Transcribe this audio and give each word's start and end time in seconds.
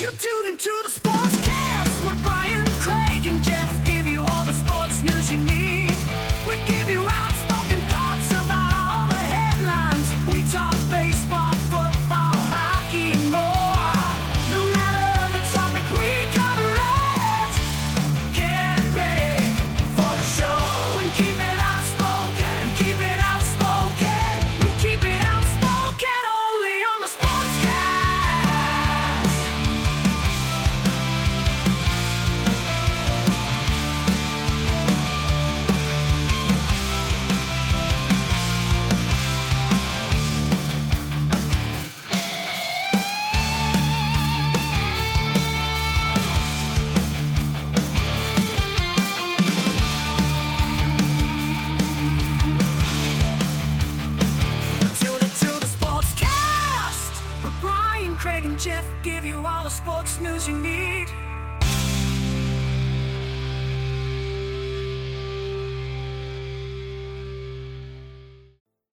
You 0.00 0.06
tuned 0.12 0.46
into 0.48 0.70
the 0.82 0.88
Sportscast 0.88 1.39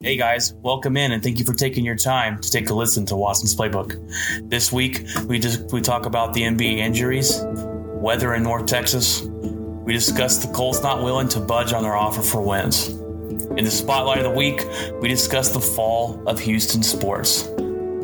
Hey 0.07 0.15
guys, 0.15 0.53
welcome 0.61 0.95
in 0.95 1.11
and 1.11 1.21
thank 1.21 1.37
you 1.37 1.43
for 1.43 1.53
taking 1.53 1.83
your 1.83 1.97
time 1.97 2.39
to 2.39 2.49
take 2.49 2.69
a 2.69 2.73
listen 2.73 3.05
to 3.07 3.17
Watson's 3.17 3.53
Playbook. 3.53 4.49
This 4.49 4.71
week 4.71 5.05
we 5.25 5.37
just 5.37 5.69
we 5.73 5.81
talk 5.81 6.05
about 6.05 6.33
the 6.33 6.43
NBA 6.43 6.77
injuries, 6.77 7.41
weather 7.43 8.33
in 8.33 8.41
North 8.41 8.67
Texas. 8.67 9.23
We 9.23 9.91
discuss 9.91 10.37
the 10.37 10.49
Colts 10.53 10.81
not 10.81 11.03
willing 11.03 11.27
to 11.27 11.41
budge 11.41 11.73
on 11.73 11.83
their 11.83 11.97
offer 11.97 12.21
for 12.21 12.41
Wentz. 12.41 12.87
In 12.87 13.65
the 13.65 13.69
spotlight 13.69 14.19
of 14.19 14.23
the 14.23 14.29
week, 14.29 14.61
we 15.01 15.09
discuss 15.09 15.49
the 15.49 15.59
fall 15.59 16.23
of 16.25 16.39
Houston 16.39 16.83
sports. 16.83 17.45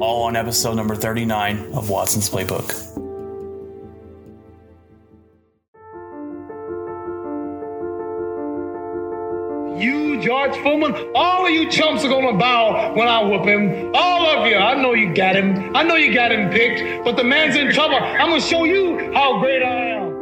All 0.01 0.23
on 0.23 0.35
episode 0.35 0.73
number 0.73 0.97
39 0.97 1.71
of 1.71 1.89
Watson's 1.89 2.29
Playbook. 2.29 2.92
George 10.23 10.55
Foreman, 10.59 10.95
all 11.13 11.45
of 11.45 11.51
you 11.51 11.69
chumps 11.69 12.05
are 12.05 12.07
gonna 12.07 12.37
bow 12.37 12.93
when 12.95 13.09
I 13.09 13.21
whoop 13.21 13.45
him. 13.45 13.91
All 13.93 14.25
of 14.25 14.47
you. 14.47 14.55
I 14.55 14.81
know 14.81 14.93
you 14.93 15.13
got 15.13 15.35
him. 15.35 15.75
I 15.75 15.83
know 15.83 15.95
you 15.95 16.13
got 16.13 16.31
him 16.31 16.49
picked, 16.49 17.03
but 17.03 17.17
the 17.17 17.25
man's 17.25 17.57
in 17.57 17.73
trouble. 17.73 17.97
I'm 17.97 18.29
gonna 18.29 18.39
show 18.39 18.63
you 18.63 19.11
how 19.13 19.41
great 19.41 19.61
I 19.61 19.97
am. 19.97 20.13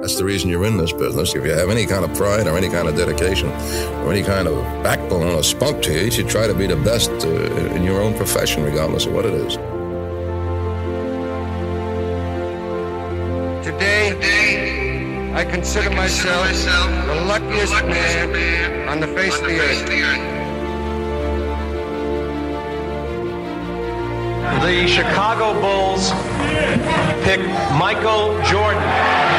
That's 0.00 0.14
the 0.14 0.24
reason 0.24 0.48
you're 0.48 0.64
in 0.64 0.76
this 0.76 0.92
business. 0.92 1.34
If 1.34 1.44
you 1.44 1.50
have 1.52 1.70
any 1.70 1.86
kind 1.86 2.04
of 2.04 2.14
pride 2.16 2.46
or 2.46 2.56
any 2.56 2.68
kind 2.68 2.86
of 2.86 2.94
dedication 2.94 3.48
or 3.48 4.12
any 4.12 4.22
kind 4.22 4.46
of 4.46 4.62
backbone 4.84 5.26
or 5.26 5.42
spunk 5.42 5.82
to 5.82 5.92
you, 5.92 6.02
you 6.02 6.10
should 6.12 6.28
try 6.28 6.46
to 6.46 6.54
be 6.54 6.68
the 6.68 6.76
best 6.76 7.10
uh, 7.10 7.28
in 7.74 7.82
your 7.82 8.00
own 8.00 8.14
profession, 8.16 8.62
regardless 8.62 9.06
of 9.06 9.12
what 9.12 9.24
it 9.24 9.34
is. 9.34 9.56
Today, 13.66 14.81
I 15.34 15.46
consider 15.46 15.88
myself 15.88 16.46
the 17.06 17.14
luckiest 17.26 17.72
man 17.86 18.86
on 18.86 19.00
the 19.00 19.06
face 19.06 19.34
of 19.38 19.46
the 19.46 19.58
earth. 19.60 19.88
The 24.60 24.86
Chicago 24.86 25.58
Bulls 25.58 26.12
pick 27.24 27.40
Michael 27.80 28.36
Jordan, 28.44 28.84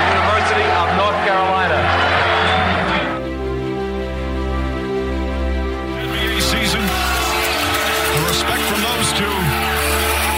University 0.09 0.65
of 0.81 0.87
North 0.97 1.19
Carolina. 1.29 1.77
NBA 6.09 6.41
season. 6.41 6.81
The 6.81 8.21
respect 8.33 8.63
from 8.65 8.81
those 8.81 9.09
two. 9.13 9.35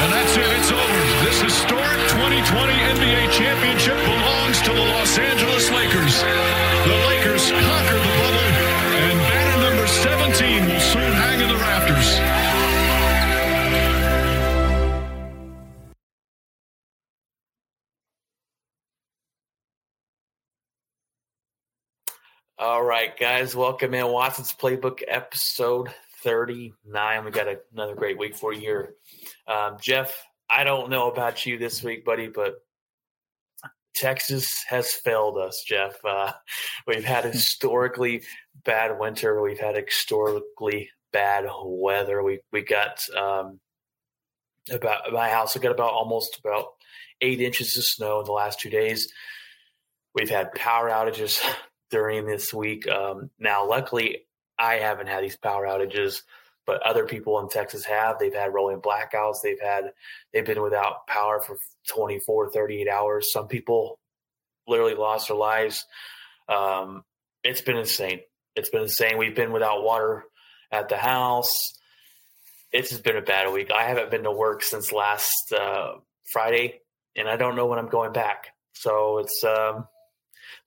And 0.04 0.12
that's 0.12 0.36
it. 0.36 0.52
It's 0.60 0.72
over. 0.72 1.00
This 1.24 1.42
historic 1.42 2.00
2020 2.12 2.74
NBA 3.00 3.32
championship 3.32 3.96
belongs 4.04 4.15
to 4.66 4.74
the 4.74 4.80
Los 4.80 5.16
Angeles 5.20 5.70
Lakers. 5.70 6.22
The 6.24 6.98
Lakers 7.08 7.52
conquered 7.52 8.02
the 8.02 8.14
bubble, 8.18 8.50
and 8.98 9.20
banner 9.20 9.70
number 9.70 9.86
17 9.86 10.66
will 10.66 10.80
soon 10.80 11.12
hang 11.14 11.40
in 11.40 11.50
the 11.50 11.56
rafters. 11.56 12.20
All 22.58 22.84
right, 22.84 23.16
guys, 23.16 23.56
welcome 23.56 23.94
in 23.94 24.08
Watson's 24.08 24.52
Playbook 24.52 25.04
episode 25.08 25.94
39. 26.24 27.24
We 27.24 27.30
got 27.30 27.48
another 27.72 27.94
great 27.94 28.18
week 28.18 28.36
for 28.36 28.52
you 28.52 28.62
here. 28.62 28.96
Um, 29.48 29.78
Jeff, 29.80 30.26
I 30.50 30.64
don't 30.64 30.90
know 30.90 31.12
about 31.12 31.46
you 31.46 31.60
this 31.60 31.84
week, 31.84 32.04
buddy, 32.04 32.30
but 32.30 32.65
Texas 33.96 34.64
has 34.68 34.92
failed 34.92 35.38
us, 35.38 35.64
Jeff. 35.66 35.96
Uh, 36.04 36.34
we've 36.86 37.06
had 37.06 37.26
historically 37.26 38.24
bad 38.64 39.00
winter. 39.00 39.42
We've 39.42 39.60
had 39.60 39.76
historically 39.76 40.90
bad 41.14 41.46
weather. 41.64 42.22
We 42.22 42.40
we 42.52 42.62
got 42.62 43.00
um, 43.16 43.60
about 44.70 45.12
my 45.12 45.30
house. 45.30 45.56
We 45.56 45.62
got 45.62 45.72
about 45.72 45.94
almost 45.94 46.40
about 46.40 46.68
eight 47.22 47.40
inches 47.40 47.78
of 47.78 47.86
snow 47.86 48.20
in 48.20 48.26
the 48.26 48.32
last 48.32 48.60
two 48.60 48.70
days. 48.70 49.12
We've 50.14 50.30
had 50.30 50.54
power 50.54 50.90
outages 50.90 51.42
during 51.90 52.26
this 52.26 52.54
week. 52.54 52.88
Um, 52.88 53.30
now, 53.40 53.68
luckily, 53.68 54.26
I 54.60 54.76
haven't 54.76 55.08
had 55.08 55.24
these 55.24 55.38
power 55.38 55.66
outages, 55.66 56.22
but 56.66 56.82
other 56.82 57.06
people 57.06 57.40
in 57.40 57.50
Texas 57.50 57.86
have. 57.86 58.18
They've 58.20 58.34
had 58.34 58.54
rolling 58.54 58.82
blackouts. 58.82 59.38
They've 59.44 59.62
had 59.62 59.92
they've 60.34 60.46
been 60.46 60.62
without 60.62 61.08
power 61.08 61.40
for 61.40 61.58
24, 61.90 62.52
38 62.52 62.88
hours. 62.88 63.32
Some 63.32 63.48
people 63.48 64.00
literally 64.68 64.96
lost 64.96 65.28
their 65.28 65.38
lives. 65.38 65.86
Um, 66.50 67.04
it's 67.44 67.62
been 67.62 67.78
insane. 67.78 68.22
It's 68.56 68.70
been 68.70 68.84
insane. 68.84 69.18
We've 69.18 69.36
been 69.36 69.52
without 69.52 69.84
water 69.84 70.24
at 70.72 70.90
the 70.90 70.98
house. 70.98 71.52
It's 72.72 72.90
just 72.90 73.04
been 73.04 73.18
a 73.18 73.22
bad 73.22 73.52
week. 73.54 73.72
I 73.72 73.84
haven't 73.84 74.12
been 74.12 74.24
to 74.24 74.32
work 74.32 74.64
since 74.64 74.92
last 74.92 75.54
uh, 75.58 75.94
Friday, 76.32 76.82
and 77.16 77.28
I 77.30 77.38
don't 77.38 77.56
know 77.56 77.68
when 77.68 77.80
I'm 77.80 77.90
going 77.90 78.12
back. 78.12 78.48
So 78.74 79.20
it's 79.20 79.44
um, 79.44 79.88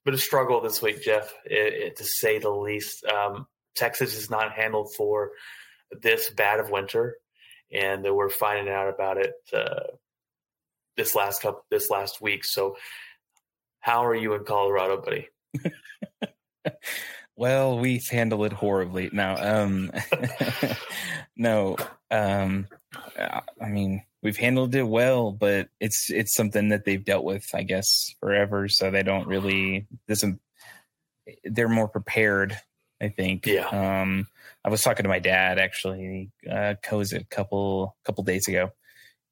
been 0.05 0.13
a 0.13 0.17
struggle 0.17 0.61
this 0.61 0.81
week, 0.81 1.03
Jeff, 1.03 1.31
it, 1.45 1.73
it, 1.73 1.95
to 1.97 2.05
say 2.05 2.39
the 2.39 2.49
least. 2.49 3.05
Um, 3.05 3.47
Texas 3.75 4.15
is 4.15 4.29
not 4.29 4.53
handled 4.53 4.93
for 4.95 5.31
this 5.91 6.29
bad 6.29 6.59
of 6.59 6.69
winter, 6.69 7.17
and 7.71 8.03
we're 8.03 8.29
finding 8.29 8.73
out 8.73 8.89
about 8.89 9.17
it 9.17 9.33
uh, 9.53 9.95
this 10.97 11.15
last 11.15 11.41
couple 11.41 11.65
this 11.69 11.89
last 11.89 12.21
week. 12.21 12.45
So, 12.45 12.77
how 13.79 14.05
are 14.05 14.15
you 14.15 14.33
in 14.33 14.43
Colorado, 14.43 15.01
buddy? 15.01 15.29
well, 17.35 17.79
we 17.79 18.01
handle 18.09 18.43
it 18.45 18.53
horribly 18.53 19.09
now. 19.11 19.63
Um, 19.63 19.91
no, 21.37 21.77
um, 22.11 22.67
I 23.17 23.67
mean 23.67 24.03
we've 24.21 24.37
handled 24.37 24.75
it 24.75 24.83
well, 24.83 25.31
but 25.31 25.69
it's 25.79 26.09
it's 26.11 26.33
something 26.33 26.69
that 26.69 26.85
they've 26.85 27.03
dealt 27.03 27.23
with, 27.23 27.47
I 27.53 27.63
guess, 27.63 28.13
forever. 28.19 28.67
So 28.67 28.91
they 28.91 29.03
don't 29.03 29.27
really 29.27 29.87
doesn't. 30.07 30.39
They're 31.43 31.69
more 31.69 31.87
prepared, 31.87 32.57
I 33.01 33.09
think. 33.09 33.45
Yeah. 33.45 33.67
Um, 33.67 34.27
I 34.63 34.69
was 34.69 34.81
talking 34.81 35.03
to 35.03 35.09
my 35.09 35.19
dad 35.19 35.57
actually, 35.57 36.31
uh, 36.49 36.75
a 36.91 37.23
couple 37.29 37.95
couple 38.03 38.23
days 38.23 38.47
ago, 38.47 38.71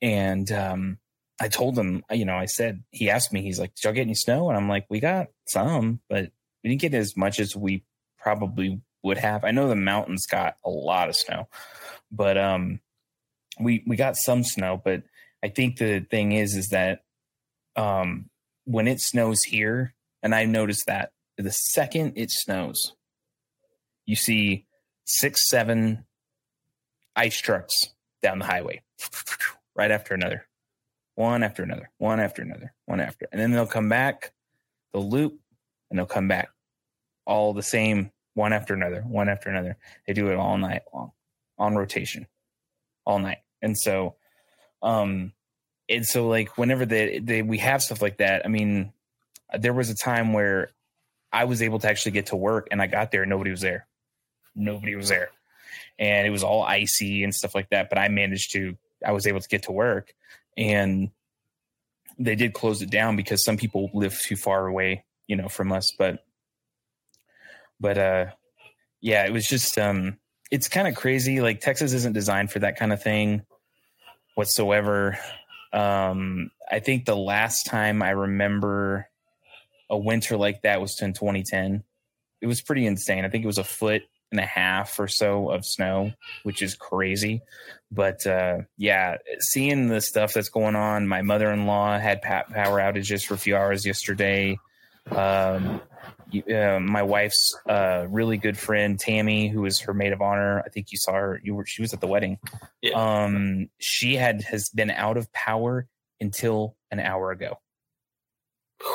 and 0.02 0.52
um, 0.52 0.98
I 1.40 1.50
told 1.50 1.78
him, 1.78 2.04
you 2.12 2.26
know, 2.26 2.38
I 2.38 2.46
said 2.46 2.84
he 2.92 3.10
asked 3.10 3.34
me, 3.34 3.42
he's 3.42 3.60
like, 3.60 3.76
"Did 3.76 3.84
y'all 3.84 3.94
get 3.94 4.02
any 4.02 4.16
snow?" 4.16 4.50
And 4.50 4.58
I'm 4.58 4.70
like, 4.70 4.86
"We 4.90 5.00
got 5.00 5.28
some, 5.48 6.00
but 6.10 6.32
we 6.64 6.70
didn't 6.70 6.82
get 6.82 6.94
as 6.94 7.18
much 7.18 7.40
as 7.40 7.56
we 7.56 7.84
probably 8.18 8.82
would 9.04 9.18
have. 9.18 9.44
I 9.44 9.52
know 9.52 9.68
the 9.68 9.76
mountains 9.76 10.26
got 10.26 10.58
a 10.66 10.70
lot 10.70 11.10
of 11.10 11.16
snow, 11.16 11.48
but 12.12 12.38
um, 12.38 12.80
we 13.60 13.84
we 13.88 13.96
got 13.96 14.16
some 14.18 14.44
snow. 14.44 14.80
But 14.84 15.04
I 15.44 15.50
think 15.50 15.78
the 15.78 16.00
thing 16.00 16.34
is, 16.34 16.56
is 16.56 16.70
that 16.70 17.04
um, 17.76 18.30
when 18.66 18.88
it 18.88 19.02
snows 19.02 19.44
here, 19.44 19.94
and 20.24 20.36
I 20.36 20.46
noticed 20.46 20.86
that 20.88 21.12
the 21.38 21.52
second 21.52 22.14
it 22.16 22.32
snows, 22.32 22.96
you 24.06 24.16
see 24.16 24.67
six, 25.07 25.50
seven 25.50 26.06
ice 27.15 27.39
trucks 27.39 27.74
down 28.21 28.39
the 28.39 28.45
highway, 28.45 28.81
right 29.75 29.89
after 29.89 30.13
another, 30.13 30.45
one 31.15 31.44
after 31.44 31.63
another, 31.63 31.89
one 31.98 32.19
after 32.19 32.42
another, 32.42 32.74
one 32.86 33.00
after, 33.00 33.27
and 33.31 33.42
then 33.42 33.51
they'll 33.51 33.65
come 33.65 33.89
back, 33.89 34.33
they'll 34.94 35.09
loop, 35.09 35.39
and 35.89 35.98
they'll 35.98 36.06
come 36.06 36.27
back, 36.27 36.50
all 37.25 37.54
the 37.54 37.63
same, 37.63 38.12
one 38.33 38.54
after 38.54 38.74
another, 38.74 39.01
one 39.01 39.30
after 39.30 39.50
another. 39.50 39.77
They 40.06 40.13
do 40.13 40.30
it 40.30 40.36
all 40.36 40.57
night 40.57 40.83
long, 40.94 41.12
on 41.57 41.75
rotation, 41.75 42.27
all 43.06 43.19
night, 43.19 43.39
and 43.62 43.77
so, 43.77 44.15
um, 44.83 45.31
and 45.89 46.06
so 46.06 46.27
like 46.27 46.57
whenever 46.57 46.86
they, 46.86 47.19
they 47.19 47.42
we 47.42 47.59
have 47.59 47.81
stuff 47.81 48.01
like 48.01 48.18
that, 48.18 48.45
I 48.45 48.50
mean, 48.50 48.92
there 49.57 49.74
was 49.74 49.89
a 49.89 49.95
time 49.95 50.33
where 50.33 50.71
I 51.31 51.45
was 51.45 51.62
able 51.62 51.80
to 51.80 51.89
actually 51.89 52.12
get 52.12 52.27
to 52.27 52.36
work, 52.36 52.68
and 52.71 52.81
I 52.81 52.88
got 52.88 53.12
there, 53.12 53.24
and 53.24 53.30
nobody 53.30 53.51
was 53.51 53.62
there, 53.62 53.88
nobody 54.57 54.95
was 54.95 55.09
there 55.09 55.30
and 56.00 56.27
it 56.27 56.30
was 56.30 56.44
all 56.44 56.63
icy 56.63 57.24
and 57.24 57.33
stuff 57.33 57.56
like 57.56 57.69
that. 57.69 57.89
But 57.89 57.98
I 57.98 58.07
managed 58.07 58.51
to, 58.54 58.77
I 59.06 59.12
was 59.12 59.27
able 59.27 59.39
to 59.39 59.48
get 59.48 59.63
to 59.63 59.71
work 59.71 60.13
and 60.56 61.09
they 62.19 62.36
did 62.36 62.54
close 62.54 62.81
it 62.81 62.89
down 62.89 63.15
because 63.15 63.44
some 63.44 63.57
people 63.57 63.89
live 63.94 64.19
too 64.19 64.36
far 64.36 64.68
away, 64.68 65.06
you 65.27 65.36
know, 65.36 65.48
from 65.48 65.71
us. 65.71 65.94
But, 65.98 66.24
but, 67.80 67.98
uh, 67.98 68.25
yeah, 69.01 69.25
it 69.25 69.31
was 69.31 69.48
just, 69.48 69.77
um, 69.77 70.18
it's 70.50 70.68
kind 70.68 70.88
of 70.88 70.95
crazy. 70.95 71.42
Like 71.42 71.62
Texas 71.62 71.94
isn't 71.94 72.13
designed 72.13 72.51
for 72.51 72.59
that 72.59 72.77
kind 72.77 72.92
of 72.92 73.01
thing 73.01 73.44
whatsoever. 74.36 75.18
Um, 75.74 76.51
I 76.71 76.80
think 76.80 77.06
the 77.06 77.15
last 77.15 77.65
time 77.65 78.01
I 78.01 78.12
remember 78.12 79.09
a 79.89 79.98
winter 79.98 80.38
like 80.38 80.63
that 80.63 80.81
was 80.81 81.00
in 81.01 81.13
2010. 81.13 81.83
It 82.42 82.48
was 82.48 82.62
pretty 82.62 82.86
insane. 82.86 83.25
I 83.25 83.30
think 83.30 83.44
it 83.44 83.48
was 83.48 83.57
a 83.57 83.63
foot 83.63 84.04
and 84.32 84.40
a 84.40 84.46
half 84.46 85.00
or 85.00 85.08
so 85.08 85.50
of 85.52 85.66
snow, 85.66 86.12
which 86.44 86.62
is 86.62 86.76
crazy. 86.76 87.42
But 87.92 88.26
uh, 88.28 88.60
yeah, 88.78 89.18
seeing 89.40 89.88
the 89.88 90.02
stuff 90.02 90.34
that's 90.34 90.50
going 90.50 90.76
on, 90.76 91.08
my 91.08 91.22
mother 91.22 91.52
in 91.52 91.66
law 91.66 91.98
had 91.98 92.22
power 92.22 92.80
outages 92.80 93.26
for 93.26 93.36
a 93.36 93.38
few 93.38 93.56
hours 93.56 93.86
yesterday. 93.86 94.60
Um, 95.10 95.82
uh, 96.54 96.80
my 96.82 97.04
wife's 97.04 97.56
uh, 97.70 98.06
really 98.10 98.36
good 98.36 98.58
friend 98.58 99.00
Tammy, 99.00 99.48
who 99.48 99.66
is 99.66 99.80
her 99.82 99.94
maid 99.94 100.12
of 100.12 100.22
honor. 100.22 100.62
I 100.66 100.70
think 100.70 100.92
you 100.92 100.98
saw 100.98 101.14
her. 101.14 101.40
You 101.42 101.56
were 101.56 101.66
she 101.66 101.82
was 101.82 101.94
at 101.94 102.02
the 102.02 102.08
wedding. 102.08 102.38
Yeah. 102.82 103.24
Um, 103.24 103.70
she 103.80 104.16
had 104.16 104.42
has 104.44 104.68
been 104.70 104.92
out 104.92 105.16
of 105.16 105.32
power 105.32 105.88
until 106.20 106.76
an 106.92 107.00
hour 107.00 107.32
ago. 107.32 107.60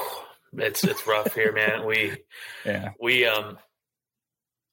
It's 0.55 0.85
it's 0.85 1.07
rough 1.07 1.35
here, 1.35 1.51
man. 1.51 1.87
We 1.87 2.13
Yeah. 2.67 2.91
we 3.01 3.25
um 3.25 3.57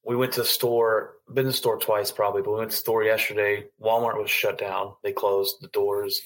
we 0.06 0.16
went 0.16 0.34
to 0.34 0.42
the 0.42 0.48
store, 0.48 1.16
been 1.28 1.46
to 1.46 1.52
the 1.52 1.58
store 1.58 1.78
twice 1.78 2.12
probably, 2.12 2.42
but 2.42 2.52
we 2.52 2.60
went 2.60 2.72
to 2.72 2.78
the 2.78 2.82
store 2.82 3.04
yesterday. 3.04 3.66
Walmart 3.82 4.20
was 4.20 4.32
shut 4.32 4.58
down. 4.58 4.94
They 5.04 5.12
closed 5.12 5.58
the 5.62 5.68
doors. 5.68 6.22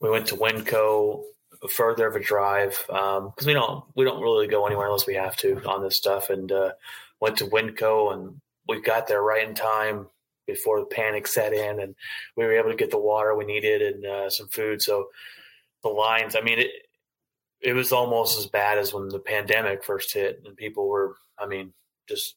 We 0.00 0.10
went 0.10 0.26
to 0.28 0.36
WinCo, 0.36 1.22
further 1.68 2.06
of 2.06 2.16
a 2.16 2.20
drive 2.20 2.76
because 2.86 3.18
um, 3.18 3.46
we 3.46 3.52
don't 3.52 3.84
we 3.96 4.04
don't 4.04 4.22
really 4.22 4.46
go 4.46 4.66
anywhere 4.66 4.86
unless 4.86 5.06
we 5.06 5.14
have 5.14 5.36
to 5.38 5.62
on 5.66 5.82
this 5.82 5.96
stuff. 5.96 6.30
And 6.30 6.50
uh, 6.52 6.72
went 7.20 7.38
to 7.38 7.46
WinCo, 7.46 8.12
and 8.12 8.40
we 8.68 8.80
got 8.80 9.08
there 9.08 9.22
right 9.22 9.48
in 9.48 9.54
time 9.54 10.06
before 10.46 10.80
the 10.80 10.86
panic 10.86 11.26
set 11.26 11.52
in, 11.52 11.80
and 11.80 11.94
we 12.36 12.44
were 12.44 12.58
able 12.58 12.70
to 12.70 12.76
get 12.76 12.90
the 12.90 12.98
water 12.98 13.34
we 13.34 13.44
needed 13.44 13.82
and 13.82 14.06
uh, 14.06 14.30
some 14.30 14.48
food. 14.48 14.82
So 14.82 15.08
the 15.82 15.88
lines, 15.88 16.36
I 16.36 16.42
mean, 16.42 16.58
it 16.58 16.70
it 17.60 17.72
was 17.72 17.92
almost 17.92 18.38
as 18.38 18.46
bad 18.46 18.78
as 18.78 18.92
when 18.92 19.08
the 19.08 19.18
pandemic 19.18 19.84
first 19.84 20.12
hit, 20.12 20.42
and 20.44 20.56
people 20.56 20.86
were, 20.88 21.16
I 21.38 21.46
mean, 21.46 21.72
just 22.08 22.36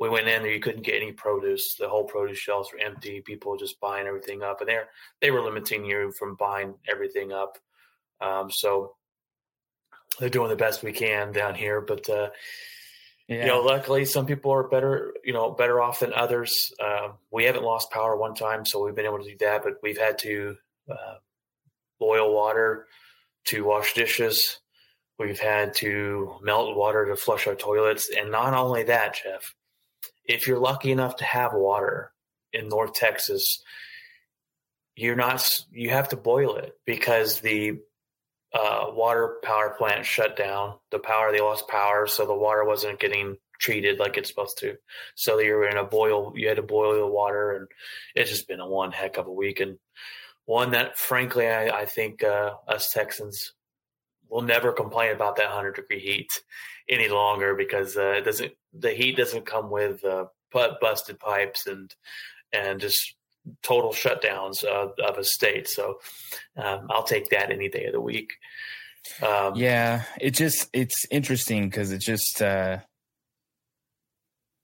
we 0.00 0.08
went 0.08 0.26
in 0.26 0.42
there, 0.42 0.50
you 0.50 0.60
couldn't 0.60 0.82
get 0.82 0.94
any 1.00 1.12
produce. 1.12 1.76
The 1.76 1.88
whole 1.88 2.04
produce 2.04 2.38
shelves 2.38 2.70
were 2.72 2.80
empty. 2.80 3.20
People 3.20 3.56
just 3.58 3.78
buying 3.80 4.06
everything 4.06 4.42
up, 4.42 4.60
and 4.60 4.68
they 4.68 4.78
they 5.20 5.30
were 5.30 5.42
limiting 5.42 5.84
you 5.84 6.10
from 6.18 6.34
buying 6.36 6.74
everything 6.88 7.32
up. 7.32 7.58
Um, 8.20 8.50
so 8.50 8.96
they're 10.18 10.30
doing 10.30 10.48
the 10.48 10.56
best 10.56 10.82
we 10.82 10.92
can 10.92 11.32
down 11.32 11.54
here, 11.54 11.80
but 11.80 12.08
uh, 12.08 12.30
Yeah. 13.28 13.42
you 13.42 13.46
know, 13.46 13.60
luckily 13.60 14.04
some 14.06 14.26
people 14.26 14.50
are 14.52 14.64
better, 14.68 15.14
you 15.22 15.32
know, 15.32 15.50
better 15.52 15.80
off 15.80 16.00
than 16.00 16.12
others. 16.14 16.72
Uh, 16.80 17.10
we 17.30 17.44
haven't 17.44 17.62
lost 17.62 17.90
power 17.90 18.16
one 18.16 18.34
time, 18.34 18.64
so 18.66 18.82
we've 18.84 18.94
been 18.94 19.06
able 19.06 19.22
to 19.22 19.30
do 19.30 19.36
that, 19.38 19.62
but 19.62 19.74
we've 19.82 19.98
had 19.98 20.18
to 20.20 20.56
uh, 20.90 21.14
boil 21.98 22.34
water 22.34 22.86
to 23.46 23.64
wash 23.64 23.94
dishes. 23.94 24.58
We've 25.18 25.38
had 25.38 25.74
to 25.76 26.36
melt 26.42 26.74
water 26.76 27.06
to 27.06 27.16
flush 27.16 27.46
our 27.46 27.54
toilets, 27.54 28.10
and 28.10 28.30
not 28.30 28.54
only 28.54 28.82
that, 28.84 29.20
Jeff 29.22 29.54
if 30.30 30.46
you're 30.46 30.58
lucky 30.58 30.92
enough 30.92 31.16
to 31.16 31.24
have 31.24 31.52
water 31.52 32.12
in 32.52 32.68
North 32.68 32.94
Texas, 32.94 33.62
you're 34.96 35.16
not 35.16 35.48
you 35.72 35.90
have 35.90 36.08
to 36.10 36.16
boil 36.16 36.56
it 36.56 36.74
because 36.86 37.40
the 37.40 37.78
uh, 38.52 38.86
water 38.90 39.36
power 39.42 39.74
plant 39.76 40.06
shut 40.06 40.36
down. 40.36 40.74
The 40.90 40.98
power 40.98 41.32
they 41.32 41.40
lost 41.40 41.68
power, 41.68 42.06
so 42.06 42.26
the 42.26 42.34
water 42.34 42.64
wasn't 42.64 43.00
getting 43.00 43.36
treated 43.58 43.98
like 43.98 44.16
it's 44.16 44.28
supposed 44.28 44.58
to. 44.58 44.76
So 45.14 45.38
you 45.38 45.52
were 45.54 45.68
in 45.68 45.76
a 45.76 45.84
boil. 45.84 46.32
You 46.36 46.48
had 46.48 46.56
to 46.56 46.62
boil 46.62 46.94
the 46.94 47.06
water, 47.06 47.52
and 47.52 47.68
it's 48.14 48.30
just 48.30 48.48
been 48.48 48.60
a 48.60 48.68
one 48.68 48.92
heck 48.92 49.16
of 49.16 49.26
a 49.26 49.32
week, 49.32 49.60
and 49.60 49.78
one 50.46 50.72
that 50.72 50.98
frankly 50.98 51.48
I, 51.48 51.80
I 51.80 51.84
think 51.86 52.22
uh, 52.22 52.52
us 52.68 52.92
Texans 52.92 53.52
will 54.28 54.42
never 54.42 54.72
complain 54.72 55.12
about 55.12 55.36
that 55.36 55.50
hundred 55.50 55.76
degree 55.76 56.00
heat 56.00 56.30
any 56.90 57.08
longer 57.08 57.54
because 57.54 57.96
uh, 57.96 58.14
it 58.18 58.24
doesn't 58.24 58.52
the 58.72 58.90
heat 58.90 59.16
doesn't 59.16 59.46
come 59.46 59.70
with 59.70 60.04
uh, 60.04 60.26
busted 60.52 61.18
pipes 61.18 61.66
and 61.66 61.94
and 62.52 62.80
just 62.80 63.14
total 63.62 63.92
shutdowns 63.92 64.64
of, 64.64 64.92
of 65.02 65.16
a 65.16 65.24
state. 65.24 65.66
So 65.68 65.98
um, 66.56 66.88
I'll 66.90 67.04
take 67.04 67.30
that 67.30 67.50
any 67.50 67.68
day 67.68 67.86
of 67.86 67.92
the 67.92 68.00
week. 68.00 68.32
Um, 69.22 69.54
yeah, 69.54 70.02
it 70.20 70.32
just 70.32 70.68
it's 70.72 71.06
interesting 71.10 71.68
because 71.68 71.90
it 71.90 72.00
just 72.00 72.42
uh 72.42 72.78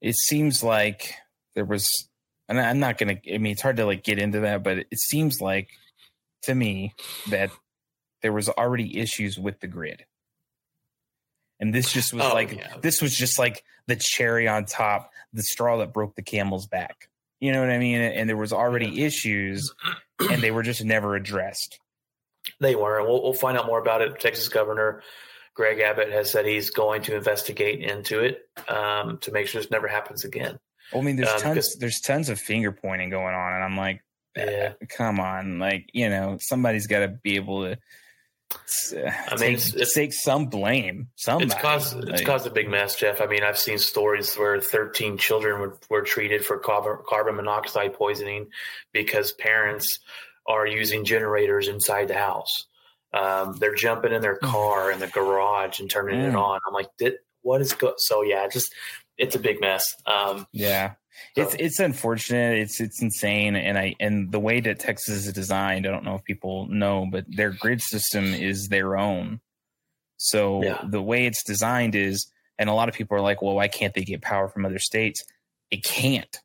it 0.03 0.15
seems 0.15 0.63
like 0.63 1.15
there 1.55 1.65
was 1.65 1.89
and 2.49 2.61
I'm 2.61 2.79
not 2.79 2.99
gonna 2.99 3.17
I 3.33 3.39
mean 3.39 3.53
it's 3.53 3.63
hard 3.63 3.77
to 3.79 3.87
like 3.87 4.05
get 4.05 4.19
into 4.19 4.41
that, 4.41 4.63
but 4.63 4.79
it 4.79 4.99
seems 4.99 5.41
like 5.41 5.71
to 6.43 6.55
me 6.55 6.95
that 7.31 7.51
there 8.23 8.33
was 8.33 8.49
already 8.49 8.99
issues 8.99 9.39
with 9.39 9.61
the 9.61 9.69
grid. 9.69 10.05
And 11.61 11.75
this 11.75 11.93
just 11.93 12.13
was 12.13 12.23
Oh, 12.25 12.35
like 12.35 12.53
yeah. 12.53 12.75
this 12.83 13.01
was 13.01 13.15
just 13.15 13.39
like 13.39 13.65
the 13.87 13.97
cherry 13.97 14.47
on 14.49 14.65
top, 14.67 15.11
the 15.33 15.43
straw 15.43 15.79
that 15.79 15.93
broke 15.93 16.15
the 16.15 16.23
camel's 16.23 16.67
back. 16.67 17.09
You 17.41 17.53
know 17.53 17.61
what 17.61 17.71
I 17.71 17.79
mean? 17.79 18.01
And 18.01 18.29
there 18.29 18.37
was 18.37 18.53
already 18.53 19.05
issues 19.05 19.73
and 20.31 20.43
they 20.43 20.51
were 20.51 20.63
just 20.63 20.85
never 20.85 21.17
addressed. 21.17 21.79
They 22.61 22.75
were. 22.75 23.03
We'll, 23.03 23.23
we'll 23.23 23.33
find 23.35 23.59
out 23.59 23.67
more 23.67 23.79
about 23.81 24.03
it. 24.03 24.19
Texas 24.21 24.49
Governor 24.49 25.03
Greg 25.55 25.81
Abbott 25.81 26.11
has 26.13 26.31
said 26.31 26.47
he's 26.47 26.71
going 26.71 27.03
to 27.03 27.15
investigate 27.17 27.81
into 27.83 28.21
it 28.21 28.49
um, 28.69 29.19
to 29.19 29.33
make 29.33 29.47
sure 29.49 29.61
this 29.61 29.71
never 29.71 29.89
happens 29.89 30.25
again. 30.25 30.59
I 30.95 31.01
mean, 31.01 31.17
there's 31.17 31.29
Um, 31.31 31.41
tons, 31.41 31.77
there's 31.79 32.01
tons 32.01 32.29
of 32.29 32.39
finger 32.41 32.71
pointing 32.73 33.11
going 33.11 33.35
on, 33.35 33.55
and 33.55 33.65
I'm 33.65 33.77
like, 33.77 34.03
Yeah. 34.37 34.75
come 34.89 35.19
on, 35.19 35.59
like 35.59 35.89
you 35.93 36.09
know, 36.09 36.37
somebody's 36.41 36.87
got 36.87 37.01
to 37.01 37.09
be 37.09 37.37
able 37.37 37.65
to. 37.65 37.79
Uh, 38.53 39.11
I 39.29 39.31
mean, 39.33 39.39
take, 39.39 39.53
it's- 39.55 39.75
it's- 39.75 39.95
take 39.95 40.13
some 40.13 40.47
blame. 40.47 41.09
Some 41.17 41.43
It's 41.43 41.55
caused 41.55 41.97
it's 41.99 42.07
Like, 42.09 42.25
caused 42.27 42.47
a 42.47 42.51
big 42.51 42.69
mess, 42.69 42.97
Jeff. 42.97 43.21
I 43.21 43.27
mean, 43.27 43.43
I've 43.43 43.59
seen 43.59 43.79
stories 43.79 44.35
where 44.37 44.61
13 44.61 45.19
children 45.19 45.61
were, 45.61 45.79
were 45.91 46.03
treated 46.03 46.45
for 46.45 46.59
carbon, 46.59 46.99
carbon 47.09 47.37
monoxide 47.37 47.95
poisoning 47.95 48.49
because 48.93 49.33
parents 49.33 49.99
are 50.47 50.67
using 50.67 51.05
generators 51.05 51.67
inside 51.69 52.09
the 52.09 52.15
house. 52.15 52.67
Um, 53.13 53.57
they're 53.59 53.75
jumping 53.75 54.13
in 54.13 54.21
their 54.23 54.37
car 54.37 54.91
in 54.93 55.01
the 55.01 55.07
garage 55.09 55.81
and 55.81 55.91
turning 55.91 56.21
it 56.21 56.33
Mm. 56.33 56.39
on. 56.43 56.61
I'm 56.67 56.75
like, 56.75 56.89
what 57.43 57.61
is 57.61 57.73
go? 57.73 57.95
So 57.99 58.23
yeah, 58.23 58.47
just 58.49 58.73
it's 59.19 59.35
a 59.35 59.39
big 59.39 59.61
mess. 59.61 59.85
Um, 60.07 60.47
Yeah. 60.53 60.93
It's 61.37 61.53
So- 61.53 61.59
it's 61.61 61.79
unfortunate. 61.81 62.59
It's 62.59 62.81
it's 62.81 63.01
insane, 63.03 63.57
and 63.57 63.79
I 63.79 63.95
and 64.01 64.31
the 64.33 64.41
way 64.41 64.61
that 64.61 64.79
Texas 64.79 65.27
is 65.27 65.33
designed, 65.33 65.87
I 65.87 65.91
don't 65.91 66.05
know 66.05 66.17
if 66.17 66.25
people 66.25 66.67
know, 66.69 67.07
but 67.11 67.25
their 67.29 67.51
grid 67.51 67.83
system 67.83 68.33
is 68.35 68.69
their 68.69 68.97
own. 68.97 69.41
So 70.19 70.63
Yeah. 70.63 70.83
the 70.89 71.03
way 71.03 71.27
it's 71.27 71.43
designed 71.45 71.95
is, 71.95 72.31
and 72.59 72.71
a 72.71 72.73
lot 72.75 72.89
of 72.89 72.95
people 72.95 73.17
are 73.17 73.21
like, 73.23 73.43
"Well, 73.43 73.55
why 73.55 73.69
can't 73.69 73.93
they 73.95 74.05
get 74.05 74.23
power 74.23 74.49
from 74.49 74.65
other 74.65 74.79
states?" 74.79 75.23
It 75.71 75.85
can't. 75.85 76.41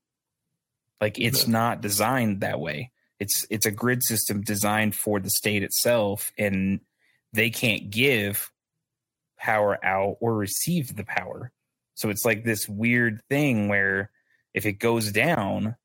Like 1.00 1.20
it's 1.20 1.48
not 1.48 1.82
designed 1.82 2.42
that 2.42 2.60
way. 2.60 2.92
It's 3.20 3.46
it's 3.50 3.66
a 3.66 3.72
grid 3.72 4.04
system 4.04 4.42
designed 4.42 4.96
for 4.96 5.20
the 5.20 5.30
state 5.30 5.64
itself, 5.64 6.32
and 6.38 6.82
they 7.34 7.50
can't 7.50 7.90
give 7.90 8.52
power 9.40 9.84
out 9.84 10.18
or 10.20 10.36
receive 10.36 10.96
the 10.96 11.04
power. 11.04 11.52
So 11.96 12.10
it's 12.10 12.26
like 12.26 12.44
this 12.44 12.68
weird 12.68 13.22
thing 13.30 13.68
where 13.68 14.12
if 14.54 14.66
it 14.66 14.74
goes 14.74 15.12
down, 15.12 15.76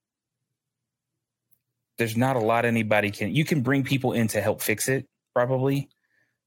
there's 1.99 2.17
not 2.17 2.37
a 2.37 2.41
lot 2.41 2.65
anybody 2.65 3.11
can 3.11 3.35
you 3.35 3.45
can 3.45 3.63
bring 3.63 3.83
people 3.83 4.13
in 4.13 4.29
to 4.29 4.41
help 4.41 4.63
fix 4.63 4.89
it 4.89 5.07
probably, 5.35 5.89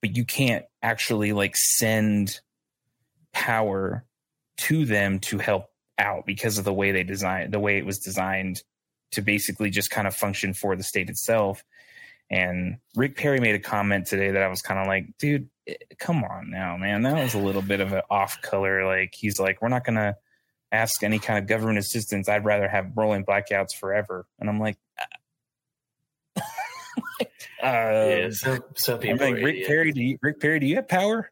but 0.02 0.16
you 0.16 0.26
can't 0.26 0.66
actually 0.82 1.34
like 1.34 1.56
send 1.56 2.40
power 3.34 4.06
to 4.58 4.86
them 4.86 5.20
to 5.20 5.38
help 5.38 5.66
out 5.98 6.26
because 6.26 6.58
of 6.58 6.66
the 6.66 6.74
way 6.74 6.92
they 6.92 7.04
designed 7.04 7.54
the 7.54 7.60
way 7.60 7.78
it 7.78 7.86
was 7.86 8.00
designed 8.00 8.62
to 9.12 9.22
basically 9.22 9.70
just 9.70 9.90
kind 9.90 10.08
of 10.08 10.16
function 10.16 10.54
for 10.54 10.76
the 10.76 10.84
state 10.84 11.10
itself. 11.10 11.64
And 12.30 12.78
Rick 12.96 13.18
Perry 13.18 13.40
made 13.40 13.56
a 13.56 13.60
comment 13.60 14.06
today 14.06 14.32
that 14.32 14.44
I 14.44 14.50
was 14.50 14.62
kind 14.62 14.80
of 14.80 14.86
like, 14.86 15.18
dude, 15.18 15.50
eh, 15.68 15.74
come 15.98 16.24
on 16.24 16.52
now, 16.52 16.78
man. 16.78 17.02
That 17.02 17.16
was 17.16 17.34
a 17.34 17.40
little 17.40 17.64
bit 17.64 17.80
of 17.80 17.92
an 17.92 18.04
off 18.10 18.40
color. 18.42 18.86
Like 18.86 19.16
he's 19.16 19.40
like, 19.40 19.62
we're 19.62 19.70
not 19.70 19.84
gonna 19.84 20.16
ask 20.72 21.04
any 21.04 21.20
kind 21.20 21.40
of 21.40 21.48
government 21.48 21.80
assistance. 21.80 22.30
I'd 22.30 22.46
rather 22.46 22.68
have 22.68 22.92
rolling 22.96 23.26
blackouts 23.26 23.76
forever. 23.76 24.26
And 24.40 24.50
I'm 24.50 24.60
like, 24.60 24.78
uh, 26.36 26.42
yeah, 27.64 28.30
some 28.32 28.64
some 28.76 29.00
people. 29.00 29.26
like, 29.26 29.36
Rick 29.36 29.56
idiots. 29.56 29.68
Perry, 29.68 29.92
do 29.92 30.02
you, 30.02 30.18
Rick 30.22 30.40
Perry, 30.40 30.60
do 30.60 30.66
you 30.66 30.76
have 30.78 30.88
power? 30.88 31.30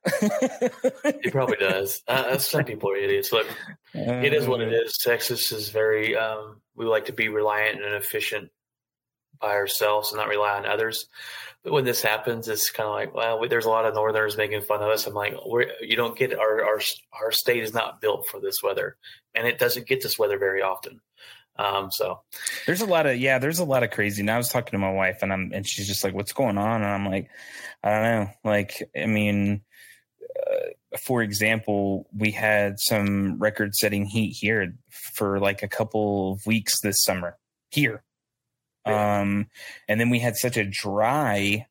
He 1.24 1.29
probably 1.32 1.58
does. 1.58 2.01
Uh, 2.08 2.38
some 2.38 2.65
people 2.65 2.91
are 2.91 2.98
idiots. 2.98 3.32
Look, 3.32 3.48
it 3.94 4.34
is 4.34 4.48
what 4.48 4.62
it 4.62 4.74
Uh. 4.74 4.98
Texas 4.98 5.51
is 5.51 5.70
very. 5.70 6.17
Um, 6.17 6.62
we 6.75 6.86
like 6.86 7.06
to 7.06 7.13
be 7.13 7.29
reliant 7.29 7.84
and 7.84 7.96
efficient 7.96 8.51
by 9.39 9.53
ourselves 9.53 10.12
and 10.12 10.20
not 10.20 10.27
rely 10.27 10.58
on 10.58 10.65
others. 10.65 11.08
But 11.63 11.74
when 11.74 11.86
this 11.86 12.01
happens, 12.01 12.48
it's 12.48 12.70
kind 12.70 12.88
of 12.88 12.94
like, 12.94 13.13
well, 13.13 13.39
we, 13.39 13.48
there's 13.48 13.65
a 13.65 13.70
lot 13.70 13.86
of 13.86 13.94
Northerners 13.94 14.38
making 14.38 14.62
fun 14.62 14.82
of 14.82 14.89
us. 14.89 15.06
I'm 15.06 15.13
like, 15.13 15.36
you 15.82 15.96
don't 15.96 16.17
get 16.17 16.38
our 16.38 16.63
our 16.63 16.79
our 17.13 17.32
state 17.32 17.63
is 17.63 17.74
not 17.74 18.00
built 18.00 18.27
for 18.27 18.39
this 18.39 18.63
weather, 18.63 18.98
and 19.36 19.48
it 19.48 19.60
doesn't 19.60 19.88
get 19.88 20.01
this 20.01 20.17
weather 20.17 20.38
very 20.38 20.62
often. 20.62 21.01
Um, 21.60 21.89
so 21.91 22.22
There's 22.65 22.82
a 22.82 22.86
lot 22.86 23.06
of 23.06 23.17
yeah, 23.17 23.39
there's 23.39 23.60
a 23.60 23.65
lot 23.65 23.84
of 23.84 23.91
crazy. 23.91 24.22
And 24.22 24.29
I 24.29 24.38
was 24.38 24.50
talking 24.50 24.72
to 24.72 24.77
my 24.77 24.91
wife, 24.91 25.20
and 25.22 25.34
I'm 25.34 25.51
and 25.53 25.67
she's 25.67 25.88
just 25.88 26.03
like, 26.03 26.13
"What's 26.13 26.34
going 26.34 26.58
on?" 26.58 26.84
And 26.84 26.91
I'm 26.91 27.06
like, 27.06 27.29
"I 27.84 27.89
don't 27.89 28.03
know." 28.03 28.29
Like, 28.44 28.89
I 28.96 29.08
mean, 29.08 29.62
uh, 30.50 30.98
for 31.00 31.22
example, 31.24 32.08
we 32.15 32.32
had 32.32 32.79
some 32.79 33.39
record-setting 33.39 34.06
heat 34.06 34.32
here 34.32 34.74
for 34.89 35.39
like 35.39 35.63
a 35.63 35.67
couple 35.67 36.34
of 36.34 36.46
weeks 36.46 36.79
this 36.82 37.03
summer 37.03 37.38
here, 37.72 38.03
um, 38.94 39.48
and 39.88 40.00
then 40.00 40.10
we 40.10 40.20
had 40.20 40.36
such 40.36 40.58
a 40.58 40.65
dry 40.65 41.67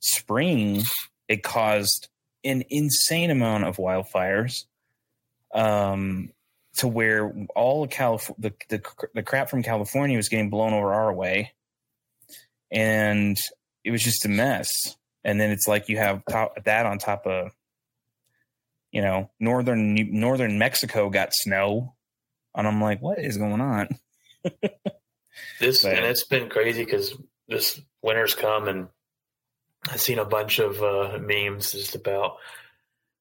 spring, 0.00 0.82
it 1.28 1.42
caused 1.42 2.08
an 2.44 2.64
insane 2.70 3.30
amount 3.30 3.64
of 3.64 3.76
wildfires. 3.76 4.64
Um, 5.52 6.30
to 6.76 6.88
where 6.88 7.32
all 7.56 7.86
the, 7.86 8.52
the 8.68 8.80
the 9.14 9.22
crap 9.22 9.50
from 9.50 9.62
California 9.62 10.16
was 10.16 10.28
getting 10.28 10.50
blown 10.50 10.72
over 10.72 10.92
our 10.92 11.12
way, 11.12 11.52
and 12.70 13.36
it 13.84 13.90
was 13.90 14.02
just 14.02 14.24
a 14.24 14.28
mess. 14.28 14.68
And 15.24 15.38
then 15.40 15.50
it's 15.50 15.68
like 15.68 15.88
you 15.88 15.98
have 15.98 16.22
top, 16.30 16.64
that 16.64 16.86
on 16.86 16.98
top 16.98 17.26
of, 17.26 17.52
you 18.90 19.02
know, 19.02 19.30
northern 19.38 19.94
northern 20.18 20.58
Mexico 20.58 21.10
got 21.10 21.30
snow, 21.32 21.94
and 22.54 22.66
I'm 22.66 22.80
like, 22.80 23.02
what 23.02 23.18
is 23.18 23.36
going 23.36 23.60
on? 23.60 23.88
this 25.58 25.82
But- 25.82 25.94
and 25.94 26.06
it's 26.06 26.24
been 26.24 26.48
crazy 26.48 26.84
because 26.84 27.14
this 27.48 27.80
winter's 28.02 28.34
come 28.34 28.68
and 28.68 28.88
I've 29.88 30.00
seen 30.00 30.18
a 30.18 30.24
bunch 30.24 30.58
of 30.58 30.82
uh, 30.82 31.18
memes 31.20 31.72
just 31.72 31.94
about 31.94 32.36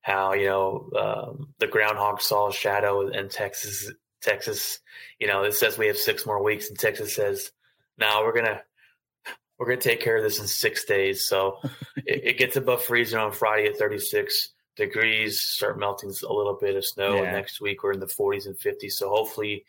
how 0.01 0.33
you 0.33 0.47
know 0.47 0.89
um, 0.97 1.53
the 1.59 1.67
groundhog 1.67 2.21
saw 2.21 2.49
a 2.49 2.53
shadow 2.53 3.07
in 3.07 3.29
Texas. 3.29 3.91
Texas, 4.21 4.79
you 5.17 5.27
know, 5.27 5.43
it 5.43 5.53
says 5.53 5.77
we 5.77 5.87
have 5.87 5.97
six 5.97 6.25
more 6.25 6.43
weeks, 6.43 6.67
and 6.67 6.77
Texas 6.77 7.15
says, 7.15 7.51
"No, 7.97 8.23
we're 8.25 8.35
gonna 8.35 8.61
we're 9.57 9.67
gonna 9.67 9.79
take 9.79 10.01
care 10.01 10.17
of 10.17 10.23
this 10.23 10.39
in 10.39 10.47
six 10.47 10.83
days." 10.83 11.25
So 11.27 11.59
it, 12.05 12.21
it 12.25 12.37
gets 12.37 12.57
above 12.57 12.83
freezing 12.83 13.19
on 13.19 13.31
Friday 13.31 13.69
at 13.69 13.77
36 13.77 14.49
degrees. 14.75 15.39
Start 15.41 15.79
melting 15.79 16.11
a 16.27 16.33
little 16.33 16.57
bit 16.59 16.75
of 16.75 16.85
snow. 16.85 17.15
Yeah. 17.15 17.23
And 17.23 17.33
next 17.33 17.61
week 17.61 17.83
we're 17.83 17.93
in 17.93 18.01
the 18.01 18.07
40s 18.07 18.45
and 18.45 18.57
50s. 18.57 18.91
So 18.91 19.09
hopefully, 19.09 19.63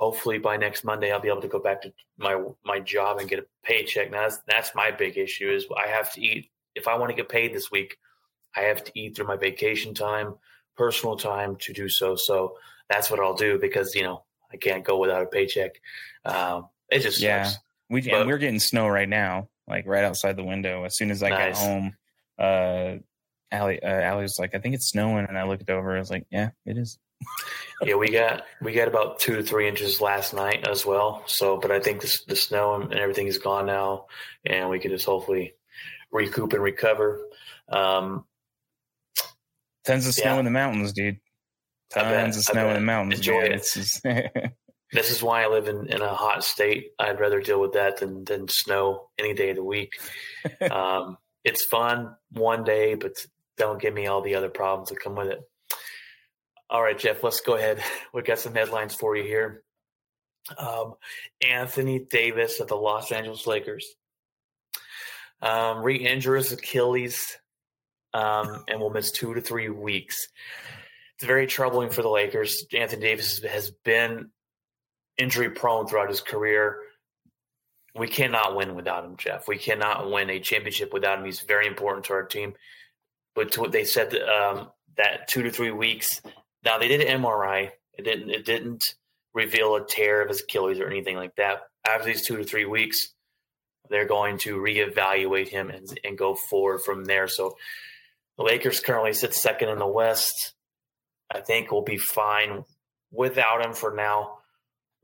hopefully 0.00 0.38
by 0.38 0.56
next 0.56 0.82
Monday 0.82 1.12
I'll 1.12 1.20
be 1.20 1.28
able 1.28 1.42
to 1.42 1.48
go 1.48 1.60
back 1.60 1.82
to 1.82 1.92
my 2.18 2.42
my 2.64 2.80
job 2.80 3.18
and 3.18 3.28
get 3.28 3.38
a 3.38 3.46
paycheck. 3.62 4.10
Now 4.10 4.22
that's 4.22 4.38
that's 4.48 4.74
my 4.74 4.90
big 4.90 5.16
issue 5.18 5.50
is 5.50 5.66
I 5.76 5.88
have 5.88 6.12
to 6.14 6.20
eat 6.22 6.50
if 6.74 6.88
I 6.88 6.96
want 6.96 7.10
to 7.10 7.16
get 7.16 7.28
paid 7.28 7.54
this 7.54 7.70
week. 7.70 7.96
I 8.56 8.62
have 8.62 8.82
to 8.84 8.92
eat 8.98 9.14
through 9.14 9.26
my 9.28 9.36
vacation 9.36 9.94
time, 9.94 10.34
personal 10.76 11.16
time 11.16 11.56
to 11.60 11.72
do 11.72 11.88
so. 11.88 12.16
So 12.16 12.56
that's 12.88 13.10
what 13.10 13.20
I'll 13.20 13.34
do 13.36 13.58
because 13.60 13.94
you 13.94 14.02
know 14.02 14.24
I 14.52 14.56
can't 14.56 14.84
go 14.84 14.98
without 14.98 15.22
a 15.22 15.26
paycheck. 15.26 15.72
Um, 16.24 16.68
it 16.90 17.00
just 17.00 17.20
Yeah. 17.20 17.44
sucks. 17.44 17.62
We 17.90 18.00
But- 18.08 18.26
we're 18.26 18.38
getting 18.38 18.58
snow 18.60 18.88
right 18.88 19.08
now, 19.08 19.48
like 19.68 19.86
right 19.86 20.04
outside 20.04 20.36
the 20.36 20.44
window. 20.44 20.84
As 20.84 20.96
soon 20.96 21.10
as 21.10 21.22
I 21.22 21.28
Nice. 21.28 21.58
got 21.58 21.66
home, 21.66 21.96
uh, 22.38 22.94
Allie, 23.52 23.82
uh, 23.82 24.00
Allie 24.00 24.22
was 24.22 24.38
like, 24.38 24.54
"I 24.54 24.58
think 24.60 24.74
it's 24.76 24.86
snowing," 24.88 25.26
and 25.26 25.36
I 25.36 25.42
looked 25.42 25.68
over. 25.68 25.94
I 25.94 25.98
was 25.98 26.10
like, 26.10 26.24
"Yeah, 26.30 26.50
it 26.64 26.78
is." 26.78 26.98
Yeah, 27.82 27.94
we 27.94 28.10
got 28.10 28.44
we 28.60 28.72
got 28.72 28.88
about 28.88 29.18
two 29.20 29.36
to 29.36 29.42
three 29.42 29.68
inches 29.68 30.00
last 30.00 30.34
night 30.34 30.66
as 30.68 30.84
well. 30.84 31.22
So, 31.26 31.56
but 31.58 31.70
I 31.70 31.80
think 31.80 32.02
the, 32.02 32.18
the 32.28 32.36
snow 32.36 32.74
and 32.74 32.92
everything 32.94 33.26
is 33.26 33.38
gone 33.38 33.66
now, 33.66 34.06
and 34.44 34.68
we 34.70 34.78
can 34.78 34.90
just 34.90 35.06
hopefully 35.06 35.54
recoup 36.12 36.52
and 36.52 36.62
recover. 36.62 37.20
Um, 37.68 38.24
Tons 39.84 40.06
of 40.06 40.14
snow 40.14 40.34
Yeah. 40.34 40.38
in 40.40 40.44
the 40.44 40.50
mountains, 40.50 40.92
dude. 40.92 41.18
Tons 41.90 42.36
of 42.36 42.42
snow 42.44 42.68
in 42.68 42.74
the 42.74 42.80
mountains. 42.80 43.18
Enjoy 43.20 43.40
it. 43.42 44.52
This 44.92 45.12
is 45.12 45.22
why 45.22 45.44
I 45.44 45.46
live 45.46 45.68
in, 45.68 45.86
in 45.86 46.02
a 46.02 46.12
hot 46.12 46.42
state. 46.42 46.88
I'd 46.98 47.20
rather 47.20 47.40
deal 47.40 47.60
with 47.60 47.74
that 47.74 47.98
than 47.98 48.24
than 48.24 48.48
snow 48.48 49.08
any 49.20 49.34
day 49.34 49.50
of 49.50 49.56
the 49.56 49.62
week. 49.62 49.92
um, 50.70 51.16
it's 51.44 51.64
fun 51.64 52.16
one 52.32 52.64
day, 52.64 52.94
but 52.96 53.12
don't 53.56 53.80
give 53.80 53.94
me 53.94 54.08
all 54.08 54.20
the 54.20 54.34
other 54.34 54.48
problems 54.48 54.88
that 54.88 54.98
come 54.98 55.14
with 55.14 55.28
it. 55.28 55.38
All 56.70 56.80
right, 56.80 56.96
Jeff, 56.96 57.24
let's 57.24 57.40
go 57.40 57.56
ahead. 57.56 57.82
We've 58.14 58.24
got 58.24 58.38
some 58.38 58.54
headlines 58.54 58.94
for 58.94 59.16
you 59.16 59.24
here. 59.24 59.64
Um, 60.56 60.94
Anthony 61.44 61.98
Davis 61.98 62.60
of 62.60 62.68
the 62.68 62.76
Los 62.76 63.10
Angeles 63.10 63.46
Lakers 63.46 63.84
um, 65.42 65.82
re-injure 65.82 66.36
his 66.36 66.52
Achilles 66.52 67.36
um, 68.14 68.64
and 68.68 68.80
will 68.80 68.90
miss 68.90 69.10
two 69.10 69.34
to 69.34 69.40
three 69.40 69.68
weeks. 69.68 70.28
It's 71.16 71.24
very 71.24 71.46
troubling 71.48 71.90
for 71.90 72.02
the 72.02 72.08
Lakers. 72.08 72.64
Anthony 72.72 73.02
Davis 73.02 73.42
has 73.42 73.70
been 73.84 74.30
injury 75.18 75.50
prone 75.50 75.88
throughout 75.88 76.08
his 76.08 76.20
career. 76.20 76.78
We 77.96 78.06
cannot 78.06 78.56
win 78.56 78.76
without 78.76 79.04
him, 79.04 79.16
Jeff. 79.16 79.48
We 79.48 79.58
cannot 79.58 80.10
win 80.10 80.30
a 80.30 80.38
championship 80.38 80.92
without 80.92 81.18
him. 81.18 81.24
He's 81.24 81.40
very 81.40 81.66
important 81.66 82.06
to 82.06 82.12
our 82.12 82.24
team. 82.24 82.54
But 83.34 83.52
to 83.52 83.60
what 83.60 83.72
they 83.72 83.84
said 83.84 84.14
um, 84.14 84.70
that 84.96 85.28
two 85.28 85.42
to 85.42 85.50
three 85.50 85.70
weeks. 85.70 86.20
Now 86.64 86.78
they 86.78 86.88
did 86.88 87.00
an 87.00 87.22
MRI. 87.22 87.70
It 87.94 88.04
didn't. 88.04 88.30
It 88.30 88.44
didn't 88.44 88.82
reveal 89.34 89.76
a 89.76 89.86
tear 89.86 90.22
of 90.22 90.28
his 90.28 90.42
Achilles 90.42 90.80
or 90.80 90.86
anything 90.86 91.16
like 91.16 91.36
that. 91.36 91.62
After 91.86 92.06
these 92.06 92.26
two 92.26 92.36
to 92.36 92.44
three 92.44 92.64
weeks, 92.64 93.14
they're 93.88 94.06
going 94.06 94.38
to 94.38 94.56
reevaluate 94.56 95.48
him 95.48 95.70
and, 95.70 95.86
and 96.04 96.18
go 96.18 96.34
forward 96.34 96.82
from 96.82 97.04
there. 97.04 97.28
So 97.28 97.56
the 98.36 98.44
Lakers 98.44 98.80
currently 98.80 99.12
sit 99.12 99.34
second 99.34 99.68
in 99.68 99.78
the 99.78 99.86
West. 99.86 100.54
I 101.32 101.40
think 101.40 101.70
we'll 101.70 101.82
be 101.82 101.98
fine 101.98 102.64
without 103.12 103.64
him 103.64 103.72
for 103.72 103.94
now. 103.94 104.38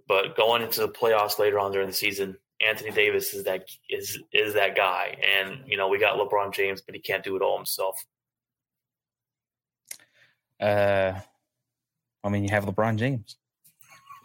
But 0.09 0.37
going 0.37 0.63
into 0.63 0.81
the 0.81 0.89
playoffs 0.89 1.39
later 1.39 1.59
on 1.59 1.73
during 1.73 1.89
the 1.89 1.93
season, 1.93 2.37
Anthony 2.61 2.91
Davis 2.91 3.35
is 3.35 3.45
that 3.45 3.67
is 3.91 4.19
is 4.33 4.55
that 4.55 4.77
guy. 4.77 5.19
And 5.37 5.61
you 5.67 5.77
know, 5.77 5.89
we 5.89 5.99
got 5.99 6.19
LeBron 6.19 6.55
James, 6.55 6.81
but 6.81 6.95
he 6.95 7.01
can't 7.01 7.25
do 7.25 7.37
it 7.37 7.43
all 7.43 7.57
himself. 7.57 8.05
uh, 10.61 11.21
I 12.26 12.28
mean, 12.30 12.42
you 12.45 12.50
have 12.50 12.64
LeBron 12.64 12.97
James. 12.97 13.37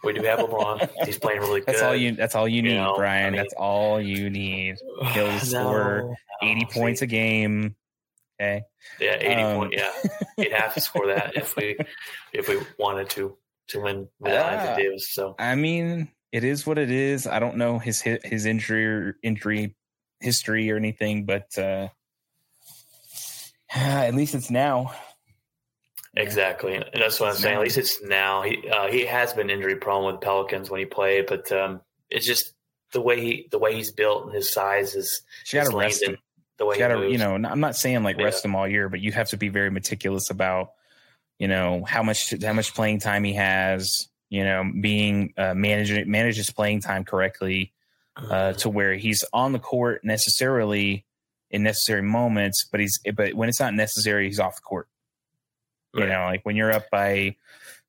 We 0.04 0.12
do 0.12 0.22
have 0.24 0.40
LeBron. 0.40 0.90
He's 1.06 1.18
playing 1.18 1.40
really 1.40 1.60
good. 1.60 1.66
That's 1.68 1.82
all 1.82 1.94
you. 1.94 2.12
That's 2.16 2.34
all 2.34 2.48
you 2.48 2.56
You 2.56 2.62
need, 2.62 2.74
know, 2.76 2.94
Brian. 2.96 3.26
I 3.26 3.30
mean- 3.30 3.38
that's 3.38 3.54
all 3.54 4.00
you 4.00 4.28
need. 4.30 4.76
He'll 5.12 5.28
No, 5.28 5.38
score 5.38 6.16
no, 6.42 6.48
Eighty 6.48 6.66
see, 6.68 6.80
points 6.80 7.02
a 7.02 7.06
game. 7.06 7.76
Okay. 8.40 8.64
Yeah, 8.98 9.16
eighty 9.20 9.42
Um, 9.42 9.56
point. 9.58 9.74
Yeah, 9.76 9.92
he'd 10.36 10.52
have 10.52 10.74
to 10.74 10.80
score 10.80 11.06
that 11.06 11.36
if 11.36 11.54
we 11.54 11.76
if 12.32 12.48
we 12.48 12.58
wanted 12.78 13.08
to 13.10 13.36
to 13.68 13.80
win 13.80 14.08
without. 14.18 14.52
Anthony 14.52 14.82
Davis. 14.88 15.14
So 15.14 15.36
I 15.38 15.54
mean, 15.54 16.08
it 16.32 16.42
is 16.42 16.66
what 16.66 16.78
it 16.78 16.90
is. 16.90 17.28
I 17.28 17.38
don't 17.38 17.56
know 17.56 17.78
his 17.78 18.00
his 18.00 18.44
injury 18.46 19.14
injury 19.22 19.76
history 20.18 20.68
or 20.72 20.76
anything, 20.76 21.24
but 21.26 21.56
uh, 21.56 21.88
at 23.74 24.14
least 24.14 24.34
it's 24.34 24.50
now. 24.50 24.92
Exactly, 26.14 26.74
and 26.74 26.84
that's 26.94 27.18
what 27.20 27.30
I'm 27.30 27.36
saying. 27.36 27.56
At 27.56 27.62
least 27.62 27.78
it's 27.78 28.02
now. 28.02 28.42
He 28.42 28.68
uh, 28.68 28.88
he 28.90 29.06
has 29.06 29.32
been 29.32 29.50
injury 29.50 29.76
prone 29.76 30.04
with 30.12 30.20
Pelicans 30.20 30.70
when 30.70 30.80
he 30.80 30.86
played, 30.86 31.26
but 31.26 31.50
um, 31.52 31.80
it's 32.10 32.26
just 32.26 32.52
the 32.92 33.00
way 33.00 33.20
he 33.20 33.48
the 33.50 33.58
way 33.58 33.74
he's 33.74 33.90
built 33.92 34.26
and 34.26 34.34
his 34.34 34.52
size 34.52 34.94
is. 34.94 35.22
She 35.44 35.56
got 35.56 35.70
to 35.70 35.76
rest 35.76 36.02
him. 36.02 36.16
The 36.58 36.66
way 36.66 36.74
You 36.76 36.78
gotta, 36.80 36.98
moves. 36.98 37.12
you 37.12 37.18
know. 37.18 37.34
I'm 37.34 37.60
not 37.60 37.76
saying 37.76 38.02
like 38.02 38.18
Yeah. 38.18 38.24
rest 38.26 38.44
him 38.44 38.54
all 38.54 38.68
year, 38.68 38.88
but 38.88 39.00
you 39.00 39.10
have 39.12 39.30
to 39.30 39.36
be 39.36 39.48
very 39.48 39.70
meticulous 39.70 40.28
about, 40.30 40.72
you 41.38 41.48
know, 41.48 41.82
how 41.84 42.02
much 42.02 42.34
how 42.42 42.52
much 42.52 42.74
playing 42.74 43.00
time 43.00 43.24
he 43.24 43.32
has. 43.34 44.08
You 44.28 44.44
know, 44.44 44.70
being 44.80 45.34
uh, 45.36 45.54
managing 45.54 46.10
manages 46.10 46.50
playing 46.50 46.80
time 46.80 47.04
correctly. 47.04 47.72
uh, 48.16 48.52
to 48.52 48.68
where 48.68 48.94
he's 48.94 49.24
on 49.32 49.52
the 49.52 49.58
court 49.58 50.04
necessarily 50.04 51.06
in 51.50 51.62
necessary 51.62 52.02
moments, 52.02 52.66
but 52.70 52.78
he's 52.80 52.98
but 53.14 53.32
when 53.32 53.48
it's 53.48 53.58
not 53.60 53.72
necessary, 53.74 54.26
he's 54.26 54.38
off 54.38 54.56
the 54.56 54.60
court. 54.62 54.86
You 55.94 56.00
Right. 56.04 56.08
know, 56.08 56.24
like 56.24 56.40
when 56.44 56.56
you're 56.56 56.72
up 56.72 56.86
by, 56.90 57.36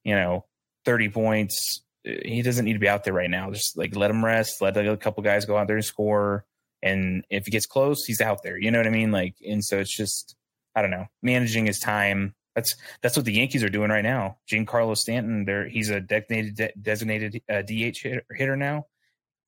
you 0.04 0.16
know, 0.16 0.46
thirty 0.86 1.10
points, 1.10 1.84
uh, 2.08 2.12
he 2.26 2.42
doesn't 2.42 2.66
need 2.66 2.74
to 2.74 2.80
be 2.80 2.90
out 2.90 3.04
there 3.04 3.14
right 3.14 3.30
now. 3.30 3.50
Just 3.52 3.78
like 3.78 3.96
let 3.96 4.12
him 4.12 4.24
rest, 4.24 4.62
let 4.62 4.76
a 4.78 4.98
couple 4.98 5.24
guys 5.24 5.46
go 5.46 5.58
out 5.58 5.68
there 5.68 5.78
and 5.78 5.86
score, 5.86 6.46
and 6.82 7.24
if 7.30 7.48
it 7.48 7.52
gets 7.52 7.66
close, 7.66 8.04
he's 8.06 8.20
out 8.22 8.44
there. 8.44 8.58
You 8.58 8.72
know 8.72 8.80
what 8.80 8.88
I 8.88 8.92
mean? 8.92 9.12
Like, 9.12 9.36
and 9.48 9.64
so 9.64 9.80
it's 9.80 9.96
just 9.96 10.36
I 10.76 10.82
don't 10.82 10.92
know, 10.92 11.06
managing 11.22 11.66
his 11.66 11.80
time. 11.80 12.36
That's 12.56 12.76
that's 13.02 13.16
what 13.16 13.26
the 13.26 13.34
Yankees 13.34 13.64
are 13.64 13.70
doing 13.70 13.90
right 13.90 14.04
now. 14.04 14.38
Giancarlo 14.52 14.96
Stanton, 14.98 15.46
there 15.46 15.68
he's 15.68 15.90
a 15.90 16.00
designated 16.02 16.56
de- 16.56 16.74
designated 16.82 17.42
uh, 17.50 17.62
DH 17.62 17.98
hitter, 18.02 18.24
hitter 18.36 18.56
now. 18.58 18.86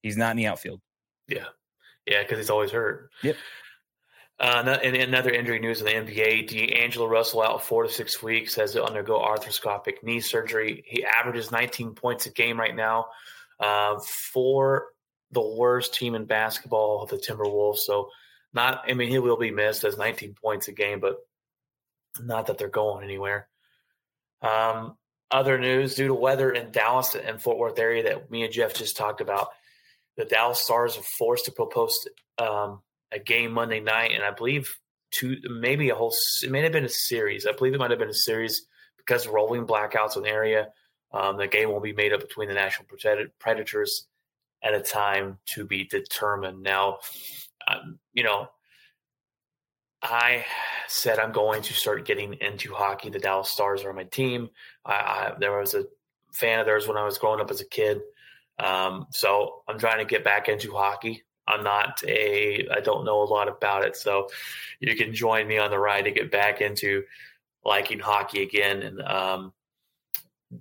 He's 0.02 0.18
not 0.18 0.32
in 0.32 0.38
the 0.38 0.48
outfield. 0.48 0.82
Yeah, 1.28 1.46
yeah, 2.06 2.22
because 2.24 2.38
he's 2.38 2.50
always 2.50 2.72
hurt. 2.72 3.12
Yep. 3.22 3.36
Uh, 4.38 4.78
another 4.84 5.30
injury 5.32 5.60
news 5.60 5.82
in 5.82 5.86
the 5.86 5.94
NBA: 5.94 6.48
D'Angelo 6.48 7.08
Russell 7.08 7.42
out 7.42 7.64
four 7.64 7.84
to 7.84 7.90
six 7.90 8.22
weeks 8.22 8.56
has 8.56 8.74
to 8.74 8.84
undergo 8.84 9.20
arthroscopic 9.20 10.04
knee 10.04 10.20
surgery. 10.20 10.84
He 10.86 11.06
averages 11.06 11.52
19 11.52 11.94
points 11.96 12.26
a 12.26 12.32
game 12.32 12.60
right 12.60 12.76
now 12.76 13.08
uh, 13.62 14.00
for 14.34 14.88
the 15.32 15.42
worst 15.42 15.94
team 15.94 16.16
in 16.16 16.26
basketball, 16.26 17.06
the 17.06 17.16
Timberwolves. 17.16 17.78
So, 17.78 18.10
not 18.54 18.84
I 18.90 18.94
mean 18.94 19.08
he 19.08 19.20
will 19.20 19.38
be 19.38 19.52
missed 19.52 19.86
as 19.86 19.98
19 19.98 20.36
points 20.42 20.68
a 20.68 20.74
game, 20.74 21.00
but 21.00 21.16
not 22.20 22.48
that 22.48 22.58
they're 22.58 22.68
going 22.68 23.06
anywhere. 23.06 23.48
Um, 24.42 24.98
other 25.32 25.58
news 25.58 25.96
due 25.96 26.08
to 26.08 26.14
weather 26.14 26.52
in 26.52 26.72
Dallas 26.72 27.16
and 27.16 27.42
Fort 27.42 27.58
Worth 27.58 27.80
area 27.80 28.04
that 28.04 28.30
me 28.30 28.44
and 28.44 28.54
Jeff 28.54 28.74
just 28.74 28.98
talked 28.98 29.22
about, 29.22 29.50
the 30.18 30.26
Dallas 30.26 30.62
Stars 30.62 30.98
are 30.98 31.04
forced 31.04 31.46
to 31.46 31.52
post 31.52 32.10
um, 32.38 32.82
a 33.16 33.20
game 33.20 33.54
Monday 33.54 33.80
night, 33.80 34.12
and 34.14 34.24
I 34.24 34.32
believe 34.32 34.76
two, 35.12 35.38
maybe 35.50 35.90
a 35.90 35.96
whole. 35.96 36.14
It 36.44 36.52
may 36.52 36.62
have 36.62 36.72
been 36.72 36.86
a 36.86 36.90
series. 36.90 37.46
I 37.46 37.54
believe 37.54 37.74
it 37.74 37.80
might 37.80 37.92
have 37.92 38.00
been 38.00 38.10
a 38.10 38.14
series 38.14 38.66
because 38.98 39.28
rolling 39.28 39.66
blackouts 39.66 40.18
in 40.18 40.24
the 40.24 40.30
area. 40.30 40.68
Um, 41.12 41.38
the 41.38 41.48
game 41.48 41.70
will 41.72 41.80
be 41.80 41.94
made 41.94 42.14
up 42.14 42.22
between 42.22 42.50
the 42.50 42.56
Nashville 42.56 42.88
Predators 43.40 44.08
at 44.62 44.74
a 44.74 44.82
time 44.82 45.38
to 45.54 45.66
be 45.66 45.86
determined. 45.86 46.62
Now, 46.62 46.98
um, 47.68 48.00
you 48.14 48.24
know, 48.24 48.50
I 50.02 50.46
said 50.88 51.20
I'm 51.20 51.32
going 51.32 51.62
to 51.64 51.74
start 51.74 52.06
getting 52.06 52.34
into 52.42 52.74
hockey. 52.74 53.10
The 53.10 53.20
Dallas 53.20 53.50
Stars 53.50 53.84
are 53.84 53.94
my 53.94 54.04
team. 54.04 54.50
I, 54.86 54.94
I 54.94 55.34
there 55.40 55.58
was 55.58 55.74
a 55.74 55.86
fan 56.34 56.60
of 56.60 56.66
theirs 56.66 56.88
when 56.88 56.98
I 56.98 57.06
was 57.06 57.18
growing 57.18 57.40
up 57.40 57.50
as 57.52 57.62
a 57.62 57.66
kid. 57.66 58.02
Um, 58.60 59.08
so 59.12 59.64
I'm 59.68 59.80
trying 59.80 60.00
to 60.00 60.06
get 60.06 60.24
back 60.24 60.48
into 60.50 60.74
hockey. 60.74 61.24
I'm 61.48 61.64
not 61.64 62.02
a 62.08 62.68
I 62.70 62.80
don't 62.80 63.06
know 63.06 63.22
a 63.22 63.26
lot 63.26 63.48
about 63.48 63.86
it, 63.86 63.96
so 63.96 64.28
you 64.80 64.96
can 64.96 65.14
join 65.14 65.48
me 65.48 65.58
on 65.58 65.72
the 65.72 65.80
ride 65.80 66.06
to 66.06 66.12
get 66.12 66.32
back 66.32 66.62
into 66.62 67.04
liking 67.64 68.00
hockey 68.00 68.42
again. 68.44 68.82
And 68.82 69.02
um, 69.02 69.54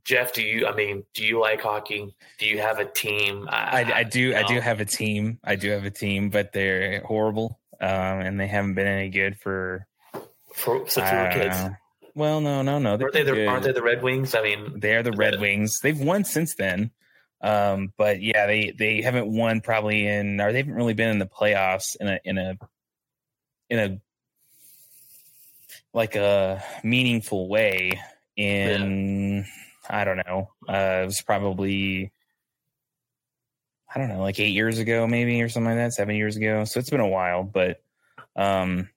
Jeff, 0.05 0.33
do 0.33 0.43
you? 0.43 0.67
I 0.67 0.75
mean, 0.75 1.05
do 1.15 1.25
you 1.25 1.41
like 1.41 1.61
hockey? 1.61 2.15
Do 2.39 2.47
you 2.47 2.61
have 2.61 2.79
a 2.79 2.85
team? 2.85 3.49
I, 3.51 3.93
I 3.95 4.03
do. 4.05 4.35
I 4.35 4.43
do 4.43 4.61
have 4.61 4.81
a 4.81 4.85
team. 4.85 5.39
I 5.45 5.57
do 5.57 5.71
have 5.71 5.85
a 5.85 5.91
team, 5.91 6.31
but 6.31 6.53
they're 6.53 7.01
horrible, 7.03 7.61
um, 7.81 7.89
and 8.21 8.41
they 8.41 8.47
haven't 8.47 8.75
been 8.75 8.87
any 8.87 9.11
good 9.11 9.39
for. 9.39 9.87
for 10.55 10.89
since 10.89 11.11
we 11.11 11.17
I 11.17 11.23
were 11.25 11.43
kids. 11.43 11.57
know. 11.57 11.77
Well, 12.17 12.41
no, 12.41 12.63
no, 12.63 12.79
no. 12.79 12.93
Aren't 12.93 13.13
they, 13.13 13.25
the, 13.25 13.47
aren't 13.49 13.65
they 13.65 13.73
the 13.73 13.83
Red 13.83 14.03
Wings? 14.03 14.37
I 14.37 14.43
mean, 14.43 14.79
They 14.79 14.95
are 14.95 15.03
the 15.03 15.11
Red 15.13 15.41
Wings. 15.41 15.81
They've 15.83 15.99
won 15.99 16.25
since 16.25 16.55
then. 16.55 16.93
Um, 17.45 17.93
but 17.99 18.23
yeah, 18.23 18.47
they 18.47 18.71
they 18.71 19.03
haven't 19.03 19.27
won 19.27 19.61
probably 19.61 20.07
in 20.07 20.41
or 20.41 20.51
they 20.51 20.59
haven't 20.59 20.75
really 20.75 20.95
been 20.95 21.11
in 21.11 21.19
the 21.19 21.27
playoffs 21.27 21.95
in 22.01 22.09
a 22.09 22.19
in 22.25 22.39
a 22.39 22.59
in 23.69 23.79
a 23.79 24.01
like 25.93 26.17
a 26.17 26.65
meaningful 26.83 27.47
way 27.47 28.01
in 28.35 29.45
I 29.91 30.05
don't 30.05 30.23
know. 30.27 30.49
Uh 30.67 31.03
it 31.03 31.05
was 31.05 31.21
probably 31.21 32.13
I 33.95 33.99
don't 33.99 34.09
know, 34.09 34.23
like 34.23 34.41
eight 34.41 34.55
years 34.55 34.79
ago 34.79 35.07
maybe 35.07 35.43
or 35.43 35.51
something 35.51 35.69
like 35.69 35.77
that, 35.77 35.93
seven 35.93 36.17
years 36.17 36.37
ago. 36.37 36.65
So 36.65 36.81
it's 36.81 36.89
been 36.89 37.01
a 37.01 37.07
while, 37.07 37.45
but 37.45 37.83
um 38.37 38.89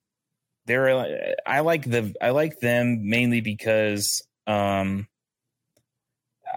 they're 0.68 1.36
I 1.46 1.60
like 1.60 1.84
the 1.84 2.16
I 2.22 2.30
like 2.30 2.60
them 2.62 3.10
mainly 3.10 3.42
because 3.42 4.26
um 4.48 5.10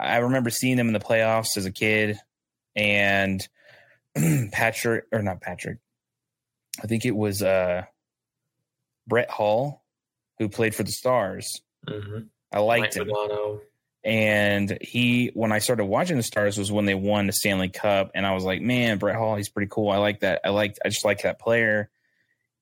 I 0.00 0.18
remember 0.18 0.50
seeing 0.50 0.76
them 0.76 0.86
in 0.88 0.92
the 0.92 1.00
playoffs 1.00 1.56
as 1.56 1.66
a 1.66 1.70
kid, 1.72 2.18
and 2.74 3.46
Patrick 4.52 5.04
or 5.12 5.22
not 5.22 5.40
Patrick, 5.40 5.78
I 6.82 6.86
think 6.86 7.04
it 7.04 7.14
was 7.16 7.42
uh, 7.42 7.84
Brett 9.06 9.30
Hull 9.30 9.82
who 10.38 10.48
played 10.48 10.74
for 10.74 10.82
the 10.82 10.92
Stars. 10.92 11.60
mhm. 11.88 12.26
I 12.52 12.58
liked 12.60 12.96
Mike 12.96 13.06
him, 13.06 13.14
Modano. 13.14 13.60
and 14.02 14.78
he 14.80 15.30
when 15.34 15.52
I 15.52 15.58
started 15.60 15.84
watching 15.84 16.16
the 16.16 16.22
Stars 16.24 16.58
was 16.58 16.72
when 16.72 16.84
they 16.84 16.94
won 16.96 17.26
the 17.26 17.32
Stanley 17.32 17.68
Cup, 17.68 18.10
and 18.14 18.26
I 18.26 18.34
was 18.34 18.42
like, 18.44 18.60
man, 18.60 18.98
Brett 18.98 19.16
Hull, 19.16 19.36
he's 19.36 19.48
pretty 19.48 19.68
cool. 19.70 19.90
I 19.90 19.98
like 19.98 20.20
that. 20.20 20.40
I 20.44 20.48
liked. 20.48 20.78
I 20.84 20.88
just 20.88 21.04
like 21.04 21.22
that 21.22 21.38
player. 21.38 21.90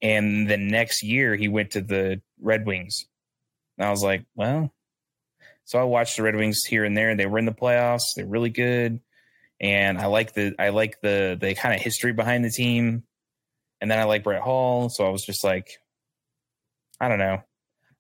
And 0.03 0.49
the 0.49 0.57
next 0.57 1.03
year, 1.03 1.35
he 1.37 1.49
went 1.49 1.73
to 1.73 1.81
the 1.81 2.21
Red 2.41 2.67
Wings. 2.67 3.07
And 3.79 3.87
I 3.87 3.91
was 3.91 4.03
like, 4.03 4.25
well, 4.37 4.73
so 5.69 5.79
I 5.79 5.83
watched 5.85 6.17
the 6.17 6.23
Red 6.23 6.35
Wings 6.35 6.65
here 6.65 6.83
and 6.83 6.97
there. 6.97 7.15
They 7.15 7.27
were 7.27 7.39
in 7.39 7.45
the 7.45 7.53
playoffs. 7.53 8.15
They're 8.17 8.25
really 8.25 8.49
good, 8.49 9.01
and 9.61 9.99
I 9.99 10.07
like 10.07 10.33
the 10.33 10.55
I 10.59 10.71
like 10.71 10.99
the 11.03 11.37
the 11.39 11.55
kind 11.55 11.75
of 11.75 11.81
history 11.83 12.15
behind 12.15 12.43
the 12.43 12.51
team. 12.51 13.03
And 13.79 13.91
then 13.91 13.99
I 13.99 14.05
like 14.05 14.25
Brett 14.25 14.41
Hull, 14.41 14.89
so 14.89 15.07
I 15.07 15.11
was 15.11 15.27
just 15.27 15.45
like, 15.45 15.69
I 16.99 17.09
don't 17.09 17.19
know. 17.19 17.43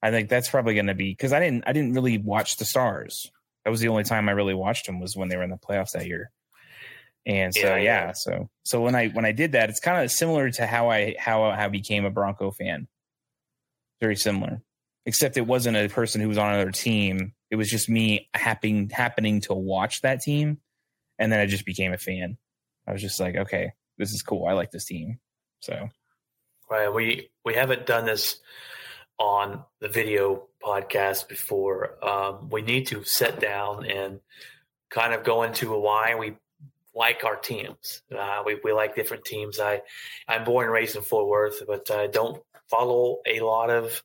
I 0.03 0.11
think 0.11 0.31
that's 0.31 0.49
probably 0.49 0.75
going 0.75 0.87
to 0.87 0.95
be 0.95 1.11
because 1.11 1.35
I 1.35 1.41
didn't 1.41 1.65
I 1.67 1.75
didn't 1.75 1.93
really 1.93 2.17
watch 2.17 2.57
the 2.57 2.65
Stars. 2.65 3.31
That 3.67 3.71
was 3.71 3.81
the 3.81 3.89
only 3.89 4.05
time 4.05 4.31
I 4.31 4.33
really 4.33 4.55
watched 4.55 4.87
them 4.87 4.99
was 4.99 5.15
when 5.15 5.29
they 5.29 5.37
were 5.37 5.43
in 5.43 5.51
the 5.51 5.59
playoffs 5.59 5.93
that 5.93 6.07
year. 6.07 6.31
And 7.27 7.55
so 7.55 7.61
Yeah, 7.61 7.77
yeah, 7.77 8.13
so 8.15 8.49
so 8.65 8.81
when 8.81 8.95
I 8.95 9.09
when 9.09 9.27
I 9.27 9.33
did 9.33 9.53
that, 9.53 9.69
it's 9.69 9.81
kind 9.81 10.03
of 10.03 10.11
similar 10.11 10.51
to 10.53 10.67
how 10.67 10.89
I 10.89 11.17
how 11.19 11.43
I 11.45 11.69
became 11.69 12.07
a 12.07 12.11
Bronco 12.11 12.51
fan. 12.51 12.89
Very 14.01 14.17
similar, 14.17 14.63
except 15.05 15.37
it 15.37 15.47
wasn't 15.47 15.77
a 15.77 15.91
person 15.91 16.23
who 16.23 16.29
was 16.29 16.39
on 16.39 16.55
another 16.55 16.73
team. 16.73 17.35
It 17.51 17.57
was 17.57 17.71
just 17.71 17.89
me 17.89 18.29
happening 18.35 18.91
happening 18.91 19.41
to 19.43 19.55
watch 19.55 20.03
that 20.03 20.21
team, 20.21 20.59
and 21.19 21.33
then 21.33 21.41
I 21.41 21.47
just 21.47 21.65
became 21.65 21.93
a 21.93 21.99
fan. 21.99 22.37
I 22.87 22.93
was 22.93 23.03
just 23.03 23.21
like, 23.21 23.37
okay, 23.37 23.73
this 23.97 24.13
is 24.13 24.23
cool. 24.23 24.47
I 24.47 24.53
like 24.53 24.71
this 24.71 24.85
team. 24.85 25.19
So 25.61 25.89
Right. 26.71 26.93
We 26.93 27.31
we 27.45 27.55
haven't 27.55 27.87
done 27.87 28.05
this 28.05 28.41
on 29.19 29.65
the 29.81 29.89
video 29.89 30.49
podcast 30.63 31.29
before. 31.29 32.05
Um, 32.05 32.51
we 32.51 32.61
need 32.63 32.89
to 32.89 33.05
sit 33.05 33.41
down 33.41 33.87
and 33.87 34.21
kind 34.91 35.15
of 35.15 35.25
go 35.25 35.45
into 35.45 35.71
why 35.79 36.15
we 36.17 36.35
like 36.95 37.25
our 37.25 37.37
teams. 37.37 38.03
Uh, 38.17 38.43
we 38.45 38.61
we 38.63 38.73
like 38.73 38.95
different 38.95 39.25
teams. 39.25 39.59
I 39.61 39.81
I'm 40.27 40.45
born 40.45 40.65
and 40.65 40.73
raised 40.73 40.95
in 40.95 41.03
Fort 41.03 41.27
Worth, 41.27 41.63
but 41.67 41.91
I 41.91 42.07
don't 42.07 42.43
follow 42.69 43.21
a 43.27 43.41
lot 43.41 43.71
of 43.71 44.03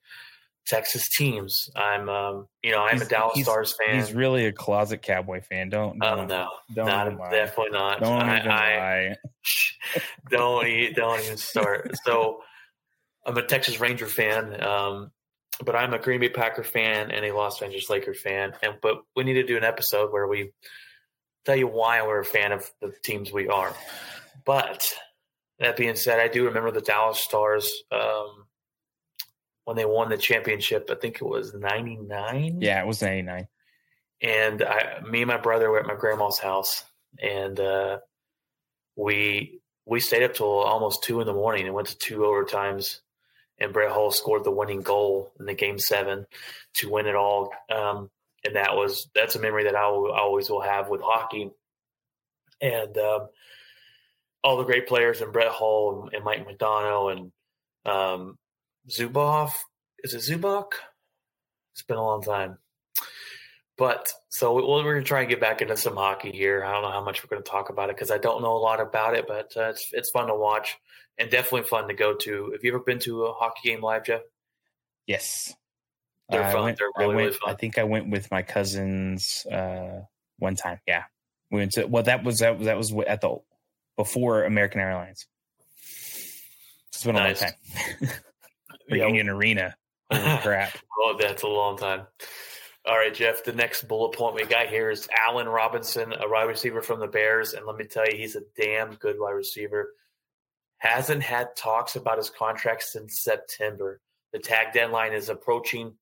Texas 0.66 1.10
teams. 1.10 1.70
I'm 1.76 2.08
um, 2.10 2.48
you 2.62 2.72
know 2.72 2.84
I'm 2.84 3.02
a 3.02 3.06
Dallas 3.06 3.42
Stars 3.42 3.76
fan. 3.78 3.96
he's 3.96 4.14
really 4.14 4.46
a 4.46 4.52
closet 4.52 5.02
Cowboy 5.02 5.42
fan. 5.42 5.70
Don't 5.70 6.00
Oh 6.02 6.16
don't, 6.16 6.28
no, 6.28 6.50
don't 6.74 6.86
not 6.86 7.20
lie. 7.20 7.32
definitely 7.32 7.72
not. 7.78 8.00
don't 8.00 8.22
I, 8.22 8.40
even 8.40 8.52
I, 8.52 8.78
lie. 8.78 9.16
don't 10.30 10.68
e- 10.68 10.94
don't 10.94 11.20
even 11.22 11.38
start. 11.38 11.92
So 12.06 12.40
I'm 13.26 13.38
a 13.38 13.44
Texas 13.44 13.80
Ranger 13.80 14.08
fan, 14.08 14.62
um, 14.64 15.12
but 15.64 15.76
I'm 15.76 15.94
a 15.94 16.00
Green 16.00 16.20
Bay 16.20 16.30
Packer 16.30 16.64
fan 16.64 17.12
and 17.12 17.26
a 17.26 17.34
Los 17.36 17.62
Angeles 17.62 17.90
Laker 17.90 18.14
fan. 18.14 18.54
And 18.62 18.76
but 18.82 18.98
we 19.16 19.24
need 19.24 19.34
to 19.34 19.44
do 19.44 19.58
an 19.58 19.64
episode 19.64 20.12
where 20.12 20.28
we 20.28 20.52
tell 21.46 21.56
you 21.56 21.68
why 21.68 22.02
we're 22.06 22.22
a 22.22 22.26
fan 22.26 22.52
of 22.54 22.64
the 22.82 22.94
teams 23.04 23.32
we 23.32 23.48
are. 23.50 23.74
But 24.46 24.84
that 25.60 25.78
being 25.78 25.96
said, 25.96 26.20
I 26.20 26.28
do 26.28 26.46
remember 26.46 26.72
the 26.72 26.82
Dallas 26.82 27.20
Stars 27.20 27.70
um, 27.92 28.46
when 29.66 29.78
they 29.78 29.86
won 29.86 30.10
the 30.10 30.18
championship. 30.18 30.90
I 30.92 30.96
think 30.96 31.16
it 31.16 31.26
was 31.26 31.54
'99 31.54 32.62
Yeah, 32.62 32.82
it 32.82 32.88
was 32.88 33.02
ninety 33.02 33.22
nine. 33.22 33.48
and 34.22 34.62
I, 34.64 35.02
me 35.02 35.22
and 35.22 35.28
my 35.28 35.38
brother 35.38 35.70
were 35.70 35.80
at 35.80 35.86
my 35.86 35.96
grandma's 35.96 36.40
house, 36.40 36.84
and 37.22 37.60
uh, 37.60 38.00
we 38.96 39.60
we 39.86 40.00
stayed 40.00 40.24
up 40.24 40.34
till 40.34 40.48
almost 40.48 41.04
two 41.04 41.20
in 41.22 41.28
the 41.28 41.34
morning 41.34 41.66
and 41.66 41.74
went 41.76 41.88
to 41.90 41.98
two 41.98 42.20
overtimes. 42.20 43.00
And 43.60 43.72
Brett 43.72 43.92
Hull 43.92 44.12
scored 44.12 44.44
the 44.44 44.52
winning 44.52 44.82
goal 44.82 45.32
in 45.40 45.46
the 45.46 45.54
game 45.54 45.78
seven 45.78 46.26
to 46.76 46.90
win 46.90 47.06
it 47.06 47.16
all. 47.16 47.52
Um, 47.70 48.10
and 48.44 48.56
that 48.56 48.76
was 48.76 49.10
that's 49.14 49.36
a 49.36 49.40
memory 49.40 49.66
that 49.66 49.76
I 49.76 49.90
will, 49.90 50.12
always 50.12 50.50
will 50.50 50.62
have 50.62 50.90
with 50.90 51.02
hockey. 51.02 51.52
And 52.60 52.98
um, 52.98 53.28
all 54.44 54.58
the 54.58 54.64
great 54.64 54.88
players 54.88 55.22
and 55.22 55.32
Brett 55.32 55.52
Hull 55.52 56.04
and, 56.04 56.14
and 56.16 56.24
Mike 56.26 56.48
Modano 56.48 57.12
and 57.12 57.32
um, 57.86 58.38
Zubov. 58.90 59.52
Is 60.04 60.14
it 60.14 60.20
Zubok? 60.20 60.74
It's 61.74 61.84
been 61.84 61.98
a 61.98 62.04
long 62.04 62.22
time. 62.22 62.58
But 63.78 64.12
so 64.30 64.54
we- 64.54 64.62
we're 64.64 64.84
going 64.84 65.04
to 65.04 65.08
try 65.08 65.22
and 65.22 65.30
get 65.30 65.40
back 65.40 65.62
into 65.62 65.76
some 65.78 65.96
hockey 65.96 66.32
here. 66.32 66.64
I 66.64 66.72
don't 66.74 66.84
know 66.84 66.92
how 66.92 67.04
much 67.04 67.24
we're 67.24 67.30
going 67.36 67.44
to 67.44 67.50
talk 67.50 67.70
about 67.70 67.90
it 67.90 67.96
because 67.96 68.12
I 68.12 68.18
don't 68.20 68.42
know 68.42 68.56
a 68.56 68.58
lot 68.60 68.80
about 68.80 69.16
it, 69.16 69.26
but 69.28 69.52
uh, 69.58 69.70
it's 69.70 69.90
it's 69.94 70.12
fun 70.12 70.28
to 70.28 70.36
watch 70.36 70.78
and 71.18 71.30
definitely 71.32 71.68
fun 71.68 71.88
to 71.88 71.94
go 71.96 72.14
to. 72.16 72.52
Have 72.52 72.64
you 72.64 72.72
ever 72.74 72.84
been 72.84 73.00
to 73.00 73.24
a 73.26 73.34
hockey 73.34 73.70
game 73.70 73.82
live, 73.82 74.04
Jeff? 74.06 74.22
Yes. 75.08 75.54
They're 76.30 76.44
I 76.44 76.52
fun. 76.52 76.64
went- 76.66 76.78
They're 76.78 76.88
I 76.96 77.02
really, 77.02 77.16
went, 77.16 77.26
really 77.28 77.38
fun. 77.40 77.50
I 77.50 77.56
think 77.56 77.78
I 77.80 77.84
went 77.84 78.10
with 78.10 78.30
my 78.30 78.44
cousins 78.44 79.46
uh, 79.52 80.02
one 80.38 80.56
time. 80.56 80.80
Yeah, 80.88 81.04
we 81.50 81.60
went 81.60 81.72
to. 81.74 81.86
Well, 81.88 82.04
that 82.04 82.24
was 82.24 82.40
that 82.40 82.58
was 82.60 82.66
that 82.68 82.78
was 82.78 82.94
at 83.08 83.22
the 83.22 83.38
before 83.98 84.44
American 84.44 84.82
Airlines. 84.82 85.26
It's 86.90 87.04
been 87.04 87.16
a 87.16 87.20
Nice. 87.20 87.42
long 87.42 87.52
time. 87.52 88.10
Yeah. 88.94 89.04
Reunion 89.04 89.30
Arena. 89.30 89.76
Holy 90.12 90.38
crap. 90.42 90.78
Oh, 91.00 91.18
that's 91.20 91.44
a 91.44 91.48
long 91.48 91.78
time. 91.78 92.08
All 92.86 92.98
right, 92.98 93.14
Jeff. 93.14 93.44
The 93.44 93.54
next 93.54 93.88
bullet 93.88 94.14
point 94.14 94.36
we 94.36 94.46
got 94.46 94.68
here 94.68 94.90
is 94.90 95.08
Allen 95.18 95.48
Robinson, 95.48 96.14
a 96.14 96.28
wide 96.28 96.44
receiver 96.44 96.82
from 96.82 97.00
the 97.00 97.08
Bears, 97.08 97.54
and 97.54 97.66
let 97.66 97.78
me 97.78 97.86
tell 97.86 98.06
you, 98.06 98.18
he's 98.18 98.36
a 98.36 98.42
damn 98.60 98.96
good 98.96 99.16
wide 99.18 99.32
receiver. 99.32 99.94
Hasn't 100.78 101.24
had 101.24 101.56
talks 101.56 101.96
about 101.96 102.18
his 102.18 102.30
contract 102.30 102.84
since 102.84 103.22
September. 103.22 104.02
The 104.34 104.40
tag 104.40 104.74
deadline 104.74 105.14
is 105.14 105.30
approaching. 105.30 105.94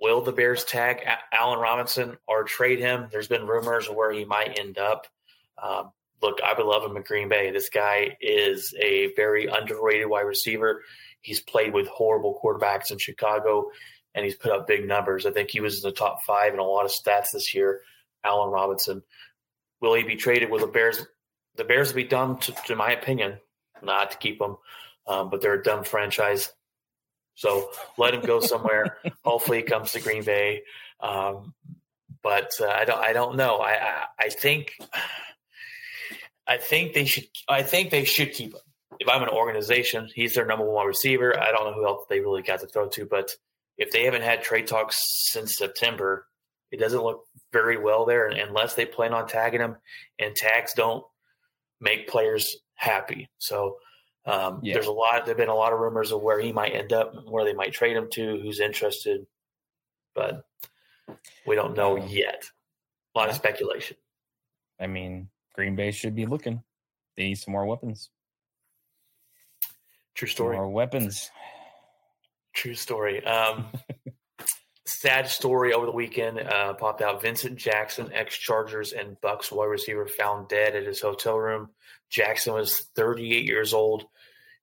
Will 0.00 0.22
the 0.22 0.32
Bears 0.32 0.64
tag 0.64 1.06
Allen 1.32 1.60
Robinson 1.60 2.16
or 2.26 2.42
trade 2.44 2.80
him? 2.80 3.06
There's 3.12 3.28
been 3.28 3.46
rumors 3.46 3.88
where 3.88 4.12
he 4.12 4.24
might 4.24 4.58
end 4.58 4.78
up. 4.78 5.06
Um, 5.62 5.92
look, 6.20 6.40
I 6.42 6.52
would 6.54 6.66
love 6.66 6.88
him 6.88 6.96
at 6.96 7.04
Green 7.04 7.28
Bay. 7.28 7.50
This 7.50 7.68
guy 7.68 8.16
is 8.20 8.74
a 8.78 9.14
very 9.14 9.46
underrated 9.46 10.08
wide 10.08 10.22
receiver. 10.22 10.82
He's 11.26 11.40
played 11.40 11.74
with 11.74 11.88
horrible 11.88 12.38
quarterbacks 12.40 12.92
in 12.92 12.98
Chicago, 12.98 13.72
and 14.14 14.24
he's 14.24 14.36
put 14.36 14.52
up 14.52 14.68
big 14.68 14.86
numbers. 14.86 15.26
I 15.26 15.32
think 15.32 15.50
he 15.50 15.58
was 15.58 15.82
in 15.82 15.90
the 15.90 15.96
top 15.96 16.22
five 16.22 16.54
in 16.54 16.60
a 16.60 16.62
lot 16.62 16.84
of 16.84 16.92
stats 16.92 17.32
this 17.32 17.52
year. 17.52 17.80
Allen 18.22 18.52
Robinson. 18.52 19.02
Will 19.80 19.94
he 19.94 20.04
be 20.04 20.14
traded? 20.14 20.52
Will 20.52 20.60
the 20.60 20.68
Bears? 20.68 21.04
The 21.56 21.64
Bears 21.64 21.88
will 21.88 21.96
be 21.96 22.04
dumb, 22.04 22.38
to, 22.38 22.52
to 22.66 22.76
my 22.76 22.92
opinion, 22.92 23.40
not 23.82 24.12
to 24.12 24.18
keep 24.18 24.40
him, 24.40 24.56
um, 25.08 25.30
but 25.30 25.40
they're 25.40 25.54
a 25.54 25.62
dumb 25.64 25.82
franchise. 25.82 26.48
So 27.34 27.70
let 27.98 28.14
him 28.14 28.20
go 28.20 28.38
somewhere. 28.38 28.98
Hopefully, 29.24 29.58
he 29.58 29.62
comes 29.64 29.92
to 29.92 30.00
Green 30.00 30.22
Bay. 30.22 30.62
Um, 31.00 31.54
but 32.22 32.52
uh, 32.60 32.68
I 32.68 32.84
don't. 32.84 33.00
I 33.00 33.12
don't 33.12 33.34
know. 33.34 33.56
I, 33.56 33.72
I 33.72 34.04
I 34.20 34.28
think. 34.28 34.78
I 36.46 36.58
think 36.58 36.92
they 36.94 37.04
should. 37.04 37.26
I 37.48 37.64
think 37.64 37.90
they 37.90 38.04
should 38.04 38.32
keep 38.32 38.52
him. 38.52 38.60
If 39.00 39.08
I'm 39.08 39.22
an 39.22 39.28
organization, 39.28 40.08
he's 40.14 40.34
their 40.34 40.46
number 40.46 40.64
one 40.64 40.86
receiver. 40.86 41.38
I 41.38 41.50
don't 41.52 41.64
know 41.64 41.74
who 41.74 41.86
else 41.86 42.06
they 42.08 42.20
really 42.20 42.42
got 42.42 42.60
to 42.60 42.66
throw 42.66 42.88
to, 42.90 43.04
but 43.06 43.30
if 43.78 43.90
they 43.90 44.04
haven't 44.04 44.22
had 44.22 44.42
trade 44.42 44.66
talks 44.66 44.96
since 45.30 45.56
September, 45.56 46.26
it 46.70 46.78
doesn't 46.80 47.02
look 47.02 47.24
very 47.52 47.76
well 47.78 48.04
there 48.06 48.26
unless 48.28 48.74
they 48.74 48.86
plan 48.86 49.12
on 49.12 49.28
tagging 49.28 49.60
him. 49.60 49.76
And 50.18 50.34
tags 50.34 50.72
don't 50.74 51.04
make 51.80 52.08
players 52.08 52.56
happy. 52.74 53.28
So 53.38 53.76
um, 54.24 54.60
Yeah. 54.62 54.74
there's 54.74 54.86
a 54.86 54.92
lot. 54.92 55.24
There've 55.24 55.36
been 55.36 55.48
a 55.48 55.54
lot 55.54 55.72
of 55.72 55.78
rumors 55.78 56.10
of 56.10 56.22
where 56.22 56.40
he 56.40 56.52
might 56.52 56.74
end 56.74 56.92
up, 56.92 57.12
where 57.28 57.44
they 57.44 57.52
might 57.52 57.72
trade 57.72 57.96
him 57.96 58.08
to, 58.12 58.40
who's 58.40 58.60
interested, 58.60 59.26
but 60.14 60.44
we 61.46 61.54
don't 61.54 61.76
know 61.76 61.96
Yeah. 61.96 62.06
yet. 62.06 62.44
A 63.14 63.18
lot 63.18 63.28
of 63.28 63.36
speculation. 63.36 63.96
I 64.80 64.86
mean, 64.88 65.28
Green 65.54 65.76
Bay 65.76 65.90
should 65.90 66.14
be 66.14 66.26
looking. 66.26 66.62
They 67.16 67.24
need 67.24 67.36
some 67.38 67.52
more 67.52 67.64
weapons. 67.66 68.10
True 70.16 70.28
story. 70.28 70.56
More 70.56 70.68
weapons. 70.70 71.30
True 72.54 72.74
story. 72.74 73.24
Um, 73.24 73.66
sad 74.86 75.28
story 75.28 75.72
over 75.72 75.86
the 75.86 75.92
weekend 75.92 76.40
uh, 76.40 76.74
popped 76.74 77.02
out. 77.02 77.20
Vincent 77.20 77.56
Jackson, 77.56 78.10
ex 78.14 78.36
Chargers 78.38 78.92
and 78.92 79.20
Bucs 79.20 79.52
wide 79.52 79.66
receiver, 79.66 80.06
found 80.06 80.48
dead 80.48 80.74
at 80.74 80.86
his 80.86 81.00
hotel 81.00 81.36
room. 81.38 81.68
Jackson 82.08 82.54
was 82.54 82.80
38 82.96 83.44
years 83.44 83.74
old. 83.74 84.06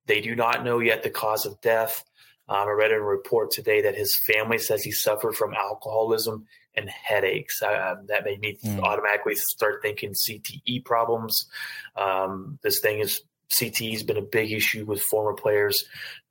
They 0.07 0.21
do 0.21 0.35
not 0.35 0.63
know 0.65 0.79
yet 0.79 1.03
the 1.03 1.09
cause 1.09 1.45
of 1.45 1.61
death. 1.61 2.03
Um, 2.49 2.67
I 2.67 2.71
read 2.71 2.91
in 2.91 2.97
a 2.97 3.01
report 3.01 3.51
today 3.51 3.81
that 3.83 3.95
his 3.95 4.19
family 4.27 4.57
says 4.57 4.83
he 4.83 4.91
suffered 4.91 5.35
from 5.35 5.53
alcoholism 5.53 6.45
and 6.75 6.89
headaches. 6.89 7.61
Uh, 7.61 7.95
that 8.07 8.25
made 8.25 8.39
me 8.41 8.57
Hmm. 8.61 8.79
automatically 8.79 9.35
start 9.35 9.81
thinking 9.81 10.13
CTE 10.13 10.83
problems. 10.83 11.47
Um, 11.95 12.57
this 12.63 12.79
thing 12.81 12.99
is 12.99 13.21
CTE 13.59 13.91
has 13.93 14.03
been 14.03 14.17
a 14.17 14.21
big 14.21 14.51
issue 14.51 14.85
with 14.85 15.01
former 15.01 15.33
players. 15.33 15.83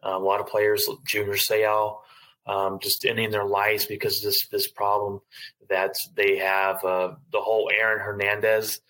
Uh, 0.05 0.17
a 0.17 0.19
lot 0.19 0.41
of 0.41 0.47
players, 0.47 0.87
Junior 1.07 1.35
Seau, 1.35 1.99
um, 2.47 2.79
just 2.83 3.05
ending 3.05 3.31
their 3.31 3.45
lives 3.47 3.87
because 3.87 4.19
of 4.19 4.25
this 4.25 4.49
this 4.49 4.69
problem 4.71 5.21
that 5.69 5.93
they 6.17 6.37
have. 6.39 6.85
Uh, 6.85 7.13
the 7.31 7.41
whole 7.41 7.71
Aaron 7.73 8.01
Hernandez, 8.01 8.81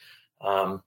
um, 0.40 0.82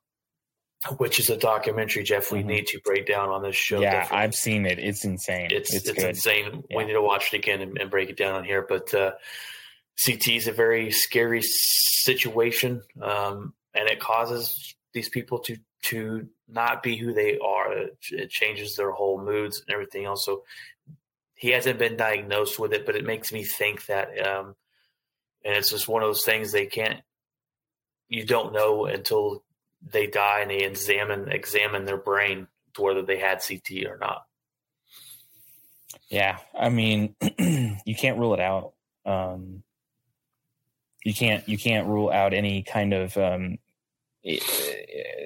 which 0.98 1.20
is 1.20 1.30
a 1.30 1.38
documentary, 1.38 2.04
Jeff, 2.04 2.32
we 2.32 2.40
Mhm. 2.42 2.46
need 2.46 2.68
to 2.68 2.80
break 2.84 3.06
down 3.08 3.30
on 3.30 3.42
this 3.44 3.56
show. 3.56 3.82
yeah, 3.82 3.92
definitely. 4.02 4.18
I've 4.24 4.36
seen 4.36 4.66
it. 4.66 4.80
It's 4.80 5.04
insane. 5.06 5.48
it's 5.52 5.74
It's, 5.74 5.88
it's, 5.90 5.98
good. 6.00 6.10
insane. 6.10 6.64
We 6.76 6.84
need 6.86 6.94
to 6.94 7.02
watch 7.02 7.34
it 7.34 7.38
again 7.38 7.62
and, 7.62 7.78
and 7.78 7.90
break 7.90 8.10
it 8.10 8.18
down 8.18 8.36
on 8.36 8.44
here. 8.44 8.66
But 8.68 8.94
uh, 8.94 9.14
CT 10.06 10.36
is 10.36 10.48
a 10.48 10.52
very 10.52 10.92
scary 10.92 11.42
situation, 11.44 12.82
um, 13.02 13.54
and 13.74 13.90
it 13.90 14.00
causes 14.00 14.75
these 14.96 15.10
people 15.10 15.38
to 15.40 15.58
to 15.84 16.28
not 16.48 16.82
be 16.82 16.96
who 16.96 17.14
they 17.14 17.38
are. 17.38 17.74
It, 17.74 18.30
changes 18.32 18.76
their 18.76 18.92
whole 18.92 19.22
moods 19.22 19.62
and 19.62 19.74
everything 19.74 20.06
else. 20.06 20.26
So 20.26 20.44
he 21.36 21.50
hasn't 21.50 21.78
been 21.78 21.98
diagnosed 21.98 22.58
with 22.58 22.74
it, 22.74 22.86
but 22.88 22.96
it 22.96 23.06
makes 23.06 23.32
me 23.32 23.44
think 23.44 23.86
that, 23.86 24.08
um, 24.26 24.56
and 25.44 25.56
it's 25.56 25.70
just 25.70 25.88
one 25.88 26.02
of 26.02 26.10
those 26.10 26.26
things 26.26 26.52
they 26.52 26.66
can't. 26.66 27.02
You 28.08 28.26
don't 28.26 28.54
know 28.54 28.86
until 28.86 29.44
they 29.82 30.08
die 30.08 30.40
and 30.42 30.50
they 30.50 30.64
examine 30.64 31.30
examine 31.30 31.86
their 31.86 31.98
brain 31.98 32.48
to 32.74 32.82
whether 32.82 33.04
they 33.04 33.20
had 33.20 33.42
CT 33.48 33.86
or 33.86 33.98
not. 34.00 34.24
Yeah, 36.10 36.38
I 36.58 36.70
mean, 36.70 37.16
you 37.40 37.96
can't 37.96 38.18
rule 38.18 38.34
it 38.34 38.40
out. 38.40 38.74
Um, 39.06 39.64
you 41.04 41.14
can't 41.14 41.48
you 41.48 41.58
can't 41.58 41.88
rule 41.88 42.10
out 42.10 42.34
any 42.34 42.64
kind 42.64 42.94
of 42.94 43.16
um, 43.18 43.60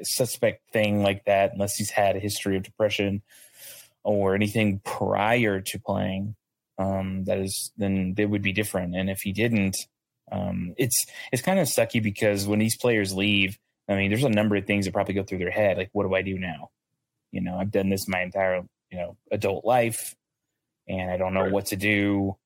suspect 0.03 0.71
thing 0.71 1.03
like 1.03 1.25
that 1.25 1.53
unless 1.53 1.75
he's 1.75 1.91
had 1.91 2.15
a 2.15 2.19
history 2.19 2.57
of 2.57 2.63
depression 2.63 3.21
or 4.03 4.35
anything 4.35 4.79
prior 4.83 5.61
to 5.61 5.79
playing. 5.79 6.35
Um, 6.77 7.25
that 7.25 7.39
is, 7.39 7.71
then 7.77 8.13
they 8.15 8.25
would 8.25 8.41
be 8.41 8.53
different. 8.53 8.95
And 8.95 9.09
if 9.09 9.21
he 9.21 9.33
didn't, 9.33 9.75
um, 10.31 10.73
it's 10.77 11.05
it's 11.31 11.41
kind 11.41 11.59
of 11.59 11.67
sucky 11.67 12.01
because 12.01 12.47
when 12.47 12.59
these 12.59 12.77
players 12.77 13.13
leave, 13.13 13.57
I 13.89 13.95
mean, 13.95 14.09
there's 14.09 14.23
a 14.23 14.29
number 14.29 14.55
of 14.55 14.65
things 14.65 14.85
that 14.85 14.93
probably 14.93 15.15
go 15.15 15.23
through 15.23 15.39
their 15.39 15.51
head. 15.51 15.77
Like, 15.77 15.89
what 15.93 16.03
do 16.07 16.15
I 16.15 16.21
do 16.21 16.37
now? 16.39 16.69
You 17.31 17.41
know, 17.41 17.57
I've 17.57 17.71
done 17.71 17.89
this 17.89 18.07
my 18.07 18.21
entire 18.21 18.63
you 18.91 18.97
know 18.97 19.17
adult 19.31 19.65
life 19.65 20.15
and 20.87 21.11
I 21.11 21.17
don't 21.17 21.33
know 21.33 21.43
Right. 21.43 21.51
what 21.51 21.67
to 21.67 21.75
do 21.75 22.37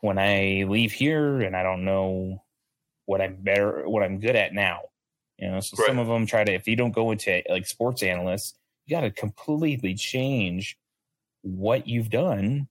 when 0.00 0.18
I 0.18 0.64
leave 0.68 0.92
here, 0.92 1.40
and 1.40 1.56
I 1.56 1.62
don't 1.62 1.84
know 1.84 2.44
what 3.06 3.20
I'm 3.20 3.36
better, 3.36 3.88
what 3.88 4.02
I'm 4.02 4.20
good 4.20 4.36
at 4.36 4.52
now. 4.54 4.82
You 5.38 5.50
know, 5.50 5.60
so 5.60 5.76
some 5.86 5.98
of 5.98 6.08
them 6.08 6.26
try 6.26 6.42
to. 6.42 6.52
If 6.52 6.66
you 6.66 6.74
don't 6.74 6.92
go 6.92 7.12
into 7.12 7.42
like 7.48 7.66
sports 7.66 8.02
analysts, 8.02 8.54
you 8.86 8.96
got 8.96 9.02
to 9.02 9.10
completely 9.10 9.94
change 9.94 10.76
what 11.42 11.86
you've 11.86 12.10
done, 12.10 12.68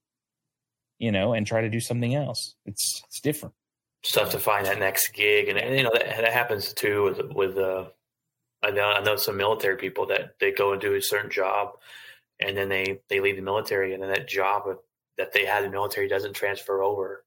you 0.99 1.12
know, 1.12 1.34
and 1.34 1.47
try 1.47 1.62
to 1.62 1.69
do 1.69 1.80
something 1.80 2.13
else. 2.13 2.56
It's 2.65 3.01
it's 3.08 3.21
different. 3.21 3.56
stuff 4.03 4.32
to 4.32 4.39
find 4.39 4.65
that 4.65 4.80
next 4.80 5.13
gig, 5.13 5.47
and, 5.47 5.58
and, 5.58 5.77
you 5.77 5.84
know 5.84 5.91
that, 5.93 6.06
that 6.06 6.34
happens 6.34 6.73
too 6.73 7.03
with 7.03 7.21
with 7.34 7.58
uh, 7.58 7.86
I 8.62 8.71
know 8.71 8.84
I 8.84 9.01
know 9.01 9.15
some 9.15 9.38
military 9.38 9.77
people 9.77 10.06
that 10.08 10.36
they 10.39 10.51
go 10.51 10.73
and 10.73 10.82
do 10.82 10.95
a 10.95 11.01
certain 11.01 11.32
job, 11.32 11.77
and 12.41 12.58
then 12.58 12.67
they 12.67 12.99
they 13.10 13.21
leave 13.21 13.38
the 13.38 13.41
military, 13.41 13.93
and 13.93 14.03
then 14.03 14.10
that 14.10 14.27
job 14.27 14.63
that 15.17 15.32
they 15.32 15.45
had 15.45 15.63
in 15.63 15.71
the 15.71 15.77
military 15.77 16.10
doesn't 16.10 16.34
transfer 16.34 16.84
over, 16.84 17.23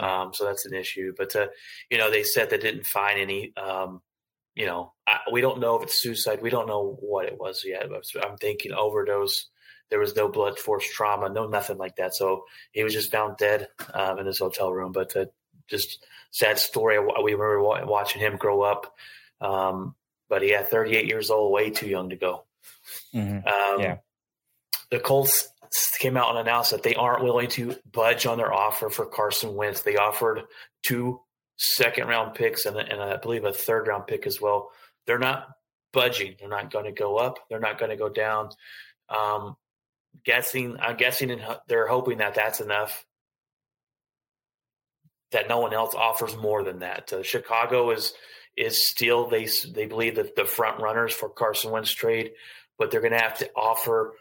um, 0.00 0.34
so 0.34 0.44
that's 0.44 0.66
an 0.66 0.74
issue. 0.74 1.14
But 1.16 1.36
uh, 1.36 1.46
you 1.90 1.98
know 1.98 2.10
they 2.10 2.24
said 2.24 2.50
they 2.50 2.58
didn't 2.58 2.86
find 2.86 3.20
any. 3.20 3.54
Um, 3.56 4.02
you 4.60 4.66
know, 4.66 4.92
I, 5.06 5.20
we 5.32 5.40
don't 5.40 5.58
know 5.58 5.76
if 5.76 5.84
it's 5.84 6.02
suicide. 6.02 6.42
We 6.42 6.50
don't 6.50 6.68
know 6.68 6.98
what 7.00 7.24
it 7.24 7.38
was 7.38 7.62
yet. 7.64 7.86
I'm 8.22 8.36
thinking 8.36 8.72
overdose. 8.74 9.46
There 9.88 9.98
was 9.98 10.14
no 10.14 10.28
blood 10.28 10.58
force 10.58 10.86
trauma, 10.86 11.30
no 11.30 11.46
nothing 11.46 11.78
like 11.78 11.96
that. 11.96 12.14
So 12.14 12.44
he 12.70 12.84
was 12.84 12.92
just 12.92 13.10
found 13.10 13.38
dead 13.38 13.68
um, 13.94 14.18
in 14.18 14.26
his 14.26 14.38
hotel 14.38 14.70
room. 14.70 14.92
But 14.92 15.16
uh, 15.16 15.24
just 15.66 16.04
sad 16.30 16.58
story. 16.58 16.98
We 16.98 17.32
remember 17.32 17.62
watching 17.86 18.20
him 18.20 18.36
grow 18.36 18.60
up, 18.60 18.94
um, 19.40 19.94
but 20.28 20.42
he 20.42 20.50
had 20.50 20.68
38 20.68 21.06
years 21.06 21.30
old, 21.30 21.52
way 21.52 21.70
too 21.70 21.88
young 21.88 22.10
to 22.10 22.16
go. 22.16 22.44
Mhm. 23.14 23.46
Um, 23.46 23.80
Yeah. 23.80 23.96
The 24.90 25.00
Colts 25.00 25.48
came 26.00 26.18
out 26.18 26.30
and 26.30 26.38
announced 26.38 26.72
that 26.72 26.82
they 26.82 26.94
aren't 26.96 27.24
willing 27.24 27.48
to 27.50 27.76
budge 27.90 28.26
on 28.26 28.36
their 28.36 28.52
offer 28.52 28.90
for 28.90 29.06
Carson 29.06 29.54
Wentz. 29.54 29.80
They 29.80 29.96
offered 29.96 30.42
two 30.82 31.22
second 31.60 32.08
round 32.08 32.34
picks 32.34 32.64
and, 32.64 32.76
and 32.76 33.02
I 33.02 33.16
believe 33.16 33.44
a 33.44 33.52
third 33.52 33.86
round 33.86 34.06
pick 34.06 34.26
as 34.26 34.40
well. 34.40 34.70
They're 35.06 35.18
not 35.18 35.48
budging. 35.92 36.36
They're 36.38 36.48
not 36.48 36.72
going 36.72 36.86
to 36.86 36.92
go 36.92 37.16
up. 37.16 37.38
They're 37.48 37.60
not 37.60 37.78
going 37.78 37.90
to 37.90 37.96
go 37.96 38.08
down. 38.08 38.50
Um, 39.08 39.56
guessing, 40.24 40.78
I'm 40.80 40.96
guessing 40.96 41.30
and 41.30 41.42
they're 41.68 41.86
hoping 41.86 42.18
that 42.18 42.34
that's 42.34 42.60
enough 42.60 43.04
that 45.32 45.48
no 45.48 45.60
one 45.60 45.74
else 45.74 45.94
offers 45.94 46.36
more 46.36 46.64
than 46.64 46.80
that. 46.80 47.12
Uh, 47.12 47.22
Chicago 47.22 47.90
is 47.90 48.14
is 48.56 48.88
still 48.88 49.28
they 49.28 49.48
they 49.72 49.86
believe 49.86 50.16
that 50.16 50.34
the 50.34 50.44
front 50.44 50.80
runners 50.80 51.12
for 51.12 51.28
Carson 51.28 51.70
Wentz 51.70 51.92
trade, 51.92 52.32
but 52.78 52.90
they're 52.90 53.00
going 53.00 53.12
to 53.12 53.18
have 53.18 53.38
to 53.38 53.50
offer. 53.54 54.14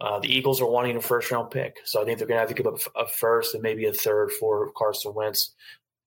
Uh, 0.00 0.18
the 0.18 0.34
Eagles 0.34 0.60
are 0.60 0.68
wanting 0.68 0.96
a 0.96 1.00
first 1.00 1.30
round 1.30 1.50
pick, 1.50 1.76
so 1.84 2.02
I 2.02 2.04
think 2.04 2.18
they're 2.18 2.26
going 2.26 2.36
to 2.36 2.40
have 2.40 2.48
to 2.48 2.54
give 2.54 2.66
up 2.66 2.78
a 2.96 3.06
first 3.06 3.54
and 3.54 3.62
maybe 3.62 3.86
a 3.86 3.92
third 3.92 4.30
for 4.32 4.70
Carson 4.72 5.14
Wentz, 5.14 5.54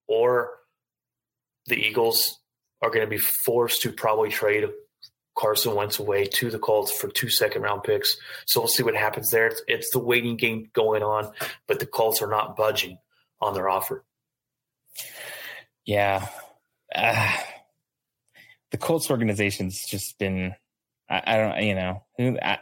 or 0.06 0.50
the 1.66 1.76
Eagles 1.76 2.40
are 2.82 2.90
going 2.90 3.04
to 3.04 3.10
be 3.10 3.18
forced 3.18 3.82
to 3.82 3.92
probably 3.92 4.30
trade 4.30 4.64
Carson 5.36 5.74
Wentz 5.74 5.98
away 5.98 6.26
to 6.26 6.50
the 6.50 6.58
Colts 6.58 6.92
for 6.92 7.08
two 7.08 7.28
second 7.28 7.62
round 7.62 7.82
picks. 7.82 8.16
So 8.46 8.60
we'll 8.60 8.68
see 8.68 8.82
what 8.82 8.94
happens 8.94 9.30
there. 9.30 9.46
It's, 9.46 9.62
it's 9.68 9.90
the 9.92 9.98
waiting 9.98 10.36
game 10.36 10.70
going 10.72 11.02
on, 11.02 11.32
but 11.66 11.78
the 11.78 11.86
Colts 11.86 12.20
are 12.22 12.28
not 12.28 12.56
budging 12.56 12.98
on 13.40 13.54
their 13.54 13.68
offer. 13.68 14.04
Yeah. 15.84 16.28
Uh, 16.94 17.32
the 18.70 18.78
Colts 18.78 19.10
organization's 19.10 19.84
just 19.88 20.18
been, 20.18 20.54
I, 21.08 21.22
I 21.26 21.36
don't, 21.36 21.62
you 21.62 21.74
know, 21.74 22.02
I, 22.18 22.58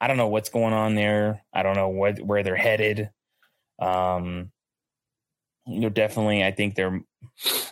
I 0.00 0.06
don't 0.06 0.16
know 0.16 0.28
what's 0.28 0.50
going 0.50 0.74
on 0.74 0.94
there. 0.94 1.42
I 1.52 1.62
don't 1.62 1.76
know 1.76 1.88
what, 1.88 2.20
where 2.20 2.42
they're 2.42 2.56
headed. 2.56 3.10
Um, 3.80 4.52
they're 5.78 5.90
definitely, 5.90 6.42
I 6.44 6.50
think 6.52 6.74
they're, 6.74 7.00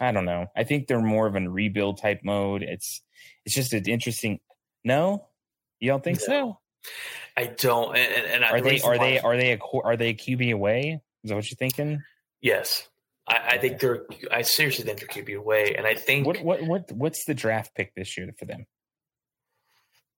I 0.01 0.13
don't 0.13 0.25
know. 0.25 0.47
I 0.57 0.65
think 0.65 0.87
they're 0.87 1.01
more 1.01 1.27
of 1.27 1.35
a 1.35 1.41
rebuild 1.41 1.99
type 2.01 2.21
mode. 2.23 2.63
It's, 2.63 3.03
it's 3.45 3.55
just 3.55 3.73
an 3.73 3.85
interesting, 3.87 4.41
no, 4.85 5.27
you 5.81 5.89
don't 5.91 6.05
think 6.05 6.21
so? 6.21 6.59
I 7.37 7.47
don't. 7.47 7.97
And, 7.97 8.27
and 8.27 8.45
Are 8.45 8.59
the 8.59 8.65
they, 8.65 8.71
reason 8.73 8.89
are 8.89 8.99
they, 8.99 9.19
are 9.21 9.37
they, 9.37 9.53
a, 9.53 9.59
are 9.85 9.97
they 9.97 10.09
a 10.11 10.15
QB 10.15 10.53
away? 10.53 11.01
Is 11.25 11.31
that 11.31 11.35
what 11.37 11.51
you're 11.51 11.57
thinking? 11.57 12.03
Yes. 12.41 12.89
I, 13.29 13.41
I 13.53 13.59
think 13.59 13.81
they're, 13.81 14.07
I 14.31 14.43
seriously 14.43 14.85
think 14.85 15.01
they're 15.01 15.09
QB 15.25 15.37
away. 15.39 15.75
And 15.77 15.87
I 15.87 15.95
think 15.95 16.27
What, 16.27 16.43
what, 16.43 16.63
what, 16.63 16.93
what's 16.93 17.25
the 17.25 17.35
draft 17.35 17.75
pick 17.75 17.95
this 17.95 18.17
year 18.17 18.33
for 18.39 18.45
them? 18.45 18.67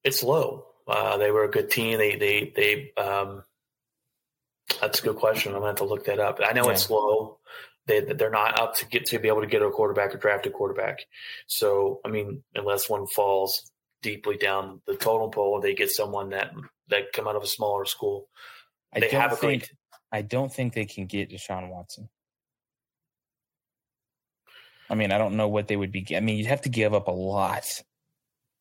it's 0.03 0.23
low. 0.23 0.67
Uh, 0.89 1.19
they 1.19 1.31
were 1.31 1.45
a 1.45 1.51
good 1.51 1.71
team. 1.71 1.99
They, 1.99 2.17
they, 2.17 2.53
they, 2.57 2.93
um, 3.01 3.45
that's 4.81 5.01
a 5.01 5.03
good 5.03 5.17
question. 5.17 5.53
I'm 5.53 5.59
gonna 5.59 5.69
have 5.69 5.77
to 5.77 5.85
look 5.85 6.07
that 6.07 6.19
up. 6.19 6.41
I 6.43 6.53
know 6.53 6.65
Yeah. 6.67 6.73
it's 6.73 6.89
low. 6.89 7.39
They, 7.87 8.01
they're 8.01 8.31
not 8.31 8.61
up 8.61 8.77
to 8.77 8.87
get 8.87 9.07
to 9.07 9.19
be 9.19 9.29
able 9.29 9.41
to 9.41 9.47
get 9.47 9.63
a 9.63 9.71
quarterback 9.71 10.15
or 10.15 10.19
draft 10.19 10.47
a 10.47 10.51
quarterback. 10.51 11.01
So, 11.47 12.01
I 12.05 12.09
mean, 12.09 12.43
unless 12.55 12.89
one 12.89 13.07
falls 13.07 13.71
deeply 14.03 14.37
down 14.37 14.81
the 14.87 14.97
totem 14.97 15.31
pole, 15.31 15.61
they 15.61 15.75
get 15.75 15.91
someone 15.91 16.31
that, 16.31 16.53
that 16.89 17.13
come 17.13 17.27
out 17.27 17.37
of 17.37 17.43
a 17.43 17.49
smaller 17.49 17.85
school. 17.85 18.29
I 18.95 19.01
They 19.01 19.09
don't 19.09 19.21
have 19.21 19.33
a 19.33 19.37
think, 19.37 19.63
great, 19.63 19.73
I 20.13 20.23
don't 20.23 20.53
think 20.53 20.75
they 20.75 20.85
can 20.85 21.07
get 21.07 21.31
Deshaun 21.31 21.71
Watson. 21.71 22.09
I 24.89 24.95
mean, 24.95 25.13
I 25.13 25.19
don't 25.19 25.37
know 25.37 25.49
what 25.49 25.69
they 25.69 25.77
would 25.77 25.93
be. 25.93 26.07
I 26.17 26.21
mean, 26.21 26.37
you'd 26.37 26.49
have 26.49 26.63
to 26.63 26.69
give 26.69 26.95
up 26.95 27.09
a 27.09 27.13
lot 27.13 27.65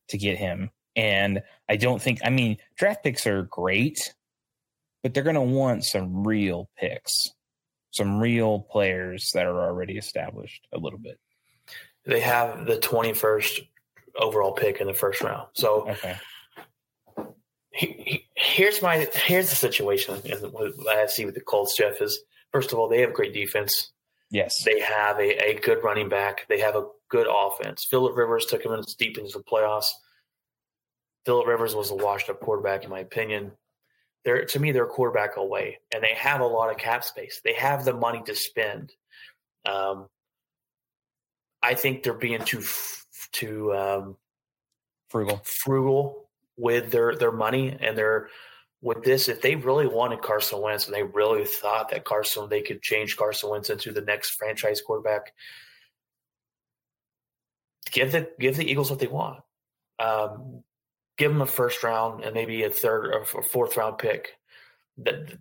to 0.09 0.17
get 0.17 0.37
him. 0.37 0.69
And 0.95 1.41
I 1.67 1.75
don't 1.75 2.01
think, 2.01 2.19
I 2.23 2.29
mean, 2.29 2.57
draft 2.77 3.03
picks 3.03 3.25
are 3.25 3.43
great, 3.43 4.13
but 5.01 5.13
they're 5.13 5.23
going 5.23 5.35
to 5.35 5.41
want 5.41 5.85
some 5.85 6.27
real 6.27 6.69
picks, 6.77 7.33
some 7.91 8.19
real 8.19 8.59
players 8.59 9.31
that 9.33 9.45
are 9.45 9.61
already 9.61 9.97
established 9.97 10.67
a 10.73 10.77
little 10.77 10.99
bit. 10.99 11.19
they 12.05 12.19
have 12.19 12.65
the 12.65 12.77
21st 12.77 13.67
overall 14.15 14.51
pick 14.53 14.79
in 14.81 14.87
the 14.87 14.93
first 14.93 15.21
round. 15.21 15.47
So, 15.53 15.89
Okay. 15.89 16.15
he, 17.71 17.85
he- 17.87 18.25
here's 18.35 18.81
my 18.81 19.07
here's 19.13 19.49
the 19.49 19.55
situation 19.55 20.15
and 20.25 20.51
what 20.53 20.73
I 20.89 21.05
see 21.07 21.25
with 21.25 21.35
the 21.35 21.41
Colts. 21.41 21.75
Jeff 21.77 22.01
is 22.01 22.19
first 22.51 22.71
of 22.71 22.79
all 22.79 22.87
they 22.87 23.01
have 23.01 23.13
great 23.13 23.33
defense. 23.33 23.91
Yes. 24.31 24.63
They 24.63 24.79
have 24.79 25.17
a, 25.19 25.49
a 25.55 25.59
good 25.59 25.83
running 25.83 26.07
back. 26.09 26.47
They 26.49 26.59
have 26.59 26.75
a 26.75 26.87
good 27.09 27.27
offense. 27.29 27.83
Philip 27.83 28.15
Rivers 28.15 28.45
took 28.45 28.61
them 28.63 28.73
in 28.73 28.83
deep 28.99 29.17
into 29.17 29.37
the 29.37 29.43
playoffs. 29.43 29.87
Philip 31.25 31.47
Rivers 31.47 31.73
was 31.75 31.89
a 31.91 31.95
washed 31.95 32.29
up 32.29 32.39
quarterback 32.39 32.83
in 32.83 32.89
my 32.89 32.99
opinion. 32.99 33.51
They're 34.29 34.45
to 34.45 34.59
me 34.59 34.71
they're 34.71 34.83
a 34.83 34.87
quarterback 34.87 35.37
away, 35.37 35.79
and 35.91 36.03
they 36.03 36.13
have 36.13 36.39
a 36.39 36.45
lot 36.45 36.69
of 36.69 36.77
cap 36.77 37.03
space. 37.03 37.41
They 37.43 37.53
have 37.53 37.83
the 37.83 37.93
money 37.93 38.21
to 38.27 38.35
spend. 38.35 38.93
Um, 39.65 40.07
I 41.63 41.73
think 41.73 42.03
they're 42.03 42.13
being 42.13 42.45
too 42.45 42.61
too 43.31 43.73
um, 43.73 44.17
Frugal. 45.09 45.41
frugal 45.43 46.29
with 46.57 46.91
their 46.91 47.15
their 47.15 47.31
money 47.31 47.75
and 47.81 47.97
their 47.97 48.29
with 48.83 49.03
this 49.03 49.29
if 49.29 49.41
they 49.41 49.55
really 49.55 49.87
wanted 49.87 50.21
Carson 50.21 50.61
Wentz 50.61 50.85
and 50.85 50.93
they 50.93 51.01
really 51.01 51.45
thought 51.45 51.89
that 51.89 52.05
Carson 52.05 52.49
they 52.49 52.61
could 52.61 52.83
change 52.83 53.17
Carson 53.17 53.49
Wentz 53.49 53.71
into 53.71 53.91
the 53.91 54.01
next 54.01 54.35
franchise 54.35 54.79
quarterback 54.79 55.33
give 57.91 58.11
the 58.11 58.29
give 58.39 58.57
the 58.57 58.69
Eagles 58.69 58.91
what 58.91 58.99
they 58.99 59.07
want 59.07 59.39
um, 59.97 60.63
give 61.19 61.31
them 61.31 61.41
a 61.41 61.45
first 61.45 61.83
round 61.83 62.23
and 62.23 62.33
maybe 62.33 62.63
a 62.63 62.71
third 62.71 63.13
or 63.13 63.21
a 63.21 63.43
fourth 63.43 63.77
round 63.77 63.99
pick 63.99 64.29
that 64.97 65.37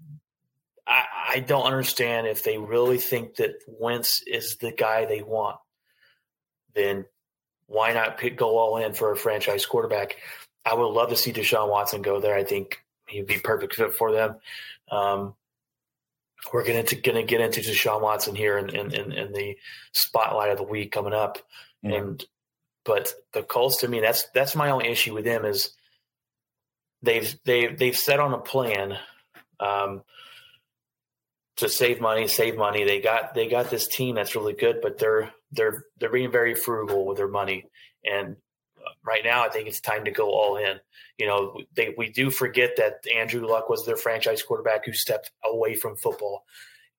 I, 0.86 1.04
I 1.36 1.40
don't 1.40 1.64
understand 1.64 2.26
if 2.26 2.42
they 2.42 2.58
really 2.58 2.98
think 2.98 3.36
that 3.36 3.54
Wentz 3.66 4.22
is 4.26 4.56
the 4.60 4.72
guy 4.72 5.06
they 5.06 5.22
want 5.22 5.56
then 6.74 7.06
why 7.66 7.92
not 7.92 8.18
pick, 8.18 8.36
go 8.36 8.56
all 8.58 8.76
in 8.78 8.92
for 8.94 9.12
a 9.12 9.16
franchise 9.16 9.66
quarterback? 9.66 10.16
I 10.64 10.74
would 10.74 10.86
love 10.86 11.10
to 11.10 11.16
see 11.16 11.32
Deshaun 11.32 11.70
Watson 11.70 12.02
go 12.02 12.20
there. 12.20 12.34
I 12.34 12.44
think 12.44 12.78
he'd 13.08 13.26
be 13.26 13.38
perfect 13.38 13.74
fit 13.74 13.94
for 13.94 14.12
them. 14.12 14.36
Um, 14.90 15.34
we're 16.52 16.64
going 16.64 16.84
to 16.84 16.96
going 16.96 17.16
to 17.16 17.24
get 17.24 17.40
into 17.40 17.60
Deshaun 17.60 18.00
Watson 18.00 18.34
here 18.34 18.58
in, 18.58 18.70
in, 18.70 18.94
in, 18.94 19.12
in 19.12 19.32
the 19.32 19.56
spotlight 19.92 20.50
of 20.50 20.56
the 20.58 20.62
week 20.62 20.92
coming 20.92 21.12
up, 21.12 21.38
Yeah. 21.82 21.96
and 21.96 22.24
but 22.88 23.12
the 23.34 23.42
Colts 23.42 23.76
to 23.82 23.88
me 23.88 24.00
that's 24.00 24.26
that's 24.34 24.56
my 24.56 24.70
only 24.70 24.88
issue 24.88 25.12
with 25.12 25.26
them 25.26 25.44
is 25.44 25.72
they've 27.02 27.38
they've 27.44 27.78
they've 27.78 27.94
set 27.94 28.18
on 28.18 28.32
a 28.32 28.38
plan 28.38 28.96
um, 29.60 30.02
to 31.56 31.68
save 31.68 32.00
money, 32.00 32.26
save 32.28 32.56
money. 32.56 32.84
They 32.84 33.00
got 33.00 33.34
they 33.34 33.46
got 33.46 33.68
this 33.70 33.86
team 33.86 34.14
that's 34.14 34.34
really 34.34 34.54
good, 34.54 34.80
but 34.80 34.98
they're 34.98 35.30
they're 35.52 35.84
they're 36.00 36.10
being 36.10 36.32
very 36.32 36.54
frugal 36.54 37.06
with 37.06 37.18
their 37.18 37.28
money. 37.28 37.66
And 38.04 38.36
uh, 38.78 38.90
right 39.04 39.22
now, 39.22 39.44
I 39.44 39.50
think 39.50 39.68
it's 39.68 39.82
time 39.82 40.06
to 40.06 40.10
go 40.10 40.30
all 40.30 40.56
in. 40.56 40.80
You 41.18 41.26
know, 41.26 41.60
they 41.76 41.94
we 41.98 42.10
do 42.10 42.30
forget 42.30 42.76
that 42.78 43.04
Andrew 43.14 43.46
Luck 43.46 43.68
was 43.68 43.84
their 43.84 43.96
franchise 43.98 44.42
quarterback 44.42 44.86
who 44.86 44.94
stepped 44.94 45.30
away 45.44 45.74
from 45.74 45.96
football. 45.96 46.44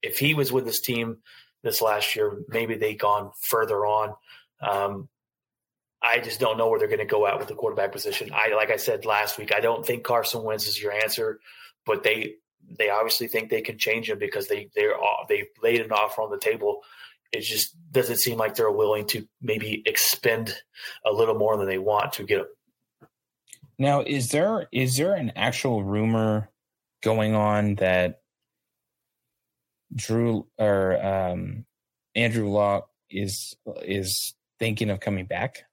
If 0.04 0.20
he 0.20 0.36
was 0.36 0.52
with 0.52 0.66
this 0.66 0.82
team 0.82 1.18
this 1.64 1.82
last 1.82 2.16
year, 2.16 2.38
maybe 2.48 2.76
they 2.76 2.94
gone 2.94 3.32
further 3.42 3.88
on. 3.88 4.14
Um, 4.62 5.10
I 6.02 6.20
just 6.20 6.40
don't 6.40 6.58
know 6.58 6.70
where 6.70 6.80
they're 6.80 6.88
going 6.88 7.00
to 7.00 7.06
go 7.06 7.28
at 7.28 7.40
with 7.40 7.50
the 7.50 7.56
quarterback 7.56 7.92
position. 7.92 8.32
I 8.34 8.54
like 8.56 8.72
I 8.72 8.78
said 8.78 9.06
last 9.06 9.38
week, 9.38 9.54
I 9.54 9.60
don't 9.60 9.86
think 9.86 10.04
Carson 10.04 10.44
Wentz 10.44 10.68
is 10.68 10.82
your 10.82 10.94
answer, 10.94 11.40
but 11.86 12.04
they 12.04 12.36
they 12.78 12.90
obviously 12.90 13.28
think 13.28 13.50
they 13.50 13.62
can 13.62 13.78
change 13.78 14.10
him 14.10 14.20
because 14.20 14.48
they 14.48 14.70
they're 14.76 14.96
they 15.28 15.48
laid 15.62 15.82
an 15.82 15.92
offer 15.92 16.22
on 16.22 16.32
the 16.32 16.38
table. 16.38 16.82
It 17.32 17.42
just 17.42 17.76
doesn't 17.92 18.20
seem 18.20 18.38
like 18.38 18.56
they're 18.56 18.72
willing 18.72 19.06
to 19.08 19.28
maybe 19.42 19.84
expend 19.86 20.56
a 21.06 21.12
little 21.12 21.36
more 21.36 21.58
than 21.58 21.68
they 21.68 21.78
want 21.78 22.14
to 22.14 22.24
get 22.24 22.40
him. 22.40 22.48
Now, 23.78 24.02
is 24.02 24.30
there 24.30 24.68
is 24.72 24.98
there 24.98 25.14
an 25.14 25.34
actual 25.36 25.84
rumor 25.84 26.50
going 27.02 27.36
on 27.36 27.76
that 27.76 28.22
Drew 29.96 30.48
or 30.58 31.06
um, 31.06 31.66
Andrew 32.16 32.50
Luck 32.50 32.90
is 33.10 33.56
is 33.82 34.34
thinking 34.60 34.90
of 34.90 35.00
coming 35.00 35.26
back? 35.26 35.64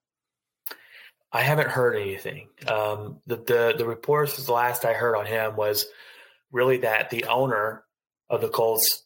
I 1.37 1.43
haven't 1.43 1.69
heard 1.69 1.97
anything. 1.97 2.49
Um, 2.67 3.21
the, 3.27 3.37
the 3.37 3.75
the 3.77 3.85
reports 3.85 4.43
the 4.43 4.53
last 4.53 4.87
I 4.87 4.95
heard 4.95 5.15
on 5.15 5.27
him 5.27 5.55
was 5.55 5.85
really 6.51 6.79
that 6.79 7.11
the 7.11 7.25
owner 7.25 7.85
of 8.31 8.41
the 8.41 8.49
Colts 8.49 9.03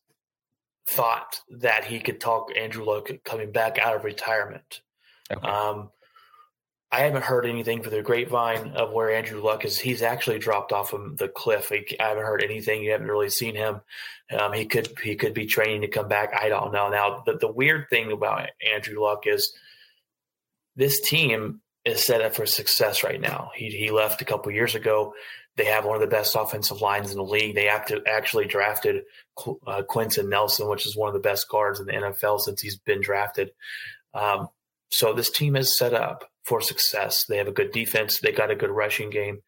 thought 0.87 1.41
that 1.59 1.85
he 1.85 1.99
could 1.99 2.21
talk 2.21 2.57
Andrew 2.57 2.85
Luck 2.85 3.11
coming 3.25 3.51
back 3.51 3.79
out 3.79 3.97
of 3.97 4.05
retirement. 4.05 4.81
Okay. 5.29 5.45
Um, 5.45 5.91
I 6.93 7.01
haven't 7.01 7.25
heard 7.25 7.47
anything 7.47 7.83
for 7.83 7.91
the 7.91 8.01
grapevine 8.01 8.75
of 8.75 8.93
where 8.93 9.13
Andrew 9.13 9.43
Luck 9.43 9.65
is. 9.65 9.81
He's 9.81 10.03
actually 10.03 10.39
dropped 10.39 10.71
off 10.71 10.93
of 10.93 11.17
the 11.17 11.29
cliff. 11.29 11.73
I 11.73 11.85
I 11.99 12.11
haven't 12.11 12.25
heard 12.25 12.45
anything. 12.45 12.85
You 12.85 12.93
haven't 12.93 13.09
really 13.09 13.31
seen 13.31 13.57
him. 13.57 13.81
Um, 14.31 14.53
he 14.53 14.67
could 14.67 14.89
he 15.03 15.17
could 15.17 15.35
be 15.35 15.47
training 15.47 15.81
to 15.81 15.89
come 15.89 16.07
back. 16.07 16.33
I 16.41 16.49
don't 16.49 16.73
know. 16.73 16.91
Now 16.91 17.25
the, 17.27 17.39
the 17.39 17.51
weird 17.51 17.89
thing 17.91 18.13
about 18.13 18.51
Andrew 18.73 19.03
Luck 19.03 19.27
is 19.27 19.53
this 20.77 21.01
team 21.01 21.61
is 21.85 22.05
set 22.05 22.21
up 22.21 22.35
for 22.35 22.47
success 22.47 23.03
right 23.03 23.21
now. 23.21 23.51
He 23.55 23.71
he 23.71 23.91
left 23.91 24.23
a 24.23 24.25
couple 24.25 24.53
years 24.53 24.75
ago. 24.75 25.15
They 25.57 25.65
have 25.67 25.85
one 25.85 25.97
of 25.97 26.01
the 26.01 26.07
best 26.07 26.37
offensive 26.39 26.81
lines 26.81 27.11
in 27.11 27.17
the 27.17 27.25
league. 27.25 27.55
They 27.55 27.69
act, 27.69 27.93
actually 28.07 28.47
drafted 28.47 29.03
uh, 29.67 29.83
Quenton 29.83 30.29
Nelson, 30.29 30.69
which 30.69 30.87
is 30.87 30.97
one 30.97 31.09
of 31.09 31.15
the 31.15 31.21
best 31.21 31.49
guards 31.49 31.81
in 31.81 31.87
the 31.87 31.93
NFL 31.93 32.41
since 32.41 32.63
he's 32.63 32.79
been 32.79 33.01
drafted. 33.01 33.51
Um, 34.15 34.49
so 34.91 35.13
this 35.13 35.31
team 35.31 35.57
is 35.57 35.77
set 35.77 35.93
up 35.93 36.25
for 36.45 36.61
success. 36.61 37.25
They 37.29 37.37
have 37.37 37.49
a 37.49 37.53
good 37.53 37.73
defense. 37.73 38.21
They 38.21 38.33
got 38.33 38.51
a 38.51 38.57
good 38.57 38.71
rushing 38.71 39.11
game. 39.11 39.43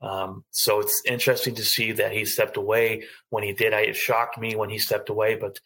Um, 0.00 0.44
so 0.50 0.80
it's 0.80 1.02
interesting 1.04 1.56
to 1.56 1.64
see 1.64 1.92
that 1.92 2.12
he 2.12 2.24
stepped 2.24 2.56
away 2.56 3.04
when 3.30 3.42
he 3.42 3.52
did. 3.52 3.74
I, 3.74 3.80
it 3.80 3.96
shocked 3.96 4.38
me 4.38 4.54
when 4.54 4.70
he 4.70 4.78
stepped 4.78 5.08
away, 5.08 5.34
but 5.34 5.60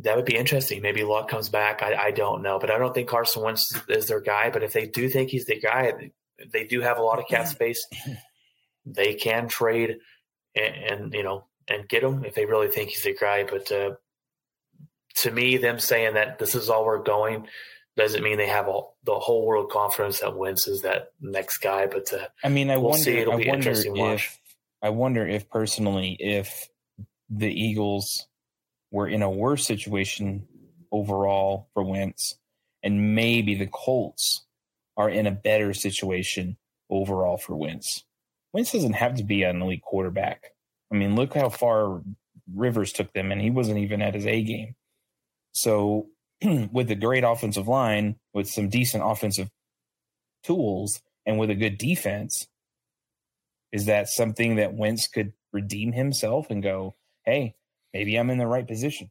that 0.00 0.16
would 0.16 0.24
be 0.26 0.36
interesting. 0.36 0.82
Maybe 0.82 1.04
Luck 1.04 1.28
comes 1.28 1.48
back. 1.48 1.82
I, 1.82 1.94
I 1.94 2.10
don't 2.10 2.42
know, 2.42 2.58
but 2.58 2.70
I 2.70 2.78
don't 2.78 2.94
think 2.94 3.08
Carson 3.08 3.42
Wentz 3.42 3.72
is 3.88 4.06
their 4.08 4.20
guy. 4.20 4.50
But 4.50 4.62
if 4.62 4.72
they 4.72 4.86
do 4.86 5.08
think 5.08 5.30
he's 5.30 5.46
the 5.46 5.58
guy, 5.60 6.10
they 6.52 6.64
do 6.64 6.80
have 6.82 6.98
a 6.98 7.02
lot 7.02 7.18
of 7.18 7.26
cap 7.28 7.46
space. 7.46 7.86
They 8.84 9.14
can 9.14 9.48
trade 9.48 9.96
and, 10.54 10.74
and 10.74 11.14
you 11.14 11.22
know 11.22 11.44
and 11.68 11.88
get 11.88 12.02
him 12.04 12.24
if 12.24 12.34
they 12.34 12.44
really 12.46 12.68
think 12.68 12.90
he's 12.90 13.02
the 13.02 13.14
guy. 13.18 13.44
But 13.44 13.72
uh, 13.72 13.92
to 15.22 15.30
me, 15.30 15.56
them 15.56 15.78
saying 15.78 16.14
that 16.14 16.38
this 16.38 16.54
is 16.54 16.68
all 16.70 16.84
we're 16.84 17.02
going, 17.02 17.48
doesn't 17.96 18.22
mean 18.22 18.36
they 18.36 18.46
have 18.48 18.68
all 18.68 18.96
the 19.04 19.18
whole 19.18 19.46
world 19.46 19.70
confidence 19.70 20.20
that 20.20 20.36
Wentz 20.36 20.68
is 20.68 20.82
that 20.82 21.12
next 21.20 21.58
guy. 21.58 21.86
But 21.86 22.12
uh, 22.12 22.28
I 22.44 22.48
mean, 22.48 22.70
I 22.70 22.76
We'll 22.76 22.90
wonder. 22.90 23.02
see. 23.04 23.16
It'll 23.18 23.34
I 23.34 23.38
be 23.38 23.48
wonder 23.48 23.70
interesting 23.70 23.94
to 23.94 24.00
watch. 24.00 24.24
if 24.26 24.40
I 24.82 24.90
wonder 24.90 25.26
if 25.26 25.48
personally 25.48 26.16
if 26.20 26.68
the 27.30 27.48
Eagles 27.50 28.26
were 28.90 29.08
in 29.08 29.22
a 29.22 29.30
worse 29.30 29.66
situation 29.66 30.46
overall 30.92 31.68
for 31.74 31.82
Wentz, 31.82 32.38
and 32.82 33.14
maybe 33.14 33.54
the 33.54 33.66
Colts 33.66 34.44
are 34.96 35.10
in 35.10 35.26
a 35.26 35.32
better 35.32 35.74
situation 35.74 36.56
overall 36.88 37.36
for 37.36 37.56
Wentz. 37.56 38.04
Wentz 38.52 38.72
doesn't 38.72 38.94
have 38.94 39.16
to 39.16 39.24
be 39.24 39.42
an 39.42 39.60
elite 39.60 39.82
quarterback. 39.82 40.52
I 40.90 40.96
mean, 40.96 41.16
look 41.16 41.34
how 41.34 41.48
far 41.48 42.02
Rivers 42.54 42.92
took 42.92 43.12
them, 43.12 43.32
and 43.32 43.40
he 43.40 43.50
wasn't 43.50 43.78
even 43.78 44.00
at 44.00 44.14
his 44.14 44.26
A 44.26 44.42
game. 44.42 44.74
So, 45.52 46.08
with 46.72 46.90
a 46.90 46.94
great 46.94 47.24
offensive 47.24 47.68
line, 47.68 48.16
with 48.32 48.48
some 48.48 48.68
decent 48.68 49.02
offensive 49.04 49.50
tools, 50.44 51.02
and 51.26 51.38
with 51.38 51.50
a 51.50 51.54
good 51.54 51.76
defense, 51.76 52.46
is 53.72 53.86
that 53.86 54.08
something 54.08 54.56
that 54.56 54.74
Wentz 54.74 55.08
could 55.08 55.32
redeem 55.52 55.92
himself 55.92 56.50
and 56.50 56.62
go, 56.62 56.94
hey, 57.24 57.56
maybe 57.96 58.16
I'm 58.16 58.28
in 58.28 58.38
the 58.38 58.46
right 58.46 58.66
position? 58.66 59.10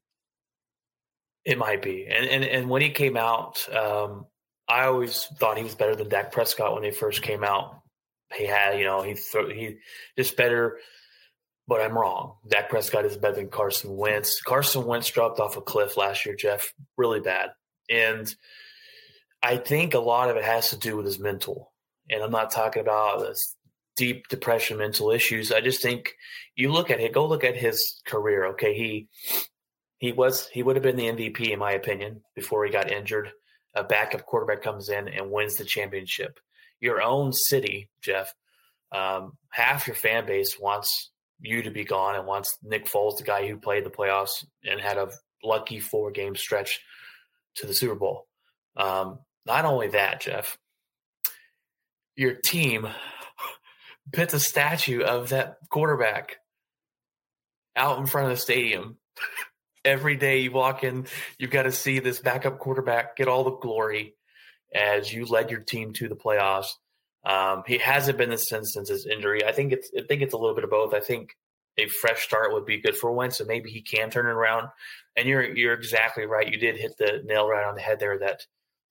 It 1.44 1.58
might 1.58 1.82
be. 1.82 2.06
And 2.08 2.26
and 2.26 2.44
and 2.44 2.70
when 2.70 2.82
he 2.82 2.90
came 2.90 3.18
out, 3.18 3.68
um, 3.74 4.28
I 4.68 4.86
always 4.86 5.26
thought 5.40 5.58
he 5.58 5.64
was 5.64 5.76
better 5.76 5.96
than 5.96 6.10
Dak 6.10 6.32
Prescott 6.32 6.74
when 6.74 6.84
he 6.84 6.92
first 6.92 7.22
came 7.22 7.44
out. 7.44 7.82
He 8.36 8.46
had, 8.46 8.78
you 8.78 8.86
know, 8.86 9.02
he 9.02 9.16
he 9.54 9.78
just 10.18 10.38
better. 10.38 10.78
But 11.68 11.82
I'm 11.82 11.98
wrong. 11.98 12.36
Dak 12.48 12.70
Prescott 12.70 13.06
is 13.06 13.18
better 13.18 13.38
than 13.38 13.50
Carson 13.50 13.98
Wentz. 13.98 14.40
Carson 14.42 14.86
Wentz 14.86 15.10
dropped 15.10 15.40
off 15.40 15.58
a 15.58 15.62
cliff 15.62 15.98
last 15.98 16.24
year, 16.24 16.36
Jeff, 16.36 16.72
really 16.96 17.22
bad. 17.22 17.50
And 17.90 18.34
I 19.42 19.58
think 19.58 19.96
a 19.96 20.00
lot 20.00 20.30
of 20.30 20.38
it 20.38 20.44
has 20.44 20.70
to 20.70 20.78
do 20.78 20.96
with 20.96 21.08
his 21.08 21.18
mental. 21.18 21.72
And 22.08 22.22
I'm 22.22 22.32
not 22.32 22.52
talking 22.52 22.84
about 22.84 23.22
this 23.22 23.56
deep 23.96 24.28
depression, 24.28 24.78
mental 24.78 25.12
issues. 25.12 25.52
I 25.52 25.62
just 25.62 25.82
think 25.82 26.14
you 26.56 26.72
look 26.72 26.90
at 26.90 27.00
it, 27.00 27.14
go 27.14 27.26
look 27.26 27.44
at 27.44 27.58
his 27.58 28.02
career. 28.06 28.46
Okay, 28.48 28.76
he 28.76 29.08
he 29.98 30.12
was 30.12 30.48
he 30.48 30.64
would 30.64 30.76
have 30.76 30.84
been 30.84 30.96
the 30.96 31.10
MVP 31.10 31.50
in 31.50 31.60
my 31.60 31.72
opinion 31.72 32.22
before 32.36 32.66
he 32.66 32.72
got 32.72 32.92
injured. 32.92 33.32
A 33.76 33.84
backup 33.84 34.26
quarterback 34.26 34.62
comes 34.62 34.90
in 34.90 35.08
and 35.08 35.32
wins 35.32 35.56
the 35.56 35.66
championship. 35.66 36.40
Your 36.80 37.02
own 37.02 37.34
city, 37.34 37.90
Jeff, 38.02 38.34
um, 38.92 39.34
half 39.50 39.88
your 39.88 39.96
fan 39.96 40.26
base 40.26 40.58
wants 40.60 41.12
you 41.40 41.62
to 41.64 41.72
be 41.72 41.84
gone 41.84 42.16
and 42.16 42.26
wants 42.26 42.58
Nick 42.64 42.86
Foles, 42.86 43.18
the 43.18 43.24
guy 43.24 43.48
who 43.48 43.58
played 43.58 43.86
the 43.86 43.90
playoffs 43.90 44.46
and 44.64 44.80
had 44.80 44.98
a 44.98 45.10
lucky 45.44 45.80
four 45.80 46.12
game 46.12 46.36
stretch 46.36 46.80
to 47.56 47.68
the 47.68 47.74
Super 47.74 47.96
Bowl. 47.96 48.28
Um, 48.78 49.20
not 49.46 49.66
only 49.66 49.90
that, 49.90 50.22
Jeff, 50.22 50.58
your 52.16 52.34
team 52.34 52.88
puts 54.14 54.34
a 54.34 54.40
statue 54.40 55.02
of 55.02 55.30
that 55.30 55.58
quarterback 55.70 56.38
out 57.76 58.00
in 58.00 58.06
front 58.06 58.32
of 58.32 58.38
the 58.38 58.42
stadium. 58.42 58.98
Every 59.86 60.16
day 60.16 60.40
you 60.40 60.52
walk 60.52 60.84
in, 60.84 61.06
you've 61.38 61.52
got 61.52 61.64
to 61.64 61.72
see 61.72 62.00
this 62.00 62.20
backup 62.20 62.58
quarterback 62.58 63.16
get 63.16 63.28
all 63.28 63.44
the 63.44 63.58
glory 63.58 64.16
as 64.74 65.14
you 65.14 65.26
led 65.26 65.52
your 65.52 65.60
team 65.60 65.94
to 65.94 66.08
the 66.10 66.16
playoffs. 66.16 66.70
Um, 67.24 67.64
he 67.68 67.78
hasn't 67.78 68.18
been 68.18 68.30
this 68.30 68.48
since 68.48 68.72
since 68.74 68.90
his 68.90 69.06
injury. 69.06 69.46
I 69.46 69.52
think 69.52 69.74
it's 69.74 69.90
I 69.98 70.02
think 70.08 70.22
it's 70.22 70.34
a 70.34 70.38
little 70.38 70.56
bit 70.56 70.64
of 70.64 70.70
both. 70.70 70.94
I 70.94 71.00
think 71.00 71.36
a 71.78 71.88
fresh 71.88 72.24
start 72.24 72.54
would 72.54 72.66
be 72.66 72.82
good 72.82 72.96
for 72.96 73.12
Wentz, 73.12 73.40
and 73.40 73.48
maybe 73.48 73.70
he 73.70 73.82
can 73.82 74.10
turn 74.10 74.28
it 74.28 74.30
around. 74.30 74.70
And 75.16 75.28
you're 75.28 75.44
you're 75.56 75.74
exactly 75.74 76.26
right. 76.26 76.52
You 76.52 76.58
did 76.58 76.78
hit 76.78 76.98
the 76.98 77.22
nail 77.26 77.48
right 77.48 77.66
on 77.66 77.76
the 77.76 77.82
head 77.82 78.00
there. 78.00 78.20
That 78.20 78.42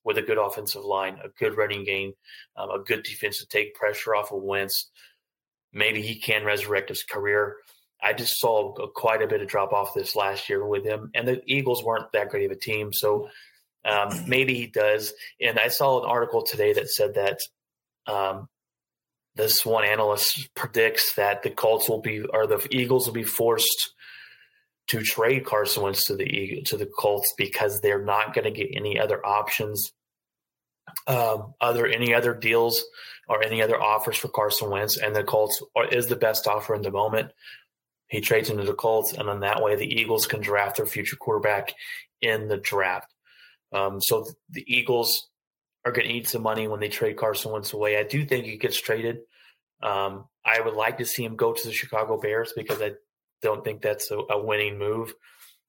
with 0.05 0.19
a 0.19 0.23
good 0.23 0.38
offensive 0.38 0.85
line, 0.85 1.19
a 1.25 1.29
good 1.38 1.57
running 1.57 1.85
game, 1.85 2.12
um, 2.57 2.71
a 2.71 2.79
good 2.79 3.03
defense 3.03 3.38
to 3.38 3.47
take 3.47 3.75
pressure 3.75 4.14
off 4.14 4.33
of 4.33 4.43
Wentz, 4.43 4.90
maybe 5.73 6.03
he 6.03 6.21
can 6.21 6.45
resurrect 6.45 6.88
his 6.88 7.03
career. 7.03 7.57
I 8.03 8.12
just 8.12 8.38
saw 8.38 8.75
a, 8.75 8.90
quite 8.90 9.23
a 9.23 9.27
bit 9.27 9.40
of 9.40 9.49
drop 9.49 9.73
off 9.73 9.95
this 9.95 10.14
last 10.14 10.49
year 10.49 10.67
with 10.67 10.85
him, 10.85 11.11
and 11.14 11.27
the 11.27 11.43
Eagles 11.47 11.83
weren't 11.83 12.12
that 12.12 12.29
great 12.29 12.45
of 12.45 12.57
a 12.57 12.61
team, 12.61 12.93
so 12.93 13.29
um, 13.85 14.09
maybe 14.27 14.55
he 14.55 14.67
does. 14.67 15.12
And 15.40 15.59
I 15.59 15.69
saw 15.69 16.03
an 16.03 16.09
article 16.09 16.43
today 16.43 16.73
that 16.75 16.88
said 16.88 17.14
that 17.14 17.38
um, 18.07 18.49
this 19.35 19.64
one 19.64 19.85
analyst 19.85 20.49
predicts 20.55 21.14
that 21.14 21.43
the 21.43 21.51
Colts 21.51 21.88
will 21.88 22.01
be 22.01 22.23
or 22.23 22.47
the 22.47 22.67
Eagles 22.71 23.07
will 23.07 23.14
be 23.14 23.25
forced 23.25 23.93
to 24.88 25.03
trade 25.03 25.44
Carson 25.47 25.83
Wentz 25.83 26.05
to 26.05 26.16
the 26.16 26.62
to 26.66 26.77
the 26.77 26.87
Colts 26.87 27.33
because 27.38 27.81
they're 27.81 28.05
not 28.05 28.35
going 28.35 28.44
to 28.44 28.51
get 28.51 28.70
any 28.75 28.99
other 28.99 29.25
options, 29.25 29.92
um, 31.07 31.55
other 31.61 31.87
any 31.87 32.14
other 32.14 32.35
deals 32.35 32.85
or 33.29 33.42
any 33.42 33.62
other 33.62 33.81
offers 33.81 34.16
for 34.16 34.29
Carson 34.29 34.70
Wentz, 34.70 34.99
and 34.99 35.16
the 35.16 35.25
Colts 35.25 35.62
are, 35.75 35.87
is 35.87 36.07
the 36.07 36.16
best 36.16 36.47
offer 36.47 36.75
in 36.75 36.83
the 36.83 36.90
moment. 36.90 37.31
He 38.09 38.20
trades 38.20 38.51
into 38.51 38.64
the 38.64 38.75
Colts, 38.75 39.12
and 39.12 39.29
then 39.29 39.40
that 39.40 39.62
way 39.62 39.77
the 39.77 40.01
Eagles 40.01 40.27
can 40.27 40.40
draft 40.40 40.77
their 40.77 40.87
future 40.87 41.16
quarterback 41.16 41.73
in 42.20 42.49
the 42.49 42.59
draft. 42.59 43.12
Um, 43.73 44.01
so 44.01 44.27
the 44.51 44.64
Eagles 44.66 45.29
are 45.85 45.92
going 45.92 46.09
to 46.09 46.14
eat 46.14 46.29
some 46.29 46.42
money 46.42 46.68
when 46.68 46.81
they 46.81 46.88
trade 46.88 47.16
Carson 47.16 47.53
Wentz 47.53 47.73
away. 47.73 47.99
I 47.99 48.05
do 48.05 48.25
think 48.25 48.44
he 48.44 48.57
gets 48.57 48.81
traded. 48.81 49.20
Um, 49.83 50.27
I 50.44 50.61
would 50.61 50.75
like 50.75 50.99
to 50.99 51.07
see 51.07 51.25
him 51.25 51.37
go 51.37 51.53
to 51.53 51.66
the 51.66 51.73
Chicago 51.73 52.18
Bears 52.18 52.53
because 52.55 52.81
I 52.81 52.92
don't 53.44 53.62
think 53.62 53.83
that's 53.83 54.11
a, 54.11 54.18
a 54.18 54.42
winning 54.42 54.78
move. 54.78 55.14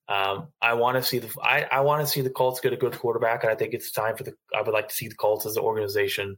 Um, 0.08 0.48
I 0.62 0.74
want 0.74 0.98
to 0.98 1.04
see 1.04 1.20
the 1.20 1.30
I, 1.42 1.64
I 1.64 1.82
want 1.82 2.02
to 2.02 2.08
see 2.08 2.22
the 2.22 2.30
Colts 2.30 2.60
get 2.60 2.74
a 2.74 2.78
good 2.78 2.98
quarterback, 2.98 3.44
and 3.44 3.52
I 3.52 3.56
think 3.56 3.74
it's 3.74 3.92
time 3.92 4.16
for 4.16 4.24
the. 4.24 4.34
I 4.56 4.62
would 4.62 4.74
like 4.74 4.88
to 4.88 4.96
see 4.96 5.08
the 5.08 5.16
Colts 5.16 5.46
as 5.46 5.58
an 5.58 5.64
organization 5.64 6.38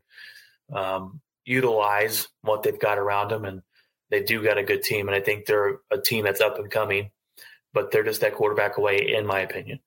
um, 0.73 1.21
utilize 1.45 2.27
what 2.41 2.63
they've 2.63 2.79
got 2.79 2.97
around 2.97 3.31
them, 3.31 3.45
and 3.45 3.61
they 4.09 4.23
do 4.23 4.43
got 4.43 4.57
a 4.57 4.63
good 4.63 4.83
team, 4.83 5.07
and 5.07 5.15
I 5.15 5.21
think 5.21 5.45
they're 5.45 5.79
a 5.91 5.99
team 5.99 6.23
that's 6.23 6.41
up 6.41 6.59
and 6.59 6.71
coming, 6.71 7.11
but 7.73 7.91
they're 7.91 8.03
just 8.03 8.21
that 8.21 8.35
quarterback 8.35 8.77
away, 8.77 9.13
in 9.15 9.25
my 9.25 9.39
opinion. 9.41 9.79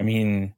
I 0.00 0.02
mean, 0.02 0.54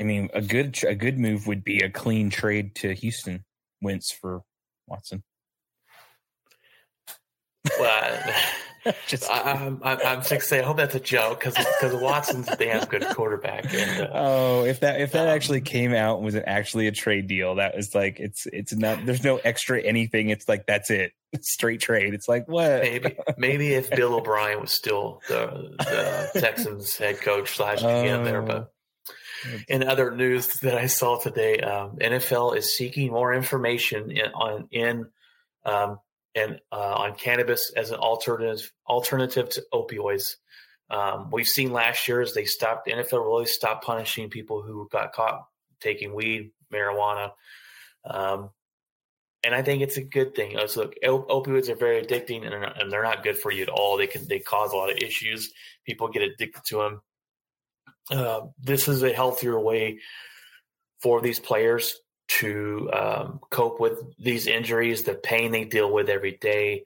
I 0.00 0.04
mean, 0.04 0.30
a 0.32 0.40
good 0.40 0.78
a 0.84 0.94
good 0.94 1.18
move 1.18 1.46
would 1.46 1.64
be 1.64 1.80
a 1.80 1.90
clean 1.90 2.30
trade 2.30 2.76
to 2.76 2.94
Houston, 2.94 3.44
Wentz 3.80 4.12
for 4.12 4.42
Watson. 4.86 5.24
Well, 7.82 8.34
Just 9.06 9.30
I, 9.30 9.52
I'm 9.52 9.80
I'm 9.84 9.98
I'm 10.04 10.22
sick 10.22 10.40
to 10.40 10.44
say 10.44 10.58
I 10.58 10.64
hope 10.64 10.76
that's 10.76 10.96
a 10.96 11.00
joke 11.00 11.38
because 11.38 11.54
because 11.54 11.94
Watson's 11.94 12.48
a 12.48 12.56
damn 12.56 12.84
good 12.86 13.04
quarterback, 13.10 13.72
and 13.72 14.02
uh, 14.02 14.10
oh, 14.12 14.64
if 14.64 14.80
that 14.80 15.00
if 15.00 15.12
that 15.12 15.28
Um, 15.28 15.34
actually 15.34 15.60
came 15.60 15.94
out 15.94 16.16
and 16.16 16.24
was 16.24 16.34
it 16.34 16.42
actually 16.48 16.88
a 16.88 16.92
trade 16.92 17.28
deal, 17.28 17.56
that 17.56 17.76
was 17.76 17.94
like 17.94 18.18
it's 18.18 18.44
it's 18.46 18.74
not. 18.74 19.06
There's 19.06 19.22
no 19.22 19.36
extra 19.36 19.80
anything. 19.80 20.30
It's 20.30 20.48
like 20.48 20.66
that's 20.66 20.90
it, 20.90 21.12
straight 21.42 21.80
trade. 21.80 22.12
It's 22.12 22.28
like 22.28 22.48
what? 22.48 22.82
maybe 22.82 23.16
maybe 23.36 23.74
if 23.74 23.88
Bill 23.96 24.14
O'Brien 24.14 24.60
was 24.60 24.72
still 24.72 25.20
the, 25.28 25.76
the 25.78 26.40
Texans 26.40 26.96
head 26.96 27.20
coach 27.20 27.56
slash 27.56 27.82
GM 27.82 28.24
there, 28.24 28.42
but. 28.42 28.72
In 29.66 29.82
other 29.82 30.14
news 30.14 30.60
that 30.60 30.78
I 30.78 30.86
saw 30.86 31.18
today, 31.18 31.58
um, 31.58 31.96
NFL 31.96 32.56
is 32.56 32.76
seeking 32.76 33.10
more 33.10 33.34
information 33.34 34.12
in, 34.12 34.26
on 34.26 34.68
in 34.70 35.06
um, 35.64 35.98
and 36.34 36.60
uh, 36.70 36.94
on 36.94 37.14
cannabis 37.14 37.72
as 37.76 37.90
an 37.90 37.98
alternative 37.98 38.72
alternative 38.88 39.48
to 39.50 39.64
opioids. 39.72 40.36
Um, 40.90 41.30
we've 41.30 41.46
seen 41.46 41.72
last 41.72 42.06
year 42.08 42.20
as 42.20 42.34
they 42.34 42.44
stopped 42.44 42.88
NFL 42.88 43.24
really 43.24 43.46
stopped 43.46 43.84
punishing 43.84 44.28
people 44.28 44.62
who 44.62 44.88
got 44.90 45.12
caught 45.12 45.46
taking 45.80 46.14
weed, 46.14 46.52
marijuana, 46.72 47.32
um, 48.04 48.50
and 49.44 49.54
I 49.54 49.62
think 49.62 49.82
it's 49.82 49.96
a 49.96 50.02
good 50.02 50.34
thing. 50.34 50.56
Uh, 50.56 50.68
look, 50.76 50.94
op- 51.04 51.28
opioids 51.28 51.68
are 51.68 51.74
very 51.74 52.02
addicting, 52.02 52.42
and 52.42 52.52
they're, 52.52 52.60
not, 52.60 52.80
and 52.80 52.92
they're 52.92 53.02
not 53.02 53.24
good 53.24 53.38
for 53.38 53.50
you 53.50 53.62
at 53.62 53.68
all. 53.68 53.96
They 53.96 54.06
can 54.06 54.26
they 54.28 54.38
cause 54.38 54.72
a 54.72 54.76
lot 54.76 54.90
of 54.90 54.98
issues. 54.98 55.52
People 55.84 56.08
get 56.08 56.22
addicted 56.22 56.62
to 56.66 56.76
them. 56.76 57.02
Uh, 58.10 58.40
this 58.60 58.88
is 58.88 59.02
a 59.02 59.12
healthier 59.12 59.58
way 59.58 59.98
for 61.00 61.20
these 61.20 61.40
players 61.40 61.98
to 62.38 62.90
um, 62.92 63.40
cope 63.50 63.80
with 63.80 63.98
these 64.18 64.46
injuries, 64.46 65.02
the 65.02 65.14
pain 65.14 65.52
they 65.52 65.64
deal 65.64 65.92
with 65.92 66.08
every 66.08 66.38
day, 66.40 66.84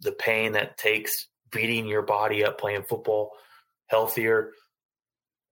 the 0.00 0.12
pain 0.12 0.52
that 0.52 0.78
takes 0.78 1.26
beating 1.50 1.86
your 1.86 2.02
body 2.02 2.44
up 2.44 2.58
playing 2.58 2.84
football 2.84 3.32
healthier. 3.86 4.52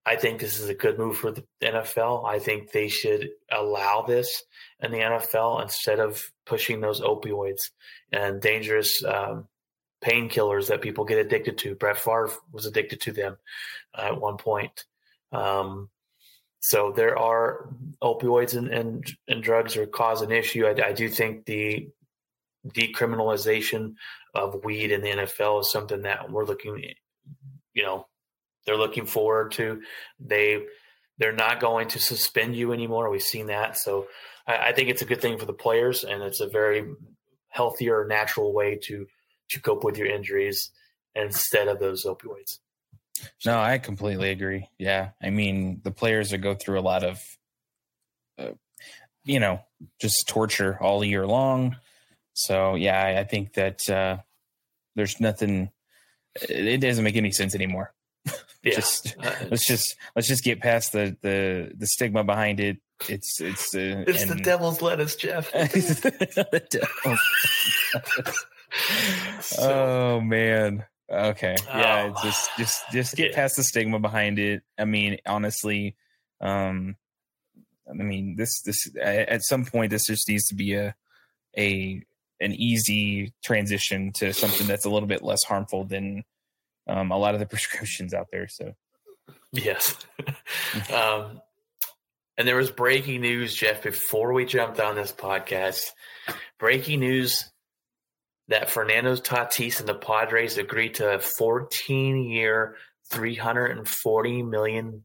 I 0.06 0.16
think 0.16 0.40
this 0.40 0.58
is 0.58 0.68
a 0.68 0.74
good 0.74 0.98
move 0.98 1.18
for 1.18 1.32
the 1.32 1.44
NFL. 1.62 2.26
I 2.26 2.38
think 2.38 2.72
they 2.72 2.88
should 2.88 3.28
allow 3.50 4.02
this 4.02 4.42
in 4.80 4.90
the 4.92 4.98
NFL 4.98 5.62
instead 5.62 6.00
of 6.00 6.30
pushing 6.46 6.80
those 6.80 7.02
opioids 7.02 7.70
and 8.10 8.40
dangerous 8.40 9.04
um, 9.04 9.48
painkillers 10.02 10.68
that 10.68 10.80
people 10.80 11.04
get 11.04 11.18
addicted 11.18 11.58
to. 11.58 11.74
Brett 11.74 11.98
Favre 11.98 12.30
was 12.52 12.64
addicted 12.64 13.02
to 13.02 13.12
them 13.12 13.36
uh, 13.96 14.02
at 14.02 14.20
one 14.20 14.38
point. 14.38 14.84
Um, 15.32 15.90
so 16.60 16.92
there 16.94 17.16
are 17.18 17.68
opioids 18.02 18.56
and, 18.56 18.68
and, 18.68 19.12
and 19.28 19.42
drugs 19.42 19.76
are 19.76 19.86
cause 19.86 20.22
an 20.22 20.32
issue. 20.32 20.66
I, 20.66 20.88
I 20.88 20.92
do 20.92 21.08
think 21.08 21.44
the 21.44 21.88
decriminalization 22.66 23.94
of 24.34 24.64
weed 24.64 24.90
in 24.90 25.02
the 25.02 25.10
NFL 25.10 25.60
is 25.60 25.70
something 25.70 26.02
that 26.02 26.30
we're 26.30 26.44
looking, 26.44 26.82
you 27.74 27.82
know, 27.82 28.06
they're 28.66 28.76
looking 28.76 29.06
forward 29.06 29.52
to. 29.52 29.80
They 30.20 30.64
they're 31.18 31.32
not 31.32 31.58
going 31.58 31.88
to 31.88 31.98
suspend 31.98 32.54
you 32.54 32.72
anymore. 32.72 33.10
We've 33.10 33.22
seen 33.22 33.46
that, 33.46 33.76
so 33.76 34.06
I, 34.46 34.68
I 34.68 34.72
think 34.72 34.88
it's 34.88 35.02
a 35.02 35.06
good 35.06 35.20
thing 35.22 35.38
for 35.38 35.46
the 35.46 35.52
players, 35.52 36.04
and 36.04 36.22
it's 36.22 36.40
a 36.40 36.48
very 36.48 36.84
healthier, 37.48 38.06
natural 38.06 38.52
way 38.52 38.78
to 38.84 39.06
to 39.50 39.60
cope 39.60 39.84
with 39.84 39.96
your 39.96 40.08
injuries 40.08 40.70
instead 41.14 41.68
of 41.68 41.78
those 41.78 42.04
opioids. 42.04 42.58
No, 43.46 43.58
I 43.58 43.78
completely 43.78 44.30
agree. 44.30 44.68
Yeah, 44.78 45.10
I 45.22 45.30
mean 45.30 45.80
the 45.82 45.90
players 45.90 46.30
that 46.30 46.38
go 46.38 46.54
through 46.54 46.78
a 46.78 46.82
lot 46.82 47.04
of, 47.04 47.20
uh, 48.38 48.50
you 49.24 49.40
know, 49.40 49.60
just 50.00 50.28
torture 50.28 50.78
all 50.80 51.04
year 51.04 51.26
long. 51.26 51.76
So 52.34 52.74
yeah, 52.74 53.00
I, 53.02 53.20
I 53.20 53.24
think 53.24 53.54
that 53.54 53.88
uh, 53.88 54.18
there's 54.96 55.20
nothing. 55.20 55.70
It 56.48 56.80
doesn't 56.80 57.02
make 57.04 57.16
any 57.16 57.30
sense 57.32 57.54
anymore. 57.54 57.92
Yeah. 58.64 58.74
just 58.74 59.14
Uh, 59.22 59.32
let's 59.50 59.64
just 59.64 59.94
let's 60.16 60.26
just 60.26 60.42
get 60.42 60.60
past 60.60 60.90
the 60.92 61.16
the 61.22 61.70
the 61.76 61.86
stigma 61.86 62.24
behind 62.24 62.58
it. 62.58 62.78
It's 63.08 63.40
it's 63.40 63.72
uh, 63.72 64.02
It's 64.06 64.24
the 64.26 64.34
devil's 64.34 64.82
lettuce, 64.82 65.14
Jeff. 65.14 65.52
The 65.52 66.64
devil. 66.68 67.16
So- 69.40 70.16
oh 70.18 70.20
man. 70.20 70.84
Okay. 71.10 71.56
Yeah. 71.66 72.12
Oh. 72.14 72.22
Just 72.22 72.50
just 72.58 72.82
just 72.92 73.16
get 73.16 73.34
past 73.34 73.56
the 73.56 73.64
stigma 73.64 73.98
behind 73.98 74.38
it. 74.38 74.62
I 74.78 74.84
mean, 74.84 75.18
honestly, 75.26 75.96
um, 76.40 76.96
I 77.88 77.94
mean, 77.94 78.36
this 78.36 78.60
this 78.62 78.90
at 79.00 79.42
some 79.44 79.64
point 79.64 79.90
this 79.90 80.06
just 80.06 80.28
needs 80.28 80.46
to 80.48 80.54
be 80.54 80.74
a 80.74 80.94
a 81.56 82.02
an 82.40 82.52
easy 82.52 83.32
transition 83.44 84.12
to 84.16 84.32
something 84.32 84.66
that's 84.66 84.84
a 84.84 84.90
little 84.90 85.08
bit 85.08 85.22
less 85.22 85.42
harmful 85.44 85.84
than 85.84 86.24
um, 86.86 87.10
a 87.10 87.16
lot 87.16 87.34
of 87.34 87.40
the 87.40 87.46
prescriptions 87.54 88.12
out 88.12 88.28
there. 88.30 88.48
So 88.48 88.74
Yes. 89.52 89.96
um, 90.92 91.40
and 92.36 92.46
there 92.46 92.56
was 92.56 92.70
breaking 92.70 93.20
news, 93.20 93.54
Jeff, 93.54 93.82
before 93.82 94.32
we 94.32 94.44
jumped 94.44 94.78
on 94.80 94.94
this 94.94 95.12
podcast. 95.12 95.84
Breaking 96.58 97.00
news 97.00 97.50
that 98.48 98.70
Fernando 98.70 99.14
Tatis 99.16 99.80
and 99.80 99.88
the 99.88 99.94
Padres 99.94 100.58
agreed 100.58 100.94
to 100.94 101.14
a 101.14 101.18
14 101.18 102.24
year, 102.24 102.76
$340 103.12 104.48
million 104.48 105.02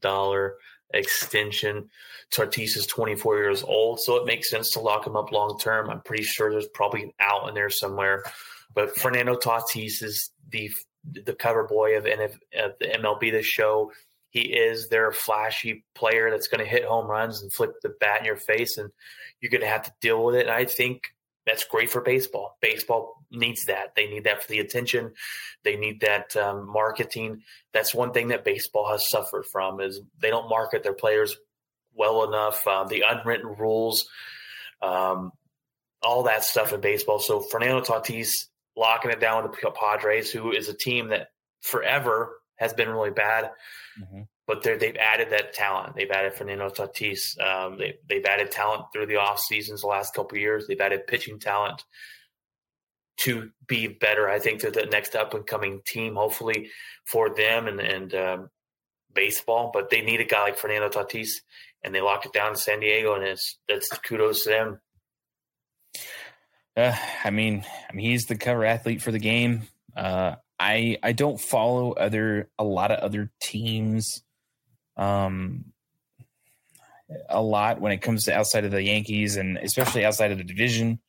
extension. 0.93 1.89
Tatis 2.33 2.77
is 2.77 2.87
24 2.87 3.37
years 3.37 3.63
old, 3.63 3.99
so 3.99 4.15
it 4.17 4.25
makes 4.25 4.49
sense 4.49 4.71
to 4.71 4.79
lock 4.79 5.05
him 5.05 5.15
up 5.15 5.31
long 5.31 5.59
term. 5.59 5.89
I'm 5.89 6.01
pretty 6.01 6.23
sure 6.23 6.51
there's 6.51 6.67
probably 6.67 7.03
an 7.03 7.11
out 7.19 7.47
in 7.49 7.55
there 7.55 7.69
somewhere. 7.69 8.23
But 8.73 8.95
Fernando 8.97 9.35
Tatis 9.35 10.01
is 10.01 10.31
the 10.49 10.71
the 11.03 11.35
cover 11.35 11.65
boy 11.67 11.97
of, 11.97 12.05
NF, 12.05 12.37
of 12.57 12.71
the 12.79 12.85
MLB 12.85 13.31
this 13.31 13.45
show. 13.45 13.91
He 14.29 14.41
is 14.41 14.87
their 14.87 15.11
flashy 15.11 15.83
player 15.93 16.31
that's 16.31 16.47
going 16.47 16.63
to 16.63 16.69
hit 16.69 16.85
home 16.85 17.07
runs 17.07 17.41
and 17.41 17.53
flip 17.53 17.73
the 17.81 17.93
bat 17.99 18.21
in 18.21 18.25
your 18.25 18.37
face, 18.37 18.77
and 18.77 18.89
you're 19.39 19.51
going 19.51 19.61
to 19.61 19.67
have 19.67 19.83
to 19.83 19.93
deal 20.01 20.23
with 20.23 20.35
it. 20.35 20.47
And 20.47 20.55
I 20.55 20.65
think 20.65 21.12
that's 21.45 21.65
great 21.65 21.89
for 21.89 22.01
baseball. 22.01 22.57
Baseball 22.61 23.15
needs 23.31 23.65
that. 23.65 23.95
They 23.95 24.07
need 24.07 24.23
that 24.25 24.43
for 24.43 24.49
the 24.49 24.59
attention. 24.59 25.13
They 25.63 25.75
need 25.75 26.01
that 26.01 26.35
um, 26.37 26.71
marketing. 26.71 27.41
That's 27.73 27.93
one 27.93 28.13
thing 28.13 28.29
that 28.29 28.45
baseball 28.45 28.89
has 28.89 29.09
suffered 29.09 29.45
from 29.51 29.81
is 29.81 30.01
they 30.21 30.29
don't 30.29 30.49
market 30.49 30.83
their 30.83 30.93
players 30.93 31.35
well 31.93 32.23
enough. 32.23 32.65
Uh, 32.65 32.85
the 32.85 33.03
unwritten 33.07 33.55
rules, 33.57 34.05
um, 34.81 35.31
all 36.01 36.23
that 36.23 36.43
stuff 36.43 36.73
in 36.73 36.81
baseball. 36.81 37.19
So 37.19 37.41
Fernando 37.51 37.81
Tatis 37.81 38.29
locking 38.75 39.11
it 39.11 39.19
down 39.19 39.43
with 39.43 39.59
the 39.59 39.71
Padres, 39.71 40.31
who 40.31 40.51
is 40.51 40.69
a 40.69 40.73
team 40.73 41.09
that 41.09 41.27
forever 41.61 42.39
has 42.57 42.73
been 42.73 42.89
really 42.89 43.11
bad 43.11 43.51
Mhm. 43.99 44.27
But 44.45 44.61
they've 44.63 44.97
added 44.97 45.29
that 45.31 45.53
talent. 45.53 45.95
They've 45.95 46.11
added 46.11 46.33
Fernando 46.33 46.69
Tatis. 46.69 47.39
Um, 47.39 47.77
they, 47.77 47.95
they've 48.07 48.25
added 48.25 48.51
talent 48.51 48.85
through 48.91 49.05
the 49.05 49.15
off 49.15 49.39
seasons 49.39 49.81
the 49.81 49.87
last 49.87 50.13
couple 50.13 50.37
years. 50.37 50.67
They've 50.67 50.79
added 50.79 51.07
pitching 51.07 51.39
talent 51.39 51.83
to 53.17 53.51
be 53.67 53.87
better. 53.87 54.29
I 54.29 54.39
think 54.39 54.61
they're 54.61 54.71
the 54.71 54.85
next 54.85 55.15
up 55.15 55.33
and 55.33 55.45
coming 55.45 55.81
team, 55.85 56.15
hopefully 56.15 56.69
for 57.05 57.33
them 57.33 57.67
and 57.67 57.79
and 57.79 58.13
um, 58.15 58.49
baseball. 59.13 59.71
But 59.73 59.89
they 59.89 60.01
need 60.01 60.19
a 60.19 60.25
guy 60.25 60.43
like 60.43 60.57
Fernando 60.57 60.89
Tatis, 60.89 61.29
and 61.83 61.95
they 61.95 62.01
locked 62.01 62.25
it 62.25 62.33
down 62.33 62.51
in 62.51 62.57
San 62.57 62.81
Diego, 62.81 63.15
and 63.15 63.23
it's 63.23 63.59
that's 63.67 63.87
kudos 63.99 64.43
to 64.43 64.49
them. 64.49 64.79
Uh, 66.75 66.95
I 67.23 67.29
mean, 67.29 67.63
I 67.89 67.93
mean, 67.93 68.09
he's 68.09 68.25
the 68.25 68.35
cover 68.35 68.65
athlete 68.65 69.01
for 69.01 69.11
the 69.11 69.19
game. 69.19 69.63
Uh, 69.95 70.35
I 70.59 70.97
I 71.03 71.11
don't 71.11 71.39
follow 71.39 71.91
other 71.93 72.49
a 72.57 72.63
lot 72.63 72.91
of 72.91 72.99
other 72.99 73.31
teams, 73.41 74.23
um, 74.97 75.65
a 77.29 77.41
lot 77.41 77.81
when 77.81 77.91
it 77.91 78.01
comes 78.01 78.25
to 78.25 78.33
outside 78.33 78.65
of 78.65 78.71
the 78.71 78.81
Yankees 78.81 79.37
and 79.37 79.57
especially 79.57 80.05
outside 80.05 80.31
of 80.31 80.37
the 80.37 80.43
division. 80.43 80.99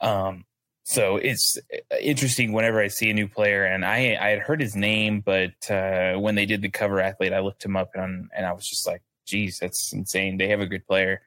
Um, 0.00 0.44
so 0.84 1.16
it's 1.16 1.58
interesting 2.00 2.52
whenever 2.52 2.80
I 2.80 2.88
see 2.88 3.10
a 3.10 3.14
new 3.14 3.28
player, 3.28 3.64
and 3.64 3.84
I 3.84 4.16
I 4.18 4.30
had 4.30 4.38
heard 4.38 4.60
his 4.60 4.74
name, 4.74 5.20
but 5.20 5.70
uh, 5.70 6.14
when 6.14 6.34
they 6.34 6.46
did 6.46 6.62
the 6.62 6.70
cover 6.70 6.98
athlete, 7.00 7.34
I 7.34 7.40
looked 7.40 7.64
him 7.64 7.76
up 7.76 7.90
and 7.94 8.30
and 8.34 8.46
I 8.46 8.52
was 8.52 8.66
just 8.66 8.86
like, 8.86 9.02
geez, 9.26 9.58
that's 9.58 9.92
insane. 9.92 10.38
They 10.38 10.48
have 10.48 10.60
a 10.60 10.66
good 10.66 10.86
player. 10.86 11.20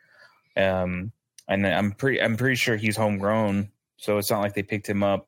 Um, 0.58 1.12
and 1.48 1.68
I'm 1.68 1.92
pretty 1.92 2.22
I'm 2.22 2.38
pretty 2.38 2.56
sure 2.56 2.76
he's 2.76 2.98
homegrown, 2.98 3.70
so 3.98 4.18
it's 4.18 4.32
not 4.32 4.42
like 4.42 4.56
they 4.56 4.64
picked 4.64 4.90
him 4.90 5.04
up, 5.04 5.28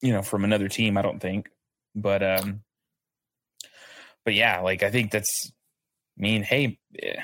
you 0.00 0.12
know, 0.12 0.22
from 0.22 0.44
another 0.44 0.68
team. 0.68 0.96
I 0.98 1.02
don't 1.02 1.20
think, 1.20 1.50
but 1.94 2.22
um, 2.22 2.62
but 4.28 4.34
yeah, 4.34 4.60
like 4.60 4.82
I 4.82 4.90
think 4.90 5.10
that's. 5.10 5.50
I 6.18 6.20
mean, 6.20 6.42
hey, 6.42 6.78
eh, 7.02 7.20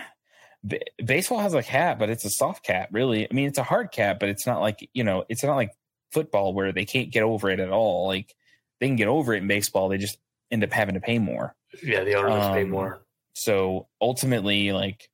b- 0.67 0.81
baseball 1.05 1.41
has 1.41 1.53
a 1.53 1.63
cap, 1.63 1.99
but 1.99 2.09
it's 2.09 2.25
a 2.25 2.31
soft 2.31 2.65
cap, 2.65 2.89
really. 2.93 3.29
I 3.31 3.35
mean, 3.35 3.47
it's 3.47 3.59
a 3.59 3.63
hard 3.63 3.93
cap, 3.93 4.19
but 4.21 4.31
it's 4.31 4.47
not 4.47 4.61
like 4.63 4.89
you 4.95 5.05
know, 5.05 5.25
it's 5.29 5.45
not 5.45 5.57
like 5.57 5.73
football 6.13 6.55
where 6.55 6.73
they 6.73 6.85
can't 6.87 7.11
get 7.13 7.23
over 7.25 7.51
it 7.51 7.61
at 7.61 7.69
all. 7.71 8.07
Like 8.07 8.35
they 8.81 8.87
can 8.87 8.97
get 8.97 9.09
over 9.09 9.35
it 9.35 9.43
in 9.43 9.49
baseball, 9.49 9.89
they 9.91 9.99
just 9.99 10.17
end 10.51 10.65
up 10.65 10.73
having 10.73 10.95
to 10.95 11.01
pay 11.01 11.19
more. 11.19 11.55
Yeah, 11.83 12.05
the 12.05 12.15
owners 12.15 12.49
pay 12.55 12.63
Um, 12.63 12.71
more. 12.71 13.05
So 13.35 13.89
ultimately, 14.01 14.73
like 14.73 15.11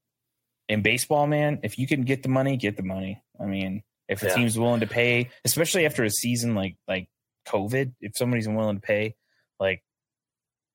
in 0.68 0.82
baseball, 0.82 1.26
man, 1.26 1.59
if 1.64 1.76
you 1.78 1.86
can 1.88 2.03
get 2.03 2.22
the 2.22 2.28
money, 2.28 2.57
get 2.57 2.76
the 2.76 2.82
money. 2.84 3.20
I 3.41 3.47
mean, 3.47 3.82
if 4.09 4.22
a 4.22 4.26
Yeah. 4.26 4.34
team's 4.34 4.59
willing 4.59 4.80
to 4.80 4.86
pay, 4.86 5.30
especially 5.45 5.86
after 5.86 6.05
a 6.05 6.11
season 6.11 6.55
like 6.55 6.76
like 6.86 7.09
COVID, 7.49 7.95
if 8.01 8.12
somebody's 8.16 8.47
willing 8.47 8.76
to 8.76 8.82
pay, 8.82 9.16
like 9.59 9.82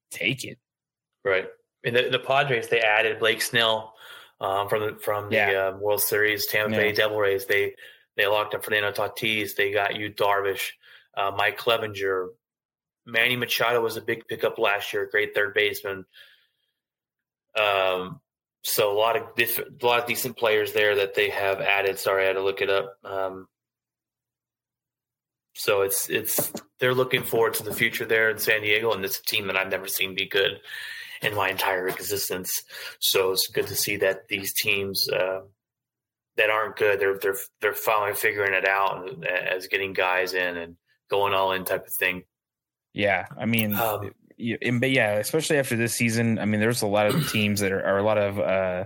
take 0.10 0.44
it. 0.44 0.58
Right. 1.26 1.48
And 1.84 1.96
the, 1.96 2.10
the 2.10 2.20
Padres, 2.20 2.68
they 2.70 2.80
added 2.80 3.20
Blake 3.20 3.42
Snell 3.42 3.94
um, 4.40 4.70
from 4.70 4.82
the 4.82 4.96
from 5.02 5.30
the 5.30 5.36
Yeah. 5.36 5.72
uh, 5.74 5.78
World 5.78 6.02
Series, 6.02 6.48
Tampa 6.48 6.76
Bay 6.78 6.92
Devil 6.94 7.18
Rays. 7.18 7.46
They 7.46 7.76
they 8.16 8.28
locked 8.28 8.56
up 8.56 8.64
Fernando 8.64 8.92
Tatis. 8.92 9.56
They 9.56 9.72
got 9.72 9.96
Yu 9.96 10.10
Darvish, 10.12 10.70
uh, 11.18 11.32
Mike 11.36 11.60
Clevinger, 11.60 12.30
Manny 13.06 13.36
Machado 13.36 13.82
was 13.82 13.98
a 13.98 14.02
big 14.02 14.28
pickup 14.28 14.58
last 14.58 14.94
year, 14.94 15.08
great 15.12 15.36
third 15.36 15.54
baseman. 15.54 16.06
Um, 17.60 18.20
so 18.64 18.92
a 18.92 18.98
lot 18.98 19.16
of 19.16 19.36
diff- 19.36 19.60
a 19.60 19.86
lot 19.86 20.00
of 20.02 20.08
decent 20.08 20.38
players 20.38 20.74
there 20.74 20.96
that 20.96 21.14
they 21.14 21.30
have 21.30 21.62
added. 21.62 22.00
Sorry, 22.00 22.24
I 22.24 22.28
had 22.28 22.34
to 22.34 22.44
look 22.44 22.62
it 22.62 22.70
up. 22.70 22.98
Um, 23.04 23.48
so 25.54 25.82
it's 25.84 26.10
it's 26.10 26.52
they're 26.80 26.96
looking 26.96 27.24
forward 27.24 27.54
to 27.56 27.64
the 27.64 27.74
future 27.74 28.06
there 28.06 28.30
in 28.30 28.38
San 28.40 28.62
Diego, 28.62 28.92
and 28.92 29.06
it's 29.06 29.20
a 29.20 29.24
team 29.24 29.48
that 29.48 29.56
I've 29.56 29.70
never 29.72 29.88
seen 29.88 30.16
be 30.16 30.26
good 30.28 30.60
in 31.26 31.36
my 31.36 31.50
entire 31.50 31.88
existence. 31.88 32.52
So 33.00 33.32
it's 33.32 33.48
good 33.48 33.68
to 33.68 33.76
see 33.76 33.98
that 33.98 34.28
these 34.28 34.54
teams 34.54 35.08
uh, 35.10 35.42
that 36.38 36.50
aren't 36.50 36.76
good, 36.76 37.00
they're 37.00 37.18
they're 37.18 37.38
they're 37.62 37.74
finally 37.74 38.14
figuring 38.14 38.54
it 38.54 38.68
out 38.68 39.10
as 39.26 39.68
getting 39.68 39.94
guys 39.94 40.34
in 40.34 40.58
and 40.58 40.76
going 41.10 41.34
all 41.34 41.52
in 41.52 41.66
type 41.66 41.86
of 41.86 41.94
thing. 42.00 42.24
Yeah, 42.94 43.26
I 43.38 43.46
mean, 43.46 43.74
Um, 43.74 44.12
but 44.80 44.92
yeah, 44.92 45.14
especially 45.14 45.58
after 45.58 45.76
this 45.76 45.94
season, 45.94 46.40
I 46.40 46.46
mean, 46.46 46.60
there's 46.60 46.82
a 46.82 46.88
lot 46.88 47.08
of 47.08 47.32
teams 47.32 47.60
that 47.62 47.72
are, 47.72 47.84
are 47.84 47.98
a 47.98 48.04
lot 48.04 48.18
of 48.18 48.40
uh 48.40 48.86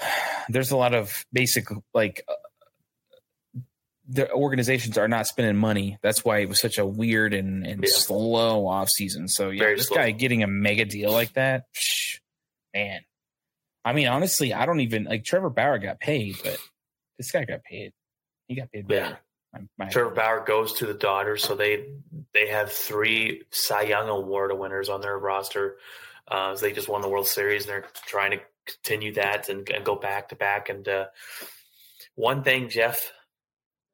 there's 0.48 0.70
a 0.70 0.76
lot 0.76 0.94
of 0.94 1.24
basic 1.32 1.66
like 1.94 2.22
uh, 2.28 2.34
the 4.08 4.30
organizations 4.32 4.96
are 4.98 5.08
not 5.08 5.26
spending 5.26 5.56
money. 5.56 5.98
That's 6.02 6.24
why 6.24 6.38
it 6.38 6.48
was 6.48 6.60
such 6.60 6.78
a 6.78 6.86
weird 6.86 7.34
and, 7.34 7.66
and 7.66 7.82
Yeah. 7.82 7.90
slow 7.92 8.66
off 8.66 8.88
season. 8.88 9.28
So 9.28 9.50
yeah, 9.50 9.60
Very 9.64 9.76
this 9.76 9.88
slow. 9.88 9.96
guy 9.96 10.10
getting 10.12 10.42
a 10.42 10.46
mega 10.46 10.84
deal 10.84 11.10
like 11.12 11.32
that, 11.34 11.64
psh, 11.74 12.20
man. 12.74 13.00
I 13.84 13.92
mean, 13.92 14.08
honestly, 14.08 14.52
I 14.54 14.66
don't 14.66 14.80
even 14.80 15.04
like 15.04 15.24
Trevor 15.24 15.50
Bauer 15.50 15.78
got 15.78 16.00
paid, 16.00 16.36
but 16.42 16.56
this 17.18 17.30
guy 17.30 17.44
got 17.44 17.62
paid. 17.64 17.92
He 18.48 18.54
got 18.54 18.70
paid 18.72 18.86
Yeah. 18.88 19.00
better. 19.00 19.18
My- 19.78 19.88
Trevor. 19.88 20.10
Bauer 20.10 20.44
goes 20.44 20.74
to 20.74 20.86
the 20.86 20.92
Dodgers, 20.94 21.42
so 21.42 21.54
they 21.54 21.86
they 22.34 22.48
have 22.48 22.70
three 22.70 23.42
Cy 23.50 23.82
Young 23.82 24.08
Award 24.08 24.52
winners 24.58 24.88
on 24.88 25.00
their 25.00 25.18
roster. 25.18 25.78
Uh, 26.28 26.54
so 26.54 26.66
they 26.66 26.72
just 26.72 26.88
won 26.88 27.00
the 27.00 27.08
World 27.08 27.26
Series, 27.26 27.62
and 27.62 27.70
they're 27.70 27.86
trying 28.06 28.32
to 28.32 28.40
continue 28.66 29.14
that 29.14 29.48
and, 29.48 29.68
and 29.70 29.84
go 29.84 29.94
back 29.94 30.28
to 30.28 30.34
back. 30.36 30.68
And 30.68 30.86
uh, 30.88 31.06
one 32.16 32.42
thing, 32.42 32.68
Jeff, 32.68 33.12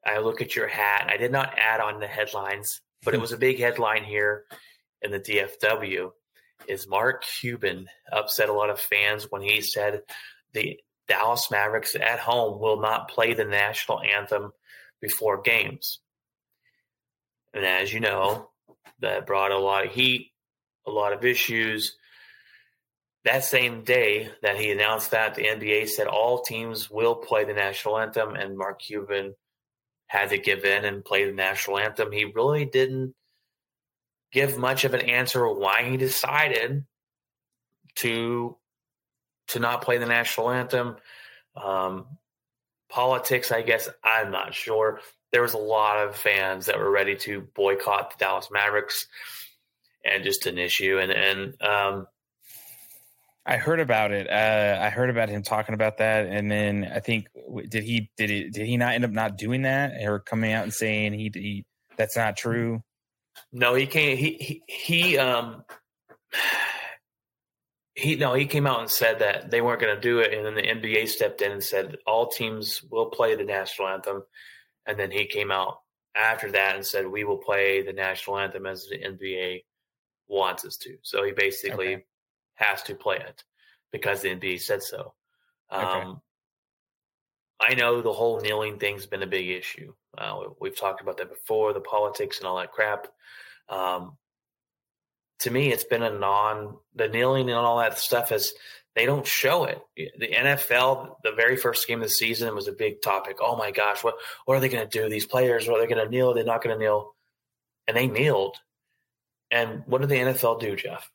I 0.05 0.19
look 0.19 0.41
at 0.41 0.57
your 0.57 0.69
hat. 0.69 1.09
I 1.13 1.17
did 1.17 1.33
not 1.33 1.59
add 1.59 1.81
on 1.81 2.01
the 2.01 2.07
headlines, 2.07 2.81
but 3.05 3.15
it 3.15 3.21
was 3.21 3.33
a 3.33 3.37
big 3.37 3.59
headline 3.59 4.05
here 4.05 4.45
in 5.01 5.11
the 5.11 5.21
DFW, 5.21 6.11
is 6.69 6.89
Mark 6.89 7.25
Cuban 7.41 7.89
upset 8.11 8.49
a 8.49 8.53
lot 8.53 8.71
of 8.71 8.81
fans 8.81 9.27
when 9.31 9.43
he 9.43 9.61
said 9.61 10.03
the 10.53 10.79
Dallas 11.09 11.51
Mavericks 11.51 11.95
at 11.97 12.21
home 12.21 12.61
will 12.61 12.81
not 12.81 13.09
play 13.09 13.35
the 13.35 13.45
national 13.45 14.01
anthem 14.01 14.53
before 15.01 15.43
games. 15.43 16.01
And 17.53 17.65
as 17.65 17.93
you 17.93 18.01
know, 18.01 18.51
that 19.01 19.27
brought 19.27 19.51
a 19.51 19.59
lot 19.59 19.87
of 19.87 19.93
heat, 19.93 20.31
a 20.87 20.91
lot 20.91 21.13
of 21.13 21.25
issues. 21.25 21.97
That 23.25 23.45
same 23.45 23.83
day 23.83 24.31
that 24.43 24.57
he 24.57 24.71
announced 24.71 25.11
that, 25.11 25.35
the 25.35 25.45
NBA 25.45 25.89
said 25.89 26.07
all 26.07 26.43
teams 26.43 26.91
will 26.91 27.15
play 27.15 27.45
the 27.45 27.53
national 27.53 27.99
anthem, 27.99 28.35
and 28.35 28.57
Mark 28.57 28.81
Cuban 28.81 29.35
had 30.13 30.29
to 30.29 30.37
give 30.37 30.67
in 30.67 30.85
and 30.85 31.03
play 31.03 31.25
the 31.25 31.33
national 31.33 31.79
anthem. 31.79 32.13
He 32.13 32.27
really 32.27 32.67
didn't 32.67 33.15
give 34.31 34.59
much 34.59 34.85
of 34.85 34.93
an 34.93 35.01
answer 35.01 35.49
why 35.49 35.85
he 35.89 35.97
decided 35.97 36.85
to 37.95 38.55
to 39.49 39.59
not 39.59 39.81
play 39.81 39.97
the 39.97 40.05
national 40.05 40.51
anthem. 40.51 40.97
Um, 41.57 42.19
politics, 42.91 43.51
I 43.51 43.63
guess, 43.63 43.89
I'm 44.05 44.31
not 44.31 44.53
sure. 44.53 45.01
There 45.33 45.41
was 45.41 45.55
a 45.55 45.59
lot 45.59 46.07
of 46.07 46.15
fans 46.15 46.67
that 46.67 46.79
were 46.79 46.91
ready 46.91 47.17
to 47.17 47.49
boycott 47.55 48.11
the 48.11 48.23
Dallas 48.23 48.51
Mavericks 48.53 49.07
and 50.05 50.25
just 50.25 50.45
an 50.45 50.59
issue. 50.59 50.99
And 50.99 51.11
and 51.11 51.63
um, 51.63 52.07
I 53.45 53.57
heard 53.57 53.81
about 53.81 54.13
it. 54.13 54.31
Uh, 54.31 54.79
I 54.81 54.91
heard 54.91 55.11
about 55.11 55.29
him 55.29 55.43
talking 55.43 55.75
about 55.75 55.99
that, 55.99 56.27
and 56.27 56.51
then 56.51 56.89
I 56.93 57.01
think 57.01 57.27
did 57.69 57.83
he 57.83 58.11
did 58.17 58.31
he 58.31 58.51
did 58.51 58.67
he 58.67 58.77
not 58.77 58.95
end 58.95 59.05
up 59.05 59.11
not 59.11 59.37
doing 59.37 59.63
that 59.63 59.93
or 60.03 60.21
coming 60.21 60.53
out 60.53 60.63
and 60.63 60.73
saying 60.73 61.13
he, 61.13 61.31
he 61.35 61.65
that's 61.97 62.17
not 62.17 62.37
true? 62.37 62.83
no, 63.53 63.75
he 63.75 63.87
can't. 63.87 64.19
He 64.19 64.37
he 64.41 64.63
he 64.67 65.19
um 65.19 65.65
he 67.95 68.17
no, 68.17 68.35
he 68.35 68.47
came 68.47 68.67
out 68.67 68.81
and 68.81 68.91
said 68.91 69.19
that 69.19 69.51
they 69.51 69.61
weren't 69.61 69.81
going 69.81 69.95
to 69.95 70.01
do 70.01 70.21
it, 70.21 70.33
and 70.33 70.47
then 70.47 70.55
the 70.55 70.63
NBA 70.63 71.09
stepped 71.09 71.43
in 71.43 71.53
and 71.53 71.65
said 71.65 71.97
all 72.07 72.29
teams 72.29 72.83
will 72.91 73.07
play 73.07 73.35
the 73.35 73.45
national 73.45 73.89
anthem, 73.89 74.23
and 74.87 74.99
then 74.99 75.11
he 75.11 75.27
came 75.27 75.51
out 75.51 75.79
after 76.15 76.53
that 76.53 76.77
and 76.77 76.87
said 76.87 77.07
we 77.07 77.25
will 77.25 77.39
play 77.39 77.83
the 77.83 77.93
national 77.93 78.39
anthem 78.39 78.67
as 78.67 78.87
the 78.89 78.99
NBA 78.99 79.65
wants 80.29 80.65
us 80.65 80.77
to. 80.77 80.97
So 81.03 81.25
he 81.25 81.33
basically 81.33 81.95
Okay. 81.95 82.05
Has 82.63 82.83
to 82.85 82.95
play 82.95 83.17
it 83.17 83.45
because 83.91 84.23
the 84.23 84.31
NBA 84.31 84.61
said 84.61 84.83
so. 84.83 85.15
Um, 85.71 85.85
Okay. 85.85 86.19
I 87.61 87.75
know 87.75 88.03
the 88.03 88.13
whole 88.13 88.41
kneeling 88.41 88.79
thing's 88.79 89.07
been 89.07 89.23
a 89.23 89.27
big 89.27 89.49
issue. 89.49 89.95
Uh, 90.19 90.49
we've 90.61 90.77
talked 90.77 91.01
about 91.01 91.19
that 91.19 91.31
before, 91.31 91.73
the 91.73 91.81
politics 91.81 92.39
and 92.39 92.47
all 92.47 92.57
that 92.59 92.73
crap. 92.73 93.07
Um, 93.69 94.17
to 95.41 95.51
me, 95.51 95.73
it's 95.73 95.85
been 95.85 96.03
a 96.03 96.11
non 96.11 96.77
the 96.95 97.09
kneeling 97.09 97.49
and 97.49 97.59
all 97.59 97.79
that 97.79 97.99
stuff 97.99 98.33
is 98.33 98.53
they 98.95 99.07
don't 99.07 99.27
show 99.27 99.65
it. 99.65 99.81
The 99.97 100.29
NFL, 100.29 101.17
the 101.23 101.33
very 101.33 101.57
first 101.57 101.87
game 101.87 102.01
of 102.01 102.09
the 102.09 102.11
season 102.11 102.55
was 102.55 102.69
a 102.69 102.73
big 102.73 103.01
topic. 103.01 103.39
Oh 103.41 103.57
my 103.57 103.71
gosh, 103.71 104.03
what 104.03 104.17
what 104.45 104.57
are 104.57 104.61
they 104.61 104.69
going 104.69 104.89
to 104.89 104.99
do? 105.01 105.09
These 105.09 105.27
players, 105.27 105.67
what 105.69 105.79
are 105.79 105.87
they 105.87 105.93
going 105.93 106.05
to 106.05 106.11
kneel? 106.11 106.35
They're 106.35 106.45
not 106.45 106.63
going 106.63 106.77
to 106.77 106.81
kneel, 106.81 107.15
and 107.87 107.97
they 107.97 108.09
kneeled. 108.09 108.57
And 109.51 109.83
what 109.87 110.01
did 110.01 110.11
the 110.11 110.17
NFL 110.17 110.61
do, 110.61 110.77
Jeff? 110.77 111.11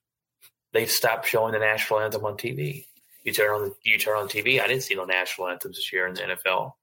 They 0.74 0.86
stopped 0.86 1.28
showing 1.28 1.54
the 1.54 1.60
national 1.60 2.02
anthem 2.02 2.26
on 2.26 2.38
TV. 2.38 2.86
You 3.24 3.34
turn 3.34 3.50
on 3.50 3.64
the 3.64 3.74
you 3.84 3.98
turn 3.98 4.18
on 4.18 4.28
TV. 4.28 4.62
I 4.62 4.68
didn't 4.68 4.84
see 4.84 4.96
no 4.96 5.06
national 5.06 5.50
anthems 5.50 5.78
this 5.78 5.92
year 5.92 6.08
in 6.08 6.14
the 6.14 6.22
NFL. 6.22 6.74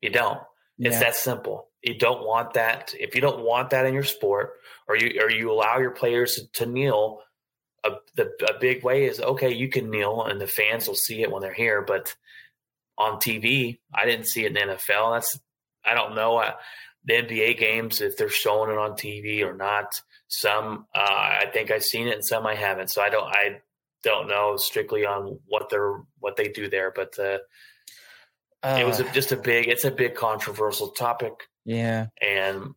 You 0.00 0.10
don't. 0.10 0.40
It's 0.78 0.98
that 0.98 1.14
simple. 1.14 1.68
You 1.82 1.96
don't 1.96 2.26
want 2.26 2.54
that. 2.54 2.94
If 2.98 3.14
you 3.14 3.20
don't 3.20 3.44
want 3.44 3.70
that 3.70 3.86
in 3.86 3.94
your 3.94 4.04
sport, 4.04 4.54
or 4.88 4.96
you 4.96 5.20
or 5.22 5.30
you 5.30 5.50
allow 5.50 5.78
your 5.78 5.92
players 5.92 6.34
to, 6.34 6.64
to 6.64 6.70
kneel, 6.70 7.20
a 7.84 7.92
the 8.14 8.30
a 8.48 8.58
big 8.58 8.84
way 8.84 9.04
is 9.04 9.20
okay. 9.20 9.52
You 9.52 9.68
can 9.68 9.90
kneel, 9.90 10.24
and 10.24 10.40
the 10.40 10.46
fans 10.46 10.86
will 10.86 10.94
see 10.94 11.22
it 11.22 11.30
when 11.30 11.42
they're 11.42 11.54
here. 11.54 11.82
But 11.82 12.14
on 12.98 13.18
TV, 13.18 13.78
I 13.94 14.04
didn't 14.04 14.26
see 14.26 14.44
it 14.44 14.48
in 14.48 14.68
the 14.68 14.74
NFL. 14.74 15.16
That's 15.16 15.38
I 15.84 15.94
don't 15.94 16.14
know 16.14 16.38
uh, 16.38 16.52
the 17.04 17.14
NBA 17.14 17.58
games 17.58 18.00
if 18.00 18.16
they're 18.16 18.28
showing 18.28 18.70
it 18.70 18.78
on 18.78 18.92
TV 18.92 19.42
or 19.42 19.54
not. 19.54 20.02
Some 20.28 20.86
uh, 20.94 21.00
I 21.00 21.46
think 21.52 21.70
I've 21.70 21.84
seen 21.84 22.08
it, 22.08 22.14
and 22.14 22.24
some 22.24 22.46
I 22.46 22.54
haven't. 22.54 22.88
So 22.88 23.02
I 23.02 23.08
don't 23.10 23.26
I 23.26 23.60
don't 24.02 24.28
know 24.28 24.56
strictly 24.56 25.06
on 25.06 25.38
what 25.46 25.68
they're 25.70 26.00
what 26.18 26.36
they 26.36 26.48
do 26.48 26.68
there. 26.68 26.92
But 26.94 27.18
uh, 27.18 27.38
it 28.64 28.86
was 28.86 29.00
Uh, 29.00 29.04
a, 29.04 29.12
just 29.12 29.32
a 29.32 29.36
big. 29.36 29.68
It's 29.68 29.84
a 29.84 29.90
big 29.90 30.14
controversial 30.14 30.88
topic, 30.88 31.32
yeah. 31.64 32.06
and 32.20 32.74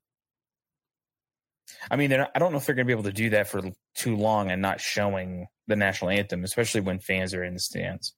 I 1.90 1.96
mean, 1.96 2.10
they're 2.10 2.20
not, 2.20 2.32
I 2.36 2.40
don't 2.40 2.52
know 2.52 2.58
if 2.58 2.66
they're 2.66 2.76
going 2.76 2.86
to 2.86 2.88
be 2.88 2.94
able 2.94 3.10
to 3.10 3.14
do 3.14 3.30
that 3.32 3.48
for 3.48 3.62
too 3.96 4.16
long 4.16 4.52
and 4.52 4.62
not 4.62 4.82
showing 4.82 5.48
the 5.68 5.76
national 5.76 6.12
anthem, 6.12 6.44
especially 6.44 6.82
when 6.82 7.00
fans 7.00 7.34
are 7.34 7.44
in 7.44 7.54
the 7.54 7.60
stands. 7.60 8.14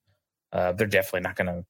Uh, 0.52 0.72
they're 0.74 0.88
definitely 0.88 1.22
not 1.22 1.36
going 1.36 1.48
to. 1.48 1.66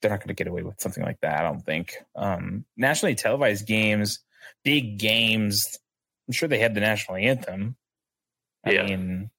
They're 0.00 0.10
not 0.10 0.20
going 0.20 0.28
to 0.28 0.34
get 0.34 0.48
away 0.48 0.62
with 0.62 0.80
something 0.80 1.02
like 1.02 1.20
that. 1.22 1.40
I 1.40 1.42
don't 1.42 1.64
think. 1.64 1.96
Um, 2.14 2.64
nationally 2.76 3.14
televised 3.14 3.66
games, 3.66 4.20
big 4.62 4.98
games. 4.98 5.78
I'm 6.28 6.32
sure 6.32 6.48
they 6.48 6.58
had 6.58 6.74
the 6.74 6.80
national 6.80 7.16
anthem. 7.16 7.76
I 8.64 8.72
Yeah. 8.72 8.84
mean, 8.84 9.30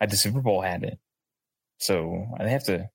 at 0.00 0.10
the 0.10 0.16
Super 0.16 0.40
Bowl 0.40 0.60
had 0.62 0.82
it, 0.82 0.98
so 1.78 2.26
I 2.38 2.48
have 2.48 2.64
to. 2.64 2.88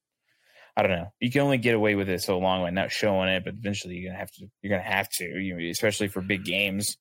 I 0.75 0.81
don't 0.83 0.91
know. 0.91 1.11
You 1.19 1.29
can 1.29 1.41
only 1.41 1.57
get 1.57 1.75
away 1.75 1.95
with 1.95 2.07
it 2.09 2.21
so 2.21 2.39
long 2.39 2.61
by 2.61 2.69
not 2.69 2.91
showing 2.91 3.27
it, 3.29 3.43
but 3.43 3.53
eventually 3.55 3.95
you're 3.95 4.09
gonna 4.11 4.19
have 4.19 4.31
to. 4.31 4.47
You're 4.61 4.69
gonna 4.77 4.89
have 4.89 5.09
to, 5.17 5.25
you 5.25 5.69
especially 5.69 6.07
for 6.07 6.21
big 6.21 6.45
games. 6.45 6.97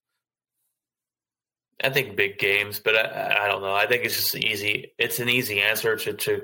I 1.83 1.89
think 1.91 2.17
big 2.17 2.39
games. 2.39 2.81
But 2.81 2.97
I, 2.97 3.45
I 3.45 3.49
don't 3.49 3.63
know. 3.63 3.73
I 3.75 3.87
think 3.87 4.05
it's 4.05 4.17
just 4.17 4.35
easy. 4.37 4.93
It's 4.99 5.19
an 5.21 5.29
easy 5.29 5.61
answer 5.63 5.97
to 5.97 6.13
to. 6.15 6.43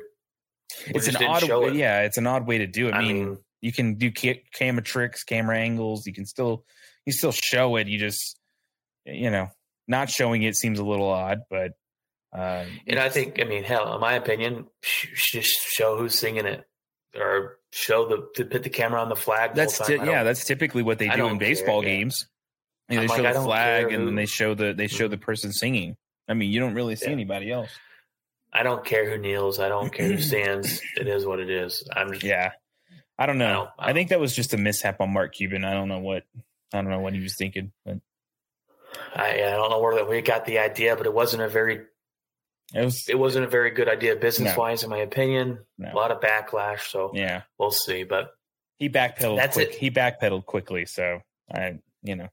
it's 0.86 1.08
an 1.08 1.16
odd 1.24 1.42
way, 1.48 1.68
it. 1.68 1.74
yeah 1.76 2.00
it's 2.02 2.16
an 2.16 2.26
odd 2.26 2.44
way 2.46 2.58
to 2.58 2.66
do 2.66 2.88
it 2.88 2.94
i, 2.94 2.98
I 2.98 3.02
mean, 3.02 3.24
mean- 3.28 3.38
you 3.60 3.72
can 3.72 3.94
do 3.94 4.10
ca- 4.10 4.42
camera 4.52 4.82
tricks 4.82 5.22
camera 5.22 5.56
angles 5.56 6.06
you 6.08 6.12
can 6.12 6.26
still 6.26 6.64
you 7.06 7.12
still 7.12 7.30
show 7.30 7.76
it 7.76 7.86
you 7.86 8.00
just 8.00 8.36
you 9.04 9.30
know 9.30 9.46
not 9.88 10.10
showing 10.10 10.42
it 10.42 10.56
seems 10.56 10.78
a 10.78 10.84
little 10.84 11.08
odd 11.08 11.40
but 11.50 11.72
um 12.32 12.66
And 12.86 12.98
I 12.98 13.08
think, 13.08 13.40
I 13.40 13.44
mean, 13.44 13.62
hell, 13.64 13.94
in 13.94 14.00
my 14.00 14.14
opinion, 14.14 14.66
sh- 14.82 15.32
just 15.32 15.50
show 15.70 15.96
who's 15.96 16.18
singing 16.18 16.44
it, 16.46 16.64
or 17.14 17.58
show 17.72 18.08
the 18.08 18.28
to 18.34 18.44
put 18.48 18.62
the 18.62 18.68
camera 18.70 19.00
on 19.00 19.08
the 19.08 19.16
flag. 19.16 19.54
the 19.54 19.60
that's 19.62 19.78
whole 19.78 19.86
ti- 19.86 19.96
time. 19.98 20.08
I 20.08 20.12
yeah 20.12 20.22
that's 20.24 20.44
typically 20.44 20.82
what 20.82 20.98
they 20.98 21.08
I 21.08 21.16
do 21.16 21.22
in 21.22 21.28
don't 21.30 21.38
care, 21.38 21.48
baseball 21.48 21.82
yeah. 21.82 21.90
games 21.90 22.26
You 22.88 22.96
know, 22.96 23.02
I'm 23.02 23.08
they 23.08 23.14
like, 23.22 23.32
show 23.34 23.40
the 23.40 23.46
flag 23.46 23.88
care 23.88 23.96
and 23.98 24.06
then 24.08 24.14
they 24.16 24.26
show 24.26 24.54
the 24.54 24.72
they 24.74 24.86
show 24.88 25.08
the 25.08 25.16
person 25.18 25.52
singing 25.52 25.96
i 26.28 26.34
mean 26.34 26.50
you 26.52 26.60
don't 26.60 26.74
really 26.74 26.96
see 26.96 27.06
Yeah. 27.06 27.12
anybody 27.12 27.50
else 27.52 27.70
I 28.52 28.62
don't 28.62 28.84
care 28.84 29.10
who 29.10 29.18
kneels. 29.18 29.58
I 29.60 29.68
don't 29.68 29.92
care 29.92 30.06
who 30.08 30.18
stands. 30.18 30.80
It 30.96 31.08
is 31.08 31.26
what 31.26 31.40
it 31.40 31.50
is. 31.50 31.86
I'm 31.94 32.12
just 32.12 32.24
yeah 32.24 32.50
i 33.18 33.24
don't 33.26 33.38
know 33.38 33.46
I 33.46 33.50
i, 33.50 33.54
don't- 33.54 33.70
I 33.78 33.92
think 33.94 34.08
that 34.10 34.20
was 34.20 34.34
just 34.34 34.52
a 34.52 34.58
mishap 34.58 35.00
on 35.00 35.10
mark 35.12 35.32
cuban 35.34 35.64
i 35.64 35.72
don't 35.72 35.88
know 35.88 36.00
what 36.00 36.24
i 36.74 36.80
don't 36.82 36.90
know 36.90 37.00
what 37.00 37.14
he 37.14 37.20
was 37.20 37.34
thinking 37.38 37.72
but 37.84 37.96
I, 39.14 39.34
I 39.42 39.50
don't 39.50 39.70
know 39.70 39.80
where 39.80 40.04
we 40.04 40.20
got 40.22 40.44
the 40.46 40.58
idea, 40.58 40.96
but 40.96 41.06
it 41.06 41.14
wasn't 41.14 41.42
a 41.42 41.48
very 41.48 41.80
it 42.74 42.84
was 42.84 43.08
it 43.08 43.18
wasn't 43.18 43.44
a 43.44 43.48
very 43.48 43.70
good 43.70 43.88
idea 43.88 44.16
business 44.16 44.56
wise, 44.56 44.82
in 44.82 44.90
my 44.90 44.98
opinion. 44.98 45.58
No. 45.78 45.92
A 45.92 45.94
lot 45.94 46.10
of 46.10 46.20
backlash, 46.20 46.88
so 46.90 47.10
yeah 47.14 47.42
we'll 47.58 47.70
see. 47.70 48.04
But 48.04 48.30
he 48.76 48.88
backpedaled 48.88 49.36
That's 49.36 49.56
quick. 49.56 49.68
it. 49.70 49.74
he 49.76 49.90
backpedaled 49.90 50.44
quickly 50.44 50.84
so 50.84 51.20
i 51.50 51.78
you 52.02 52.14
know 52.16 52.28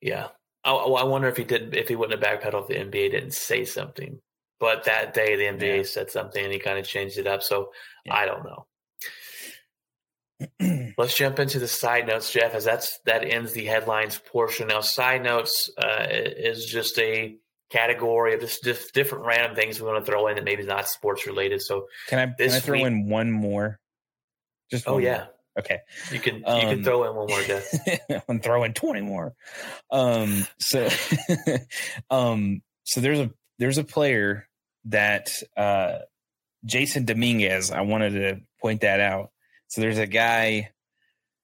yeah, 0.00 0.28
I, 0.62 0.72
I 0.72 1.04
wonder 1.04 1.28
if 1.28 1.36
he 1.38 1.44
did 1.44 1.74
if 1.74 1.88
he 1.88 1.96
wouldn't 1.96 2.22
have 2.22 2.40
backpedaled 2.42 2.62
if 2.62 2.68
the 2.68 2.98
NBA 2.98 3.10
didn't 3.12 3.32
say 3.32 3.64
something. 3.64 4.20
But 4.60 4.84
that 4.84 5.14
day 5.14 5.36
the 5.36 5.44
NBA 5.44 5.76
Yeah. 5.78 5.82
said 5.84 6.10
something 6.10 6.42
and 6.44 6.52
he 6.52 6.58
kind 6.58 6.78
of 6.78 6.86
changed 6.86 7.16
it 7.18 7.26
up. 7.26 7.42
So 7.42 7.70
Yeah. 8.04 8.14
I 8.14 8.26
don't 8.26 8.44
know. 8.44 8.66
Let's 10.98 11.16
jump 11.16 11.38
into 11.38 11.58
the 11.58 11.68
side 11.68 12.06
notes, 12.06 12.30
Jeff, 12.32 12.54
as 12.54 12.64
that's 12.64 12.98
that 13.06 13.24
ends 13.24 13.52
the 13.52 13.64
headlines 13.66 14.18
portion. 14.18 14.68
Now, 14.68 14.80
side 14.80 15.22
notes 15.22 15.70
uh, 15.78 16.06
is 16.10 16.64
just 16.66 16.98
a 16.98 17.36
category 17.70 18.34
of 18.34 18.40
just, 18.40 18.62
just 18.64 18.92
different 18.94 19.24
random 19.26 19.54
things 19.56 19.80
we 19.80 19.86
want 19.86 20.04
to 20.04 20.10
throw 20.10 20.26
in 20.28 20.36
that 20.36 20.44
maybe 20.44 20.62
is 20.62 20.68
not 20.68 20.88
sports 20.88 21.26
related. 21.26 21.62
So, 21.62 21.86
Can 22.08 22.18
I, 22.18 22.26
can 22.26 22.50
I 22.52 22.60
throw 22.60 22.74
week- 22.78 22.86
in 22.86 23.08
one 23.08 23.30
more? 23.32 23.78
Just 24.70 24.88
oh 24.88 24.94
one 24.94 25.02
yeah, 25.02 25.16
more. 25.18 25.28
Okay. 25.60 25.78
you 26.10 26.18
can 26.18 26.36
you 26.38 26.42
Um, 26.46 26.60
can 26.60 26.84
throw 26.84 27.04
in 27.08 27.14
one 27.14 27.28
more, 27.28 27.42
Jeff. 27.42 27.64
I'm 28.28 28.40
throwing 28.40 28.72
20 28.74 29.02
more. 29.02 29.34
Um, 29.90 30.46
so, 30.58 30.88
um, 32.10 32.62
so 32.82 33.00
there's 33.00 33.20
a, 33.20 33.30
there's 33.58 33.78
a 33.78 33.84
player 33.84 34.48
that, 34.86 35.30
uh, 35.56 35.98
Jasson 36.66 37.06
Dominguez, 37.06 37.70
I 37.70 37.82
wanted 37.82 38.10
to 38.14 38.40
point 38.60 38.80
that 38.80 38.98
out. 39.00 39.30
So 39.68 39.80
there's 39.80 39.98
a 39.98 40.06
guy, 40.06 40.70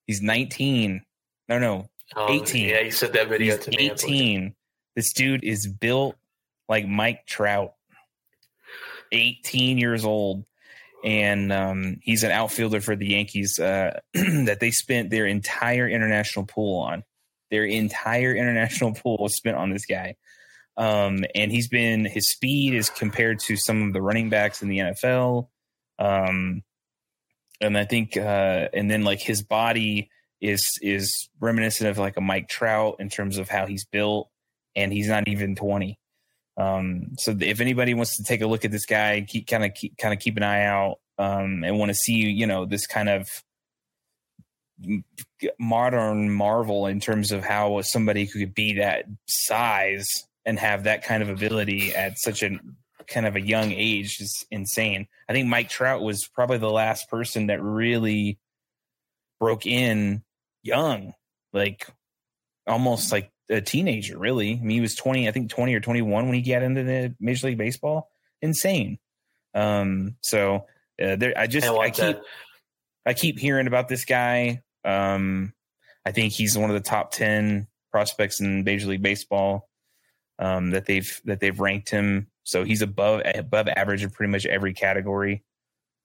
he's 0.06 0.22
19. 0.22 1.02
No, 1.48 1.58
no, 1.58 1.88
Um, 2.16 2.30
18. 2.30 2.68
Yeah, 2.68 2.80
you 2.80 2.90
said 2.90 3.12
that 3.14 3.28
video 3.28 3.56
he's 3.56 3.64
to 3.64 3.70
me. 3.70 3.90
18. 3.90 4.54
This 4.96 5.12
dude 5.12 5.44
is 5.44 5.66
built 5.66 6.16
like 6.68 6.86
Mike 6.86 7.26
Trout, 7.26 7.74
18 9.12 9.78
years 9.78 10.04
old. 10.04 10.44
And 11.02 11.50
um, 11.50 11.96
he's 12.02 12.24
an 12.24 12.30
outfielder 12.30 12.80
for 12.80 12.94
the 12.94 13.08
Yankees 13.08 13.58
uh, 13.58 14.00
that 14.14 14.58
they 14.60 14.70
spent 14.70 15.10
their 15.10 15.26
entire 15.26 15.88
international 15.88 16.44
pool 16.44 16.78
on. 16.80 17.04
Their 17.50 17.64
entire 17.64 18.34
international 18.34 18.94
pool 19.02 19.16
was 19.18 19.34
spent 19.36 19.56
on 19.56 19.70
this 19.70 19.86
guy. 19.86 20.16
Um, 20.76 21.24
and 21.34 21.50
he's 21.50 21.68
been 21.68 22.04
his 22.04 22.30
speed 22.30 22.74
is 22.74 22.90
compared 22.90 23.40
to 23.40 23.56
some 23.56 23.82
of 23.82 23.92
the 23.92 24.02
running 24.02 24.28
backs 24.30 24.62
in 24.62 24.68
the 24.68 24.78
NFL. 24.78 25.48
Um, 25.98 26.62
and 27.61 27.76
I 27.76 27.84
think, 27.84 28.16
uh, 28.16 28.68
and 28.72 28.90
then 28.90 29.02
like 29.04 29.20
his 29.20 29.42
body 29.42 30.11
is 30.40 30.66
is 30.80 31.28
reminiscent 31.40 31.90
of 31.90 31.98
like 31.98 32.16
a 32.16 32.20
Mike 32.20 32.48
Trout 32.48 32.96
in 32.98 33.08
terms 33.08 33.38
of 33.38 33.48
how 33.48 33.66
he's 33.66 33.84
built, 33.84 34.30
and 34.74 34.92
he's 34.92 35.08
not 35.08 35.28
even 35.28 35.54
twenty. 35.54 35.98
Um, 36.56 37.12
so 37.18 37.34
if 37.38 37.61
anybody 37.61 37.94
wants 37.94 38.16
to 38.16 38.24
take 38.24 38.42
a 38.42 38.46
look 38.46 38.64
at 38.64 38.70
this 38.70 38.86
guy, 38.86 39.24
keep 39.26 39.46
kind 39.46 39.64
of 39.64 39.74
keep 39.74 39.96
kind 39.98 40.14
of 40.14 40.20
keep 40.20 40.36
an 40.36 40.42
eye 40.42 40.64
out, 40.64 40.96
um, 41.18 41.64
and 41.64 41.78
want 41.78 41.90
to 41.90 41.94
see 41.94 42.14
you 42.14 42.46
know 42.46 42.64
this 42.64 42.86
kind 42.86 43.08
of 43.08 43.28
modern 45.58 46.30
marvel 46.30 46.86
in 46.86 47.00
terms 47.00 47.32
of 47.32 47.44
how 47.44 47.80
somebody 47.82 48.26
could 48.26 48.54
be 48.54 48.74
that 48.78 49.04
size 49.26 50.08
and 50.46 50.58
have 50.58 50.84
that 50.84 51.04
kind 51.04 51.22
of 51.22 51.28
ability 51.28 51.94
at 51.94 52.18
such 52.18 52.42
a 52.42 52.58
kind 53.11 53.26
of 53.26 53.36
a 53.36 53.40
young 53.40 53.72
age 53.72 54.20
is 54.20 54.46
insane. 54.50 55.06
I 55.28 55.32
think 55.32 55.48
Mike 55.48 55.68
Trout 55.68 56.00
was 56.00 56.26
probably 56.26 56.58
the 56.58 56.70
last 56.70 57.11
person 57.11 57.48
that 57.48 57.62
really 57.62 58.38
broke 59.38 59.66
in 59.66 60.22
young, 60.62 61.14
like 61.52 61.86
almost 62.66 63.12
like 63.12 63.30
a 63.50 63.61
teenager, 63.61 64.18
really. 64.18 64.52
I 64.52 64.61
mean, 64.61 64.70
he 64.70 64.80
was 64.80 64.94
20, 64.94 65.28
I 65.28 65.32
think 65.32 65.50
20 65.50 65.74
or 65.74 65.80
21 65.80 66.26
when 66.26 66.34
he 66.34 66.42
got 66.42 66.62
into 66.62 66.84
the 66.84 67.14
Major 67.20 67.48
League 67.48 67.58
Baseball. 67.58 68.08
Insane. 68.40 68.98
Um, 69.54 70.16
so 70.22 70.66
uh, 71.02 71.16
there, 71.16 71.36
I 71.36 71.46
just, 71.46 71.66
I 71.66 71.74
I, 71.74 71.90
keep, 71.90 71.96
that. 71.96 72.22
I 73.04 73.14
keep 73.14 73.38
hearing 73.38 73.66
about 73.66 73.88
this 73.88 74.04
guy. 74.04 74.62
Um, 74.84 75.52
I 76.06 76.12
think 76.12 76.32
he's 76.32 76.56
one 76.56 76.70
of 76.70 76.74
the 76.74 76.88
top 76.88 77.11
10 77.11 77.66
prospects 77.90 78.40
in 78.40 78.64
Major 78.64 78.88
League 78.88 79.02
Baseball. 79.02 79.68
Um, 80.38 80.70
that 80.70 80.86
they've 80.86 81.20
that 81.26 81.38
they've 81.40 81.61
ranked 81.61 81.90
him, 81.90 82.30
so 82.45 82.64
he's 82.64 82.82
above 82.82 83.22
above 83.34 83.68
average 83.68 84.03
in 84.03 84.11
pretty 84.11 84.30
much 84.30 84.47
every 84.47 84.72
category. 84.72 85.43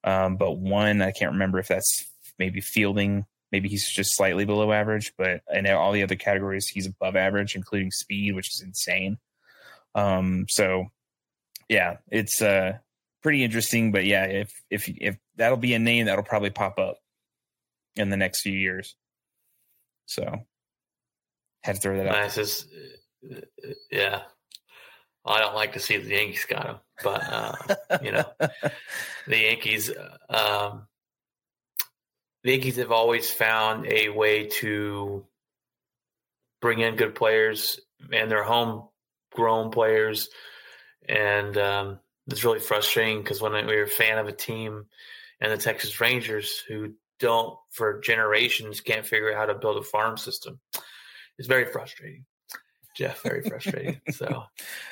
Um, 0.03 0.37
but 0.37 0.57
one, 0.57 1.01
I 1.01 1.11
can't 1.11 1.31
remember 1.31 1.59
if 1.59 1.67
that's 1.67 2.05
maybe 2.37 2.61
fielding. 2.61 3.25
Maybe 3.51 3.69
he's 3.69 3.89
just 3.89 4.15
slightly 4.15 4.45
below 4.45 4.71
average, 4.71 5.13
but 5.17 5.41
in 5.53 5.67
all 5.67 5.91
the 5.91 6.03
other 6.03 6.15
categories, 6.15 6.67
he's 6.67 6.87
above 6.87 7.15
average, 7.15 7.55
including 7.55 7.91
speed, 7.91 8.35
which 8.35 8.49
is 8.53 8.61
insane. 8.61 9.17
Um, 9.93 10.45
so 10.49 10.87
yeah, 11.69 11.97
it's 12.11 12.41
uh 12.41 12.79
pretty 13.23 13.43
interesting. 13.43 13.91
But 13.91 14.05
yeah, 14.05 14.25
if 14.25 14.51
if 14.69 14.87
if 14.87 15.17
that'll 15.35 15.57
be 15.57 15.73
a 15.73 15.79
name 15.79 16.05
that'll 16.05 16.23
probably 16.23 16.49
pop 16.51 16.77
up 16.77 16.97
in 17.95 18.09
the 18.09 18.17
next 18.17 18.41
few 18.41 18.53
years. 18.53 18.95
So 20.05 20.45
had 21.63 21.75
to 21.75 21.81
throw 21.81 21.97
that 21.97 22.07
out. 22.07 22.13
Nice. 22.13 22.65
Uh, 23.27 23.41
yeah. 23.91 24.21
I 25.25 25.39
don't 25.39 25.55
like 25.55 25.73
to 25.73 25.79
see 25.79 25.97
the 25.97 26.09
Yankees 26.09 26.45
got 26.45 26.67
him, 26.67 26.75
but 27.03 27.23
uh, 27.23 27.55
you 28.01 28.11
know, 28.11 28.25
the 29.27 29.37
Yankees. 29.37 29.91
Um, 30.29 30.87
the 32.43 32.51
Yankees 32.51 32.75
have 32.75 32.91
always 32.91 33.31
found 33.31 33.87
a 33.87 34.09
way 34.09 34.45
to 34.59 35.25
bring 36.61 36.79
in 36.79 36.95
good 36.95 37.15
players, 37.15 37.79
and 38.13 38.29
they're 38.29 38.43
homegrown 38.43 39.71
players, 39.71 40.29
and 41.09 41.57
um, 41.57 41.99
it's 42.27 42.43
really 42.43 42.59
frustrating 42.59 43.23
because 43.23 43.41
when 43.41 43.53
we 43.53 43.75
were 43.75 43.83
a 43.83 43.87
fan 43.87 44.19
of 44.19 44.27
a 44.27 44.31
team 44.31 44.85
and 45.41 45.51
the 45.51 45.57
Texas 45.57 45.99
Rangers 45.99 46.59
who 46.67 46.93
don't 47.19 47.57
for 47.71 47.99
generations 48.01 48.79
can't 48.81 49.07
figure 49.07 49.31
out 49.31 49.37
how 49.37 49.45
to 49.53 49.59
build 49.59 49.77
a 49.77 49.83
farm 49.83 50.15
system, 50.15 50.59
it's 51.39 51.47
very 51.47 51.65
frustrating. 51.65 52.25
Jeff, 52.95 53.21
very 53.21 53.41
frustrating. 53.41 54.01
so, 54.11 54.43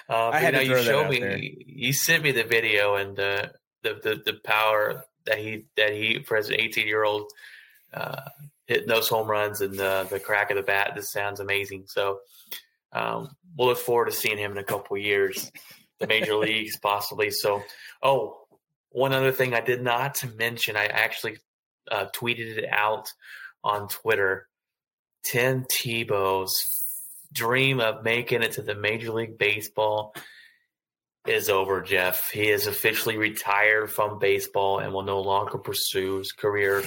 uh, 0.09 0.29
I 0.29 0.39
had 0.39 0.53
you, 0.61 0.73
know, 0.73 0.79
you 0.79 0.91
out 0.91 1.09
me, 1.09 1.19
there. 1.19 1.37
you 1.39 1.93
sent 1.93 2.23
me 2.23 2.31
the 2.31 2.43
video 2.43 2.95
and 2.95 3.17
uh, 3.19 3.47
the, 3.81 3.99
the 4.03 4.21
the 4.25 4.39
power 4.43 5.05
that 5.25 5.39
he 5.39 5.65
that 5.77 5.93
he 5.93 6.21
for 6.23 6.37
as 6.37 6.49
an 6.49 6.59
18 6.59 6.85
year 6.85 7.03
old 7.03 7.31
uh, 7.93 8.29
hitting 8.67 8.87
those 8.87 9.07
home 9.07 9.27
runs 9.27 9.61
and 9.61 9.73
the 9.73 10.05
the 10.09 10.19
crack 10.19 10.51
of 10.51 10.57
the 10.57 10.63
bat. 10.63 10.93
This 10.95 11.11
sounds 11.11 11.39
amazing. 11.39 11.85
So, 11.87 12.19
um, 12.91 13.29
we'll 13.57 13.69
look 13.69 13.77
forward 13.77 14.05
to 14.05 14.11
seeing 14.11 14.37
him 14.37 14.51
in 14.51 14.57
a 14.57 14.63
couple 14.63 14.97
of 14.97 15.03
years, 15.03 15.51
the 15.99 16.07
major 16.07 16.35
leagues 16.37 16.77
possibly. 16.77 17.31
So, 17.31 17.63
oh, 18.01 18.37
one 18.89 19.13
other 19.13 19.31
thing 19.31 19.53
I 19.53 19.61
did 19.61 19.81
not 19.81 20.23
mention, 20.37 20.75
I 20.75 20.85
actually 20.85 21.37
uh, 21.89 22.07
tweeted 22.13 22.57
it 22.57 22.65
out 22.69 23.11
on 23.63 23.87
Twitter. 23.87 24.47
Tim 25.23 25.63
Tebow's 25.63 26.82
dream 27.33 27.79
of 27.79 28.03
making 28.03 28.43
it 28.43 28.53
to 28.53 28.61
the 28.61 28.75
Major 28.75 29.11
League 29.11 29.37
Baseball 29.37 30.15
is 31.27 31.49
over, 31.49 31.81
Jeff. 31.81 32.29
He 32.29 32.49
is 32.49 32.67
officially 32.67 33.17
retired 33.17 33.89
from 33.89 34.19
baseball 34.19 34.79
and 34.79 34.93
will 34.93 35.03
no 35.03 35.21
longer 35.21 35.57
pursue 35.57 36.17
his 36.19 36.31
career 36.31 36.83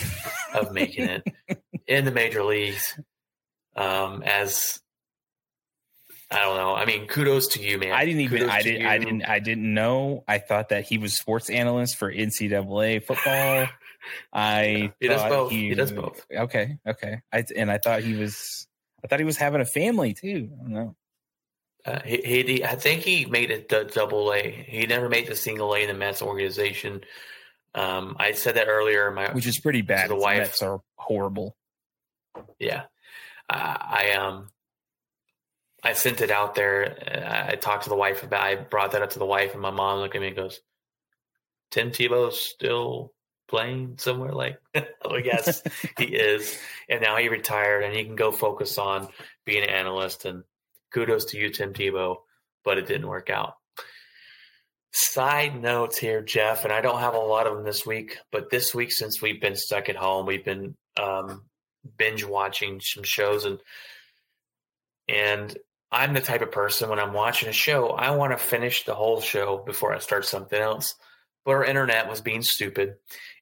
of 0.54 0.72
making 0.72 1.08
it 1.08 1.24
in 1.86 2.04
the 2.04 2.10
major 2.10 2.44
leagues. 2.44 2.98
Um, 3.74 4.22
as 4.22 4.80
I 6.30 6.40
don't 6.40 6.56
know. 6.56 6.74
I 6.74 6.86
mean, 6.86 7.06
kudos 7.06 7.48
to 7.48 7.62
you, 7.62 7.78
man. 7.78 7.92
I 7.92 8.04
didn't 8.04 8.20
even. 8.22 8.38
Kudos 8.38 8.52
I 8.52 8.62
didn't. 8.62 8.86
I 8.86 8.98
didn't. 8.98 9.22
I 9.22 9.38
didn't 9.38 9.74
know. 9.74 10.24
I 10.26 10.38
thought 10.38 10.70
that 10.70 10.84
he 10.84 10.98
was 10.98 11.16
sports 11.16 11.50
analyst 11.50 11.96
for 11.96 12.12
NCAA 12.12 13.04
football. 13.04 13.68
I 14.32 14.92
He 15.00 15.08
does 15.08 15.22
both. 15.22 15.50
He 15.50 15.74
does 15.74 15.92
both. 15.92 16.26
Okay. 16.32 16.78
Okay. 16.86 17.20
I 17.32 17.44
and 17.54 17.70
I 17.70 17.78
thought 17.78 18.02
he 18.02 18.14
was. 18.14 18.65
I 19.04 19.06
thought 19.08 19.18
he 19.20 19.24
was 19.24 19.36
having 19.36 19.60
a 19.60 19.64
family 19.66 20.14
too. 20.14 20.50
I 20.58 20.62
don't 20.62 20.72
know. 20.72 20.96
Uh, 21.84 22.00
he, 22.04 22.16
he, 22.42 22.64
I 22.64 22.74
think 22.74 23.02
he 23.02 23.26
made 23.26 23.50
it 23.52 23.68
the 23.68 23.84
double 23.84 24.32
A. 24.32 24.50
He 24.50 24.86
never 24.86 25.08
made 25.08 25.28
the 25.28 25.36
single 25.36 25.72
A 25.74 25.78
in 25.80 25.88
the 25.88 25.94
Mets 25.94 26.20
organization. 26.20 27.02
Um, 27.76 28.16
I 28.18 28.32
said 28.32 28.56
that 28.56 28.66
earlier. 28.68 29.10
My 29.12 29.30
Which 29.32 29.46
is 29.46 29.60
pretty 29.60 29.82
bad. 29.82 30.10
the 30.10 30.14
The 30.14 30.20
wife. 30.20 30.38
Mets 30.38 30.62
are 30.62 30.80
horrible. 30.96 31.56
yeah, 32.58 32.84
I, 33.48 34.10
I 34.12 34.16
um, 34.16 34.48
I 35.84 35.92
sent 35.92 36.20
it 36.22 36.30
out 36.32 36.54
there. 36.56 37.22
I, 37.24 37.52
I 37.52 37.54
talked 37.56 37.84
to 37.84 37.90
the 37.90 37.96
wife 37.96 38.24
about. 38.24 38.42
I 38.42 38.56
brought 38.56 38.92
that 38.92 39.02
up 39.02 39.10
to 39.10 39.18
the 39.20 39.26
wife, 39.26 39.52
and 39.52 39.62
my 39.62 39.70
mom 39.70 40.00
looked 40.00 40.16
at 40.16 40.20
me 40.20 40.28
and 40.28 40.36
goes, 40.36 40.60
"Tim 41.70 41.90
Tebow's 41.92 42.40
still 42.40 43.12
playing 43.48 43.96
somewhere?" 43.98 44.32
Like, 44.32 44.60
oh 45.04 45.16
yes, 45.16 45.62
he 45.98 46.06
is. 46.06 46.58
And 46.88 47.00
now 47.00 47.16
he 47.16 47.28
retired, 47.28 47.84
and 47.84 47.94
he 47.94 48.04
can 48.04 48.16
go 48.16 48.32
focus 48.32 48.78
on 48.78 49.08
being 49.44 49.62
an 49.62 49.70
analyst. 49.70 50.24
And 50.24 50.44
kudos 50.92 51.26
to 51.26 51.38
you, 51.38 51.50
Tim 51.50 51.72
Tebow, 51.72 52.16
but 52.64 52.78
it 52.78 52.86
didn't 52.86 53.08
work 53.08 53.30
out. 53.30 53.54
Side 54.92 55.60
notes 55.60 55.98
here, 55.98 56.22
Jeff, 56.22 56.64
and 56.64 56.72
I 56.72 56.80
don't 56.80 57.00
have 57.00 57.14
a 57.14 57.18
lot 57.18 57.46
of 57.46 57.54
them 57.54 57.64
this 57.64 57.84
week, 57.84 58.18
but 58.32 58.48
this 58.50 58.74
week, 58.74 58.90
since 58.92 59.20
we've 59.20 59.40
been 59.40 59.56
stuck 59.56 59.90
at 59.90 59.96
home, 59.96 60.24
we've 60.24 60.44
been 60.44 60.74
um, 60.98 61.44
binge 61.98 62.24
watching 62.24 62.80
some 62.80 63.04
shows, 63.04 63.44
and 63.44 63.58
and 65.08 65.56
I'm 65.90 66.14
the 66.14 66.20
type 66.20 66.42
of 66.42 66.50
person 66.50 66.90
when 66.90 66.98
I'm 66.98 67.12
watching 67.12 67.48
a 67.48 67.52
show, 67.52 67.90
I 67.90 68.10
want 68.10 68.32
to 68.32 68.38
finish 68.38 68.84
the 68.84 68.94
whole 68.94 69.20
show 69.20 69.58
before 69.58 69.94
I 69.94 69.98
start 69.98 70.24
something 70.24 70.60
else. 70.60 70.94
But 71.44 71.52
our 71.52 71.64
internet 71.64 72.08
was 72.08 72.20
being 72.20 72.42
stupid, 72.42 72.96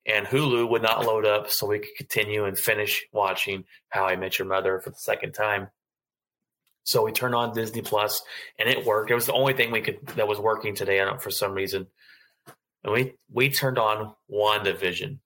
and 0.06 0.26
Hulu 0.26 0.68
would 0.68 0.82
not 0.82 1.04
load 1.04 1.24
up 1.24 1.50
so 1.50 1.66
we 1.66 1.78
could 1.78 1.96
continue 1.96 2.44
and 2.44 2.58
finish 2.58 3.04
watching 3.12 3.64
How 3.88 4.06
I 4.06 4.16
Met 4.16 4.38
Your 4.38 4.48
Mother 4.48 4.80
for 4.80 4.90
the 4.90 4.96
second 4.96 5.32
time. 5.32 5.68
So 6.84 7.02
we 7.02 7.12
turned 7.12 7.34
on 7.34 7.54
Disney 7.54 7.80
Plus, 7.80 8.22
and 8.58 8.68
it 8.68 8.84
worked. 8.84 9.10
It 9.10 9.14
was 9.14 9.26
the 9.26 9.32
only 9.32 9.54
thing 9.54 9.70
we 9.70 9.80
could 9.80 10.06
that 10.08 10.28
was 10.28 10.38
working 10.38 10.74
today. 10.74 11.02
For 11.20 11.30
some 11.30 11.52
reason. 11.52 11.86
And 12.82 12.92
we 12.92 13.14
we 13.32 13.48
turned 13.48 13.78
on 13.78 14.14
WandaVision, 14.30 15.18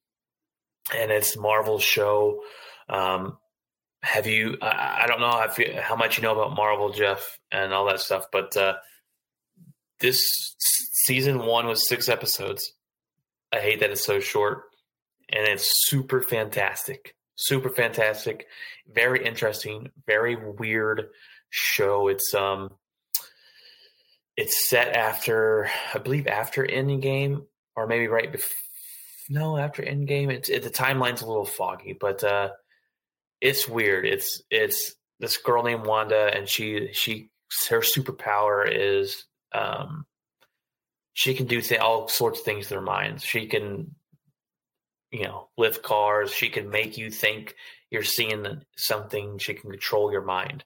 and 0.97 1.11
it's 1.11 1.37
Marvel's 1.37 1.83
show. 1.83 2.43
Um, 2.89 3.39
have 4.03 4.29
you? 4.29 4.57
I, 4.63 5.01
I 5.03 5.07
don't 5.09 5.21
know 5.21 5.81
how 5.83 5.97
much 5.97 6.17
you 6.17 6.23
know 6.23 6.33
about 6.33 6.57
Marvel, 6.57 6.93
Jeff, 6.93 7.41
and 7.51 7.75
all 7.75 7.87
that 7.87 7.99
stuff, 7.99 8.27
but 8.31 8.57
uh, 8.57 8.75
this 9.99 10.21
season 11.07 11.41
one 11.45 11.67
was 11.67 11.89
six 11.89 12.09
episodes. 12.09 12.73
I 13.53 13.61
hate 13.61 13.81
that 13.81 13.91
it's 13.91 14.05
so 14.05 14.21
short, 14.21 14.65
and 15.31 15.47
it's 15.47 15.71
super 15.89 16.23
fantastic, 16.23 17.15
super 17.37 17.71
fantastic, 17.71 18.47
very 18.87 19.25
interesting, 19.25 19.91
very 20.07 20.37
weird 20.37 21.09
show. 21.51 22.09
It's 22.09 22.35
um, 22.35 22.71
it's 24.37 24.69
set 24.69 24.95
after 24.95 25.69
I 25.95 25.99
believe 25.99 26.27
after 26.27 26.65
Endgame, 26.67 27.47
or 27.75 27.87
maybe 27.87 28.07
right 28.07 28.31
before. 28.31 28.55
No, 29.31 29.59
after 29.59 29.83
Endgame, 29.83 30.33
it's 30.33 30.49
it, 30.49 30.63
the 30.63 30.71
timeline's 30.71 31.23
a 31.23 31.27
little 31.27 31.45
foggy, 31.45 31.97
but 31.99 32.25
uh, 32.25 32.51
it's 33.41 33.69
weird. 33.69 34.07
It's 34.07 34.43
it's 34.51 34.95
this 35.21 35.37
girl 35.37 35.63
named 35.63 35.87
Wanda, 35.87 36.31
and 36.35 36.49
she 36.49 36.91
she 36.93 37.31
her 37.71 37.81
superpower 37.81 38.67
is 38.71 39.25
um, 39.53 40.07
she 41.19 41.35
can 41.35 41.47
do 41.47 41.61
th- 41.61 41.81
all 41.81 42.07
sorts 42.07 42.39
of 42.39 42.45
things 42.45 42.69
to 42.69 42.75
their 42.75 42.81
minds. 42.81 43.25
She 43.25 43.49
can, 43.49 43.97
you 45.11 45.25
know, 45.25 45.49
lift 45.59 45.83
cars. 45.83 46.31
She 46.31 46.49
can 46.49 46.71
make 46.71 46.97
you 46.97 47.11
think 47.11 47.57
you're 47.91 48.05
seeing 48.05 48.47
something. 48.77 49.39
She 49.39 49.55
can 49.55 49.69
control 49.69 50.13
your 50.13 50.23
mind, 50.23 50.63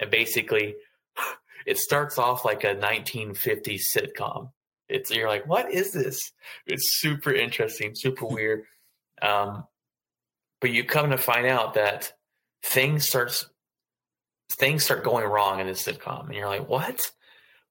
and 0.00 0.10
basically, 0.10 0.74
it 1.68 1.78
starts 1.78 2.18
off 2.18 2.44
like 2.44 2.64
a 2.64 2.74
1950s 2.74 3.82
sitcom. 3.96 4.50
It's 4.88 5.12
you're 5.12 5.28
like, 5.28 5.46
what 5.46 5.72
is 5.72 5.92
this? 5.92 6.32
It's 6.66 6.98
super 6.98 7.32
interesting, 7.32 7.92
super 7.94 8.26
weird. 8.28 8.64
Um, 9.22 9.68
but 10.60 10.72
you 10.72 10.82
come 10.82 11.10
to 11.10 11.16
find 11.16 11.46
out 11.46 11.74
that 11.74 12.12
things 12.64 13.08
starts 13.08 13.48
things 14.50 14.82
start 14.82 15.04
going 15.04 15.26
wrong 15.26 15.60
in 15.60 15.68
this 15.68 15.86
sitcom, 15.86 16.24
and 16.26 16.34
you're 16.34 16.48
like, 16.48 16.68
what? 16.68 17.08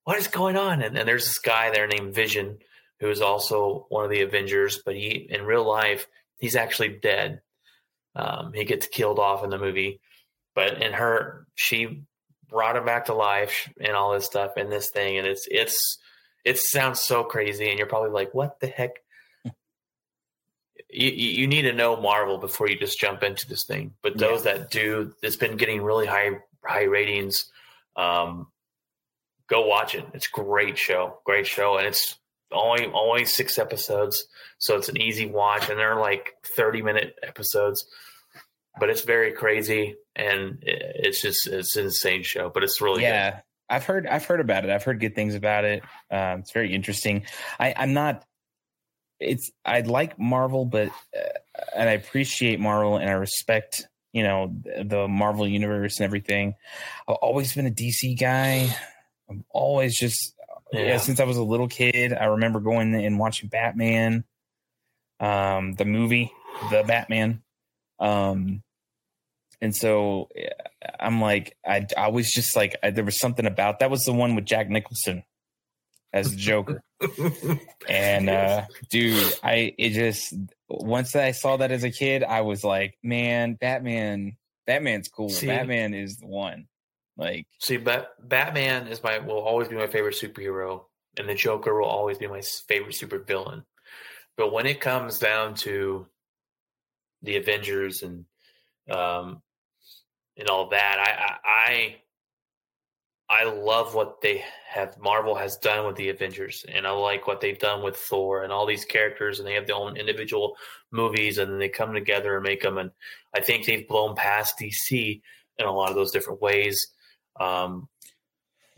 What 0.06 0.18
is 0.18 0.28
going 0.28 0.56
on? 0.56 0.82
And, 0.82 0.98
and 0.98 1.08
there's 1.08 1.26
this 1.26 1.40
guy 1.40 1.72
there 1.72 1.88
named 1.88 2.16
Vision, 2.16 2.60
who 3.00 3.10
is 3.10 3.22
also 3.22 3.86
one 3.90 4.06
of 4.06 4.10
the 4.10 4.22
Avengers, 4.22 4.82
but 4.86 4.96
he 4.96 5.28
in 5.30 5.44
real 5.44 5.68
life 5.68 6.08
he's 6.38 6.56
actually 6.56 6.90
dead. 7.02 7.42
Um, 8.16 8.54
he 8.54 8.64
gets 8.64 8.88
killed 8.88 9.20
off 9.20 9.44
in 9.44 9.50
the 9.50 9.58
movie, 9.58 10.00
but 10.54 10.82
in 10.82 10.94
her, 10.94 11.48
she 11.56 12.04
brought 12.48 12.78
him 12.78 12.86
back 12.86 13.06
to 13.06 13.14
life 13.14 13.70
and 13.80 13.94
all 13.94 14.14
this 14.14 14.26
stuff 14.26 14.52
and 14.58 14.72
this 14.72 14.90
thing, 14.92 15.18
and 15.18 15.28
it's 15.28 15.48
it's 15.52 15.98
it 16.46 16.58
sounds 16.58 17.02
so 17.02 17.24
crazy, 17.24 17.70
and 17.70 17.78
you're 17.78 17.88
probably 17.88 18.12
like, 18.12 18.34
what 18.34 18.60
the 18.60 18.68
heck? 18.68 18.92
you, 20.96 21.10
you 21.10 21.48
need 21.48 21.64
to 21.64 21.74
know 21.74 22.00
Marvel 22.00 22.38
before 22.38 22.70
you 22.70 22.78
just 22.78 23.00
jump 23.00 23.24
into 23.24 23.48
this 23.48 23.66
thing. 23.66 23.94
But 24.02 24.18
those 24.18 24.44
that 24.44 24.72
do, 24.72 25.14
it's 25.22 25.36
been 25.36 25.58
getting 25.58 25.82
really 25.82 26.06
high 26.06 26.32
high 26.64 26.84
ratings. 26.84 27.52
Um, 27.98 28.48
go 29.50 29.68
watch 29.68 29.96
it. 29.96 30.06
It's 30.14 30.28
a 30.28 30.42
great 30.42 30.78
show, 30.78 31.20
great 31.26 31.48
show, 31.48 31.78
and 31.78 31.88
it's 31.88 32.18
only 32.52 32.86
only 32.94 33.26
six 33.26 33.58
episodes, 33.58 34.26
so 34.58 34.78
it's 34.78 34.90
an 34.90 35.02
easy 35.02 35.26
watch, 35.26 35.70
and 35.70 35.80
they're 35.80 36.00
like 36.00 36.34
thirty 36.44 36.82
minute 36.82 37.16
episodes. 37.24 37.86
But 38.80 38.90
it's 38.90 39.02
very 39.02 39.32
crazy, 39.32 39.96
and 40.16 40.60
it's 40.62 41.22
just 41.22 41.48
it's 41.48 41.76
an 41.76 41.86
insane 41.86 42.24
show. 42.24 42.50
But 42.50 42.64
it's 42.64 42.82
really 42.82 43.04
yeah 43.04 43.42
i've 43.70 43.86
heard 43.86 44.08
i've 44.08 44.26
heard 44.26 44.40
about 44.40 44.64
it 44.64 44.70
i've 44.70 44.84
heard 44.84 45.00
good 45.00 45.16
things 45.16 45.36
about 45.36 45.66
it 45.66 45.84
um, 46.12 46.40
it's 46.40 46.52
very 46.52 46.74
interesting 46.74 47.26
i 47.60 47.74
i'm 47.78 47.94
not 47.94 48.24
it's 49.20 49.52
i 49.64 49.82
like 49.82 50.20
marvel 50.20 50.66
but 50.66 50.90
uh, 51.18 51.22
and 51.76 51.90
i 51.90 51.94
appreciate 51.94 52.60
marvel 52.60 52.98
and 52.98 53.10
i 53.10 53.14
respect 53.14 53.88
you 54.12 54.24
know 54.24 54.54
the 54.84 55.08
marvel 55.08 55.48
universe 55.48 55.98
and 55.98 56.06
everything 56.06 56.54
i've 57.08 57.16
always 57.16 57.54
been 57.56 57.68
a 57.68 57.72
dc 57.72 58.20
guy 58.20 58.76
i'm 59.30 59.44
always 59.50 59.98
just 59.98 60.34
yeah. 60.72 60.82
Yeah. 60.82 60.98
since 60.98 61.20
i 61.20 61.24
was 61.24 61.38
a 61.38 61.44
little 61.44 61.68
kid 61.68 62.14
i 62.14 62.26
remember 62.26 62.60
going 62.60 62.94
and 62.96 63.20
watching 63.20 63.50
batman 63.50 64.24
um 65.20 65.74
the 65.74 65.86
movie 65.86 66.32
the 66.70 66.84
batman 66.84 67.42
um 68.00 68.62
and 69.62 69.76
so 69.76 70.30
I'm 71.00 71.22
like, 71.22 71.56
I, 71.66 71.88
I 71.98 72.10
was 72.10 72.32
just 72.32 72.56
like, 72.56 72.76
I, 72.84 72.92
there 72.92 73.04
was 73.04 73.20
something 73.20 73.46
about 73.46 73.80
that 73.80 73.90
was 73.90 74.04
the 74.04 74.14
one 74.14 74.36
with 74.36 74.46
Jack 74.46 74.70
Nicholson 74.70 75.24
as 76.14 76.32
the 76.32 76.38
Joker. 76.38 76.84
and 77.90 78.30
uh, 78.30 78.66
dude, 78.90 79.34
I 79.44 79.74
it 79.78 79.92
just 79.92 80.34
once 80.70 81.16
I 81.16 81.32
saw 81.32 81.58
that 81.58 81.72
as 81.72 81.84
a 81.84 81.92
kid, 81.92 82.24
I 82.24 82.42
was 82.42 82.64
like, 82.64 82.98
man, 83.04 83.56
Batman, 83.56 84.38
Batman's 84.66 85.08
cool. 85.08 85.30
See- 85.30 85.48
Batman 85.48 85.94
is 85.94 86.18
the 86.18 86.28
one. 86.28 86.68
Like, 87.18 87.48
See, 87.60 87.78
Bat- 87.78 88.12
Batman 88.28 88.88
is 88.88 89.02
my 89.02 89.20
will 89.20 89.40
always 89.40 89.68
be 89.68 89.76
my 89.76 89.88
favorite 89.88 90.16
superhero, 90.16 90.86
and 91.18 91.30
the 91.30 91.36
Joker 91.36 91.80
will 91.80 91.88
always 91.88 92.18
be 92.18 92.28
my 92.28 92.42
favorite 92.42 92.96
supervillain. 92.96 93.64
But 94.38 94.52
when 94.52 94.66
it 94.66 94.82
comes 94.82 95.18
down 95.18 95.56
to 95.56 96.08
the 97.22 97.38
Avengers 97.38 98.04
and 98.04 98.26
um, 98.90 99.42
and 100.38 100.50
all 100.50 100.70
that, 100.70 100.98
I, 101.00 101.50
I 101.54 101.96
I 103.30 103.42
I 103.42 103.44
love 103.46 103.96
what 103.96 104.22
they 104.22 104.44
have 104.70 104.98
Marvel 105.00 105.36
has 105.36 105.58
done 105.58 105.88
with 105.88 105.96
the 105.96 106.10
Avengers, 106.10 106.66
and 106.68 106.86
I 106.86 106.92
like 106.92 107.28
what 107.28 107.40
they've 107.40 107.58
done 107.58 107.82
with 107.82 107.96
Thor 107.96 108.44
and 108.44 108.52
all 108.52 108.66
these 108.66 108.86
characters, 108.86 109.40
and 109.40 109.48
they 109.48 109.54
have 109.54 109.68
their 109.68 109.78
own 109.78 109.96
individual 109.96 110.58
movies, 110.92 111.38
and 111.38 111.50
then 111.50 111.60
they 111.60 111.70
come 111.70 111.94
together 111.94 112.36
and 112.36 112.44
make 112.44 112.62
them. 112.62 112.78
And 112.78 112.92
I 113.34 113.40
think 113.40 113.66
they've 113.66 113.88
blown 113.88 114.16
past 114.16 114.60
DC 114.60 115.22
in 115.58 115.66
a 115.66 115.72
lot 115.72 115.90
of 115.90 115.96
those 115.96 116.12
different 116.12 116.42
ways. 116.42 116.88
Um, 117.40 117.90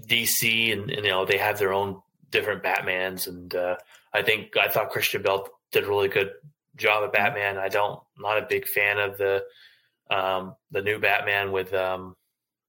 DC 0.06 0.72
and, 0.74 0.90
and 0.92 1.06
you 1.06 1.12
know 1.12 1.26
they 1.26 1.38
have 1.38 1.60
their 1.60 1.74
own 1.74 2.02
different 2.32 2.64
Batmans, 2.64 3.28
and 3.28 3.54
uh, 3.56 3.78
I 4.14 4.22
think 4.22 4.56
I 4.58 4.68
thought 4.68 4.90
Christian 4.90 5.22
Bale 5.22 5.48
did 5.72 5.84
a 5.84 5.88
really 5.88 6.08
good 6.08 6.32
job 6.76 7.04
of 7.04 7.12
Batman. 7.12 7.58
I 7.58 7.70
don't 7.70 8.00
I'm 8.18 8.24
not 8.24 8.38
a 8.38 8.46
big 8.48 8.68
fan 8.68 9.00
of 9.00 9.18
the 9.18 9.44
um, 10.10 10.56
the 10.72 10.82
new 10.82 11.00
Batman 11.00 11.52
with 11.52 11.74
um, 11.74 12.16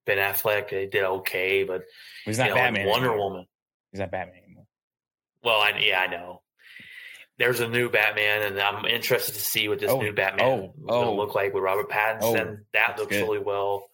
Ben 0.07 0.19
Affleck. 0.19 0.71
They 0.71 0.87
did 0.87 1.05
okay, 1.05 1.65
but 1.65 1.83
he's 2.25 2.39
not 2.39 2.51
know, 2.51 2.55
Batman. 2.55 2.89
Wonder 2.89 3.09
anymore. 3.09 3.31
Woman. 3.31 3.47
He's 3.93 4.01
not 4.01 4.11
Batman 4.11 4.43
anymore. 4.45 4.67
Well, 5.43 5.61
I, 5.61 5.79
yeah, 5.81 6.01
I 6.01 6.07
know. 6.09 6.43
There's 7.39 7.61
a 7.61 7.69
new 7.69 7.89
Batman, 7.89 8.43
and 8.43 8.61
I'm 8.61 8.85
interested 8.85 9.35
to 9.35 9.41
see 9.41 9.69
what 9.69 9.79
this 9.79 9.91
Oh, 9.91 10.01
new 10.01 10.13
Batman 10.13 10.45
oh, 10.45 10.55
is 10.77 10.87
going 10.89 11.05
to 11.05 11.11
oh. 11.11 11.15
look 11.15 11.37
like 11.37 11.55
with 11.55 11.63
Robert 11.63 11.89
Pattinson. 11.89 12.33
that 12.33 12.59
that's 12.73 13.01
looks 13.01 13.13
good. 13.13 13.23
really 13.23 13.39
well. 13.39 13.89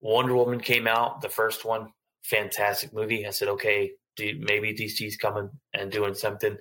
Wonder 0.00 0.34
Woman 0.36 0.60
came 0.60 0.86
out, 0.86 1.20
the 1.22 1.28
first 1.28 1.64
one, 1.64 1.92
fantastic 2.24 2.92
movie. 2.92 3.26
I 3.26 3.30
said, 3.30 3.48
okay, 3.48 3.92
maybe 4.18 4.74
DC's 4.74 5.16
coming 5.16 5.50
and 5.74 5.90
doing 5.90 6.14
something. 6.14 6.56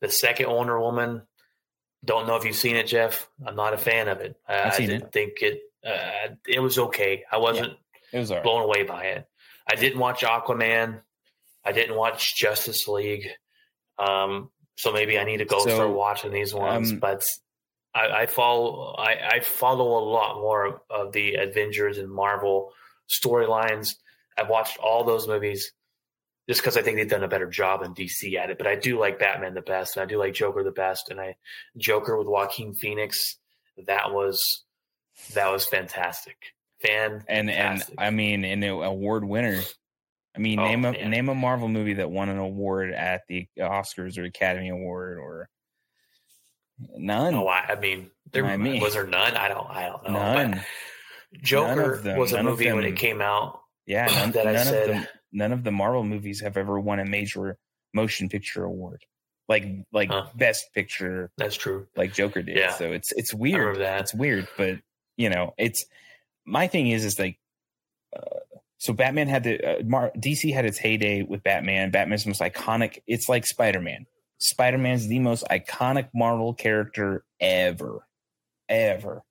The 0.00 0.10
second 0.10 0.50
Wonder 0.50 0.78
Woman, 0.80 1.22
don't 2.04 2.26
know 2.26 2.36
if 2.36 2.44
you've 2.44 2.54
seen 2.56 2.76
it, 2.76 2.86
Jeff. 2.86 3.28
I'm 3.44 3.56
not 3.56 3.74
a 3.74 3.78
fan 3.78 4.08
of 4.08 4.20
it. 4.20 4.36
I, 4.48 4.70
I 4.70 4.76
didn't 4.78 5.12
think 5.12 5.42
it. 5.42 5.60
Uh, 5.86 6.34
it 6.46 6.60
was 6.60 6.78
okay. 6.78 7.24
I 7.32 7.38
wasn't 7.38 7.74
It 8.12 8.18
was 8.18 8.30
right. 8.30 8.42
blown 8.42 8.62
away 8.62 8.84
by 8.84 9.04
it. 9.04 9.26
I 9.70 9.74
didn't 9.74 9.98
watch 9.98 10.22
Aquaman. 10.22 11.00
I 11.64 11.72
didn't 11.72 11.96
watch 11.96 12.36
Justice 12.36 12.86
League. 12.88 13.28
Um, 13.98 14.50
so 14.76 14.92
maybe 14.92 15.18
I 15.18 15.24
need 15.24 15.38
to 15.38 15.44
go 15.44 15.58
So, 15.64 15.70
start 15.74 15.90
watching 15.90 16.32
these 16.32 16.54
ones. 16.54 16.92
um, 16.92 16.98
but 16.98 17.24
I, 17.94 18.22
I 18.22 18.26
follow 18.26 18.94
I, 18.98 19.36
I 19.36 19.40
follow 19.40 19.98
a 19.98 20.04
lot 20.08 20.36
more 20.40 20.82
of, 20.90 21.12
the 21.12 21.34
Avengers 21.34 21.98
and 21.98 22.10
Marvel 22.10 22.72
storylines. 23.08 23.94
I've 24.36 24.48
watched 24.48 24.78
all 24.78 25.04
those 25.04 25.26
movies 25.26 25.72
just 26.48 26.60
because 26.60 26.76
I 26.76 26.82
think 26.82 26.96
they've 26.96 27.08
done 27.08 27.24
a 27.24 27.28
better 27.28 27.48
job 27.48 27.82
than 27.82 27.94
DC 27.94 28.34
at 28.36 28.50
it. 28.50 28.58
But 28.58 28.66
I 28.66 28.76
do 28.76 28.98
like 28.98 29.18
Batman 29.18 29.54
the 29.54 29.62
best, 29.62 29.96
and 29.96 30.02
I 30.02 30.06
do 30.06 30.18
like 30.18 30.34
Joker 30.34 30.62
the 30.62 30.70
best. 30.70 31.10
And 31.10 31.20
I 31.20 31.36
Joker 31.76 32.16
with 32.16 32.26
Joaquin 32.28 32.74
Phoenix, 32.74 33.36
that 33.86 34.12
was 34.12 34.64
that 35.34 35.50
was 35.50 35.64
fantastic. 35.66 36.36
Fan 36.80 37.24
and 37.26 37.50
and 37.50 37.82
I 37.98 38.10
mean, 38.10 38.44
an 38.44 38.62
award 38.62 39.24
winner. 39.24 39.60
I 40.36 40.38
mean, 40.40 40.60
Oh, 40.60 40.64
name 40.64 40.84
a 40.84 40.92
man. 40.92 41.10
name 41.10 41.28
a 41.28 41.34
Marvel 41.34 41.66
movie 41.68 41.94
that 41.94 42.10
won 42.10 42.28
an 42.28 42.38
award 42.38 42.92
at 42.92 43.22
the 43.28 43.48
Oscars 43.58 44.16
or 44.18 44.24
Academy 44.24 44.68
Award 44.68 45.18
or 45.18 45.48
none. 46.96 47.34
Oh, 47.34 47.46
I, 47.46 47.72
I 47.72 47.74
mean, 47.80 48.10
there 48.32 48.44
I 48.46 48.56
mean- 48.56 48.80
was 48.82 48.94
there 48.94 49.06
none. 49.06 49.34
I 49.36 49.48
don't. 49.48 49.68
I 49.68 49.86
don't 49.88 50.04
know. 50.04 50.12
none. 50.12 50.50
But 51.32 51.42
Joker 51.42 52.00
None 52.04 52.18
was 52.18 52.32
a 52.32 52.36
none 52.36 52.46
movie 52.46 52.72
when 52.72 52.84
it 52.84 52.96
came 52.96 53.20
out. 53.20 53.60
Yeah, 53.86 54.06
none, 54.06 54.30
that 54.32 54.46
I 54.46 54.64
said- 54.64 54.90
of 54.90 54.96
the 54.96 55.08
none 55.32 55.52
of 55.52 55.64
the 55.64 55.70
Marvel 55.70 56.04
movies 56.04 56.40
have 56.40 56.56
ever 56.56 56.78
won 56.80 57.00
a 57.00 57.04
major 57.04 57.56
motion 57.94 58.28
picture 58.28 58.64
award, 58.64 59.02
like 59.48 59.66
like 59.92 60.08
Huh. 60.10 60.26
Best 60.34 60.66
Picture, 60.74 61.30
That's 61.36 61.56
true. 61.56 61.86
like 61.96 62.12
Joker 62.14 62.42
did. 62.42 62.56
Yeah. 62.56 62.72
So 62.72 62.92
it's 62.92 63.12
it's 63.12 63.34
weird. 63.34 63.76
It's 63.78 64.14
weird, 64.14 64.48
but 64.56 64.76
you 65.16 65.28
know, 65.30 65.52
it's 65.58 65.84
my 66.46 66.66
thing 66.66 66.88
is 66.88 67.04
is 67.04 67.18
like. 67.18 67.38
Uh, 68.16 68.38
so 68.80 68.92
Batman 68.92 69.26
had 69.26 69.42
the 69.42 69.80
uh, 69.80 69.82
Mar- 69.84 70.12
DC 70.16 70.54
had 70.54 70.64
its 70.64 70.78
heyday 70.78 71.22
with 71.22 71.42
Batman. 71.42 71.90
Batman's 71.90 72.24
most 72.26 72.40
iconic. 72.40 73.00
It's 73.08 73.28
like 73.28 73.44
Spider 73.44 73.80
Man. 73.80 74.06
Spider 74.38 74.78
Man's 74.78 75.08
the 75.08 75.18
most 75.18 75.44
iconic 75.50 76.08
Marvel 76.14 76.54
character 76.54 77.24
ever, 77.40 78.06
ever. 78.68 79.22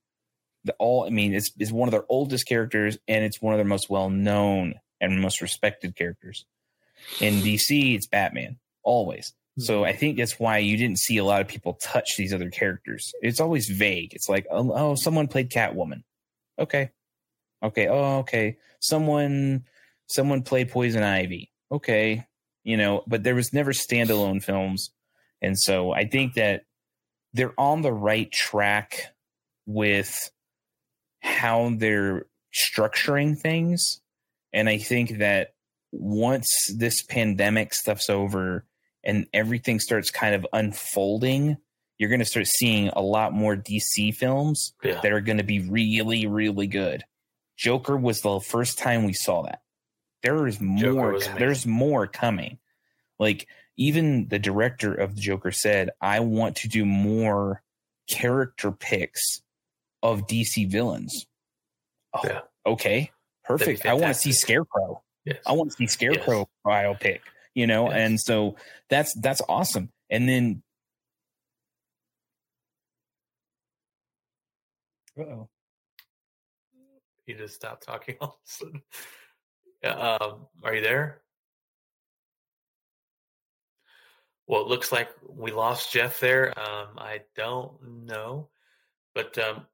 The 0.66 0.74
all 0.80 1.06
I 1.06 1.10
mean, 1.10 1.34
it's 1.34 1.52
is 1.58 1.72
one 1.72 1.88
of 1.88 1.92
their 1.92 2.06
oldest 2.10 2.46
characters, 2.48 2.98
and 3.08 3.24
it's 3.24 3.42
one 3.42 3.54
of 3.54 3.58
their 3.58 3.66
most 3.66 3.90
well 3.90 4.10
known 4.10 4.76
and 5.00 5.22
most 5.22 5.42
respected 5.42 5.96
characters. 5.96 6.46
In 7.22 7.36
DC, 7.36 7.96
it's 7.96 8.08
Batman 8.08 8.58
always. 8.84 9.34
Hmm. 9.56 9.64
So 9.64 9.86
I 9.86 9.94
think 9.94 10.18
that's 10.18 10.40
why 10.40 10.58
you 10.58 10.78
didn't 10.78 11.00
see 11.00 11.18
a 11.18 11.24
lot 11.24 11.42
of 11.42 11.48
people 11.48 11.74
touch 11.76 12.16
these 12.18 12.34
other 12.34 12.50
characters. 12.50 13.14
It's 13.22 13.40
always 13.40 13.70
vague. 13.70 14.14
It's 14.14 14.30
like, 14.30 14.46
oh, 14.52 14.72
oh 14.74 14.96
someone 14.96 15.28
played 15.28 15.52
Catwoman. 15.52 16.04
Okay. 16.60 16.92
Okay. 17.64 17.88
Oh, 17.88 18.20
okay. 18.20 18.58
Someone 18.80 19.64
someone 20.08 20.44
played 20.44 20.72
Poison 20.72 21.04
Ivy. 21.04 21.52
Okay. 21.72 22.26
You 22.64 22.78
know, 22.78 23.04
but 23.08 23.24
there 23.24 23.36
was 23.36 23.54
never 23.54 23.72
standalone 23.72 24.44
films. 24.44 24.92
And 25.42 25.58
so 25.60 25.92
I 25.92 26.06
think 26.08 26.34
that 26.36 26.64
they're 27.34 27.60
on 27.60 27.82
the 27.82 27.92
right 27.94 28.32
track 28.32 29.14
with 29.66 30.32
how 31.22 31.72
they're 31.78 32.26
structuring 32.56 33.38
things. 33.38 34.02
And 34.54 34.70
I 34.70 34.78
think 34.78 35.20
that 35.20 35.54
once 35.92 36.48
this 36.76 37.02
pandemic 37.04 37.74
stuff's 37.74 38.10
over 38.10 38.66
and 39.04 39.28
everything 39.34 39.80
starts 39.80 40.10
kind 40.10 40.36
of 40.36 40.46
unfolding, 40.54 41.58
you're 41.98 42.10
going 42.10 42.20
to 42.20 42.26
start 42.26 42.48
seeing 42.48 42.90
a 42.90 43.02
lot 43.02 43.34
more 43.34 43.56
DC 43.56 44.14
films 44.16 44.74
Yeah. 44.84 45.00
that 45.02 45.12
are 45.12 45.22
going 45.22 45.38
to 45.40 45.44
be 45.44 45.60
really, 45.60 46.28
really 46.28 46.68
good. 46.68 47.04
Joker 47.58 47.98
was 47.98 48.22
the 48.22 48.40
first 48.40 48.78
time 48.78 49.04
we 49.04 49.14
saw 49.14 49.44
that. 49.44 49.62
there 50.24 50.48
is 50.48 50.60
more. 50.60 51.20
There's 51.20 51.66
more 51.66 52.06
coming. 52.08 52.58
Like 53.20 53.48
even 53.78 54.28
the 54.28 54.40
director 54.40 54.94
of 54.94 55.16
the 55.16 55.22
Joker 55.22 55.52
said, 55.52 55.92
"I 56.02 56.20
want 56.20 56.56
to 56.58 56.68
do 56.68 56.86
more 56.86 57.64
character 58.10 58.72
picks 58.72 59.42
of 60.04 60.28
DC 60.28 60.66
villains." 60.70 61.26
Oh, 62.14 62.22
Yeah. 62.24 62.42
okay, 62.66 63.12
perfect. 63.44 63.86
I 63.86 63.94
want 63.94 64.14
to 64.14 64.20
see 64.20 64.32
Scarecrow. 64.32 65.04
Yes. 65.26 65.42
I 65.46 65.52
want 65.54 65.72
to 65.72 65.78
see 65.78 65.88
Scarecrow 65.88 66.50
biopic. 66.66 67.20
You 67.54 67.68
know, 67.68 67.90
Yes. 67.90 67.98
and 67.98 68.20
so 68.20 68.56
that's 68.90 69.14
that's 69.16 69.42
awesome. 69.50 69.92
And 70.10 70.28
then, 70.30 70.64
oh, 75.20 75.50
You 77.26 77.36
just 77.36 77.56
stopped 77.56 77.84
talking 77.84 78.16
all 78.22 78.28
of 78.30 78.34
a 78.36 78.50
sudden. 78.50 78.82
Yeah, 79.84 79.92
Um, 79.94 80.48
are 80.64 80.74
you 80.74 80.82
there? 80.82 81.22
Well, 84.48 84.62
it 84.62 84.68
looks 84.68 84.92
like 84.92 85.10
we 85.28 85.52
lost 85.52 85.92
Jeff 85.92 86.20
there. 86.20 86.58
Um, 86.58 86.98
I 86.98 87.22
don't 87.36 88.06
know, 88.06 88.50
but 89.14 89.38
um, 89.38 89.66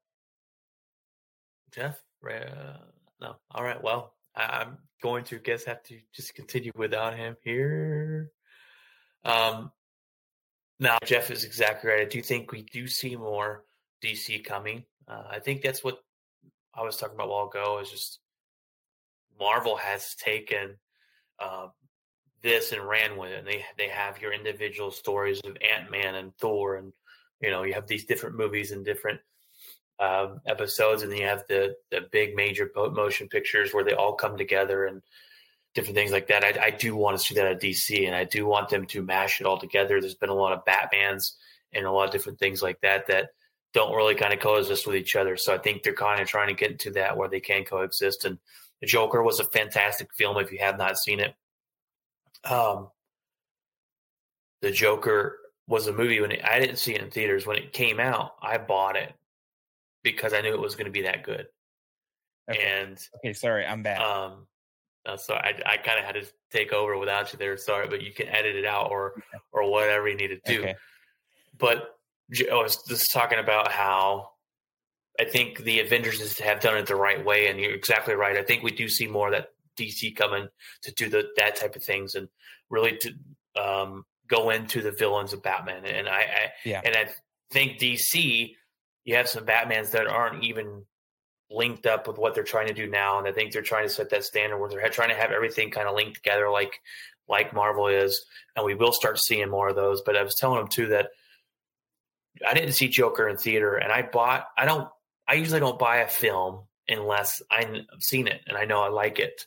Jeff, 1.72 2.00
uh, 2.28 2.78
no. 3.20 3.36
All 3.52 3.62
right. 3.62 3.82
Well, 3.82 4.14
I, 4.34 4.42
I'm 4.62 4.78
going 5.02 5.24
to 5.24 5.38
guess 5.38 5.64
have 5.64 5.82
to 5.84 5.98
just 6.12 6.34
continue 6.34 6.72
without 6.74 7.16
him 7.16 7.36
here. 7.44 8.30
Um, 9.24 9.70
now 10.80 10.98
Jeff 11.04 11.30
is 11.30 11.44
exactly 11.44 11.90
right. 11.90 12.00
I 12.00 12.08
do 12.08 12.20
think 12.20 12.50
we 12.50 12.62
do 12.62 12.88
see 12.88 13.14
more 13.16 13.64
DC 14.02 14.44
coming. 14.44 14.84
Uh, 15.06 15.22
I 15.30 15.38
think 15.38 15.62
that's 15.62 15.84
what 15.84 15.98
I 16.74 16.82
was 16.82 16.96
talking 16.96 17.14
about 17.14 17.28
a 17.28 17.30
while 17.30 17.48
ago. 17.48 17.78
Is 17.80 17.90
just 17.90 18.18
Marvel 19.38 19.76
has 19.76 20.14
taken 20.16 20.76
uh, 21.38 21.68
this 22.44 22.70
and 22.70 22.86
ran 22.86 23.16
with 23.16 23.32
it. 23.32 23.38
And 23.40 23.48
they 23.48 23.64
they 23.76 23.88
have 23.88 24.22
your 24.22 24.32
individual 24.32 24.92
stories 24.92 25.40
of 25.40 25.56
Ant 25.56 25.90
Man 25.90 26.14
and 26.14 26.36
Thor, 26.36 26.76
and 26.76 26.92
you 27.40 27.50
know 27.50 27.64
you 27.64 27.74
have 27.74 27.88
these 27.88 28.04
different 28.04 28.36
movies 28.36 28.70
and 28.70 28.84
different 28.84 29.20
um, 29.98 30.40
episodes, 30.46 31.02
and 31.02 31.10
then 31.10 31.18
you 31.18 31.26
have 31.26 31.44
the 31.48 31.74
the 31.90 32.02
big 32.12 32.36
major 32.36 32.70
motion 32.76 33.28
pictures 33.28 33.72
where 33.72 33.82
they 33.82 33.94
all 33.94 34.14
come 34.14 34.36
together 34.36 34.86
and 34.86 35.02
different 35.74 35.96
things 35.96 36.12
like 36.12 36.28
that. 36.28 36.44
I, 36.44 36.66
I 36.66 36.70
do 36.70 36.94
want 36.94 37.18
to 37.18 37.24
see 37.24 37.34
that 37.34 37.46
at 37.46 37.60
DC, 37.60 38.06
and 38.06 38.14
I 38.14 38.24
do 38.24 38.46
want 38.46 38.68
them 38.68 38.86
to 38.86 39.02
mash 39.02 39.40
it 39.40 39.46
all 39.46 39.58
together. 39.58 40.00
There's 40.00 40.14
been 40.14 40.28
a 40.28 40.34
lot 40.34 40.52
of 40.52 40.64
Batmans 40.64 41.32
and 41.72 41.84
a 41.84 41.90
lot 41.90 42.06
of 42.06 42.12
different 42.12 42.38
things 42.38 42.62
like 42.62 42.80
that 42.82 43.08
that 43.08 43.30
don't 43.72 43.96
really 43.96 44.14
kind 44.14 44.32
of 44.32 44.38
coexist 44.38 44.86
with 44.86 44.94
each 44.94 45.16
other. 45.16 45.36
So 45.36 45.52
I 45.52 45.58
think 45.58 45.82
they're 45.82 45.94
kind 45.94 46.20
of 46.20 46.28
trying 46.28 46.46
to 46.46 46.54
get 46.54 46.70
into 46.70 46.92
that 46.92 47.16
where 47.16 47.28
they 47.28 47.40
can 47.40 47.64
coexist. 47.64 48.24
And 48.24 48.38
the 48.80 48.86
Joker 48.86 49.20
was 49.20 49.40
a 49.40 49.44
fantastic 49.44 50.14
film 50.14 50.38
if 50.38 50.52
you 50.52 50.58
have 50.60 50.78
not 50.78 50.96
seen 50.96 51.18
it. 51.18 51.34
Um, 52.48 52.88
the 54.62 54.70
Joker 54.70 55.38
was 55.66 55.86
a 55.86 55.92
movie 55.92 56.20
when 56.20 56.32
it, 56.32 56.44
I 56.44 56.58
didn't 56.58 56.76
see 56.76 56.94
it 56.94 57.02
in 57.02 57.10
theaters 57.10 57.46
when 57.46 57.56
it 57.56 57.72
came 57.72 57.98
out. 58.00 58.34
I 58.42 58.58
bought 58.58 58.96
it 58.96 59.12
because 60.02 60.32
I 60.34 60.40
knew 60.40 60.52
it 60.52 60.60
was 60.60 60.74
going 60.74 60.86
to 60.86 60.90
be 60.90 61.02
that 61.02 61.22
good. 61.22 61.46
okay, 62.50 62.62
And 62.82 62.98
okay, 63.16 63.32
sorry, 63.32 63.64
I'm 63.66 63.82
back. 63.82 64.00
um, 64.00 64.46
uh, 65.06 65.16
so 65.16 65.34
I, 65.34 65.54
I 65.66 65.76
kind 65.78 65.98
of 65.98 66.04
had 66.04 66.14
to 66.14 66.26
take 66.50 66.72
over 66.72 66.96
without 66.98 67.32
you 67.32 67.38
there. 67.38 67.56
Sorry, 67.56 67.88
but 67.88 68.02
you 68.02 68.12
can 68.12 68.28
edit 68.28 68.56
it 68.56 68.64
out 68.64 68.90
or 68.90 69.14
or 69.52 69.70
whatever 69.70 70.08
you 70.08 70.16
need 70.16 70.28
to 70.28 70.40
do. 70.46 70.60
okay, 70.60 70.74
But 71.58 71.94
I 72.50 72.54
was 72.54 72.82
just 72.88 73.12
talking 73.12 73.38
about 73.38 73.70
how 73.70 74.30
I 75.20 75.24
think 75.24 75.58
the 75.58 75.80
Avengers 75.80 76.38
have 76.40 76.60
done 76.60 76.76
it 76.78 76.86
the 76.86 76.96
right 76.96 77.22
way, 77.24 77.48
and 77.48 77.58
you're 77.60 77.74
exactly 77.74 78.14
right. 78.14 78.36
I 78.36 78.42
think 78.42 78.62
we 78.62 78.70
do 78.70 78.88
see 78.88 79.06
more 79.06 79.28
of 79.28 79.32
that 79.34 79.50
DC 79.76 80.16
coming 80.16 80.48
to 80.82 80.92
do 80.92 81.08
the 81.08 81.28
that 81.36 81.56
type 81.56 81.76
of 81.76 81.82
things 81.82 82.14
and 82.14 82.28
really 82.70 82.98
to 82.98 83.12
um, 83.60 84.04
go 84.28 84.50
into 84.50 84.82
the 84.82 84.92
villains 84.92 85.32
of 85.32 85.42
Batman. 85.42 85.84
And 85.84 86.08
I, 86.08 86.20
I 86.20 86.52
Yeah. 86.64 86.80
and 86.84 86.96
I 86.96 87.08
think 87.50 87.78
DC, 87.78 88.54
you 89.04 89.16
have 89.16 89.28
some 89.28 89.44
Batmans 89.46 89.90
that 89.92 90.06
aren't 90.06 90.44
even 90.44 90.84
linked 91.50 91.86
up 91.86 92.08
with 92.08 92.18
what 92.18 92.34
they're 92.34 92.42
trying 92.42 92.68
to 92.68 92.74
do 92.74 92.88
now, 92.88 93.18
and 93.18 93.28
I 93.28 93.32
think 93.32 93.52
they're 93.52 93.62
trying 93.62 93.86
to 93.86 93.92
set 93.92 94.10
that 94.10 94.24
standard 94.24 94.58
where 94.58 94.70
they're 94.70 94.88
trying 94.88 95.10
to 95.10 95.14
have 95.14 95.30
everything 95.30 95.70
kind 95.70 95.88
of 95.88 95.94
linked 95.94 96.16
together, 96.16 96.50
like 96.50 96.80
like 97.28 97.54
Marvel 97.54 97.86
is, 97.88 98.24
and 98.56 98.64
we 98.66 98.74
will 98.74 98.92
start 98.92 99.18
seeing 99.18 99.48
more 99.50 99.68
of 99.68 99.76
those. 99.76 100.02
But 100.04 100.16
I 100.16 100.22
was 100.22 100.34
telling 100.38 100.58
them 100.58 100.68
too 100.68 100.88
that 100.88 101.08
I 102.46 102.54
didn't 102.54 102.72
see 102.72 102.88
Joker 102.88 103.28
in 103.28 103.36
theater, 103.36 103.76
and 103.76 103.92
I 103.92 104.02
bought. 104.02 104.46
I 104.56 104.64
don't. 104.64 104.88
I 105.26 105.34
usually 105.34 105.60
don't 105.60 105.78
buy 105.78 105.98
a 105.98 106.08
film 106.08 106.64
unless 106.88 107.42
I've 107.50 107.82
seen 108.00 108.26
it 108.26 108.42
and 108.46 108.56
I 108.56 108.64
know 108.64 108.82
I 108.82 108.88
like 108.88 109.18
it. 109.18 109.46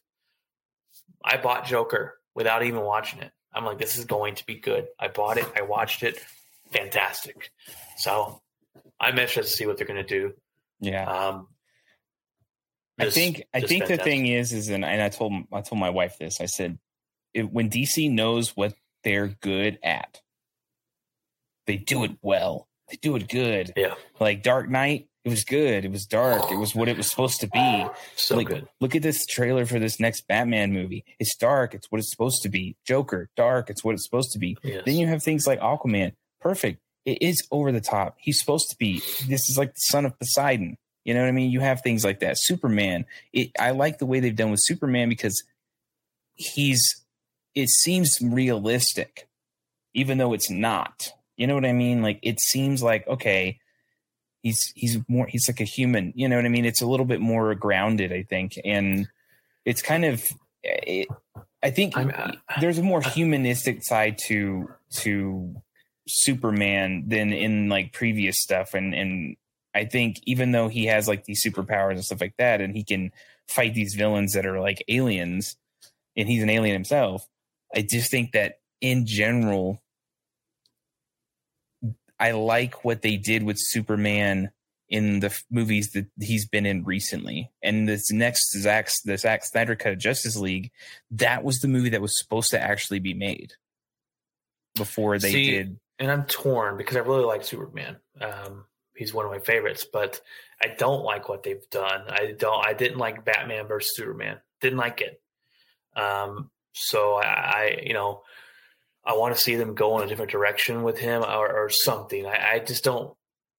I 1.24 1.38
bought 1.38 1.66
Joker 1.66 2.20
without 2.36 2.64
even 2.64 2.82
watching 2.82 3.20
it. 3.20 3.32
I'm 3.54 3.66
like, 3.66 3.80
this 3.80 3.98
is 3.98 4.06
going 4.06 4.36
to 4.36 4.46
be 4.46 4.56
good. 4.56 4.88
I 5.00 5.08
bought 5.08 5.38
it. 5.38 5.46
I 5.56 5.62
watched 5.62 6.04
it. 6.04 6.20
Fantastic. 6.72 7.52
So 7.98 8.42
I'm 9.00 9.18
interested 9.18 9.44
to 9.44 9.48
see 9.48 9.66
what 9.66 9.78
they're 9.78 9.88
going 9.88 10.04
to 10.04 10.08
do. 10.08 10.34
yeah. 10.80 11.06
Um, 11.06 11.48
I 13.00 13.10
think 13.12 13.44
I 13.54 13.60
just 13.60 13.70
think 13.70 13.86
the 13.86 13.98
thing 13.98 14.26
is 14.26 14.54
is 14.54 14.70
and, 14.70 14.84
and 14.84 15.02
I 15.02 15.10
told 15.10 15.32
I 15.54 15.62
told 15.62 15.80
my 15.80 15.92
wife 15.92 16.18
this. 16.18 16.42
I 16.42 16.48
said 16.48 16.80
it, 17.34 17.52
when 17.52 17.70
DC 17.70 18.12
knows 18.12 18.58
what 18.58 18.74
they're 19.04 19.28
good 19.28 19.78
at, 19.84 20.20
they 21.68 21.78
do 21.78 22.04
it 22.06 22.18
well. 22.24 22.68
They 22.90 22.96
do 22.96 23.16
it 23.16 23.30
good. 23.30 23.74
Yeah. 23.76 23.94
Like 24.20 24.42
Dark 24.42 24.68
Knight, 24.70 25.10
it 25.28 25.32
was 25.32 25.44
good. 25.44 25.84
It 25.84 25.92
was 25.92 26.06
dark. 26.06 26.50
It 26.52 26.56
was 26.56 26.74
what 26.74 26.88
it 26.88 26.96
was 26.96 27.10
supposed 27.10 27.42
to 27.42 27.48
be. 27.48 27.86
so 28.16 28.38
like, 28.38 28.48
good. 28.48 28.68
Look 28.80 28.96
at 28.96 29.02
this 29.02 29.26
trailer 29.26 29.66
for 29.66 29.78
this 29.78 30.00
next 30.00 30.26
Batman 30.28 30.72
movie. 30.72 31.04
It's 31.20 31.36
dark. 31.36 31.74
It's 31.74 31.92
what 31.92 32.00
it's 32.00 32.10
supposed 32.10 32.44
to 32.44 32.50
be. 32.50 32.78
Joker, 32.86 33.30
dark. 33.36 33.70
It's 33.70 33.84
what 33.84 33.94
it's 33.94 34.06
supposed 34.06 34.32
to 34.32 34.40
be. 34.40 34.58
Yes. 34.64 34.84
Then 34.86 34.96
you 34.96 35.08
have 35.08 35.22
things 35.22 35.46
like 35.46 35.60
Aquaman. 35.60 36.14
Perfect. 36.40 36.80
It 37.06 37.22
is 37.22 37.46
over 37.52 37.74
the 37.74 37.82
top. 37.82 38.16
He's 38.20 38.40
supposed 38.40 38.70
to 38.70 38.78
be. 38.78 39.00
This 39.28 39.50
is 39.50 39.58
like 39.58 39.74
the 39.74 39.80
son 39.80 40.06
of 40.06 40.18
Poseidon. 40.18 40.78
You 41.04 41.14
know 41.14 41.22
what 41.22 41.28
I 41.28 41.34
mean? 41.34 41.52
You 41.52 41.60
have 41.60 41.82
things 41.82 42.06
like 42.06 42.22
that. 42.22 42.38
Superman. 42.38 43.06
It, 43.34 43.52
I 43.60 43.72
like 43.72 43.98
the 43.98 44.06
way 44.06 44.22
they've 44.22 44.36
done 44.36 44.52
with 44.52 44.62
Superman 44.64 45.10
because 45.10 45.44
he's. 46.36 46.82
It 47.54 47.70
seems 47.70 48.20
realistic, 48.22 49.28
even 49.94 50.20
though 50.20 50.34
it's 50.34 50.50
not. 50.50 51.12
You 51.36 51.48
know 51.48 51.56
what 51.56 51.66
I 51.66 51.74
mean? 51.74 52.02
Like 52.02 52.20
it 52.22 52.40
seems 52.40 52.82
like 52.82 53.08
okay, 53.08 53.60
he's 54.48 54.72
he's 54.76 54.98
more 55.08 55.28
he's 55.28 55.48
like 55.48 55.60
a 55.60 55.66
human. 55.66 56.14
You 56.16 56.30
know 56.30 56.38
what 56.38 56.46
I 56.46 56.50
mean? 56.50 56.66
It's 56.66 56.82
a 56.82 56.88
little 56.88 57.06
bit 57.06 57.20
more 57.20 57.54
grounded, 57.56 58.14
I 58.14 58.24
think, 58.24 58.60
and 58.64 59.08
it's 59.66 59.82
kind 59.82 60.06
of. 60.06 60.24
It, 60.64 61.08
I 61.64 61.72
think 61.72 61.98
uh, 61.98 62.32
there's 62.62 62.78
a 62.78 62.84
more 62.84 63.02
humanistic 63.02 63.84
side 63.84 64.18
to 64.28 64.70
to 65.02 65.56
Superman 66.08 67.04
than 67.08 67.34
in 67.34 67.70
like 67.70 67.94
previous 67.94 68.40
stuff, 68.40 68.74
and 68.74 68.94
and 68.94 69.36
I 69.76 69.86
think 69.86 70.18
even 70.24 70.52
though 70.52 70.70
he 70.70 70.86
has 70.86 71.08
like 71.08 71.26
these 71.26 71.44
superpowers 71.44 71.92
and 71.92 72.06
stuff 72.06 72.22
like 72.22 72.38
that, 72.38 72.62
and 72.62 72.76
he 72.76 72.84
can 72.84 73.12
fight 73.48 73.74
these 73.74 73.96
villains 73.96 74.34
that 74.34 74.46
are 74.46 74.60
like 74.60 74.84
aliens, 74.88 75.58
and 76.16 76.28
he's 76.28 76.44
an 76.44 76.50
alien 76.50 76.74
himself, 76.74 77.28
I 77.76 77.82
just 77.82 78.10
think 78.10 78.32
that 78.32 78.60
in 78.82 79.06
general, 79.06 79.82
I 82.20 82.32
like 82.32 82.84
what 82.84 83.02
they 83.02 83.18
did 83.18 83.44
with 83.44 83.58
Superman 83.60 84.52
in 84.90 85.20
the 85.20 85.38
movies 85.52 85.92
that 85.92 86.06
he's 86.20 86.48
been 86.48 86.66
in 86.66 86.84
recently. 86.84 87.52
And 87.62 87.88
this 87.88 88.12
next 88.12 88.58
Zack 88.58 88.90
the 89.04 89.18
Zack 89.18 89.44
Snyder 89.46 89.76
cut 89.76 89.94
of 89.94 90.00
Justice 90.00 90.38
League, 90.38 90.72
that 91.12 91.44
was 91.44 91.60
the 91.60 91.68
movie 91.68 91.90
that 91.90 92.02
was 92.02 92.18
supposed 92.18 92.52
to 92.52 92.62
actually 92.62 93.00
be 93.00 93.14
made 93.14 93.54
before 94.76 95.20
they 95.20 95.32
See, 95.32 95.52
did. 95.52 95.80
and 96.00 96.12
I'm 96.12 96.26
torn 96.26 96.78
because 96.78 96.96
I 96.96 97.02
really 97.02 97.26
like 97.26 97.44
Superman. 97.44 97.98
Um, 98.22 98.66
he's 98.96 99.14
one 99.14 99.26
of 99.26 99.32
my 99.32 99.40
favorites, 99.40 99.86
but 99.92 100.22
I 100.62 100.70
don't 100.70 101.04
like 101.04 101.28
what 101.30 101.44
they've 101.44 101.70
done. 101.70 102.04
I 102.08 102.34
don't. 102.38 102.66
I 102.66 102.74
didn't 102.74 102.98
like 102.98 103.26
Batman 103.26 103.68
versus 103.68 103.96
Superman. 103.96 104.38
Didn't 104.62 104.78
like 104.80 105.02
it. 105.02 105.22
Um, 106.00 106.50
so 106.74 107.16
I, 107.16 107.26
I, 107.26 107.82
you 107.84 107.94
know, 107.94 108.22
I 109.08 109.14
want 109.14 109.34
to 109.36 109.42
see 109.42 109.56
them 109.56 109.74
go 109.74 109.98
in 109.98 110.04
a 110.06 110.08
different 110.08 110.32
direction 110.32 110.84
with 110.84 111.00
him 111.00 111.24
or, 111.24 111.48
or 111.50 111.70
something. 111.70 112.26
I, 112.26 112.56
I 112.56 112.60
just 112.60 112.84
don't. 112.84 113.16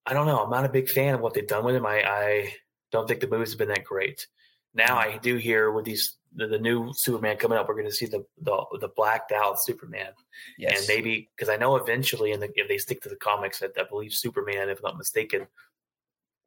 I 0.06 0.12
don't 0.12 0.26
know. 0.26 0.38
I'm 0.44 0.50
not 0.50 0.64
a 0.64 0.68
big 0.70 0.88
fan 0.88 1.14
of 1.14 1.20
what 1.20 1.34
they've 1.34 1.46
done 1.46 1.64
with 1.64 1.74
him. 1.74 1.86
I, 1.86 2.02
I 2.02 2.52
don't 2.92 3.08
think 3.08 3.20
the 3.20 3.26
movies 3.28 3.50
have 3.52 3.58
been 3.58 3.68
that 3.68 3.84
great. 3.84 4.26
Now 4.74 4.96
I 4.98 5.18
do 5.18 5.36
hear 5.36 5.72
with 5.72 5.84
these 5.86 6.16
the, 6.34 6.46
the 6.46 6.58
new 6.58 6.90
Superman 6.94 7.38
coming 7.38 7.56
up, 7.58 7.66
we're 7.68 7.74
going 7.74 7.86
to 7.86 7.92
see 7.92 8.06
the 8.06 8.24
the, 8.40 8.64
the 8.80 8.88
blacked 8.88 9.32
out 9.32 9.56
Superman 9.62 10.12
Yes. 10.58 10.78
and 10.80 10.88
maybe 10.88 11.30
because 11.34 11.48
I 11.48 11.56
know 11.56 11.76
eventually, 11.76 12.32
in 12.32 12.40
the, 12.40 12.50
if 12.54 12.68
they 12.68 12.78
stick 12.78 13.00
to 13.02 13.08
the 13.08 13.16
comics, 13.16 13.60
that 13.60 13.72
I 13.78 13.84
believe 13.88 14.12
Superman, 14.12 14.68
if 14.68 14.78
I'm 14.78 14.84
not 14.90 14.98
mistaken, 14.98 15.46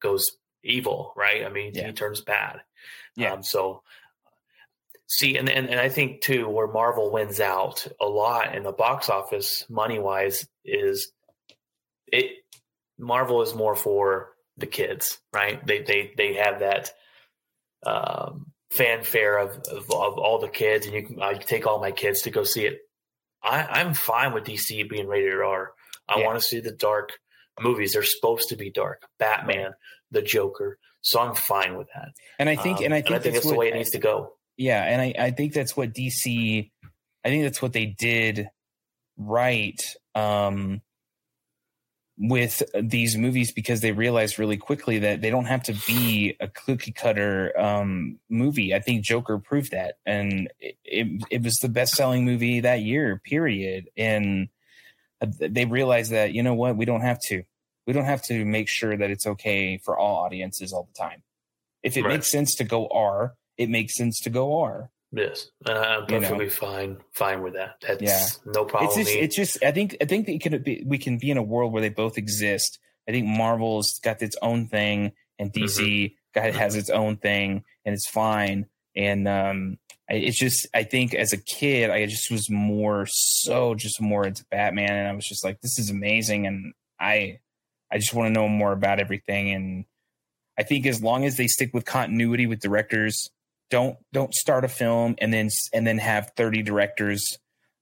goes 0.01 0.37
evil, 0.63 1.13
right? 1.15 1.43
I 1.45 1.49
mean, 1.49 1.71
Yeah. 1.73 1.87
he 1.87 1.93
turns 1.93 2.21
bad. 2.21 2.61
Yeah. 3.15 3.33
Um, 3.33 3.43
so, 3.43 3.83
see, 5.17 5.37
and, 5.37 5.49
and 5.49 5.69
and 5.69 5.79
I 5.79 5.89
think 5.89 6.21
too, 6.21 6.47
where 6.47 6.67
Marvel 6.67 7.11
wins 7.11 7.39
out 7.39 7.85
a 7.99 8.05
lot 8.05 8.55
in 8.55 8.63
the 8.63 8.71
box 8.71 9.09
office, 9.09 9.65
money 9.69 9.99
wise, 9.99 10.47
is 10.65 11.11
it. 12.07 12.31
Marvel 12.99 13.41
is 13.41 13.55
more 13.55 13.75
for 13.75 14.29
the 14.57 14.67
kids, 14.67 15.19
right? 15.33 15.65
They 15.65 15.81
they 15.81 16.11
they 16.17 16.33
have 16.35 16.59
that 16.59 16.91
um, 17.85 18.47
fanfare 18.69 19.39
of, 19.39 19.49
of, 19.71 19.89
of 19.91 20.17
all 20.19 20.39
the 20.39 20.47
kids, 20.49 20.85
and 20.85 20.95
you 20.95 21.05
can 21.05 21.21
I 21.21 21.33
take 21.33 21.65
all 21.67 21.79
my 21.79 21.91
kids 21.91 22.21
to 22.23 22.29
go 22.31 22.43
see 22.43 22.65
it. 22.65 22.79
I, 23.43 23.63
I'm 23.63 23.93
fine 23.95 24.33
with 24.33 24.43
DC 24.43 24.87
being 24.89 25.07
rated 25.07 25.33
R. 25.41 25.71
I 26.07 26.19
Yeah. 26.19 26.25
want 26.27 26.39
to 26.39 26.45
see 26.45 26.59
the 26.59 26.71
dark 26.71 27.09
movies. 27.59 27.93
They're 27.93 28.03
supposed 28.03 28.49
to 28.49 28.55
be 28.55 28.69
dark. 28.69 29.01
Batman, 29.17 29.71
the 30.11 30.21
Joker. 30.21 30.77
So 31.01 31.19
I'm 31.19 31.33
fine 31.33 31.75
with 31.75 31.87
that. 31.95 32.09
And 32.37 32.47
I 32.49 32.55
think, 32.55 32.77
Um, 32.79 32.83
and 32.85 32.93
I 32.93 33.01
think, 33.01 33.15
I 33.15 33.19
think 33.19 33.33
that's, 33.33 33.45
the 33.45 33.51
what- 33.53 33.57
way 33.57 33.67
it 33.69 33.73
needs 33.75 33.89
to 33.91 33.97
go. 33.99 34.33
Yeah, 34.61 34.83
and 34.83 35.01
I, 35.01 35.13
I 35.17 35.31
think 35.31 35.53
that's 35.53 35.75
what 35.75 35.91
DC 35.91 36.69
I 37.25 37.29
think 37.29 37.43
that's 37.43 37.63
what 37.63 37.73
they 37.73 37.87
did 37.87 38.47
right 39.17 39.81
um 40.13 40.81
with 42.19 42.61
these 42.79 43.17
movies 43.17 43.51
because 43.51 43.81
they 43.81 43.91
realized 43.91 44.37
really 44.37 44.57
quickly 44.57 44.99
that 44.99 45.21
they 45.21 45.31
don't 45.31 45.45
have 45.45 45.63
to 45.63 45.73
be 45.87 46.35
a 46.39 46.47
cookie 46.47 46.91
cutter 46.91 47.59
um 47.59 48.19
movie. 48.29 48.75
I 48.75 48.79
think 48.81 49.03
Joker 49.03 49.39
proved 49.39 49.71
that 49.71 49.95
and 50.05 50.47
it 50.59 50.77
it, 50.85 51.23
it 51.31 51.41
was 51.43 51.55
the 51.55 51.69
best 51.69 51.95
selling 51.95 52.23
movie 52.23 52.59
that 52.59 52.81
year, 52.81 53.19
period. 53.25 53.89
And 53.97 54.49
they 55.39 55.65
realized 55.65 56.11
that 56.11 56.33
you 56.33 56.43
know 56.43 56.53
what, 56.53 56.77
we 56.77 56.85
don't 56.85 57.01
have 57.01 57.19
to. 57.29 57.41
We 57.87 57.93
don't 57.93 58.05
have 58.05 58.21
to 58.25 58.45
make 58.45 58.67
sure 58.67 58.95
that 58.95 59.09
it's 59.09 59.25
okay 59.25 59.79
for 59.79 59.97
all 59.97 60.17
audiences 60.17 60.71
all 60.71 60.83
the 60.93 60.93
time. 60.99 61.23
If 61.81 61.97
it 61.97 62.03
Right. 62.03 62.09
makes 62.09 62.29
sense 62.29 62.53
to 62.57 62.63
go 62.63 62.87
R, 62.89 63.33
it 63.61 63.69
makes 63.69 63.95
sense 63.95 64.19
to 64.21 64.29
go 64.29 64.59
R. 64.59 64.89
Yes, 65.13 65.47
and 65.67 65.77
I'm 65.77 66.05
You 66.09 66.19
know. 66.19 66.27
perfectly 66.29 66.49
fine 66.49 66.97
fine 67.13 67.41
with 67.43 67.53
that. 67.55 67.75
That's 67.81 68.01
Yeah. 68.01 68.25
no 68.53 68.63
problem. 68.65 68.87
It's 68.89 68.95
just, 68.97 69.11
it's 69.17 69.35
just. 69.35 69.63
I 69.63 69.71
think, 69.71 69.97
I 70.01 70.05
think 70.05 70.25
that 70.25 70.33
it 70.33 70.39
could 70.41 70.63
be, 70.63 70.83
we 70.85 70.97
can 70.97 71.17
be 71.17 71.29
in 71.31 71.37
a 71.37 71.43
world 71.43 71.73
where 71.73 71.81
they 71.81 71.89
both 71.89 72.17
exist. 72.17 72.79
I 73.07 73.11
think 73.11 73.27
Marvel's 73.27 73.99
got 74.03 74.21
its 74.21 74.37
own 74.41 74.67
thing, 74.67 75.11
and 75.37 75.51
DC 75.51 76.15
got 76.33 76.53
has 76.55 76.75
its 76.75 76.89
own 76.89 77.17
thing, 77.17 77.63
and 77.83 77.93
it's 77.93 78.07
fine. 78.09 78.67
And 78.95 79.27
um, 79.27 79.77
I- 80.09 80.13
it's 80.13 80.39
just, 80.39 80.67
I 80.73 80.83
think 80.83 81.13
as 81.13 81.33
a 81.33 81.37
kid, 81.37 81.89
I 81.89 82.05
just 82.05 82.31
was 82.31 82.49
more 82.49 83.05
so 83.09 83.75
just 83.75 83.99
more 84.01 84.25
into 84.25 84.45
Batman, 84.49 84.91
and 84.93 85.07
I 85.09 85.13
was 85.13 85.27
just 85.27 85.43
like, 85.43 85.59
this 85.59 85.77
is 85.77 85.89
amazing, 85.89 86.47
and 86.47 86.73
I, 87.01 87.39
I 87.91 87.97
just 87.97 88.13
want 88.13 88.27
to 88.27 88.33
know 88.33 88.47
more 88.47 88.71
about 88.71 89.01
everything. 89.01 89.51
And 89.51 89.85
I 90.57 90.63
think 90.63 90.85
as 90.85 91.03
long 91.03 91.25
as 91.25 91.35
they 91.35 91.47
stick 91.47 91.73
with 91.73 91.83
continuity 91.83 92.45
with 92.47 92.61
directors, 92.61 93.29
don't 93.71 93.97
don't 94.13 94.33
start 94.35 94.63
a 94.63 94.67
film 94.67 95.15
and 95.19 95.33
then 95.33 95.49
and 95.73 95.87
then 95.87 95.97
have 95.97 96.31
thirty 96.37 96.61
directors 96.61 97.37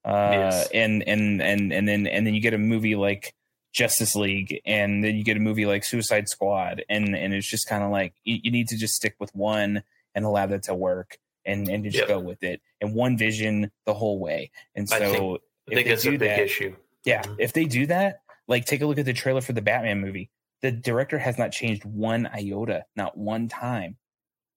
uh 0.05 0.29
Yes. 0.31 0.69
and 0.73 1.03
and 1.07 1.41
and 1.41 1.73
and 1.73 1.87
then 1.87 2.07
and 2.07 2.25
then 2.25 2.33
you 2.33 2.39
get 2.39 2.53
a 2.53 2.57
movie 2.57 2.95
like 2.95 3.33
Justice 3.73 4.15
League 4.15 4.61
and 4.65 5.03
then 5.03 5.15
you 5.15 5.23
get 5.25 5.35
a 5.37 5.39
movie 5.41 5.65
like 5.65 5.83
Suicide 5.83 6.29
Squad 6.29 6.83
and 6.89 7.15
and 7.15 7.33
it's 7.33 7.49
just 7.49 7.67
kind 7.67 7.83
of 7.83 7.91
like 7.91 8.13
you, 8.23 8.39
you 8.43 8.51
need 8.51 8.69
to 8.69 8.77
just 8.77 8.93
stick 8.93 9.15
with 9.19 9.35
one 9.35 9.83
and 10.15 10.23
allow 10.25 10.45
that 10.45 10.63
to 10.63 10.73
work 10.73 11.17
and 11.45 11.67
and 11.67 11.83
just 11.83 11.97
Yep. 11.97 12.07
go 12.07 12.19
with 12.19 12.41
it 12.43 12.61
and 12.81 12.95
one 12.95 13.17
vision 13.17 13.69
the 13.85 13.93
whole 13.93 14.19
way 14.19 14.51
and 14.75 14.87
so 14.87 14.95
I 14.95 14.99
think- 14.99 15.41
I 15.71 15.75
think 15.75 15.87
a 16.05 16.09
big 16.11 16.19
that- 16.21 16.39
issue. 16.39 16.75
yeah 17.05 17.21
Mhm. 17.23 17.35
if 17.39 17.53
they 17.53 17.65
do 17.65 17.85
that 17.87 18.21
like 18.47 18.65
take 18.65 18.81
a 18.81 18.85
look 18.87 18.97
at 18.97 19.05
the 19.05 19.13
trailer 19.13 19.41
for 19.41 19.53
the 19.53 19.61
Batman 19.61 19.99
movie 20.01 20.29
the 20.61 20.71
director 20.71 21.19
has 21.19 21.37
not 21.37 21.51
changed 21.51 21.85
one 21.85 22.25
iota 22.27 22.85
not 22.95 23.17
one 23.17 23.47
time 23.49 23.97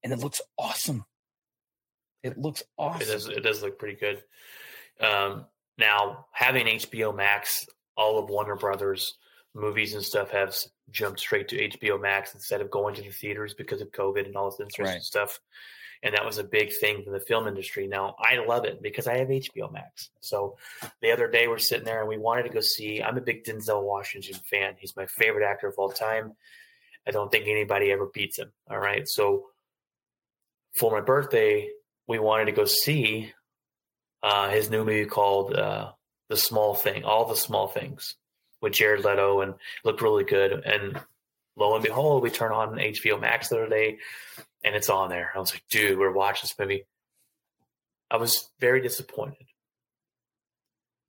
and 0.03 0.12
it 0.12 0.18
looks 0.20 0.41
awesome 0.59 1.05
it 2.23 2.39
looks 2.39 2.62
awesome 2.79 3.03
It 3.03 3.07
does. 3.07 3.29
It 3.29 3.41
does 3.43 3.62
look 3.62 3.79
pretty 3.79 3.99
good. 3.99 4.23
Um, 5.01 5.47
now 5.79 6.27
having 6.33 6.66
HBO 6.66 7.14
Max, 7.14 7.66
all 7.97 8.18
of 8.18 8.29
Warner 8.31 8.57
Brothers 8.57 9.16
movies 9.55 9.95
and 9.95 10.03
stuff 10.03 10.31
have 10.31 10.55
jumped 10.91 11.20
straight 11.20 11.49
to 11.49 11.68
HBO 11.70 12.01
Max 12.01 12.35
instead 12.35 12.61
of 12.61 12.70
going 12.70 12.95
to 12.95 13.03
the 13.03 13.11
theaters 13.11 13.55
because 13.55 13.81
of 13.81 13.91
COVID 13.93 14.27
and 14.27 14.37
all 14.37 14.51
this 14.51 14.61
interesting 14.61 14.95
Right. 14.97 15.03
stuff. 15.03 15.41
And 16.05 16.14
that 16.16 16.25
was 16.25 16.39
a 16.39 16.45
big 16.45 16.73
thing 16.73 17.05
for 17.05 17.11
the 17.11 17.20
film 17.20 17.47
industry. 17.47 17.87
Now 17.87 18.16
I 18.18 18.37
love 18.45 18.64
it 18.64 18.83
because 18.83 19.07
I 19.07 19.18
have 19.18 19.29
HBO 19.29 19.70
Max. 19.73 20.11
So 20.20 20.57
the 21.01 21.12
other 21.12 21.29
day 21.29 21.47
we're 21.49 21.59
sitting 21.59 21.85
there 21.85 22.01
and 22.01 22.09
we 22.09 22.18
wanted 22.18 22.43
to 22.45 22.49
go 22.49 22.61
see. 22.61 23.01
I'm 23.03 23.16
a 23.18 23.20
big 23.20 23.45
Denzel 23.45 23.83
Washington 23.85 24.35
fan. 24.51 24.75
He's 24.79 24.97
my 24.97 25.07
favorite 25.07 25.47
actor 25.47 25.68
of 25.68 25.75
all 25.79 25.91
time. 25.91 26.35
I 27.07 27.11
don't 27.12 27.31
think 27.31 27.47
anybody 27.47 27.93
ever 27.93 28.07
beats 28.07 28.39
him. 28.39 28.53
All 28.70 28.79
right. 28.79 29.07
So 29.09 29.47
for 30.75 30.91
my 30.91 31.01
birthday, 31.01 31.68
we 32.07 32.18
wanted 32.18 32.46
to 32.46 32.53
go 32.53 32.64
see 32.64 33.32
uh, 34.22 34.50
his 34.50 34.70
new 34.70 34.84
movie 34.84 35.07
called 35.07 35.55
uh, 35.55 35.92
The 36.28 36.36
Small 36.36 36.74
Thing, 36.74 37.05
All 37.05 37.26
the 37.26 37.36
Small 37.36 37.68
Things, 37.68 38.16
with 38.61 38.72
Jared 38.72 39.05
Leto, 39.05 39.40
and 39.40 39.55
looked 39.84 40.03
really 40.03 40.24
good. 40.24 40.53
And 40.53 41.00
lo 41.57 41.74
and 41.74 41.82
behold, 41.82 42.22
we 42.22 42.30
turn 42.30 42.53
on 42.53 42.76
HBO 42.76 43.20
Max 43.20 43.48
the 43.48 43.57
other 43.57 43.68
day, 43.68 43.98
and 44.64 44.74
it's 44.74 44.90
on 44.90 45.11
there. 45.11 45.32
I 45.34 45.38
was 45.38 45.53
like, 45.53 45.64
dude, 45.68 45.98
we're 45.98 46.12
watching 46.12 46.42
this 46.44 46.59
movie. 46.59 46.84
I 48.11 48.16
was 48.16 48.50
very 48.61 48.80
disappointed. 48.80 49.46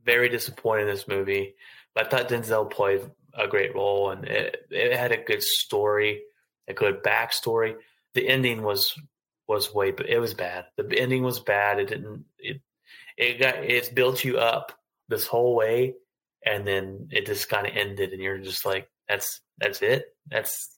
Very 0.06 0.30
disappointed 0.30 0.84
in 0.84 0.88
this 0.88 1.08
movie. 1.08 1.56
But 1.94 2.08
I 2.08 2.10
thought 2.10 2.30
Denzel 2.30 2.70
played 2.70 3.02
a 3.34 3.48
great 3.48 3.76
role, 3.76 4.12
and 4.12 4.26
it, 4.26 4.66
it 4.70 4.98
had 4.98 5.12
a 5.12 5.24
good 5.24 5.44
story, 5.44 6.22
a 6.68 6.74
good 6.74 7.04
backstory. 7.04 7.76
The 8.14 8.28
ending 8.28 8.64
was 8.64 8.98
was 9.48 9.74
way, 9.74 9.92
but 9.92 10.10
it 10.10 10.20
was 10.20 10.34
bad. 10.34 10.66
The 10.78 10.88
ending 10.98 11.24
was 11.24 11.40
bad. 11.40 11.80
It 11.80 11.90
didn't. 11.90 12.26
It 12.40 12.62
it 13.18 13.40
got 13.40 13.64
it's 13.64 13.90
built 13.90 14.24
you 14.24 14.38
up 14.38 14.72
this 15.10 15.28
whole 15.28 15.56
way, 15.56 15.96
and 16.46 16.66
then 16.68 17.10
it 17.12 17.26
just 17.26 17.50
kind 17.50 17.68
of 17.68 17.76
ended, 17.76 18.12
and 18.12 18.22
you're 18.22 18.38
just 18.40 18.66
like, 18.66 18.90
that's 19.08 19.42
that's 19.58 19.82
it. 19.82 20.06
That's 20.30 20.78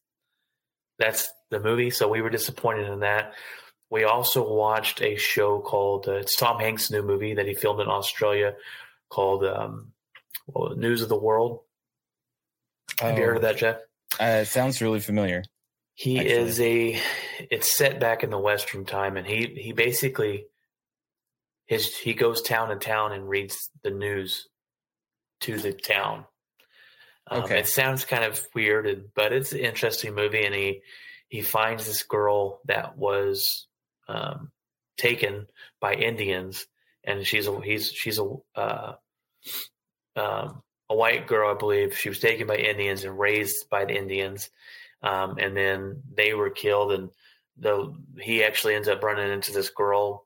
that's 1.00 1.30
the 1.52 1.60
movie. 1.60 1.90
So 1.90 2.08
we 2.08 2.22
were 2.22 2.30
disappointed 2.30 2.88
in 2.88 3.02
that. 3.02 3.34
We 3.90 4.04
also 4.04 4.52
watched 4.52 5.02
a 5.02 5.16
show 5.16 5.60
called 5.60 6.08
uh, 6.08 6.14
it's 6.14 6.36
Tom 6.36 6.60
Hanks' 6.60 6.92
new 6.92 7.04
movie 7.04 7.36
that 7.36 7.48
he 7.48 7.54
filmed 7.54 7.82
in 7.82 7.88
Australia 7.88 8.56
called 9.10 9.46
um, 9.46 9.92
well, 10.48 10.76
News 10.76 11.02
of 11.02 11.10
the 11.10 11.18
World. 11.18 11.62
Have 13.00 13.18
you 13.18 13.26
heard 13.26 13.38
of 13.38 13.42
that, 13.44 13.58
Jeff? 13.58 13.78
Uh, 14.20 14.42
it 14.42 14.48
sounds 14.48 14.82
really 14.82 15.00
familiar. 15.00 15.44
He 15.96 16.20
Actually. 16.20 16.34
is 16.34 16.60
a. 16.60 17.02
It's 17.50 17.76
set 17.76 18.00
back 18.00 18.24
in 18.24 18.30
the 18.30 18.38
Western 18.38 18.86
time, 18.86 19.18
and 19.18 19.26
he 19.26 19.48
he 19.58 19.72
basically 19.72 20.46
his 21.66 21.96
he 21.96 22.14
goes 22.14 22.42
town 22.42 22.70
to 22.70 22.76
town 22.76 23.12
and 23.12 23.28
reads 23.28 23.70
the 23.84 23.92
news 23.92 24.48
to 25.42 25.58
the 25.58 25.74
town. 25.74 26.26
Um, 27.28 27.44
Okay. 27.44 27.60
It 27.60 27.68
sounds 27.68 28.06
kind 28.06 28.24
of 28.24 28.46
weird, 28.54 29.12
but 29.16 29.34
it's 29.34 29.52
an 29.52 29.60
interesting 29.60 30.14
movie, 30.14 30.46
and 30.46 30.54
he 30.54 30.82
he 31.28 31.42
finds 31.42 31.86
this 31.86 32.04
girl 32.04 32.60
that 32.66 32.98
was 32.98 33.68
um, 34.08 34.52
taken 34.98 35.48
by 35.80 35.94
Indians, 35.94 36.68
and 37.04 37.26
she's 37.26 37.48
a 37.48 37.62
he's 37.62 37.92
she's 37.92 38.20
a 38.20 38.30
uh, 38.56 38.94
um, 40.16 40.62
a 40.90 40.96
white 40.96 41.28
girl, 41.28 41.52
I 41.52 41.58
believe. 41.58 41.98
She 41.98 42.10
was 42.10 42.20
taken 42.20 42.48
by 42.48 42.58
Indians 42.58 43.04
and 43.04 43.18
raised 43.18 43.70
by 43.70 43.86
the 43.86 43.98
Indians, 43.98 44.50
um, 45.06 45.38
and 45.40 45.56
then 45.56 46.02
they 46.14 46.34
were 46.34 46.50
killed. 46.50 46.92
And 46.92 47.10
the 47.58 47.94
he 48.20 48.44
actually 48.44 48.76
ends 48.76 48.88
up 48.88 49.04
running 49.04 49.32
into 49.32 49.54
this 49.54 49.70
girl 49.70 50.26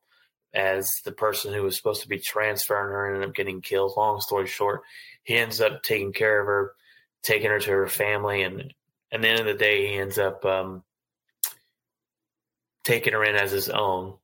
as 0.54 0.90
the 1.06 1.12
person 1.12 1.54
who 1.54 1.64
was 1.64 1.76
supposed 1.76 2.02
to 2.02 2.08
be 2.08 2.18
transferring 2.18 2.92
her 2.92 3.14
ended 3.14 3.30
up 3.30 3.36
getting 3.36 3.62
killed. 3.62 3.94
Long 3.96 4.20
story 4.22 4.48
short, 4.48 4.82
he 5.24 5.36
ends 5.36 5.62
up 5.62 5.84
taking 5.84 6.14
care 6.14 6.40
of 6.40 6.48
her, 6.48 6.74
taking 7.22 7.52
her 7.52 7.60
to 7.60 7.72
her 7.72 7.88
family, 7.88 8.42
and 8.42 8.74
at 9.12 9.22
the 9.22 9.28
end 9.28 9.40
of 9.40 9.46
the 9.46 9.54
day, 9.54 9.88
he 9.88 10.00
ends 10.00 10.18
up 10.18 10.46
um, 10.46 10.84
taking 12.84 13.14
her 13.14 13.24
in 13.24 13.36
as 13.36 13.52
his 13.52 13.70
own. 13.70 14.16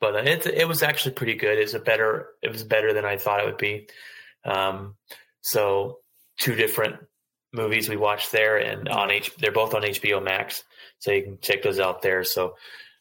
But 0.00 0.16
uh, 0.16 0.30
it 0.30 0.46
it 0.46 0.68
was 0.68 0.82
actually 0.82 1.14
pretty 1.14 1.34
good. 1.34 1.58
It's 1.58 1.74
a 1.74 1.78
better 1.78 2.30
it 2.42 2.50
was 2.50 2.64
better 2.64 2.92
than 2.92 3.04
I 3.04 3.16
thought 3.16 3.40
it 3.40 3.46
would 3.46 3.56
be. 3.56 3.88
Um, 4.44 4.96
so 5.42 6.00
two 6.38 6.56
different 6.56 6.96
movies 7.52 7.88
we 7.88 7.96
watched 7.96 8.32
there, 8.32 8.56
and 8.56 8.88
on 8.88 9.10
H 9.10 9.34
they're 9.38 9.52
both 9.52 9.74
on 9.74 9.82
HBO 9.82 10.22
Max, 10.22 10.64
so 10.98 11.12
you 11.12 11.22
can 11.22 11.38
check 11.40 11.62
those 11.62 11.78
out 11.78 12.02
there. 12.02 12.24
So 12.24 12.56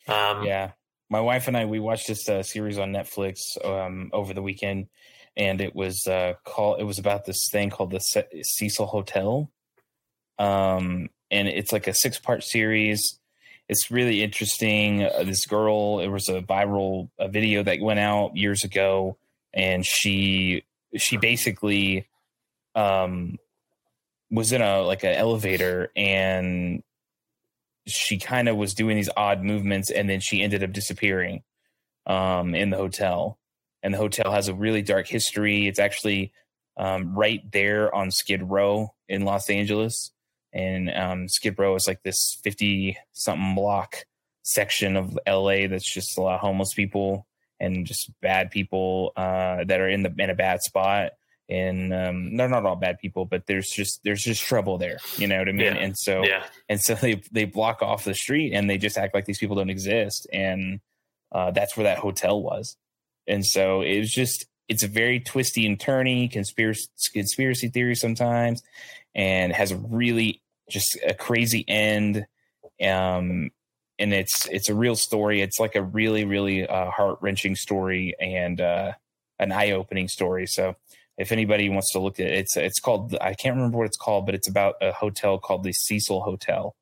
um, 0.08 0.44
Yeah, 0.44 0.72
my 1.10 1.22
wife 1.22 1.48
and 1.48 1.58
I 1.58 1.66
we 1.66 1.80
watched 1.80 2.08
this 2.08 2.28
uh, 2.30 2.44
series 2.44 2.78
on 2.78 2.92
Netflix 2.92 3.40
um, 3.64 4.10
over 4.14 4.34
the 4.34 4.42
weekend, 4.42 4.88
and 5.36 5.62
it 5.62 5.76
was 5.76 6.06
uh, 6.08 6.34
called. 6.46 6.80
It 6.80 6.84
was 6.84 7.00
about 7.00 7.26
this 7.26 7.48
thing 7.52 7.70
called 7.70 7.92
the 7.92 8.00
Ce- 8.00 8.32
Cecil 8.44 8.88
Hotel, 8.88 9.52
um, 10.38 11.10
and 11.30 11.48
it's 11.48 11.72
like 11.72 11.88
a 11.88 11.94
six 11.94 12.20
part 12.20 12.44
series. 12.44 13.20
It's 13.70 13.90
really 13.90 14.22
interesting. 14.22 15.04
Uh, 15.04 15.24
this 15.24 15.46
girl, 15.46 16.00
it 16.02 16.08
was 16.08 16.28
a 16.28 16.42
viral 16.42 17.10
a 17.18 17.30
video 17.30 17.64
that 17.64 17.80
went 17.80 18.00
out 18.00 18.36
years 18.36 18.64
ago, 18.64 19.18
and 19.54 19.86
she 19.86 20.64
she 20.98 21.18
basically 21.18 22.08
um 22.76 23.38
was 24.32 24.52
in 24.52 24.62
a 24.62 24.82
like 24.82 25.04
an 25.04 25.14
elevator 25.14 25.92
and 25.96 26.82
she 27.88 28.18
kind 28.18 28.48
of 28.48 28.56
was 28.56 28.74
doing 28.74 28.96
these 28.96 29.10
odd 29.18 29.44
movements 29.44 29.92
and 29.92 30.10
then 30.10 30.20
she 30.20 30.42
ended 30.42 30.64
up 30.64 30.72
disappearing 30.72 31.44
um 32.06 32.56
in 32.56 32.70
the 32.70 32.78
hotel. 32.78 33.38
And 33.84 33.94
the 33.94 33.98
hotel 33.98 34.32
has 34.32 34.48
a 34.48 34.54
really 34.54 34.82
dark 34.84 35.08
history. 35.08 35.68
It's 35.68 35.80
actually 35.80 36.32
um 36.78 37.14
right 37.16 37.42
there 37.52 37.94
on 37.94 38.12
skid 38.12 38.50
row 38.50 38.94
in 39.10 39.26
los 39.26 39.50
angeles. 39.50 40.12
And 40.54 40.90
um 40.96 41.28
skid 41.28 41.60
row 41.60 41.76
is 41.76 41.88
like 41.88 42.04
this 42.04 42.40
50 42.44 42.98
something 43.12 43.56
block 43.56 44.06
section 44.44 44.98
of 44.98 45.18
LA 45.28 45.68
that's 45.68 45.92
just 45.92 46.18
a 46.18 46.22
lot 46.22 46.36
of 46.36 46.42
homeless 46.42 46.74
people 46.74 47.28
and 47.60 47.86
just 47.86 48.12
bad 48.22 48.50
people 48.50 49.14
uh, 49.16 49.64
that 49.66 49.80
are 49.80 49.88
in 49.90 50.02
the 50.04 50.14
in 50.18 50.30
a 50.30 50.36
bad 50.36 50.62
spot. 50.62 51.12
And 51.52 51.94
um, 51.94 52.38
they're 52.38 52.48
not 52.48 52.66
all 52.66 52.78
bad 52.78 52.98
people, 52.98 53.26
but 53.26 53.46
there's 53.46 53.70
just 53.70 54.00
there's 54.06 54.24
just 54.24 54.42
trouble 54.42 54.78
there. 54.78 55.00
You 55.18 55.28
know 55.28 55.38
what 55.38 55.50
I 55.50 55.52
mean? 55.52 55.76
Yeah. 55.76 55.84
And 55.84 55.98
so 55.98 56.24
Yeah. 56.26 56.46
and 56.70 56.80
so 56.80 56.96
they 56.96 57.22
they 57.32 57.46
block 57.46 57.82
off 57.82 58.06
the 58.06 58.16
street 58.16 58.54
and 58.54 58.70
they 58.70 58.78
just 58.78 58.98
act 58.98 59.14
like 59.14 59.26
these 59.26 59.38
people 59.38 59.58
don't 59.58 59.70
exist 59.70 60.28
and 60.32 60.80
uh, 61.34 61.52
that's 61.52 61.76
where 61.76 61.84
that 61.84 61.98
hotel 61.98 62.42
was 62.42 62.78
and 63.28 63.46
so 63.46 63.82
it 63.82 64.00
was 64.00 64.12
just 64.12 64.46
it's 64.68 64.84
a 64.84 64.88
very 64.88 65.20
twisty 65.20 65.66
and 65.66 65.78
turny 65.80 66.30
conspiracy 66.32 66.88
conspiracy 67.14 67.68
theory 67.70 67.96
sometimes 67.96 68.62
and 69.14 69.54
has 69.54 69.72
a 69.72 69.78
really 69.78 70.42
just 70.70 70.98
a 71.06 71.14
crazy 71.14 71.64
end 71.68 72.26
um 72.84 73.50
and 74.00 74.14
it's 74.14 74.48
it's 74.50 74.70
a 74.70 74.76
real 74.76 74.96
story 74.96 75.42
it's 75.42 75.60
like 75.60 75.76
a 75.76 75.82
really 75.84 76.26
really 76.26 76.68
uh, 76.68 76.90
heart-wrenching 76.92 77.56
story 77.56 78.16
and 78.20 78.60
uh 78.60 78.92
an 79.40 79.52
eye-opening 79.52 80.08
story 80.08 80.46
so 80.48 80.76
if 81.18 81.32
anybody 81.32 81.70
wants 81.70 81.92
to 81.92 82.00
look 82.00 82.20
at 82.20 82.28
it 82.28 82.34
it's 82.34 82.58
it's 82.58 82.80
called 82.80 83.16
i 83.22 83.34
can't 83.34 83.56
remember 83.56 83.78
what 83.78 83.88
it's 83.88 83.98
called 83.98 84.26
but 84.26 84.36
it's 84.36 84.48
about 84.48 84.76
a 84.82 84.92
hotel 84.92 85.38
called 85.38 85.64
the 85.64 85.74
cecil 85.74 86.22
hotel 86.22 86.76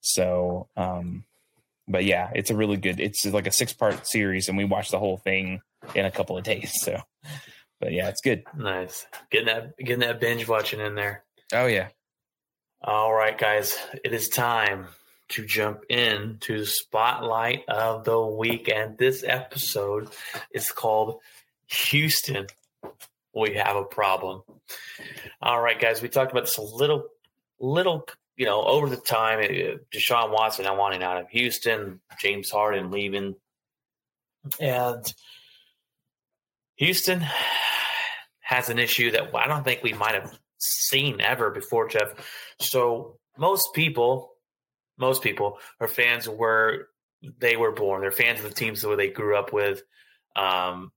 so 0.00 0.68
um 0.76 1.24
but 1.86 2.04
yeah 2.04 2.30
it's 2.34 2.50
a 2.50 2.56
really 2.56 2.76
good 2.76 2.98
it's 3.00 3.24
like 3.26 3.46
a 3.46 3.52
six 3.52 3.72
part 3.72 4.06
series 4.06 4.48
and 4.48 4.56
we 4.58 4.64
watched 4.64 4.90
the 4.90 4.98
whole 4.98 5.18
thing 5.18 5.60
in 5.94 6.04
a 6.04 6.10
couple 6.10 6.36
of 6.36 6.44
days 6.44 6.72
so 6.82 7.00
but 7.80 7.92
yeah 7.92 8.08
it's 8.08 8.20
good 8.22 8.42
Nice. 8.56 9.06
Getting 9.30 9.46
that 9.46 9.76
getting 9.78 10.00
that 10.00 10.20
binge 10.20 10.48
watching 10.48 10.80
in 10.80 10.94
there. 10.94 11.24
oh 11.52 11.66
yeah 11.66 11.88
All 12.82 13.12
right, 13.12 13.36
guys. 13.36 13.76
It 14.04 14.12
is 14.12 14.28
time 14.28 14.88
to 15.30 15.46
jump 15.46 15.84
in 15.88 16.36
to 16.40 16.60
the 16.60 16.66
spotlight 16.66 17.64
of 17.66 18.04
the 18.04 18.20
week. 18.20 18.68
And 18.68 18.98
this 18.98 19.24
episode 19.26 20.08
is 20.52 20.70
called 20.70 21.20
Houston. 21.66 22.46
We 23.34 23.54
have 23.54 23.76
a 23.76 23.84
problem. 23.84 24.42
All 25.42 25.60
right, 25.60 25.80
guys. 25.80 26.00
We 26.00 26.08
talked 26.08 26.32
about 26.32 26.44
this 26.44 26.58
a 26.58 26.62
little, 26.62 27.04
little, 27.58 28.06
you 28.36 28.46
know, 28.46 28.62
over 28.62 28.88
the 28.88 28.96
time. 28.96 29.40
uh, 29.40 29.76
Deshaun 29.94 30.32
Watson 30.32 30.64
now 30.64 30.78
wanting 30.78 31.02
out 31.02 31.20
of 31.20 31.28
Houston, 31.30 32.00
James 32.20 32.50
Harden 32.50 32.90
leaving. 32.90 33.34
And 34.60 35.04
Houston 36.76 37.24
has 38.40 38.68
an 38.68 38.78
issue 38.78 39.10
that 39.12 39.34
I 39.34 39.46
don't 39.48 39.64
think 39.64 39.82
we 39.82 39.92
might 39.92 40.14
have 40.14 40.38
seen 40.58 41.20
ever 41.20 41.50
before, 41.50 41.88
Jeff. 41.88 42.12
So 42.60 43.18
most 43.38 43.68
people, 43.74 44.32
most 44.98 45.22
people 45.22 45.58
are 45.80 45.88
fans 45.88 46.28
where 46.28 46.88
they 47.38 47.56
were 47.56 47.72
born. 47.72 48.02
They're 48.02 48.12
fans 48.12 48.40
of 48.40 48.44
the 48.48 48.54
teams 48.54 48.82
that 48.82 48.96
they 48.96 49.08
grew 49.08 49.36
up 49.36 49.52
with. 49.52 49.82
Um, 50.36 50.92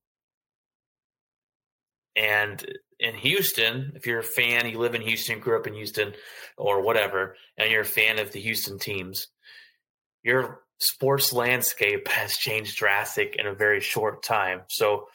and 2.17 2.65
in 2.99 3.13
Houston, 3.15 3.93
if 3.95 4.07
you're 4.07 4.19
a 4.19 4.23
fan, 4.23 4.67
you 4.67 4.79
live 4.79 4.95
in 4.95 5.01
Houston, 5.01 5.39
grew 5.39 5.57
up 5.57 5.67
in 5.67 5.75
Houston, 5.75 6.13
or 6.57 6.81
whatever, 6.81 7.35
and 7.57 7.69
you're 7.69 7.81
a 7.81 7.85
fan 7.85 8.17
of 8.17 8.31
the 8.31 8.39
Houston 8.39 8.79
teams, 8.79 9.27
your 10.23 10.61
sports 10.79 11.31
landscape 11.31 12.07
has 12.07 12.35
changed 12.35 12.77
drastic 12.77 13.35
in 13.37 13.45
a 13.45 13.53
very 13.53 13.81
short 13.81 14.23
time. 14.23 14.61
So 14.69 15.07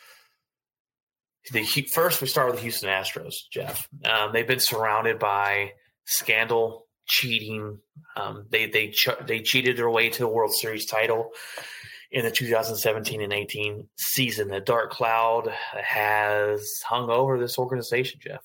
the 1.50 1.64
first 1.64 2.20
we 2.20 2.28
start 2.28 2.46
with 2.46 2.56
the 2.56 2.62
Houston 2.62 2.88
Astros, 2.88 3.34
Jeff. 3.50 3.88
Um, 4.04 4.30
they've 4.32 4.46
been 4.46 4.60
surrounded 4.60 5.18
by 5.18 5.72
scandal, 6.04 6.86
cheating. 7.06 7.78
Um, 8.16 8.46
they 8.50 8.66
they 8.66 8.88
ch- 8.88 9.08
they 9.26 9.40
cheated 9.40 9.76
their 9.76 9.90
way 9.90 10.08
to 10.10 10.26
a 10.26 10.28
World 10.28 10.54
Series 10.54 10.86
title 10.86 11.30
in 12.12 12.24
the 12.26 12.30
2017 12.30 13.22
and 13.22 13.32
18 13.32 13.88
season. 13.96 14.48
The 14.48 14.60
dark 14.60 14.90
cloud 14.90 15.48
has 15.48 16.80
hung 16.86 17.08
over 17.10 17.38
this 17.38 17.58
organization, 17.58 18.20
Jeff, 18.22 18.44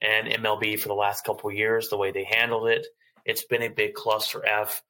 and 0.00 0.26
MLB 0.26 0.80
for 0.80 0.88
the 0.88 0.94
last 0.94 1.24
couple 1.24 1.52
years. 1.52 1.88
The 1.88 1.98
way 1.98 2.10
they 2.10 2.24
handled 2.24 2.68
it, 2.68 2.86
it's 3.26 3.44
been 3.44 3.62
a 3.62 3.68
big 3.68 3.94
cluster 3.94 4.44
F. 4.44 4.82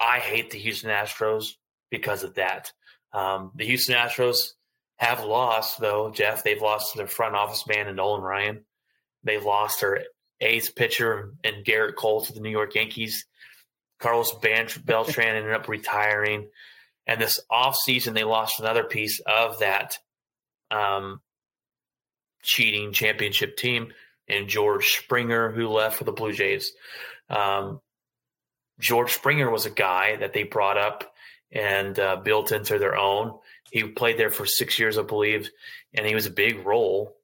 I 0.00 0.18
hate 0.18 0.50
the 0.50 0.58
Houston 0.58 0.90
Astros 0.90 1.52
because 1.90 2.24
of 2.24 2.34
that. 2.34 2.72
Um, 3.12 3.52
the 3.54 3.66
Houston 3.66 3.94
Astros 3.94 4.52
have 4.96 5.24
lost, 5.24 5.78
though, 5.78 6.10
Jeff. 6.10 6.42
They've 6.42 6.60
lost 6.60 6.96
their 6.96 7.06
front 7.06 7.34
office 7.34 7.66
man 7.66 7.86
and 7.86 7.96
Nolan 7.96 8.22
Ryan. 8.22 8.64
They've 9.24 9.44
lost 9.44 9.80
their 9.82 10.04
ace 10.40 10.70
pitcher 10.70 11.34
and 11.44 11.64
Gerrit 11.64 11.96
Cole 11.96 12.22
to 12.22 12.32
the 12.32 12.40
New 12.40 12.50
York 12.50 12.74
Yankees. 12.74 13.26
Carlos 13.98 14.32
Ban- 14.40 14.68
Beltran 14.84 15.36
ended 15.36 15.52
up 15.52 15.68
retiring. 15.68 16.48
And 17.06 17.20
this 17.20 17.40
offseason, 17.50 18.14
they 18.14 18.24
lost 18.24 18.60
another 18.60 18.84
piece 18.84 19.20
of 19.20 19.60
that 19.60 19.98
um, 20.70 21.20
cheating 22.42 22.92
championship 22.92 23.56
team 23.56 23.92
and 24.28 24.48
George 24.48 24.86
Springer, 24.86 25.52
who 25.52 25.68
left 25.68 25.96
for 25.96 26.04
the 26.04 26.12
Blue 26.12 26.32
Jays. 26.32 26.72
Um, 27.30 27.80
George 28.80 29.12
Springer 29.12 29.50
was 29.50 29.66
a 29.66 29.70
guy 29.70 30.16
that 30.16 30.32
they 30.32 30.42
brought 30.42 30.76
up 30.76 31.12
and 31.52 31.98
uh, 31.98 32.16
built 32.16 32.52
into 32.52 32.78
their 32.78 32.96
own. 32.96 33.38
He 33.70 33.84
played 33.84 34.18
there 34.18 34.30
for 34.30 34.46
six 34.46 34.78
years, 34.78 34.98
I 34.98 35.02
believe, 35.02 35.50
and 35.94 36.06
he 36.06 36.14
was 36.14 36.26
a 36.26 36.30
big 36.30 36.66
role 36.66 37.16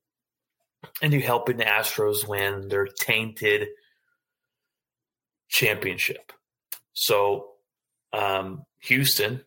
into 1.00 1.20
helping 1.20 1.56
the 1.56 1.64
Astros 1.64 2.26
win 2.26 2.68
their 2.68 2.86
tainted 2.86 3.68
championship. 5.48 6.32
So 6.92 7.50
um, 8.12 8.64
Houston 8.80 9.44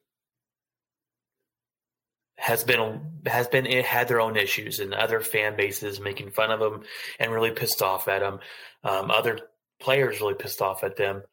has 2.46 2.64
been 2.64 3.02
has 3.26 3.48
been 3.48 3.66
it 3.66 3.86
had 3.86 4.08
their 4.08 4.22
own 4.22 4.38
issues 4.38 4.80
and 4.80 4.94
other 4.94 5.20
fan 5.20 5.56
bases 5.56 6.00
making 6.00 6.30
fun 6.30 6.52
of 6.52 6.60
them 6.60 6.84
and 7.20 7.32
really 7.32 7.50
pissed 7.50 7.82
off 7.82 8.08
at 8.08 8.20
them. 8.20 8.40
Um, 8.84 9.10
other 9.10 9.40
players 9.80 10.22
really 10.22 10.36
pissed 10.36 10.62
off 10.62 10.84
at 10.84 10.96
them. 10.96 11.24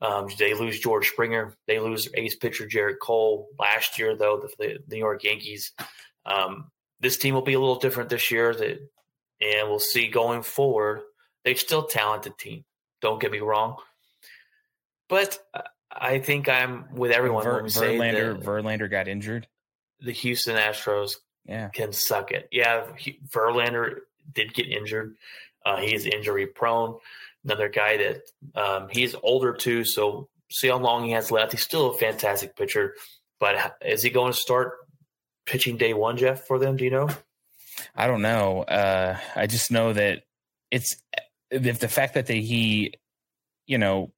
Um, 0.00 0.28
they 0.38 0.54
lose 0.54 0.78
George 0.78 1.08
Springer. 1.08 1.54
They 1.66 1.80
lose 1.80 2.08
ace 2.14 2.36
pitcher 2.36 2.68
Jarrett 2.68 3.00
Cole 3.00 3.48
last 3.58 3.98
year, 3.98 4.14
though. 4.14 4.40
The, 4.40 4.78
the 4.86 4.94
New 4.94 4.98
York 4.98 5.24
Yankees. 5.24 5.72
Um, 6.24 6.70
this 7.00 7.16
team 7.16 7.34
will 7.34 7.42
be 7.42 7.54
a 7.54 7.60
little 7.60 7.80
different 7.80 8.08
this 8.08 8.30
year, 8.30 8.54
that, 8.54 8.78
and 9.40 9.68
we'll 9.68 9.80
see 9.80 10.06
going 10.06 10.42
forward. 10.42 11.00
They're 11.44 11.56
still 11.56 11.84
a 11.84 11.90
talented 11.90 12.38
team. 12.38 12.64
Don't 13.02 13.20
get 13.20 13.32
me 13.32 13.40
wrong, 13.40 13.74
but 15.08 15.36
I 15.90 16.20
think 16.20 16.48
I'm 16.48 16.94
with 16.94 17.10
everyone 17.10 17.42
Ver, 17.42 17.54
when 17.54 17.64
we 17.64 17.70
say 17.70 17.98
verlander 17.98 18.40
verlander 18.40 18.88
got 18.88 19.08
injured 19.08 19.48
the 20.02 20.12
Houston 20.12 20.56
Astros 20.56 21.12
yeah 21.46 21.68
can 21.68 21.92
suck 21.92 22.32
it. 22.32 22.48
Yeah, 22.52 22.86
Verlander 23.28 24.00
did 24.32 24.54
get 24.54 24.68
injured. 24.68 25.16
Uh, 25.64 25.78
he 25.78 25.94
is 25.94 26.06
injury 26.06 26.46
prone. 26.46 26.98
Another 27.44 27.68
guy 27.68 27.96
that 27.96 28.22
um, 28.60 28.88
he's 28.90 29.14
older 29.22 29.54
too, 29.54 29.84
so 29.84 30.28
see 30.50 30.68
how 30.68 30.78
long 30.78 31.04
he 31.04 31.12
has 31.12 31.30
left. 31.30 31.52
He's 31.52 31.62
still 31.62 31.90
a 31.90 31.98
fantastic 31.98 32.56
pitcher, 32.56 32.94
but 33.38 33.76
is 33.84 34.02
he 34.02 34.10
going 34.10 34.32
to 34.32 34.38
start 34.38 34.74
pitching 35.46 35.76
day 35.76 35.94
one, 35.94 36.16
Jeff, 36.16 36.46
for 36.46 36.58
them? 36.58 36.76
Do 36.76 36.84
you 36.84 36.90
know? 36.90 37.08
I 37.94 38.06
don't 38.06 38.22
know. 38.22 38.62
Uh, 38.62 39.18
I 39.34 39.46
just 39.46 39.70
know 39.70 39.92
that 39.92 40.22
it's 40.70 40.96
if 41.50 41.78
the 41.78 41.88
fact 41.88 42.14
that 42.14 42.26
they, 42.26 42.40
he, 42.40 42.94
you 43.66 43.78
know, 43.78 44.12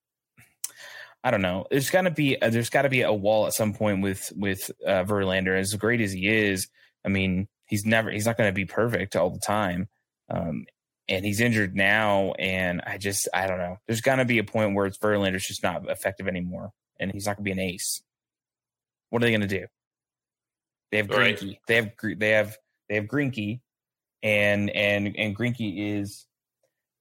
I 1.24 1.30
don't 1.30 1.42
know. 1.42 1.66
There's 1.70 1.90
got 1.90 2.02
to 2.02 2.10
be 2.10 2.40
uh, 2.40 2.50
there's 2.50 2.70
got 2.70 2.82
to 2.82 2.88
be 2.88 3.02
a 3.02 3.12
wall 3.12 3.46
at 3.46 3.54
some 3.54 3.74
point 3.74 4.02
with 4.02 4.32
with 4.36 4.70
uh, 4.84 5.04
Verlander. 5.04 5.58
As 5.58 5.74
great 5.74 6.00
as 6.00 6.12
he 6.12 6.28
is, 6.28 6.68
I 7.04 7.08
mean, 7.08 7.48
he's 7.66 7.86
never 7.86 8.10
he's 8.10 8.26
not 8.26 8.36
going 8.36 8.48
to 8.48 8.54
be 8.54 8.64
perfect 8.64 9.14
all 9.14 9.30
the 9.30 9.38
time. 9.38 9.88
Um, 10.28 10.66
and 11.08 11.24
he's 11.24 11.40
injured 11.40 11.76
now, 11.76 12.32
and 12.38 12.80
I 12.86 12.98
just 12.98 13.28
I 13.34 13.46
don't 13.46 13.58
know. 13.58 13.78
There's 13.86 14.00
got 14.00 14.16
to 14.16 14.24
be 14.24 14.38
a 14.38 14.44
point 14.44 14.74
where 14.74 14.86
it's 14.86 14.98
Verlander's 14.98 15.46
just 15.46 15.62
not 15.62 15.88
effective 15.88 16.26
anymore, 16.26 16.72
and 16.98 17.12
he's 17.12 17.26
not 17.26 17.36
going 17.36 17.44
to 17.44 17.54
be 17.54 17.60
an 17.60 17.68
ace. 17.70 18.02
What 19.10 19.22
are 19.22 19.26
they 19.26 19.30
going 19.30 19.42
to 19.42 19.46
do? 19.46 19.66
They 20.90 20.98
have 20.98 21.10
Right. 21.10 21.40
They 21.66 21.76
have 21.76 21.90
they 22.16 22.30
have 22.30 22.56
they 22.88 22.94
have 22.96 23.04
Greinke, 23.04 23.60
and 24.22 24.70
and 24.70 25.14
and 25.16 25.36
Greinke 25.36 25.98
is 25.98 26.26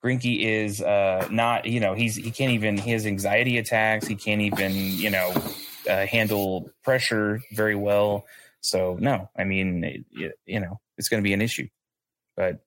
Greinke 0.03 0.39
is 0.43 0.81
uh 0.81 1.27
not 1.29 1.65
you 1.65 1.79
know 1.79 1.93
he's 1.93 2.15
he 2.15 2.31
can't 2.31 2.51
even 2.51 2.77
he 2.77 2.91
has 2.91 3.05
anxiety 3.05 3.57
attacks. 3.57 4.07
He 4.07 4.15
can't 4.15 4.41
even 4.41 4.73
you 4.73 5.09
know 5.09 5.33
uh, 5.89 6.05
handle 6.05 6.69
pressure 6.83 7.41
very 7.53 7.75
well. 7.75 8.25
So 8.61 8.97
no, 8.99 9.29
I 9.37 9.43
mean 9.43 9.83
it, 9.83 10.39
you 10.45 10.59
know 10.59 10.79
it's 10.97 11.09
going 11.09 11.21
to 11.21 11.27
be 11.27 11.33
an 11.33 11.41
issue, 11.41 11.67
but 12.35 12.63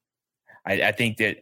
I, 0.66 0.82
I 0.82 0.92
think 0.92 1.18
that 1.18 1.38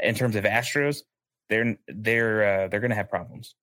in 0.00 0.14
terms 0.14 0.36
of 0.36 0.44
Astros, 0.44 1.02
they're 1.48 1.76
they're 1.88 2.64
uh, 2.64 2.68
they're 2.68 2.80
going 2.80 2.90
to 2.90 2.96
have 2.96 3.10
problems 3.10 3.54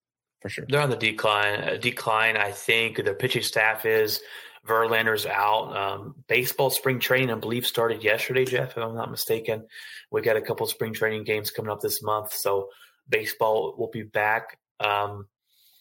for 0.42 0.50
sure. 0.50 0.66
They're 0.70 0.82
on 0.82 0.90
the 0.90 0.96
decline. 0.96 1.62
Uh, 1.62 1.78
decline. 1.80 2.38
I 2.38 2.52
think 2.52 3.04
their 3.04 3.14
pitching 3.14 3.44
staff 3.44 3.86
is 3.86 4.22
Verlander's 4.68 5.26
out. 5.26 5.76
Um, 5.76 6.16
baseball 6.28 6.70
spring 6.70 7.00
training, 7.00 7.32
I 7.32 7.36
believe, 7.36 7.66
started 7.66 8.04
yesterday. 8.04 8.46
Jeff, 8.46 8.72
if 8.72 8.78
I'm 8.78 8.96
not 8.96 9.12
mistaken, 9.12 9.66
we 10.12 10.22
got 10.22 10.38
a 10.38 10.42
couple 10.42 10.68
spring 10.68 10.94
training 10.94 11.24
games 11.24 11.52
coming 11.52 11.72
up 11.72 11.82
this 11.82 12.04
month, 12.04 12.34
so 12.34 12.70
baseball 13.10 13.76
will 13.78 13.90
be 13.90 14.04
back. 14.04 14.60
Um, 14.80 15.28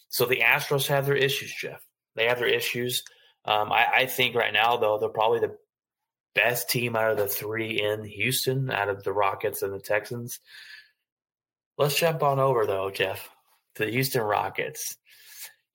so 0.08 0.24
the 0.24 0.40
Astros 0.40 0.86
have 0.86 1.06
their 1.06 1.16
issues, 1.16 1.52
Jeff. 1.54 1.82
They 2.14 2.26
have 2.26 2.38
their 2.38 2.48
issues. 2.48 3.02
Um, 3.44 3.70
I, 3.70 3.86
I 3.94 4.06
think 4.06 4.34
right 4.34 4.52
now, 4.52 4.76
though, 4.76 4.98
they're 4.98 5.08
probably 5.08 5.40
the 5.40 5.56
best 6.34 6.70
team 6.70 6.96
out 6.96 7.10
of 7.10 7.16
the 7.16 7.28
three 7.28 7.80
in 7.80 8.04
Houston, 8.04 8.70
out 8.70 8.88
of 8.88 9.02
the 9.02 9.12
Rockets 9.12 9.62
and 9.62 9.72
the 9.72 9.80
Texans. 9.80 10.40
Let's 11.78 11.98
jump 11.98 12.22
on 12.22 12.38
over, 12.38 12.66
though, 12.66 12.90
Jeff, 12.90 13.28
to 13.74 13.84
the 13.84 13.90
Houston 13.90 14.22
Rockets. 14.22 14.96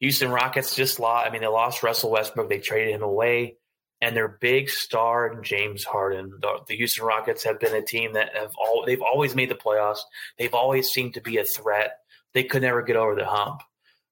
Houston 0.02 0.32
Rockets 0.32 0.76
just 0.76 1.00
lost. 1.00 1.28
I 1.28 1.32
mean, 1.32 1.42
they 1.42 1.48
lost 1.48 1.84
Russell 1.84 2.12
Westbrook. 2.12 2.50
They 2.50 2.60
traded 2.60 2.94
him 2.94 3.04
away, 3.04 3.56
and 4.02 4.16
their 4.16 4.28
big 4.28 4.70
star 4.70 5.40
James 5.42 5.84
Harden. 5.84 6.32
The, 6.42 6.60
the 6.68 6.76
Houston 6.76 7.06
Rockets 7.06 7.44
have 7.46 7.60
been 7.60 7.76
a 7.76 7.86
team 7.86 8.14
that 8.14 8.36
have 8.36 8.52
all 8.60 8.84
they've 8.86 9.02
always 9.02 9.36
made 9.36 9.50
the 9.50 9.56
playoffs. 9.56 10.00
They've 10.38 10.54
always 10.54 10.90
seemed 10.90 11.14
to 11.14 11.22
be 11.22 11.38
a 11.38 11.46
threat. 11.46 12.00
They 12.34 12.44
could 12.44 12.64
never 12.64 12.82
get 12.82 12.96
over 12.96 13.16
the 13.16 13.26
hump. 13.26 13.62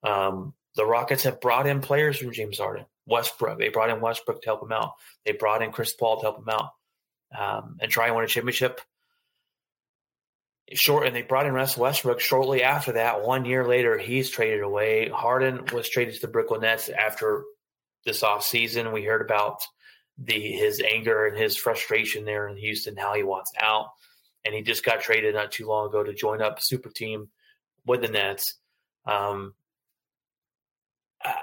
Um, 0.03 0.53
the 0.75 0.85
Rockets 0.85 1.23
have 1.23 1.41
brought 1.41 1.67
in 1.67 1.81
players 1.81 2.17
from 2.17 2.31
James 2.31 2.59
Harden, 2.59 2.85
Westbrook. 3.05 3.57
They 3.57 3.69
brought 3.69 3.89
in 3.89 3.99
Westbrook 3.99 4.41
to 4.41 4.47
help 4.47 4.63
him 4.63 4.71
out. 4.71 4.93
They 5.25 5.33
brought 5.33 5.63
in 5.63 5.71
Chris 5.71 5.93
Paul 5.93 6.17
to 6.17 6.21
help 6.21 6.37
him 6.39 6.49
out 6.49 6.69
um, 7.37 7.77
and 7.81 7.91
try 7.91 8.07
and 8.07 8.15
win 8.15 8.25
a 8.25 8.27
championship. 8.27 8.79
Short, 10.73 11.07
and 11.07 11.15
they 11.15 11.23
brought 11.23 11.47
in 11.47 11.53
Russ 11.53 11.75
Westbrook 11.75 12.19
shortly 12.19 12.63
after 12.63 12.93
that. 12.93 13.23
One 13.23 13.45
year 13.45 13.65
later, 13.65 13.97
he's 13.97 14.29
traded 14.29 14.61
away. 14.61 15.09
Harden 15.09 15.65
was 15.73 15.89
traded 15.89 16.15
to 16.15 16.21
the 16.21 16.27
Brooklyn 16.27 16.61
Nets 16.61 16.89
after 16.89 17.43
this 18.05 18.21
offseason. 18.21 18.93
We 18.93 19.03
heard 19.03 19.21
about 19.21 19.61
the 20.17 20.39
his 20.39 20.81
anger 20.81 21.25
and 21.25 21.37
his 21.37 21.57
frustration 21.57 22.25
there 22.25 22.47
in 22.47 22.57
Houston, 22.57 22.97
how 22.97 23.15
he 23.15 23.23
wants 23.23 23.51
out, 23.59 23.87
and 24.45 24.53
he 24.53 24.61
just 24.61 24.85
got 24.85 25.01
traded 25.01 25.35
not 25.35 25.51
too 25.51 25.67
long 25.67 25.87
ago 25.87 26.03
to 26.03 26.13
join 26.13 26.41
up 26.41 26.61
super 26.61 26.89
team 26.89 27.29
with 27.85 28.01
the 28.01 28.07
Nets. 28.07 28.55
Um, 29.05 29.55
uh, 31.23 31.33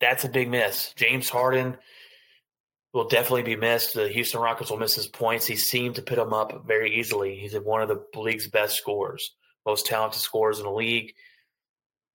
that's 0.00 0.24
a 0.24 0.28
big 0.28 0.50
miss. 0.50 0.92
James 0.94 1.30
Harden 1.30 1.78
will 2.94 3.08
definitely 3.08 3.42
be 3.42 3.56
missed. 3.56 3.94
The 3.94 4.08
Houston 4.08 4.40
Rockets 4.40 4.70
will 4.70 4.78
miss 4.78 4.94
his 4.94 5.08
points. 5.08 5.46
He 5.46 5.56
seemed 5.56 5.96
to 5.96 6.02
put 6.02 6.14
them 6.14 6.32
up 6.32 6.64
very 6.64 6.96
easily. 7.00 7.34
He's 7.34 7.54
one 7.54 7.82
of 7.82 7.88
the 7.88 8.18
league's 8.18 8.48
best 8.48 8.76
scorers, 8.76 9.34
most 9.66 9.84
talented 9.84 10.20
scorers 10.20 10.60
in 10.60 10.64
the 10.64 10.70
league. 10.70 11.12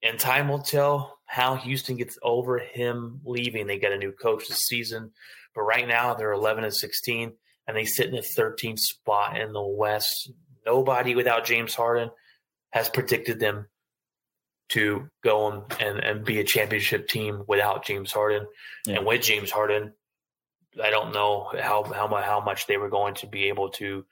And 0.01 0.18
time 0.18 0.47
will 0.47 0.61
tell 0.61 1.19
how 1.26 1.56
Houston 1.56 1.97
gets 1.97 2.18
over 2.23 2.57
him 2.57 3.19
leaving. 3.26 3.68
They 3.68 3.77
get 3.77 3.91
a 3.91 3.97
new 3.97 4.14
coach 4.14 4.47
this 4.47 4.68
season, 4.68 5.11
but 5.53 5.64
right 5.64 5.85
now 5.85 6.14
they're 6.14 6.31
11 6.31 6.64
and 6.64 6.73
16, 6.73 7.34
and 7.68 7.77
they 7.77 7.84
sit 7.84 8.07
in 8.07 8.15
the 8.15 8.26
13th 8.38 8.80
spot 8.80 9.38
in 9.38 9.51
the 9.51 9.61
West. 9.61 10.31
Nobody 10.65 11.14
without 11.14 11.45
James 11.45 11.76
Harden 11.76 12.10
has 12.69 12.88
predicted 12.88 13.41
them 13.41 13.68
to 14.69 15.10
go 15.23 15.65
and, 15.81 15.99
and 15.99 16.23
be 16.23 16.39
a 16.39 16.43
championship 16.45 17.10
team 17.10 17.43
without 17.47 17.85
James 17.85 18.14
Harden. 18.14 18.47
Yeah. 18.85 18.97
And 18.97 19.06
with 19.06 19.22
James 19.22 19.51
Harden, 19.51 19.93
I 20.81 20.89
don't 20.89 21.14
know 21.14 21.51
how 21.60 21.84
how 21.84 22.07
much 22.07 22.23
how 22.26 22.39
much 22.41 22.68
they 22.68 22.77
were 22.77 22.89
going 22.89 23.15
to 23.15 23.27
be 23.27 23.45
able 23.45 23.69
to, 23.72 24.06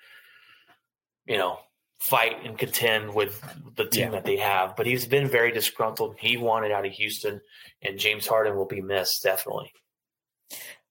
you 1.26 1.38
know, 1.38 1.60
fight 1.99 2.45
and 2.45 2.57
contend 2.57 3.14
with 3.14 3.41
the 3.76 3.85
team 3.85 4.06
Yeah. 4.06 4.10
that 4.11 4.26
they 4.26 4.38
have. 4.38 4.76
But 4.76 4.85
he's 4.85 5.07
been 5.07 5.27
very 5.27 5.52
disgruntled. 5.52 6.15
He 6.19 6.38
wanted 6.38 6.72
out 6.72 6.85
of 6.85 6.91
Houston, 6.94 7.41
and 7.81 7.98
James 7.99 8.27
Harden 8.27 8.56
will 8.56 8.65
be 8.68 8.81
missed 8.81 9.23
definitely. 9.23 9.72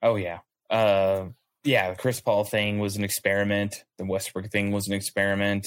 Oh 0.02 0.16
yeah. 0.16 0.40
Uh 0.70 1.26
yeah, 1.64 1.90
the 1.90 1.96
Chris 1.96 2.20
Paul 2.20 2.44
thing 2.44 2.78
was 2.78 2.96
an 2.96 3.02
experiment. 3.04 3.84
The 3.98 4.04
Westbrook 4.06 4.50
thing 4.52 4.70
was 4.70 4.86
an 4.86 4.94
experiment. 4.94 5.66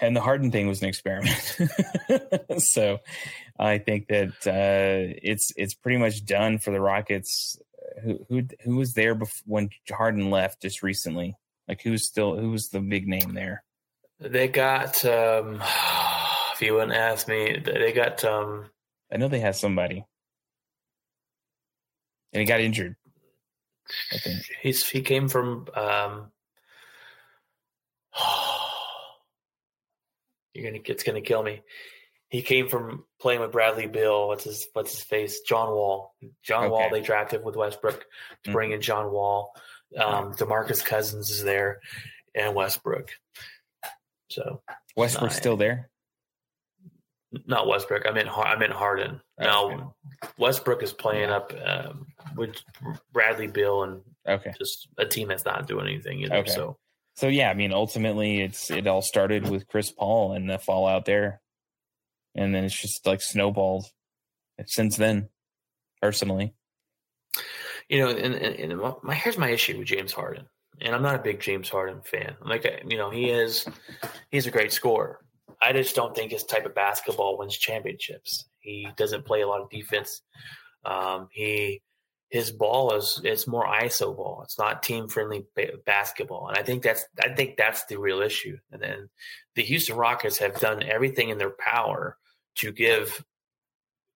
And 0.00 0.14
the 0.16 0.20
Harden 0.20 0.52
thing 0.52 0.68
was 0.68 0.82
an 0.82 0.88
experiment. 0.88 1.36
so 2.58 2.98
I 3.58 3.78
think 3.78 4.06
that 4.08 4.28
uh 4.46 5.14
it's 5.22 5.50
it's 5.56 5.74
pretty 5.74 5.98
much 5.98 6.24
done 6.24 6.58
for 6.58 6.70
the 6.70 6.80
Rockets. 6.80 7.58
Who 8.02 8.18
who 8.28 8.42
who 8.62 8.76
was 8.76 8.94
there 8.94 9.14
before 9.14 9.42
when 9.46 9.70
Harden 9.90 10.30
left 10.30 10.62
just 10.62 10.82
recently? 10.82 11.36
Like 11.68 11.82
who's 11.82 12.06
still 12.06 12.36
who 12.36 12.50
was 12.50 12.68
the 12.68 12.80
big 12.80 13.06
name 13.06 13.34
there? 13.34 13.64
They 14.20 14.48
got, 14.48 15.04
um, 15.04 15.60
if 16.52 16.62
you 16.62 16.74
wouldn't 16.74 16.92
ask 16.92 17.28
me, 17.28 17.58
they 17.64 17.92
got 17.92 18.24
um, 18.24 18.66
I 19.12 19.16
know 19.16 19.28
they 19.28 19.40
had 19.40 19.56
somebody. 19.56 20.04
And 22.32 22.40
he 22.40 22.46
got 22.46 22.60
injured. 22.60 22.96
I 24.12 24.16
think. 24.16 24.42
he's 24.62 24.88
he 24.88 25.02
came 25.02 25.28
from 25.28 25.66
um, 25.74 26.32
you're 30.54 30.64
gonna 30.64 30.82
it's 30.84 31.02
gonna 31.02 31.20
kill 31.20 31.42
me. 31.42 31.62
He 32.34 32.42
came 32.42 32.68
from 32.68 33.04
playing 33.20 33.40
with 33.42 33.52
Bradley 33.52 33.86
Beal. 33.86 34.26
What's 34.26 34.42
his 34.42 34.66
what's 34.72 34.90
his 34.90 35.04
face? 35.04 35.42
John 35.42 35.70
Wall. 35.70 36.12
John 36.42 36.68
Wall. 36.68 36.88
They 36.90 37.00
drafted 37.00 37.44
with 37.44 37.54
Westbrook 37.54 38.04
to 38.42 38.50
bring 38.50 38.72
in 38.72 38.80
John 38.80 39.12
Wall. 39.12 39.54
Um, 39.96 40.32
Demarcus 40.34 40.84
Cousins 40.84 41.30
is 41.30 41.44
there, 41.44 41.78
and 42.34 42.52
Westbrook. 42.56 43.10
So 44.30 44.62
Westbrook's 44.96 45.36
still 45.36 45.56
there. 45.56 45.90
not 47.46 47.68
Westbrook. 47.68 48.02
I 48.04 48.10
meant 48.10 48.26
Har- 48.26 48.46
I 48.48 48.58
meant 48.58 48.72
Harden. 48.72 49.20
Okay. 49.40 49.48
Now 49.48 49.94
Westbrook 50.36 50.82
is 50.82 50.92
playing 50.92 51.30
up 51.30 51.52
um, 51.64 52.06
with 52.36 52.56
Bradley 53.12 53.46
Beal 53.46 53.84
and 53.84 54.02
Okay. 54.26 54.52
just 54.58 54.88
a 54.98 55.06
team 55.06 55.28
that's 55.28 55.44
not 55.44 55.68
doing 55.68 55.86
anything 55.86 56.18
either. 56.22 56.34
Okay. 56.38 56.50
So 56.50 56.78
So 57.14 57.28
yeah, 57.28 57.48
I 57.50 57.54
mean, 57.54 57.72
ultimately, 57.72 58.40
it's 58.40 58.72
it 58.72 58.88
all 58.88 59.02
started 59.02 59.48
with 59.48 59.68
Chris 59.68 59.92
Paul 59.92 60.32
and 60.32 60.50
the 60.50 60.58
fallout 60.58 61.04
there, 61.04 61.40
and 62.34 62.54
then 62.54 62.64
it's 62.64 62.80
just 62.80 63.06
like 63.06 63.20
snowballed 63.20 63.86
since 64.66 64.96
then. 64.96 65.28
Personally, 66.02 66.52
you 67.88 67.98
know, 67.98 68.10
and, 68.10 68.34
and, 68.34 68.72
and 68.72 68.82
my 69.02 69.14
here's 69.14 69.38
my 69.38 69.50
issue 69.50 69.78
with 69.78 69.86
James 69.86 70.12
Harden, 70.12 70.46
and 70.80 70.94
I'm 70.94 71.02
not 71.02 71.14
a 71.14 71.22
big 71.22 71.40
James 71.40 71.68
Harden 71.68 72.02
fan. 72.02 72.36
Like 72.44 72.66
you 72.86 72.98
know, 72.98 73.10
he 73.10 73.30
is 73.30 73.66
he's 74.30 74.46
a 74.46 74.50
great 74.50 74.72
scorer. 74.72 75.20
I 75.62 75.72
just 75.72 75.94
don't 75.94 76.14
think 76.14 76.32
his 76.32 76.44
type 76.44 76.66
of 76.66 76.74
basketball 76.74 77.38
wins 77.38 77.56
championships. 77.56 78.46
He 78.60 78.88
doesn't 78.96 79.24
play 79.24 79.40
a 79.40 79.48
lot 79.48 79.62
of 79.62 79.70
defense. 79.70 80.22
Um, 80.84 81.28
he 81.30 81.82
his 82.30 82.50
ball 82.50 82.94
is 82.94 83.20
it's 83.22 83.46
more 83.46 83.66
ISO 83.66 84.16
ball. 84.16 84.42
It's 84.44 84.58
not 84.58 84.82
team 84.82 85.08
friendly 85.08 85.44
ba- 85.54 85.78
basketball, 85.86 86.48
and 86.48 86.58
I 86.58 86.62
think 86.62 86.82
that's 86.82 87.04
I 87.22 87.28
think 87.30 87.56
that's 87.56 87.84
the 87.86 87.98
real 87.98 88.20
issue. 88.20 88.56
And 88.72 88.82
then 88.82 89.08
the 89.54 89.62
Houston 89.62 89.96
Rockets 89.96 90.38
have 90.38 90.58
done 90.60 90.82
everything 90.82 91.28
in 91.28 91.38
their 91.38 91.54
power 91.58 92.18
to 92.56 92.72
give 92.72 93.24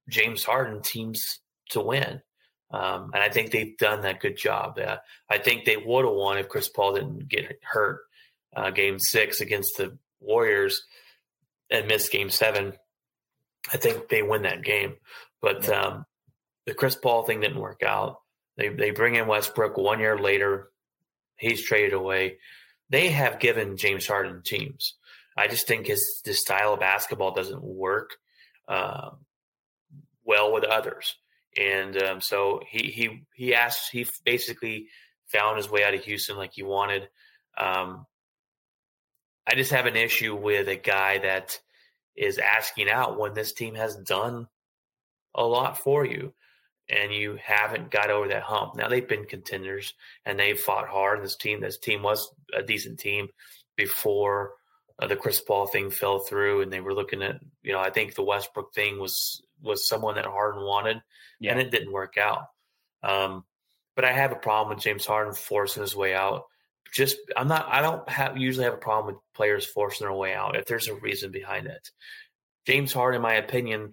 James 0.09 0.44
Harden 0.44 0.82
teams 0.82 1.40
to 1.70 1.81
win. 1.81 2.23
Um, 2.70 3.10
and 3.15 3.23
I 3.23 3.31
think 3.31 3.51
they've 3.51 3.77
done 3.78 4.02
that 4.02 4.20
good 4.20 4.36
job. 4.36 4.78
Uh, 4.78 4.97
I 5.31 5.39
think 5.39 5.65
they 5.65 5.77
would 5.77 6.05
have 6.05 6.15
won 6.15 6.39
if 6.39 6.48
Chris 6.48 6.69
Paul 6.69 6.94
didn't 6.94 7.28
get 7.28 7.59
hurt 7.62 8.01
uh, 8.55 8.70
game 8.70 8.98
six 8.98 9.40
against 9.40 9.77
the 9.77 9.97
Warriors 10.20 10.82
and 11.70 11.86
missed 11.86 12.12
game 12.12 12.31
seven. 12.31 12.74
I 13.73 13.77
think 13.77 14.09
they 14.09 14.23
win 14.23 14.43
that 14.43 14.62
game. 14.62 14.97
But 15.40 15.69
um, 15.69 16.05
the 16.66 16.74
Chris 16.74 16.97
Paul 16.97 17.23
thing 17.23 17.40
didn't 17.40 17.60
work 17.60 17.82
out. 17.82 18.20
They, 18.56 18.69
they 18.69 18.90
bring 18.90 19.15
in 19.15 19.27
Westbrook 19.27 19.77
one 19.77 20.01
year 20.01 20.19
later. 20.19 20.70
He's 21.36 21.62
traded 21.62 21.93
away. 21.93 22.39
They 22.90 23.09
have 23.09 23.39
given 23.39 23.77
James 23.77 24.06
Harden 24.06 24.43
teams. 24.43 24.94
I 25.36 25.47
just 25.47 25.69
think 25.69 25.86
his, 25.86 26.20
his 26.24 26.40
style 26.40 26.74
of 26.74 26.81
basketball 26.81 27.32
doesn't 27.32 27.62
work 27.62 28.16
uh, 28.69 29.11
well 30.24 30.53
with 30.53 30.65
others 30.65 31.16
and 31.59 32.01
um, 32.03 32.20
so 32.20 32.61
he 32.69 32.90
he 32.90 33.23
he 33.35 33.55
asked 33.55 33.90
he 33.90 34.07
basically 34.24 34.86
found 35.27 35.57
his 35.57 35.70
way 35.70 35.85
out 35.85 35.95
of 35.95 36.05
Houston 36.05 36.36
like 36.36 36.53
he 36.55 36.62
wanted. 36.62 37.09
Um, 37.57 38.07
I 39.47 39.55
just 39.55 39.73
have 39.73 39.86
an 39.86 39.97
issue 39.97 40.35
with 40.35 40.69
a 40.69 40.77
guy 40.77 41.19
that 41.19 41.59
is 42.16 42.39
asking 42.39 42.89
out 42.89 43.19
when 43.19 43.35
this 43.35 43.53
team 43.53 43.74
has 43.74 43.97
done 43.97 44.47
a 45.35 45.45
lot 45.45 45.78
for 45.78 46.05
you, 46.05 46.35
and 46.89 47.12
you 47.12 47.39
haven't 47.43 47.90
got 47.90 48.11
over 48.11 48.28
that 48.28 48.43
hump. 48.43 48.77
Now 48.77 48.89
they've 48.89 49.09
been 49.09 49.24
contenders 49.24 49.95
and 50.24 50.39
they've 50.39 50.59
fought 50.59 50.89
hard. 50.89 51.23
This 51.23 51.36
team 51.36 51.61
this 51.61 51.78
team 51.78 52.03
was 52.03 52.31
a 52.57 52.62
decent 52.62 53.01
team 53.01 53.28
before. 53.77 54.53
Uh, 55.00 55.06
the 55.06 55.16
Chris 55.16 55.40
Paul 55.40 55.66
thing 55.66 55.90
fell 55.90 56.18
through, 56.18 56.62
and 56.62 56.72
they 56.72 56.80
were 56.80 56.94
looking 56.94 57.22
at 57.22 57.40
you 57.62 57.72
know 57.72 57.80
I 57.80 57.90
think 57.90 58.14
the 58.14 58.22
Westbrook 58.24 58.74
thing 58.74 58.98
was 58.98 59.42
was 59.62 59.86
someone 59.88 60.14
that 60.16 60.26
Harden 60.26 60.62
wanted, 60.64 61.00
Yeah. 61.40 61.52
and 61.52 61.60
it 61.60 61.70
didn't 61.70 61.92
work 61.92 62.16
out. 62.16 62.46
Um, 63.02 63.44
but 63.96 64.04
I 64.04 64.12
have 64.12 64.32
a 64.32 64.36
problem 64.36 64.74
with 64.76 64.84
James 64.84 65.06
Harden 65.06 65.34
forcing 65.34 65.82
his 65.82 65.94
way 65.96 66.14
out. 66.14 66.44
Just 66.94 67.16
I'm 67.36 67.48
not. 67.48 67.66
I 67.68 67.80
don't 67.82 68.08
have 68.08 68.36
usually 68.38 68.64
have 68.64 68.74
a 68.74 68.78
problem 68.78 69.14
with 69.14 69.22
players 69.34 69.66
forcing 69.66 70.06
their 70.06 70.14
way 70.16 70.34
out 70.34 70.56
if 70.56 70.64
there's 70.66 70.88
a 70.88 70.94
reason 70.94 71.30
behind 71.30 71.66
it. 71.66 71.90
James 72.66 72.92
Harden, 72.92 73.16
in 73.16 73.22
my 73.22 73.34
opinion, 73.34 73.92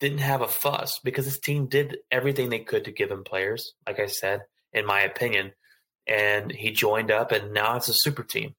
didn't 0.00 0.18
have 0.18 0.40
a 0.42 0.48
fuss 0.48 0.98
because 1.04 1.24
his 1.26 1.38
team 1.38 1.66
did 1.66 1.98
everything 2.10 2.48
they 2.50 2.58
could 2.60 2.84
to 2.86 2.92
give 2.92 3.10
him 3.10 3.24
players. 3.24 3.74
Like 3.86 4.00
I 4.00 4.06
said, 4.06 4.42
in 4.72 4.84
my 4.86 5.00
opinion, 5.02 5.52
and 6.06 6.50
he 6.50 6.70
joined 6.72 7.10
up, 7.10 7.30
and 7.30 7.52
now 7.52 7.76
it's 7.76 7.88
a 7.88 7.94
super 7.94 8.22
team. 8.22 8.54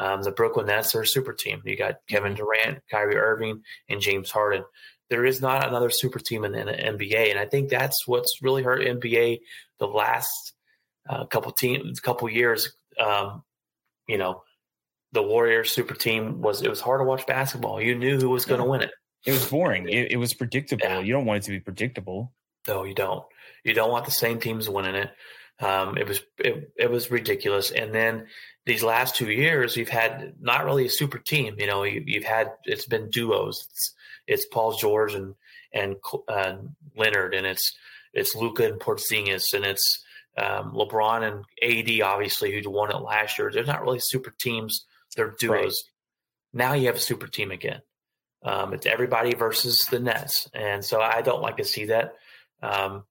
Um, 0.00 0.22
the 0.22 0.32
Brooklyn 0.32 0.66
Nets 0.66 0.94
are 0.94 1.02
a 1.02 1.06
super 1.06 1.32
team. 1.34 1.60
You 1.64 1.76
got 1.76 1.96
Kevin 2.08 2.34
Durant, 2.34 2.78
Kyrie 2.90 3.16
Irving, 3.16 3.62
and 3.88 4.00
James 4.00 4.30
Harden. 4.30 4.64
there 5.10 5.26
is 5.26 5.40
not 5.42 5.68
another 5.68 5.90
super 5.90 6.18
team 6.18 6.44
in 6.44 6.52
the 6.52 6.58
NBA, 6.58 7.30
and 7.30 7.38
I 7.38 7.44
think 7.44 7.68
that's 7.68 8.06
what's 8.06 8.38
really 8.42 8.62
hurt 8.62 8.80
NBA 8.80 9.40
the 9.78 9.86
last 9.86 10.54
uh, 11.08 11.26
couple 11.26 11.52
teams, 11.52 12.00
couple 12.00 12.28
years. 12.30 12.72
Um, 12.98 13.42
you 14.08 14.16
know, 14.18 14.42
the 15.12 15.22
Warriors 15.22 15.72
super 15.72 15.94
team 15.94 16.40
was 16.40 16.62
it 16.62 16.70
was 16.70 16.80
hard 16.80 17.00
to 17.00 17.04
watch 17.04 17.26
basketball. 17.26 17.80
You 17.82 17.94
knew 17.94 18.18
who 18.18 18.30
was 18.30 18.44
going 18.46 18.60
to 18.60 18.64
Yeah. 18.64 18.70
win 18.70 18.82
it. 18.82 18.90
It 19.26 19.32
was 19.32 19.46
boring. 19.50 19.88
It, 19.88 20.12
it 20.12 20.16
was 20.16 20.32
predictable. 20.32 20.82
Yeah. 20.86 21.00
You 21.00 21.12
don't 21.12 21.26
want 21.26 21.42
it 21.42 21.46
to 21.46 21.50
be 21.50 21.60
predictable. 21.60 22.32
No, 22.66 22.84
you 22.84 22.94
don't. 22.94 23.24
You 23.64 23.74
don't 23.74 23.90
want 23.90 24.04
the 24.06 24.10
same 24.12 24.38
teams 24.40 24.68
winning 24.68 24.94
it. 24.94 25.10
Um, 25.60 25.98
it 25.98 26.06
was 26.08 26.22
it, 26.38 26.70
it 26.78 26.90
was 26.90 27.10
ridiculous. 27.10 27.70
And 27.70 27.92
then 27.94 28.28
these 28.70 28.84
last 28.84 29.16
two 29.16 29.32
years, 29.32 29.76
you've 29.76 29.88
had 29.88 30.34
not 30.40 30.64
really 30.64 30.86
a 30.86 30.90
super 30.90 31.18
team. 31.18 31.56
You 31.58 31.66
know, 31.66 31.82
you, 31.82 32.04
you've 32.06 32.24
had 32.24 32.52
it's 32.64 32.86
been 32.86 33.10
duos. 33.10 33.66
It's, 33.68 33.94
it's 34.28 34.46
Paul 34.46 34.76
George 34.76 35.12
and 35.14 35.34
and 35.72 35.96
uh, 36.28 36.54
Leonard, 36.96 37.34
and 37.34 37.46
it's 37.46 37.76
it's 38.14 38.36
Luka 38.36 38.64
and 38.66 38.80
Porzingis, 38.80 39.54
and 39.54 39.64
it's 39.64 40.04
um, 40.38 40.72
LeBron 40.72 41.26
and 41.26 41.44
AD, 41.60 42.00
obviously, 42.00 42.52
who 42.52 42.70
won 42.70 42.92
it 42.92 42.98
last 42.98 43.38
year. 43.40 43.50
They're 43.52 43.64
not 43.64 43.82
really 43.82 43.98
super 43.98 44.32
teams. 44.40 44.86
They're 45.16 45.34
duos. 45.36 45.58
Right. 45.58 45.72
Now 46.52 46.74
you 46.74 46.86
have 46.86 46.96
a 46.96 47.00
super 47.00 47.26
team 47.26 47.50
again. 47.50 47.82
Um, 48.44 48.72
it's 48.72 48.86
everybody 48.86 49.34
versus 49.34 49.80
the 49.90 49.98
Nets, 49.98 50.48
and 50.54 50.84
so 50.84 51.00
I 51.00 51.22
don't 51.22 51.42
like 51.42 51.56
to 51.56 51.64
see 51.64 51.86
that. 51.86 52.14
Um, 52.62 53.02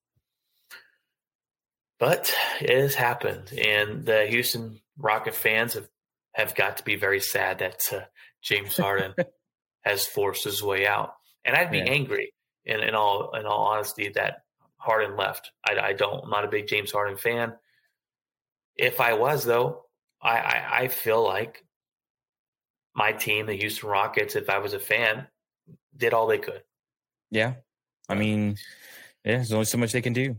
but 2.00 2.34
it 2.62 2.80
has 2.80 2.96
happened, 2.96 3.52
and 3.52 4.06
the 4.06 4.26
Houston 4.28 4.80
Rocket 5.00 5.34
fans 5.34 5.74
have, 5.74 5.88
have 6.34 6.54
got 6.56 6.78
to 6.78 6.84
be 6.84 6.96
very 6.96 7.20
sad 7.22 7.60
that 7.60 7.82
uh, 7.92 8.02
James 8.44 8.78
Harden 8.78 9.14
has 9.84 10.06
forced 10.06 10.44
his 10.44 10.62
way 10.62 10.86
out. 10.86 11.14
And 11.46 11.56
I'd 11.56 11.72
be 11.72 11.78
Yeah. 11.80 11.86
angry, 11.86 12.34
in, 12.66 12.82
in 12.82 12.94
all 12.94 13.32
in 13.36 13.46
all 13.46 13.68
honesty, 13.68 14.10
that 14.10 14.44
Harden 14.78 15.16
left. 15.18 15.52
I, 15.66 15.80
I 15.80 15.94
don't. 15.94 16.26
I'm 16.26 16.30
not 16.30 16.46
a 16.46 16.50
big 16.50 16.68
James 16.68 16.92
Harden 16.92 17.18
fan. 17.18 17.54
If 18.76 19.00
I 19.02 19.14
was, 19.14 19.44
though, 19.46 19.86
I, 20.22 20.38
I, 20.38 20.68
I 20.84 20.88
feel 20.90 21.24
like 21.24 21.64
my 22.94 23.12
team, 23.14 23.46
the 23.46 23.54
Houston 23.54 23.90
Rockets, 23.90 24.36
if 24.36 24.50
I 24.50 24.60
was 24.60 24.74
a 24.74 24.80
fan, 24.80 25.28
did 25.96 26.14
all 26.14 26.28
they 26.28 26.38
could. 26.38 26.62
Yeah. 27.32 27.54
I 28.10 28.16
mean, 28.16 28.58
yeah, 29.24 29.36
there's 29.38 29.52
only 29.54 29.66
so 29.66 29.78
much 29.78 29.92
they 29.92 30.02
can 30.02 30.14
do. 30.14 30.36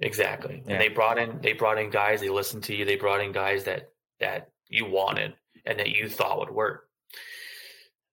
Exactly. 0.00 0.62
Yeah. 0.64 0.72
And 0.72 0.80
they 0.80 0.88
brought 0.88 1.18
in 1.18 1.40
they 1.40 1.52
brought 1.52 1.78
in 1.78 1.90
guys, 1.90 2.20
they 2.20 2.28
listened 2.28 2.64
to 2.64 2.74
you, 2.74 2.84
they 2.84 2.96
brought 2.96 3.20
in 3.20 3.32
guys 3.32 3.64
that 3.64 3.90
that 4.20 4.50
you 4.68 4.84
wanted 4.84 5.34
and 5.64 5.78
that 5.78 5.90
you 5.90 6.08
thought 6.08 6.38
would 6.38 6.50
work. 6.50 6.88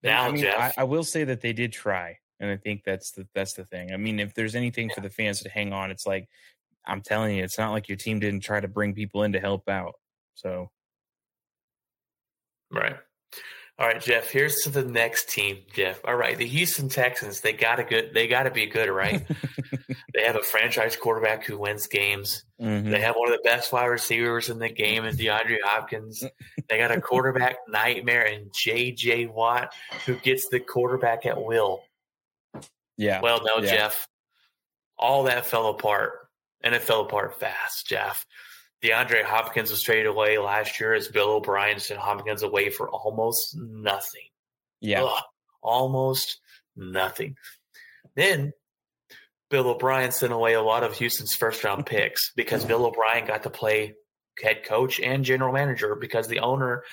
Now, 0.01 0.23
I 0.23 0.31
mean, 0.31 0.43
Jeff, 0.43 0.73
I, 0.77 0.81
I 0.81 0.84
will 0.84 1.03
say 1.03 1.23
that 1.23 1.39
they 1.39 1.53
did 1.53 1.72
try, 1.72 2.18
and 2.39 2.51
I 2.51 2.57
think 2.57 2.84
that's 2.85 3.11
the 3.11 3.27
that's 3.34 3.53
the 3.53 3.65
thing. 3.65 3.93
I 3.93 3.97
mean, 3.97 4.19
if 4.19 4.34
there's 4.34 4.55
anything 4.55 4.89
for 4.93 5.01
the 5.01 5.10
fans 5.10 5.41
to 5.41 5.49
hang 5.49 5.72
on, 5.72 5.91
it's 5.91 6.05
like 6.05 6.27
I'm 6.85 7.01
telling 7.01 7.38
you, 7.38 7.43
it's 7.43 7.57
not 7.57 7.72
like 7.72 7.88
your 7.88 7.97
team 7.97 8.19
didn't 8.19 8.41
try 8.41 8.60
to 8.60 8.68
bring 8.68 8.93
people 8.93 9.23
in 9.23 9.34
to 9.34 9.39
help 9.39 9.69
out. 9.69 9.93
So 10.35 10.69
Right. 12.73 12.95
All 13.84 13.89
right, 13.89 13.99
Jeff. 14.01 14.30
Here's 14.31 14.55
to 14.61 14.69
the 14.69 14.81
next 14.85 15.27
team, 15.27 15.57
Jeff. 15.73 15.99
All 16.05 16.15
right, 16.15 16.38
the 16.38 16.45
Houston 16.47 16.88
Texans. 16.88 17.41
They 17.41 17.51
got 17.51 17.76
to 17.76 17.84
good. 17.84 18.14
They 18.14 18.27
got 18.27 18.43
to 18.43 18.51
be 18.51 18.65
good, 18.65 18.88
right? 18.89 19.27
they 20.14 20.23
have 20.23 20.38
a 20.38 20.41
franchise 20.41 20.95
quarterback 20.95 21.43
who 21.45 21.57
wins 21.57 21.88
games. 21.88 22.45
mhm. 22.61 22.89
They 22.89 23.01
have 23.01 23.15
one 23.18 23.27
of 23.30 23.35
the 23.38 23.43
best 23.43 23.73
wide 23.73 23.88
receivers 23.88 24.47
in 24.49 24.57
the 24.60 24.69
game 24.69 25.03
in 25.03 25.18
DeAndre 25.18 25.57
Hopkins. 25.65 26.23
They 26.69 26.77
got 26.77 26.91
a 26.91 27.01
quarterback 27.01 27.57
nightmare 27.68 28.22
in 28.23 28.51
J.J. 28.53 29.26
Watt, 29.26 29.73
who 30.05 30.15
gets 30.15 30.47
the 30.47 30.61
quarterback 30.61 31.26
at 31.26 31.43
will. 31.43 31.84
yeah, 32.95 33.19
Well, 33.19 33.41
no, 33.43 33.61
Yeah. 33.61 33.69
Jeff. 33.76 34.07
All 34.97 35.23
that 35.23 35.45
fell 35.45 35.68
apart, 35.68 36.30
and 36.61 36.73
it 36.73 36.84
fell 36.84 37.01
apart 37.01 37.38
fast, 37.38 37.85
Jeff. 37.85 38.26
DeAndre 38.84 39.23
Hopkins 39.23 39.72
was 39.72 39.81
traded 39.81 40.07
away 40.07 40.38
last 40.38 40.80
year 40.80 40.93
as 40.93 41.07
Bill 41.07 41.30
O'Brien 41.31 41.80
sent 41.80 41.99
Hopkins 41.99 42.43
away 42.43 42.69
for 42.69 42.89
almost 42.89 43.55
nothing. 43.57 44.27
yeah, 44.81 45.03
Ugh, 45.03 45.23
almost 45.61 46.39
nothing. 46.76 47.35
Then 48.15 48.51
Bill 49.49 49.68
O'Brien 49.69 50.11
sent 50.11 50.34
away 50.34 50.53
a 50.53 50.61
lot 50.61 50.84
of 50.84 50.97
Houston's 50.97 51.34
first 51.34 51.64
round 51.64 51.85
picks 51.88 52.31
because 52.35 52.65
Bill 52.65 52.85
O'Brien 52.85 53.26
got 53.26 53.43
to 53.43 53.49
play 53.49 53.93
head 54.41 54.64
coach 54.65 54.99
and 54.99 55.23
general 55.23 55.53
manager 55.53 55.95
because 55.95 56.27
the 56.27 56.39
owner 56.39 56.84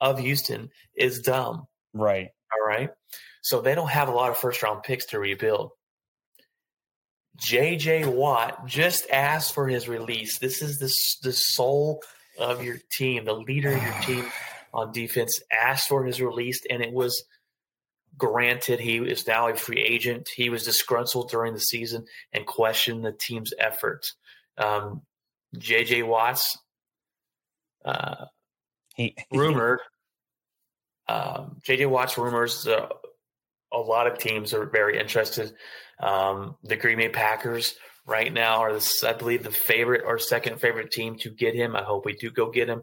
of 0.00 0.18
Houston 0.20 0.70
is 0.94 1.20
dumb. 1.20 1.66
right. 1.94 2.28
All 2.52 2.66
right. 2.66 2.90
So 3.42 3.60
they 3.60 3.74
don't 3.74 3.90
have 3.90 4.08
a 4.08 4.12
lot 4.12 4.30
of 4.30 4.38
first 4.38 4.62
round 4.62 4.82
picks 4.82 5.06
to 5.06 5.18
rebuild. 5.18 5.70
JJ 7.40 8.06
Watt 8.06 8.66
just 8.66 9.08
asked 9.10 9.54
for 9.54 9.68
his 9.68 9.88
release. 9.88 10.38
This 10.38 10.60
is 10.62 10.78
the, 10.78 10.92
the 11.28 11.32
soul 11.32 12.02
of 12.38 12.62
your 12.64 12.78
team, 12.92 13.24
the 13.24 13.32
leader 13.34 13.72
of 13.72 13.82
your 13.82 13.92
team 14.02 14.24
on 14.72 14.92
defense 14.92 15.40
asked 15.52 15.88
for 15.88 16.04
his 16.04 16.20
release, 16.20 16.60
and 16.68 16.82
it 16.82 16.92
was 16.92 17.24
granted. 18.16 18.80
He 18.80 18.96
is 18.98 19.26
now 19.26 19.48
a 19.48 19.54
free 19.54 19.80
agent. 19.82 20.28
He 20.34 20.50
was 20.50 20.64
disgruntled 20.64 21.30
during 21.30 21.54
the 21.54 21.60
season 21.60 22.04
and 22.32 22.44
questioned 22.46 23.04
the 23.04 23.12
team's 23.12 23.52
efforts. 23.58 24.14
Um, 24.56 25.02
JJ 25.56 26.06
Watts, 26.06 26.58
uh, 27.84 28.26
He 28.96 29.14
rumored. 29.32 29.80
um, 31.08 31.60
JJ 31.66 31.88
Watt's 31.88 32.18
rumors. 32.18 32.66
Uh, 32.66 32.88
a 33.72 33.78
lot 33.78 34.06
of 34.06 34.18
teams 34.18 34.52
are 34.52 34.66
very 34.66 34.98
interested. 34.98 35.54
Um, 36.00 36.56
the 36.62 36.76
Green 36.76 36.98
Bay 36.98 37.08
Packers 37.08 37.74
right 38.06 38.32
now 38.32 38.58
are, 38.58 38.72
the, 38.72 38.90
I 39.06 39.12
believe, 39.12 39.42
the 39.42 39.50
favorite 39.50 40.02
or 40.04 40.18
second 40.18 40.60
favorite 40.60 40.90
team 40.90 41.16
to 41.18 41.30
get 41.30 41.54
him. 41.54 41.76
I 41.76 41.82
hope 41.82 42.04
we 42.04 42.14
do 42.14 42.30
go 42.30 42.50
get 42.50 42.68
him. 42.68 42.82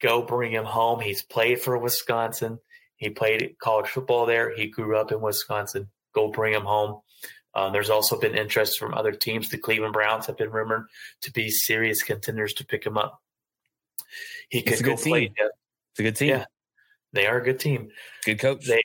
Go 0.00 0.22
bring 0.22 0.52
him 0.52 0.64
home. 0.64 1.00
He's 1.00 1.22
played 1.22 1.60
for 1.60 1.76
Wisconsin. 1.76 2.58
He 2.96 3.10
played 3.10 3.56
college 3.60 3.88
football 3.88 4.26
there. 4.26 4.54
He 4.54 4.66
grew 4.68 4.96
up 4.96 5.10
in 5.12 5.20
Wisconsin. 5.20 5.88
Go 6.14 6.30
bring 6.30 6.52
him 6.52 6.62
home. 6.62 7.00
Um, 7.54 7.72
there's 7.72 7.90
also 7.90 8.18
been 8.18 8.36
interest 8.36 8.78
from 8.78 8.94
other 8.94 9.12
teams. 9.12 9.48
The 9.48 9.58
Cleveland 9.58 9.92
Browns 9.92 10.26
have 10.26 10.36
been 10.36 10.50
rumored 10.50 10.86
to 11.22 11.32
be 11.32 11.50
serious 11.50 12.02
contenders 12.02 12.54
to 12.54 12.66
pick 12.66 12.84
him 12.84 12.98
up. 12.98 13.20
He 14.48 14.62
could 14.62 14.80
a 14.80 14.82
go 14.82 14.94
good 14.94 15.04
play. 15.04 15.20
team. 15.26 15.34
it's 15.38 16.00
a 16.00 16.02
good 16.02 16.16
team. 16.16 16.28
Yeah. 16.28 16.44
They 17.12 17.26
are 17.26 17.38
a 17.38 17.44
good 17.44 17.58
team. 17.58 17.90
Good 18.24 18.38
coach. 18.38 18.66
They 18.66 18.82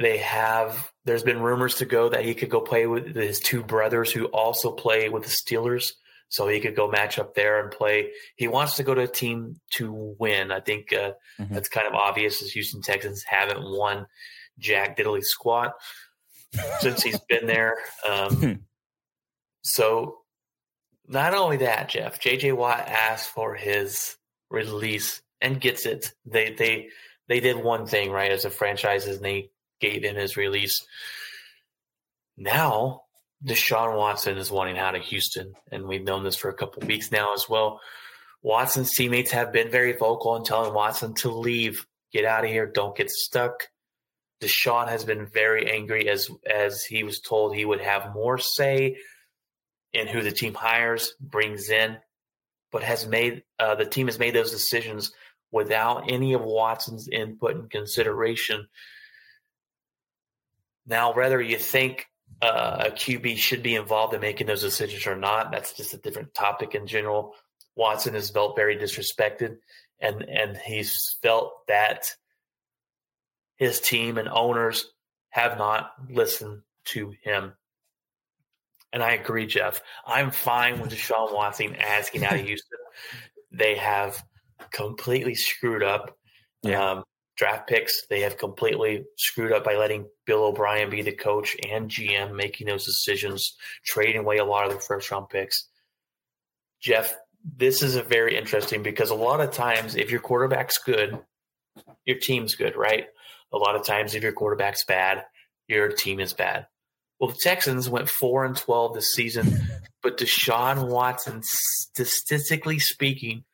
they 0.00 0.18
have. 0.18 0.90
There's 1.04 1.22
been 1.22 1.40
rumors 1.40 1.76
to 1.76 1.84
go 1.86 2.08
that 2.08 2.24
he 2.24 2.34
could 2.34 2.50
go 2.50 2.60
play 2.60 2.86
with 2.86 3.14
his 3.14 3.38
two 3.40 3.62
brothers 3.62 4.10
who 4.12 4.26
also 4.26 4.72
play 4.72 5.08
with 5.08 5.22
the 5.24 5.28
Steelers, 5.30 5.92
so 6.28 6.46
he 6.48 6.60
could 6.60 6.76
go 6.76 6.88
match 6.88 7.18
up 7.18 7.34
there 7.34 7.60
and 7.60 7.70
play. 7.70 8.10
He 8.36 8.48
wants 8.48 8.76
to 8.76 8.82
go 8.82 8.94
to 8.94 9.02
a 9.02 9.06
team 9.08 9.60
to 9.72 10.14
win. 10.18 10.50
I 10.52 10.60
think 10.60 10.92
uh, 10.92 11.12
Mhm. 11.38 11.50
that's 11.54 11.68
kind 11.68 11.86
of 11.86 11.94
obvious. 11.94 12.42
As 12.42 12.52
Houston 12.52 12.82
Texans 12.82 13.22
haven't 13.24 13.62
won 13.62 14.06
Jack 14.58 14.96
Diddley 14.96 15.22
squat 15.22 15.72
since 16.80 17.02
he's 17.02 17.18
been 17.28 17.46
there. 17.46 17.76
Um, 18.08 18.64
so 19.62 20.18
not 21.06 21.34
only 21.34 21.58
that, 21.58 21.88
Jeff, 21.88 22.20
JJ 22.20 22.56
Watt 22.56 22.86
asked 22.88 23.30
for 23.30 23.54
his 23.54 24.16
release 24.50 25.22
and 25.40 25.60
gets 25.60 25.86
it. 25.86 26.12
They 26.26 26.52
they 26.52 26.88
they 27.28 27.40
did 27.40 27.56
one 27.56 27.86
thing 27.86 28.10
right 28.10 28.30
as 28.30 28.44
a 28.44 28.50
franchise 28.50 29.06
and 29.06 29.20
they 29.24 29.50
gave 29.80 30.04
him 30.04 30.16
his 30.16 30.36
release. 30.36 30.74
Now 32.36 33.02
Deshaun 33.44 33.96
Watson 33.96 34.36
is 34.36 34.50
wanting 34.50 34.78
out 34.78 34.94
of 34.94 35.02
Houston, 35.02 35.54
and 35.72 35.84
we've 35.84 36.04
known 36.04 36.24
this 36.24 36.36
for 36.36 36.50
a 36.50 36.54
couple 36.54 36.86
weeks 36.86 37.10
now 37.10 37.32
as 37.32 37.48
well. 37.48 37.80
Watson's 38.42 38.94
teammates 38.94 39.30
have 39.30 39.52
been 39.52 39.70
very 39.70 39.92
vocal 39.92 40.36
in 40.36 40.44
telling 40.44 40.74
Watson 40.74 41.14
to 41.16 41.30
leave, 41.30 41.86
get 42.12 42.24
out 42.24 42.44
of 42.44 42.50
here, 42.50 42.66
don't 42.66 42.96
get 42.96 43.10
stuck. 43.10 43.68
Deshaun 44.42 44.88
has 44.88 45.04
been 45.04 45.26
very 45.26 45.70
angry 45.70 46.08
as 46.08 46.30
as 46.50 46.82
he 46.82 47.02
was 47.02 47.20
told 47.20 47.54
he 47.54 47.64
would 47.64 47.80
have 47.80 48.14
more 48.14 48.38
say 48.38 48.96
in 49.92 50.06
who 50.06 50.22
the 50.22 50.32
team 50.32 50.54
hires, 50.54 51.14
brings 51.20 51.68
in, 51.68 51.98
but 52.72 52.82
has 52.82 53.06
made 53.06 53.42
uh, 53.58 53.74
the 53.74 53.84
team 53.84 54.06
has 54.06 54.18
made 54.18 54.34
those 54.34 54.50
decisions 54.50 55.12
without 55.52 56.10
any 56.10 56.32
of 56.32 56.42
Watson's 56.42 57.08
input 57.08 57.56
and 57.56 57.70
consideration. 57.70 58.66
Now, 60.90 61.14
whether 61.14 61.40
you 61.40 61.56
think 61.56 62.06
uh, 62.42 62.86
a 62.86 62.90
QB 62.90 63.36
should 63.36 63.62
be 63.62 63.76
involved 63.76 64.12
in 64.12 64.20
making 64.20 64.48
those 64.48 64.62
decisions 64.62 65.06
or 65.06 65.14
not, 65.14 65.52
that's 65.52 65.72
just 65.72 65.94
a 65.94 65.98
different 65.98 66.34
topic 66.34 66.74
in 66.74 66.88
general. 66.88 67.36
Watson 67.76 68.14
has 68.14 68.28
felt 68.28 68.56
very 68.56 68.76
disrespected, 68.76 69.58
and 70.00 70.22
and 70.22 70.56
he's 70.56 71.16
felt 71.22 71.52
that 71.68 72.06
his 73.56 73.78
team 73.78 74.18
and 74.18 74.28
owners 74.28 74.86
have 75.28 75.56
not 75.58 75.92
listened 76.10 76.62
to 76.86 77.14
him. 77.22 77.52
And 78.92 79.00
I 79.00 79.12
agree, 79.12 79.46
Jeff. 79.46 79.80
I'm 80.04 80.32
fine 80.32 80.80
with 80.80 80.90
Deshaun 80.90 81.32
Watson 81.32 81.76
asking 81.76 82.24
out 82.24 82.34
of 82.34 82.40
Houston. 82.44 82.78
They 83.52 83.76
have 83.76 84.20
completely 84.72 85.36
screwed 85.36 85.84
up. 85.84 86.16
Yeah. 86.64 86.90
Um, 86.90 87.04
draft 87.36 87.68
picks. 87.68 88.06
They 88.06 88.20
have 88.20 88.38
completely 88.38 89.04
screwed 89.16 89.52
up 89.52 89.64
by 89.64 89.76
letting 89.76 90.06
Bill 90.26 90.44
O'Brien 90.44 90.90
be 90.90 91.02
the 91.02 91.12
coach 91.12 91.56
and 91.68 91.90
GM, 91.90 92.34
making 92.34 92.66
those 92.66 92.84
decisions, 92.84 93.56
trading 93.84 94.18
away 94.18 94.38
a 94.38 94.44
lot 94.44 94.64
of 94.64 94.70
their 94.70 94.80
first 94.80 95.10
round 95.10 95.28
picks. 95.28 95.68
Jeff, 96.80 97.14
this 97.56 97.82
is 97.82 97.96
a 97.96 98.02
very 98.02 98.36
interesting 98.36 98.82
because 98.82 99.10
a 99.10 99.14
lot 99.14 99.40
of 99.40 99.52
times, 99.52 99.96
if 99.96 100.10
your 100.10 100.20
quarterback's 100.20 100.78
good, 100.84 101.18
your 102.04 102.18
team's 102.18 102.54
good, 102.54 102.76
right? 102.76 103.06
A 103.52 103.56
lot 103.56 103.76
of 103.76 103.84
times, 103.84 104.14
if 104.14 104.22
your 104.22 104.32
quarterback's 104.32 104.84
bad, 104.84 105.24
your 105.68 105.88
team 105.88 106.20
is 106.20 106.32
bad. 106.32 106.66
Well, 107.18 107.30
the 107.30 107.38
Texans 107.42 107.88
went 107.88 108.08
four 108.08 108.44
and 108.44 108.56
twelve 108.56 108.94
this 108.94 109.12
season, 109.12 109.60
but 110.02 110.18
Deshaun 110.18 110.88
Watson, 110.88 111.42
statistically 111.42 112.78
speaking, 112.78 113.44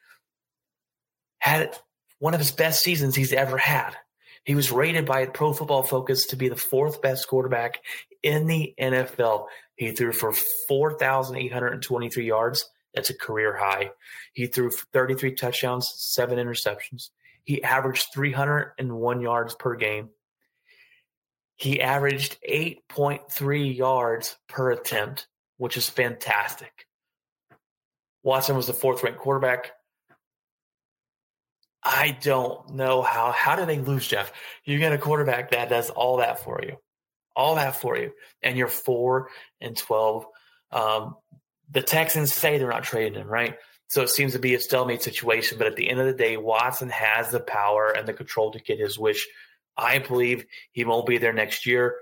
had 1.38 1.76
one 2.18 2.34
of 2.34 2.40
his 2.40 2.52
best 2.52 2.82
seasons 2.82 3.14
he's 3.14 3.32
ever 3.32 3.58
had. 3.58 3.96
He 4.44 4.54
was 4.54 4.70
rated 4.70 5.06
by 5.06 5.26
Pro 5.26 5.52
Football 5.52 5.82
Focus 5.82 6.26
to 6.26 6.36
be 6.36 6.48
the 6.48 6.56
fourth 6.56 7.02
best 7.02 7.26
quarterback 7.26 7.80
in 8.22 8.46
the 8.46 8.74
NFL. 8.80 9.46
He 9.74 9.90
threw 9.92 10.12
for 10.12 10.32
4,823 10.68 12.24
yards. 12.24 12.68
That's 12.94 13.10
a 13.10 13.14
career 13.14 13.56
high. 13.56 13.90
He 14.32 14.46
threw 14.46 14.70
33 14.70 15.34
touchdowns, 15.34 15.92
seven 15.96 16.38
interceptions. 16.38 17.10
He 17.44 17.62
averaged 17.62 18.06
301 18.14 19.20
yards 19.20 19.54
per 19.54 19.76
game. 19.76 20.10
He 21.56 21.80
averaged 21.80 22.38
8.3 22.48 23.76
yards 23.76 24.36
per 24.48 24.70
attempt, 24.70 25.26
which 25.56 25.76
is 25.76 25.88
fantastic. 25.88 26.86
Watson 28.22 28.56
was 28.56 28.66
the 28.66 28.72
fourth 28.72 29.02
ranked 29.02 29.20
quarterback. 29.20 29.72
I 31.88 32.18
don't 32.20 32.74
know 32.74 33.00
how. 33.02 33.30
How 33.30 33.54
do 33.54 33.64
they 33.64 33.78
lose, 33.78 34.08
Jeff? 34.08 34.32
You 34.64 34.76
get 34.78 34.92
a 34.92 34.98
quarterback 34.98 35.52
that 35.52 35.68
does 35.68 35.88
all 35.88 36.16
that 36.16 36.40
for 36.40 36.60
you, 36.60 36.78
all 37.36 37.54
that 37.54 37.76
for 37.76 37.96
you, 37.96 38.10
and 38.42 38.58
you're 38.58 38.66
four 38.66 39.28
and 39.60 39.76
twelve. 39.76 40.26
Um, 40.72 41.14
the 41.70 41.82
Texans 41.82 42.34
say 42.34 42.58
they're 42.58 42.68
not 42.68 42.82
trading 42.82 43.14
him, 43.14 43.28
right? 43.28 43.56
So 43.88 44.02
it 44.02 44.10
seems 44.10 44.32
to 44.32 44.40
be 44.40 44.54
a 44.54 44.60
stalemate 44.60 45.02
situation. 45.02 45.58
But 45.58 45.68
at 45.68 45.76
the 45.76 45.88
end 45.88 46.00
of 46.00 46.06
the 46.06 46.12
day, 46.12 46.36
Watson 46.36 46.90
has 46.90 47.30
the 47.30 47.38
power 47.38 47.92
and 47.96 48.08
the 48.08 48.12
control 48.12 48.50
to 48.50 48.60
get 48.60 48.80
his 48.80 48.98
wish. 48.98 49.24
I 49.76 50.00
believe 50.00 50.44
he 50.72 50.84
won't 50.84 51.06
be 51.06 51.18
there 51.18 51.32
next 51.32 51.66
year. 51.66 51.96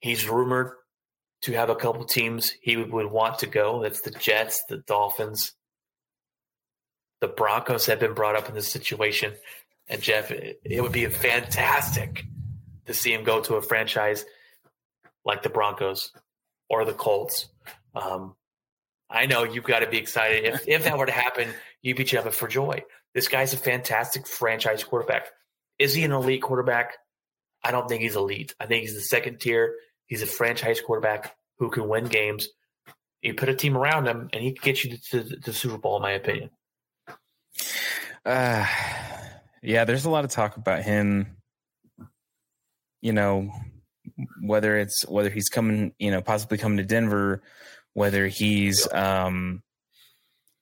He's 0.00 0.28
rumored 0.28 0.72
to 1.42 1.52
have 1.52 1.70
a 1.70 1.76
couple 1.76 2.04
teams 2.04 2.54
he 2.60 2.76
would, 2.76 2.90
would 2.90 3.10
want 3.10 3.38
to 3.38 3.46
go. 3.46 3.82
That's 3.82 4.00
the 4.00 4.10
Jets, 4.10 4.64
the 4.68 4.78
Dolphins, 4.78 5.52
the 7.20 7.28
Broncos 7.28 7.86
have 7.86 8.00
been 8.00 8.14
brought 8.14 8.36
up 8.36 8.48
in 8.48 8.54
this 8.54 8.70
situation. 8.70 9.32
And 9.88 10.02
Jeff, 10.02 10.30
it, 10.30 10.60
it 10.64 10.82
would 10.82 10.92
be 10.92 11.06
fantastic 11.06 12.24
to 12.86 12.94
see 12.94 13.12
him 13.12 13.24
go 13.24 13.40
to 13.42 13.54
a 13.54 13.62
franchise 13.62 14.24
like 15.24 15.42
the 15.42 15.48
Broncos 15.48 16.10
or 16.68 16.84
the 16.84 16.92
Colts. 16.92 17.48
Um, 17.94 18.34
I 19.08 19.26
know 19.26 19.44
you've 19.44 19.64
got 19.64 19.80
to 19.80 19.88
be 19.88 19.98
excited. 19.98 20.44
If, 20.44 20.68
if 20.68 20.84
that 20.84 20.98
were 20.98 21.06
to 21.06 21.12
happen, 21.12 21.48
you'd 21.82 21.96
be 21.96 22.04
jumping 22.04 22.32
for 22.32 22.48
joy. 22.48 22.82
This 23.14 23.28
guy's 23.28 23.52
a 23.52 23.58
fantastic 23.58 24.26
franchise 24.26 24.82
quarterback. 24.82 25.28
Is 25.78 25.94
he 25.94 26.04
an 26.04 26.12
elite 26.12 26.42
quarterback? 26.42 26.94
I 27.62 27.70
don't 27.70 27.88
think 27.88 28.02
he's 28.02 28.16
elite. 28.16 28.54
I 28.60 28.66
think 28.66 28.82
he's 28.82 28.94
the 28.94 29.00
second 29.00 29.40
tier. 29.40 29.76
He's 30.06 30.22
a 30.22 30.26
franchise 30.26 30.80
quarterback 30.80 31.34
who 31.58 31.70
can 31.70 31.88
win 31.88 32.06
games. 32.06 32.48
You 33.22 33.34
put 33.34 33.48
a 33.48 33.54
team 33.54 33.76
around 33.76 34.06
him, 34.06 34.28
and 34.32 34.42
he 34.42 34.52
can 34.52 34.64
get 34.64 34.84
you 34.84 34.96
to, 34.96 35.22
to 35.22 35.36
the 35.36 35.52
Super 35.52 35.78
Bowl, 35.78 35.96
in 35.96 36.02
my 36.02 36.12
opinion. 36.12 36.50
Uh, 38.24 38.66
yeah, 39.62 39.84
there's 39.84 40.04
a 40.04 40.10
lot 40.10 40.24
of 40.24 40.30
talk 40.30 40.56
about 40.56 40.82
him. 40.82 41.36
You 43.00 43.12
know, 43.12 43.50
whether 44.40 44.78
it's 44.78 45.06
whether 45.06 45.30
he's 45.30 45.48
coming, 45.48 45.92
you 45.98 46.10
know, 46.10 46.22
possibly 46.22 46.58
coming 46.58 46.78
to 46.78 46.84
Denver, 46.84 47.42
whether 47.92 48.26
he's, 48.26 48.90
um, 48.92 49.62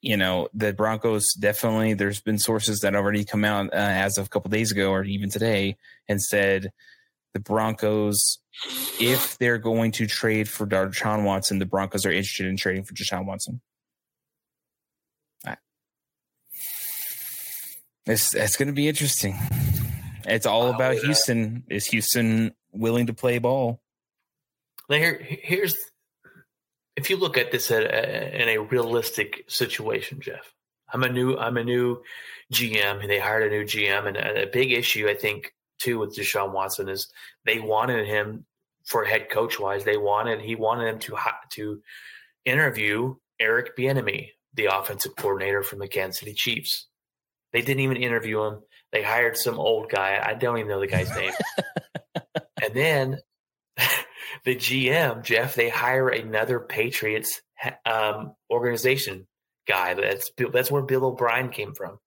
you 0.01 0.17
know, 0.17 0.49
the 0.53 0.73
Broncos 0.73 1.33
definitely. 1.33 1.93
There's 1.93 2.21
been 2.21 2.37
sources 2.37 2.81
that 2.81 2.95
already 2.95 3.23
come 3.23 3.45
out 3.45 3.67
uh, 3.67 3.77
as 3.77 4.17
of 4.17 4.25
a 4.25 4.29
couple 4.29 4.49
days 4.49 4.71
ago, 4.71 4.91
or 4.91 5.03
even 5.03 5.29
today, 5.29 5.77
and 6.09 6.21
said 6.21 6.71
the 7.33 7.39
Broncos, 7.39 8.39
if 8.99 9.37
they're 9.37 9.57
going 9.57 9.91
to 9.93 10.05
trade 10.05 10.49
for 10.49 10.67
Deshaun 10.67 11.23
Watson, 11.23 11.59
the 11.59 11.65
Broncos 11.65 12.05
are 12.05 12.11
interested 12.11 12.45
in 12.45 12.57
trading 12.57 12.83
for 12.83 12.93
Deshaun 12.93 13.25
Watson. 13.25 13.61
It's 18.05 18.35
it's 18.35 18.57
going 18.57 18.67
to 18.67 18.73
be 18.73 18.87
interesting. 18.87 19.37
It's 20.25 20.45
all 20.45 20.69
Wow, 20.69 20.75
about. 20.75 20.95
Houston. 20.97 21.63
Is 21.69 21.85
Houston 21.87 22.53
willing 22.71 23.07
to 23.07 23.13
play 23.13 23.37
ball? 23.39 23.81
Now 24.89 24.97
here, 24.97 25.19
here's 25.21 25.77
if 26.95 27.09
you 27.09 27.17
look 27.17 27.37
at 27.37 27.51
this 27.51 27.71
at 27.71 27.83
in 27.83 28.49
a 28.49 28.57
realistic 28.57 29.45
situation, 29.47 30.19
Jeff. 30.21 30.53
I'm 30.91 31.03
a 31.03 31.09
new 31.09 31.37
I'm 31.37 31.57
a 31.57 31.63
new 31.63 32.01
GM. 32.53 33.07
They 33.07 33.19
hired 33.19 33.51
a 33.51 33.55
new 33.55 33.63
GM, 33.63 34.07
and 34.07 34.17
a, 34.17 34.43
a 34.43 34.47
big 34.47 34.71
issue 34.71 35.07
I 35.07 35.15
think 35.15 35.53
too 35.79 35.99
with 35.99 36.15
Deshaun 36.15 36.53
Watson 36.53 36.89
is 36.89 37.11
they 37.45 37.59
wanted 37.59 38.05
him 38.05 38.45
for 38.85 39.05
head 39.05 39.29
coach 39.29 39.59
wise. 39.59 39.85
They 39.85 39.97
wanted 39.97 40.41
he 40.41 40.55
wanted 40.55 40.87
him 40.87 40.99
to 40.99 41.17
to 41.51 41.81
interview 42.45 43.15
Eric 43.39 43.75
Bieniemy, 43.77 44.29
the 44.53 44.65
offensive 44.65 45.15
coordinator 45.15 45.63
from 45.63 45.79
the 45.79 45.87
Kansas 45.87 46.19
City 46.19 46.33
Chiefs. 46.33 46.87
They 47.53 47.61
didn't 47.61 47.81
even 47.81 47.97
interview 47.97 48.43
him. 48.43 48.59
They 48.91 49.03
hired 49.03 49.37
some 49.37 49.59
old 49.59 49.89
guy. 49.89 50.19
I 50.21 50.33
don't 50.33 50.57
even 50.57 50.69
know 50.69 50.79
the 50.79 50.87
guy's 50.87 51.15
name. 51.15 51.31
and 52.61 52.73
then 52.73 53.19
the 54.43 54.55
GM, 54.55 55.23
Jeff, 55.23 55.55
they 55.55 55.69
hire 55.69 56.09
another 56.09 56.59
Patriots 56.59 57.41
um, 57.85 58.35
organization 58.49 59.27
guy. 59.67 59.93
That's 59.93 60.31
that's 60.51 60.71
where 60.71 60.81
Bill 60.81 61.05
O'Brien 61.05 61.49
came 61.49 61.73
from. 61.73 61.99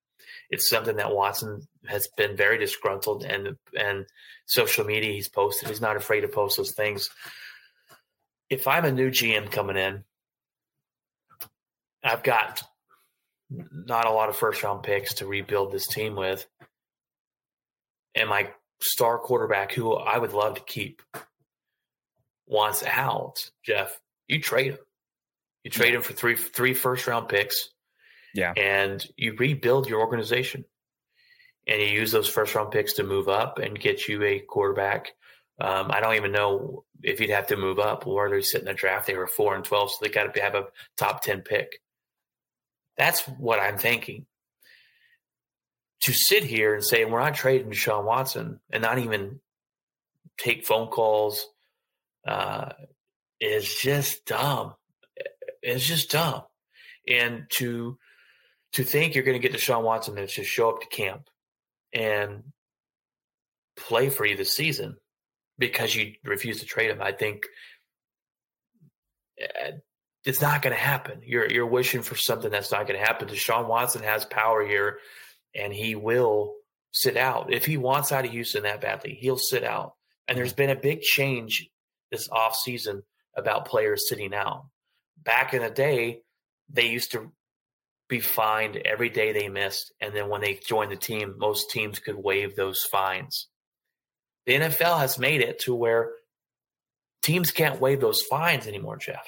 It's 0.51 0.69
something 0.69 0.97
that 0.97 1.15
Watson 1.15 1.63
has 1.87 2.09
been 2.17 2.37
very 2.37 2.59
disgruntled, 2.59 3.25
and 3.25 3.57
and 3.79 4.07
social 4.47 4.85
media 4.85 5.13
he's 5.13 5.29
posted. 5.29 5.69
He's 5.69 5.81
not 5.81 5.97
afraid 5.97 6.21
to 6.23 6.29
post 6.29 6.57
those 6.57 6.73
things. 6.73 7.11
If 8.49 8.69
I'm 8.69 8.85
a 8.85 8.93
new 8.93 9.11
GM 9.11 9.51
coming 9.51 9.77
in, 9.77 10.05
I've 12.05 12.23
got 12.23 12.63
not 13.51 14.07
a 14.07 14.13
lot 14.13 14.29
of 14.29 14.37
first 14.37 14.63
round 14.63 14.83
picks 14.83 15.15
to 15.15 15.27
rebuild 15.27 15.73
this 15.73 15.87
team 15.87 16.17
with, 16.17 16.47
and 18.15 18.29
my 18.29 18.51
star 18.81 19.19
quarterback, 19.19 19.73
who 19.73 19.95
I 19.95 20.19
would 20.19 20.33
love 20.33 20.57
to 20.57 20.63
keep, 20.63 21.03
wants 22.47 22.83
out, 22.85 23.51
Jeff, 23.65 23.99
you 24.29 24.41
trade 24.41 24.73
him. 24.73 24.79
You 25.65 25.71
trade 25.71 25.95
him 25.95 26.03
for 26.03 26.13
three 26.13 26.37
three 26.37 26.75
first 26.75 27.07
round 27.07 27.29
picks. 27.29 27.71
Yeah. 28.35 28.53
And 28.57 29.05
you 29.17 29.35
rebuild 29.37 29.89
your 29.89 30.01
organization. 30.01 30.65
And 31.67 31.81
you 31.81 31.89
use 31.89 32.13
those 32.13 32.29
first 32.29 32.55
round 32.55 32.71
picks 32.71 32.93
to 32.95 33.03
move 33.03 33.29
up 33.29 33.59
and 33.59 33.79
get 33.79 34.07
you 34.07 34.23
a 34.23 34.39
quarterback. 34.39 35.15
Um, 35.61 35.91
I 35.91 35.99
don't 35.99 36.15
even 36.15 36.31
know 36.31 36.85
if 37.03 37.19
you'd 37.19 37.31
have 37.31 37.49
to 37.49 37.57
move 37.57 37.81
up. 37.81 38.07
Where 38.07 38.31
they 38.31 38.43
sit 38.43 38.61
in 38.61 38.67
the 38.67 38.75
draft, 38.75 39.07
they 39.07 39.17
were 39.17 39.27
four 39.27 39.57
and 39.57 39.65
twelve, 39.65 39.91
so 39.91 39.97
they 40.01 40.09
got 40.09 40.33
to 40.33 40.41
have 40.41 40.55
a 40.55 40.67
top 40.97 41.23
ten 41.23 41.41
pick. 41.41 41.81
That's 42.97 43.23
what 43.23 43.61
I'm 43.61 43.79
thinking. 43.79 44.27
To 46.03 46.13
sit 46.13 46.45
here 46.45 46.75
and 46.75 46.85
say 46.85 47.05
we're 47.05 47.21
not 47.21 47.35
trading 47.35 47.71
Deshaun 47.71 48.05
Watson 48.05 48.61
and 48.71 48.83
not 48.83 48.99
even 48.99 49.41
take 50.39 50.67
phone 50.67 50.89
calls 50.89 51.47
uh, 52.27 52.71
is 53.41 53.75
just 53.75 54.25
dumb. 54.27 54.75
It's 55.63 55.87
just 55.87 56.11
dumb. 56.11 56.43
And 57.09 57.47
to 57.55 57.99
to 58.73 58.85
think 58.85 59.15
you're 59.15 59.25
going 59.25 59.41
to 59.41 59.49
get 59.49 59.57
Deshaun 59.57 59.83
Watson 59.83 60.19
and 60.19 60.29
just 60.29 60.51
show 60.51 60.69
up 60.69 60.81
to 60.81 60.87
camp 60.87 61.29
and 61.93 62.45
play 63.77 64.11
for 64.11 64.27
you 64.27 64.37
this 64.37 64.55
season 64.55 64.97
because 65.59 65.95
you 65.95 66.13
refuse 66.25 66.61
to 66.61 66.67
trade 66.67 66.91
him, 66.91 67.01
I 67.01 67.13
think 67.13 67.47
uh, 69.43 69.73
it's 70.27 70.43
not 70.43 70.61
going 70.61 70.75
to 70.75 70.83
happen. 70.83 71.21
You're 71.25 71.51
you're 71.51 71.67
wishing 71.67 72.03
for 72.03 72.17
something 72.17 72.51
that's 72.51 72.73
not 72.73 72.87
going 72.87 72.99
to 72.99 73.07
happen. 73.07 73.29
Deshaun 73.29 73.69
Watson 73.69 74.03
has 74.03 74.25
power 74.25 74.67
here, 74.67 74.99
and 75.55 75.73
he 75.73 75.95
will 75.95 76.55
sit 76.93 77.17
out 77.17 77.53
if 77.55 77.65
he 77.65 77.77
wants 77.77 78.11
out 78.11 78.25
of 78.25 78.33
Houston 78.33 78.65
that 78.65 78.81
badly. 78.81 79.15
He'll 79.15 79.39
sit 79.39 79.63
out. 79.63 79.95
And 80.27 80.37
there's 80.37 80.53
been 80.53 80.71
a 80.71 80.77
big 80.77 81.03
change 81.03 81.69
this 82.11 82.29
off 82.29 82.57
season 82.57 83.05
about 83.37 83.67
players 83.67 84.09
sitting 84.09 84.35
out. 84.35 84.67
Back 85.17 85.55
in 85.55 85.63
the 85.63 85.71
day, 85.71 86.23
they 86.69 86.89
used 86.89 87.13
to 87.13 87.31
be 88.09 88.19
fined 88.19 88.77
every 88.77 89.09
day 89.09 89.33
they 89.33 89.49
missed, 89.49 89.93
and 90.01 90.15
then 90.15 90.29
when 90.29 90.41
they 90.41 90.55
joined 90.55 90.91
the 90.91 90.97
team, 90.97 91.35
most 91.39 91.71
teams 91.71 92.01
could 92.01 92.17
waive 92.17 92.57
those 92.57 92.83
fines. 92.83 93.47
The 94.47 94.55
NFL 94.55 94.99
has 94.99 95.19
made 95.19 95.41
it 95.41 95.61
to 95.61 95.75
where 95.75 96.11
teams 97.23 97.53
can't 97.53 97.81
waive 97.81 98.01
those 98.01 98.23
fines 98.23 98.67
anymore, 98.67 98.97
Jeff. 98.97 99.27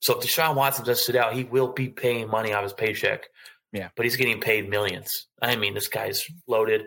So 0.00 0.18
if 0.18 0.24
Deshaun 0.26 0.54
Watson 0.54 0.84
does 0.84 1.04
sit 1.04 1.16
out, 1.16 1.34
he 1.34 1.44
will 1.44 1.72
be 1.72 1.88
paying 1.88 2.28
money 2.28 2.52
out 2.52 2.58
of 2.64 2.70
his 2.70 2.72
paycheck. 2.74 3.28
Yeah. 3.72 3.88
But 3.96 4.04
he's 4.06 4.16
getting 4.16 4.40
paid 4.40 4.68
millions. 4.68 5.26
I 5.40 5.56
mean, 5.56 5.74
this 5.74 5.88
guy's 5.88 6.22
loaded. 6.46 6.82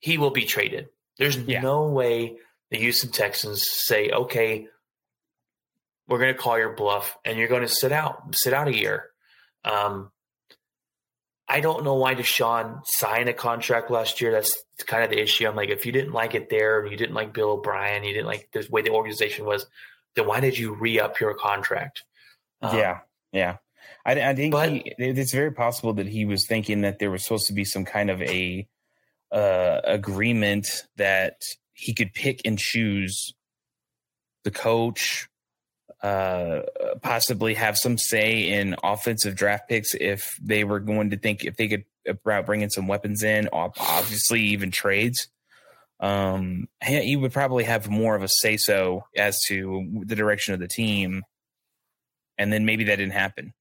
he 0.00 0.18
will 0.18 0.30
be 0.30 0.44
traded. 0.44 0.88
There's 1.18 1.36
Yeah. 1.38 1.62
no 1.62 1.84
way 1.88 2.36
the 2.70 2.76
Houston 2.76 3.10
Texans 3.10 3.66
say, 3.84 4.10
okay, 4.10 4.68
we're 6.06 6.18
going 6.18 6.34
to 6.34 6.38
call 6.38 6.58
your 6.58 6.74
bluff 6.74 7.16
and 7.24 7.38
you're 7.38 7.48
going 7.48 7.62
to 7.62 7.68
sit 7.68 7.90
out, 7.90 8.34
sit 8.34 8.52
out 8.52 8.68
a 8.68 8.76
year. 8.76 9.10
Um, 9.64 10.12
I 11.48 11.60
don't 11.60 11.84
know 11.84 11.94
why 11.94 12.14
Deshaun 12.14 12.82
signed 12.84 13.30
a 13.30 13.32
contract 13.34 13.90
last 13.90 14.20
year. 14.20 14.30
That's 14.30 14.52
kind 14.86 15.02
of 15.04 15.08
the 15.10 15.20
issue. 15.22 15.46
I'm 15.48 15.56
like, 15.56 15.70
if 15.70 15.86
you 15.86 15.92
didn't 15.92 16.12
like 16.12 16.34
it 16.34 16.50
there, 16.50 16.84
you 16.84 16.96
didn't 16.98 17.14
like 17.14 17.32
Bill 17.32 17.52
O'Brien, 17.52 18.04
you 18.04 18.12
didn't 18.12 18.26
like 18.26 18.50
the 18.52 18.66
way 18.70 18.82
the 18.82 18.90
organization 18.90 19.46
was, 19.46 19.64
then 20.16 20.26
why 20.26 20.40
did 20.40 20.58
you 20.58 20.74
re 20.74 21.00
up 21.00 21.20
your 21.20 21.34
contract? 21.34 22.04
Um, 22.62 22.76
yeah, 22.76 22.98
yeah. 23.32 23.56
I, 24.06 24.30
I 24.30 24.34
think 24.34 24.52
but- 24.52 24.70
he, 24.70 24.94
it's 24.98 25.32
very 25.32 25.52
possible 25.52 25.92
that 25.94 26.06
he 26.06 26.24
was 26.24 26.46
thinking 26.46 26.82
that 26.82 26.98
there 26.98 27.10
was 27.10 27.22
supposed 27.22 27.46
to 27.48 27.52
be 27.52 27.64
some 27.64 27.84
kind 27.84 28.10
of 28.10 28.20
a 28.22 28.66
uh, 29.32 29.80
agreement 29.84 30.84
that 30.96 31.42
he 31.72 31.92
could 31.92 32.14
pick 32.14 32.40
and 32.44 32.58
choose 32.58 33.34
the 34.44 34.50
coach, 34.50 35.28
uh, 36.02 36.60
possibly 37.02 37.54
have 37.54 37.76
some 37.78 37.96
say 37.98 38.42
in 38.42 38.76
offensive 38.84 39.34
draft 39.34 39.68
picks 39.68 39.94
if 39.94 40.38
they 40.42 40.62
were 40.62 40.80
going 40.80 41.10
to 41.10 41.16
think 41.16 41.44
if 41.44 41.56
they 41.56 41.66
could 41.66 41.84
about 42.06 42.44
bringing 42.44 42.68
some 42.68 42.86
weapons 42.86 43.22
in, 43.22 43.48
ob- 43.52 43.74
obviously 43.80 44.40
even 44.42 44.70
trades. 44.70 45.28
Um, 46.00 46.68
he 46.82 47.00
he 47.02 47.16
would 47.16 47.32
probably 47.32 47.64
have 47.64 47.88
more 47.88 48.14
of 48.16 48.22
a 48.22 48.28
say 48.28 48.56
so 48.56 49.04
as 49.16 49.40
to 49.48 50.02
the 50.06 50.16
direction 50.16 50.54
of 50.54 50.60
the 50.60 50.68
team, 50.68 51.22
and 52.38 52.52
then 52.52 52.64
maybe 52.66 52.84
that 52.84 52.96
didn't 52.96 53.12
happen. 53.12 53.52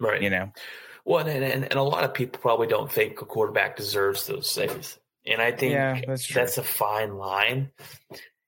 right. 0.00 0.22
You 0.22 0.30
know, 0.30 0.52
Well, 1.04 1.26
and, 1.26 1.44
and, 1.44 1.64
and 1.64 1.74
a 1.74 1.82
lot 1.82 2.04
of 2.04 2.14
people 2.14 2.40
probably 2.40 2.66
don't 2.66 2.90
think 2.90 3.20
a 3.20 3.24
quarterback 3.26 3.76
deserves 3.76 4.26
those 4.26 4.50
saves. 4.50 4.98
And 5.26 5.40
I 5.40 5.52
think 5.52 5.72
Yeah, 5.72 6.00
that's 6.06 6.32
that's 6.32 6.58
a 6.58 6.62
fine 6.64 7.16
line. 7.16 7.70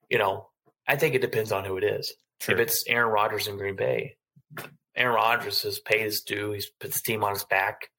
You 0.09 0.17
know, 0.17 0.49
I 0.87 0.95
think 0.95 1.15
it 1.15 1.21
depends 1.21 1.51
on 1.51 1.65
who 1.65 1.77
it 1.77 1.83
is. 1.83 2.13
True. 2.39 2.55
If 2.55 2.61
it's 2.61 2.83
Aaron 2.87 3.11
Rodgers 3.11 3.47
in 3.47 3.57
Green 3.57 3.75
Bay, 3.75 4.15
Aaron 4.95 5.15
Rodgers 5.15 5.61
has 5.63 5.79
paid 5.79 6.01
his 6.01 6.21
due. 6.21 6.51
He's 6.51 6.69
put 6.79 6.91
the 6.93 6.99
team 6.99 7.23
on 7.23 7.33
his 7.33 7.43
back. 7.45 7.89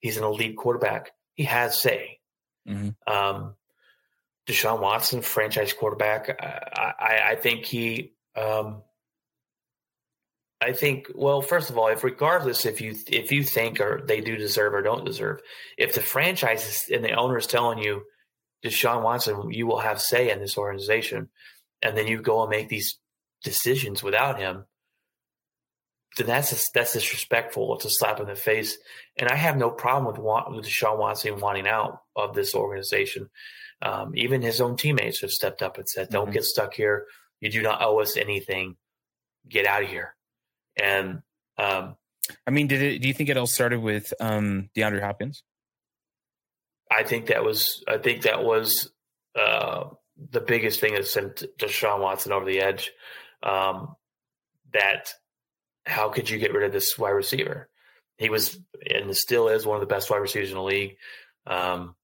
He's 0.00 0.16
an 0.16 0.24
elite 0.24 0.56
quarterback. 0.56 1.12
He 1.34 1.44
has 1.44 1.80
say. 1.80 2.18
Mhm. 2.68 2.96
Um, 3.06 3.54
Deshaun 4.46 4.80
Watson, 4.80 5.22
franchise 5.22 5.72
quarterback. 5.72 6.40
I, 6.40 6.92
I, 6.98 7.30
I 7.30 7.34
think 7.36 7.64
he. 7.64 8.12
Um, 8.36 8.82
I 10.60 10.72
think. 10.72 11.08
Well, 11.14 11.42
first 11.42 11.70
of 11.70 11.78
all, 11.78 11.88
if 11.88 12.04
regardless 12.04 12.64
if 12.64 12.80
you 12.80 12.94
if 13.08 13.32
you 13.32 13.42
think 13.42 13.80
or 13.80 14.02
they 14.06 14.20
do 14.20 14.36
deserve 14.36 14.74
or 14.74 14.82
don't 14.82 15.04
deserve, 15.04 15.40
if 15.76 15.94
the 15.94 16.00
franchise 16.00 16.66
is, 16.66 16.84
and 16.94 17.04
the 17.04 17.12
owner 17.12 17.38
is 17.38 17.46
telling 17.46 17.78
you, 17.78 18.02
Deshaun 18.64 19.02
Watson, 19.02 19.50
you 19.50 19.66
will 19.66 19.80
have 19.80 20.00
say 20.00 20.30
in 20.30 20.40
this 20.40 20.56
organization, 20.56 21.28
and 21.82 21.96
then 21.96 22.06
you 22.06 22.22
go 22.22 22.42
and 22.42 22.50
make 22.50 22.68
these 22.68 22.98
decisions 23.42 24.02
without 24.02 24.38
him, 24.38 24.64
then 26.16 26.26
that's 26.26 26.70
that's 26.72 26.92
disrespectful. 26.92 27.74
It's 27.74 27.84
a 27.84 27.90
slap 27.90 28.20
in 28.20 28.26
the 28.26 28.34
face. 28.34 28.78
And 29.16 29.28
I 29.28 29.34
have 29.34 29.56
no 29.56 29.70
problem 29.70 30.06
with 30.06 30.18
with 30.54 30.66
Deshaun 30.66 30.98
Watson 30.98 31.40
wanting 31.40 31.66
out 31.66 32.00
of 32.14 32.34
this 32.34 32.54
organization. 32.54 33.28
Um, 33.82 34.12
even 34.16 34.42
his 34.42 34.60
own 34.60 34.76
teammates 34.76 35.20
have 35.20 35.30
stepped 35.30 35.62
up 35.62 35.76
and 35.78 35.88
said, 35.88 36.08
"Don't 36.10 36.28
Mhm. 36.30 36.34
get 36.34 36.44
stuck 36.44 36.74
here. 36.74 37.06
You 37.40 37.50
do 37.50 37.62
not 37.62 37.82
owe 37.82 38.00
us 38.00 38.16
anything. 38.16 38.76
Get 39.48 39.66
out 39.66 39.82
of 39.82 39.88
here." 39.88 40.16
And 40.76 41.22
um, 41.58 41.96
I 42.46 42.50
mean, 42.50 42.66
did 42.68 42.82
it? 42.82 42.98
Do 43.00 43.08
you 43.08 43.14
think 43.14 43.28
it 43.28 43.36
all 43.36 43.46
started 43.46 43.80
with 43.80 44.12
um, 44.20 44.70
DeAndre 44.76 45.00
Hopkins? 45.00 45.42
I 46.90 47.02
think 47.02 47.26
that 47.26 47.44
was 47.44 47.82
I 47.88 47.98
think 47.98 48.22
that 48.22 48.44
was 48.44 48.90
uh, 49.34 49.90
the 50.30 50.40
biggest 50.40 50.80
thing 50.80 50.94
that 50.94 51.06
sent 51.06 51.42
Deshaun 51.58 52.00
Watson 52.00 52.32
over 52.32 52.44
the 52.46 52.60
edge. 52.60 52.92
Um, 53.42 53.96
that 54.72 55.12
how 55.84 56.08
could 56.10 56.30
you 56.30 56.38
get 56.38 56.52
rid 56.52 56.64
of 56.64 56.72
this 56.72 56.96
wide 56.98 57.10
receiver? 57.10 57.68
He 58.18 58.30
was 58.30 58.58
and 58.88 59.14
still 59.16 59.48
is 59.48 59.66
one 59.66 59.76
of 59.76 59.80
the 59.80 59.92
best 59.94 60.10
wide 60.10 60.18
receivers 60.18 60.50
in 60.50 60.56
the 60.56 60.62
league. 60.62 60.96
Um, 61.46 61.95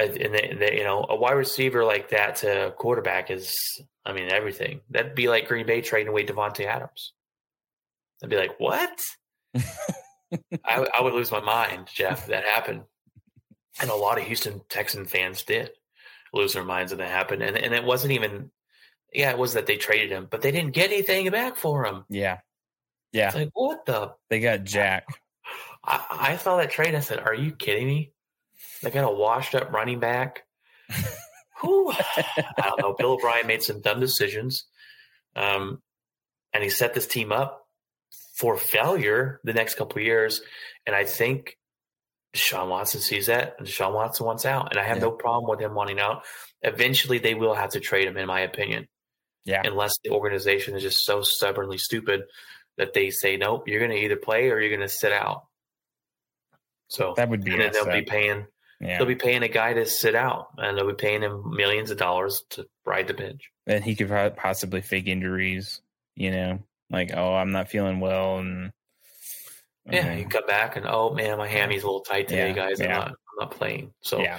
and, 0.00 0.34
they, 0.34 0.56
they, 0.58 0.78
you 0.78 0.84
know, 0.84 1.06
a 1.08 1.16
wide 1.16 1.32
receiver 1.32 1.84
like 1.84 2.10
that 2.10 2.36
to 2.36 2.68
a 2.68 2.72
quarterback 2.72 3.30
is, 3.30 3.80
I 4.04 4.12
mean, 4.12 4.30
everything. 4.30 4.80
That'd 4.90 5.14
be 5.14 5.28
like 5.28 5.48
Green 5.48 5.66
Bay 5.66 5.80
trading 5.80 6.08
away 6.08 6.24
Davante 6.24 6.66
Adams. 6.66 7.12
I'd 8.22 8.30
be 8.30 8.36
like, 8.36 8.58
what? 8.58 9.00
I, 10.64 10.86
I 10.98 11.02
would 11.02 11.14
lose 11.14 11.30
my 11.30 11.40
mind, 11.40 11.88
Jeff. 11.92 12.26
That 12.28 12.44
happened, 12.44 12.82
and 13.80 13.90
a 13.90 13.94
lot 13.94 14.18
of 14.18 14.24
Houston 14.24 14.60
Texan 14.68 15.04
fans 15.06 15.42
did 15.42 15.70
lose 16.32 16.52
their 16.52 16.64
minds 16.64 16.92
when 16.92 16.98
that 16.98 17.10
happened. 17.10 17.42
And 17.42 17.56
and 17.56 17.74
it 17.74 17.84
wasn't 17.84 18.12
even, 18.12 18.50
yeah, 19.12 19.30
it 19.30 19.38
was 19.38 19.54
that 19.54 19.66
they 19.66 19.76
traded 19.76 20.10
him, 20.10 20.28
but 20.30 20.42
they 20.42 20.52
didn't 20.52 20.74
get 20.74 20.92
anything 20.92 21.30
back 21.30 21.56
for 21.56 21.84
him. 21.84 22.04
Yeah, 22.08 22.38
yeah. 23.12 23.28
It's 23.28 23.36
like 23.36 23.50
what 23.54 23.86
the? 23.86 24.12
They 24.28 24.40
got 24.40 24.64
Jack. 24.64 25.06
I, 25.84 26.04
I 26.10 26.36
saw 26.36 26.58
that 26.58 26.70
trade. 26.70 26.94
I 26.94 27.00
said, 27.00 27.20
"Are 27.20 27.34
you 27.34 27.52
kidding 27.52 27.86
me?" 27.86 28.12
They 28.82 28.90
got 28.90 29.04
a 29.10 29.14
washed 29.14 29.54
up 29.54 29.72
running 29.72 30.00
back. 30.00 30.44
Whew. 31.60 31.92
I 31.92 32.44
don't 32.62 32.80
know. 32.80 32.94
Bill 32.94 33.12
O'Brien 33.12 33.46
made 33.46 33.62
some 33.62 33.80
dumb 33.80 34.00
decisions, 34.00 34.64
um, 35.36 35.82
and 36.54 36.62
he 36.64 36.70
set 36.70 36.94
this 36.94 37.06
team 37.06 37.32
up 37.32 37.66
for 38.34 38.56
failure 38.56 39.40
the 39.44 39.52
next 39.52 39.74
couple 39.74 39.98
of 39.98 40.04
years. 40.04 40.40
And 40.86 40.96
I 40.96 41.04
think 41.04 41.58
Deshaun 42.34 42.68
Watson 42.68 43.00
sees 43.02 43.26
that, 43.26 43.56
and 43.58 43.66
Deshaun 43.68 43.92
Watson 43.92 44.24
wants 44.24 44.46
out. 44.46 44.70
And 44.70 44.78
I 44.80 44.84
have 44.84 44.96
Yeah. 44.96 45.02
no 45.04 45.10
problem 45.10 45.50
with 45.50 45.60
him 45.60 45.74
wanting 45.74 46.00
out. 46.00 46.24
Eventually, 46.62 47.18
they 47.18 47.34
will 47.34 47.54
have 47.54 47.70
to 47.70 47.80
trade 47.80 48.08
him, 48.08 48.16
in 48.16 48.26
my 48.26 48.40
opinion, 48.40 48.88
Yeah, 49.44 49.60
unless 49.64 49.98
the 50.02 50.10
organization 50.10 50.74
is 50.74 50.82
just 50.82 51.04
so 51.04 51.20
stubbornly 51.22 51.76
stupid 51.76 52.22
that 52.78 52.94
they 52.94 53.10
say, 53.10 53.36
"Nope, 53.36 53.68
you're 53.68 53.80
going 53.80 53.90
to 53.90 53.96
either 54.02 54.16
play 54.16 54.48
or 54.48 54.58
you're 54.60 54.70
going 54.74 54.80
to 54.80 54.88
sit 54.88 55.12
out." 55.12 55.44
So 56.88 57.12
that 57.16 57.28
would 57.28 57.44
be. 57.44 57.52
and 57.52 57.60
then 57.60 57.72
they'll 57.72 57.84
be 57.92 58.02
paying 58.02 58.46
yeah, 58.80 58.98
they'll 58.98 59.06
be 59.06 59.14
paying 59.14 59.42
a 59.42 59.48
guy 59.48 59.72
to 59.74 59.86
sit 59.86 60.14
out, 60.14 60.48
and 60.58 60.76
they'll 60.76 60.86
be 60.88 60.94
paying 60.94 61.22
him 61.22 61.54
millions 61.54 61.90
of 61.90 61.98
dollars 61.98 62.42
to 62.50 62.66
ride 62.86 63.06
the 63.08 63.14
bench. 63.14 63.50
and 63.66 63.84
he 63.84 63.94
could 63.94 64.08
possibly 64.36 64.80
fake 64.80 65.06
injuries. 65.06 65.80
You 66.16 66.30
know, 66.32 66.58
like 66.90 67.10
oh, 67.14 67.34
I'm 67.34 67.52
not 67.52 67.68
feeling 67.70 68.00
well, 68.00 68.38
and 68.38 68.72
Yeah, 69.90 70.12
Mhm. 70.14 70.18
you 70.20 70.28
come 70.28 70.46
back 70.46 70.76
and 70.76 70.86
oh 70.86 71.14
man, 71.14 71.38
my 71.38 71.48
hammy's 71.48 71.82
a 71.82 71.86
little 71.86 72.00
tight 72.02 72.28
today, 72.28 72.48
Yeah, 72.48 72.54
guys. 72.54 72.80
I'm 72.80 72.86
yeah. 72.88 72.98
not 72.98 73.08
I'm 73.08 73.38
not 73.38 73.50
playing. 73.52 73.92
So 74.02 74.20
yeah, 74.20 74.38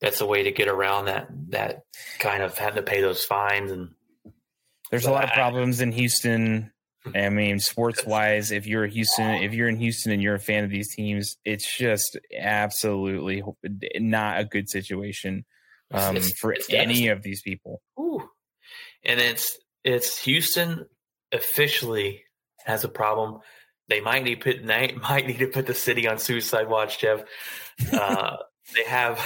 that's 0.00 0.20
a 0.20 0.26
way 0.26 0.42
to 0.44 0.52
get 0.52 0.68
around 0.68 1.06
that 1.06 1.28
that 1.50 1.84
kind 2.18 2.42
of 2.42 2.56
having 2.58 2.76
to 2.76 2.82
pay 2.82 3.00
those 3.00 3.24
fines 3.24 3.70
and 3.70 3.94
There's 4.90 5.06
a 5.06 5.10
lot 5.12 5.24
of 5.24 5.30
problems 5.30 5.80
in 5.80 5.92
Houston. 5.92 6.72
I 7.14 7.30
mean, 7.30 7.58
sports 7.60 8.04
wise, 8.04 8.50
if 8.52 8.66
you're 8.66 8.84
a 8.84 8.88
Houston, 8.90 9.42
if 9.42 9.54
you're 9.54 9.68
in 9.68 9.76
Houston 9.76 10.12
and 10.12 10.22
you're 10.22 10.34
a 10.34 10.40
fan 10.40 10.64
of 10.64 10.70
these 10.70 10.94
teams, 10.94 11.36
it's 11.44 11.76
just 11.78 12.18
absolutely 12.38 13.42
not 13.96 14.40
a 14.40 14.44
good 14.44 14.68
situation 14.68 15.44
um, 15.92 16.16
It's- 16.16 16.32
for 16.38 16.52
it's 16.52 16.68
any 16.70 17.08
of 17.08 17.22
these 17.22 17.40
people. 17.42 17.80
Ooh. 17.98 18.28
And 19.04 19.18
it's 19.20 19.58
it's 19.82 20.18
Houston 20.24 20.86
officially 21.32 22.24
has 22.64 22.84
a 22.84 22.88
problem. 22.88 23.40
They 23.88 24.00
might 24.00 24.22
need 24.24 24.40
put 24.40 24.64
they 24.66 24.92
might 25.08 25.26
need 25.26 25.38
to 25.38 25.46
put 25.46 25.66
the 25.66 25.74
city 25.74 26.06
on 26.06 26.18
suicide 26.18 26.68
watch, 26.68 26.98
Jeff. 27.00 27.22
Uh, 27.92 28.36
they 28.74 28.84
have 28.84 29.18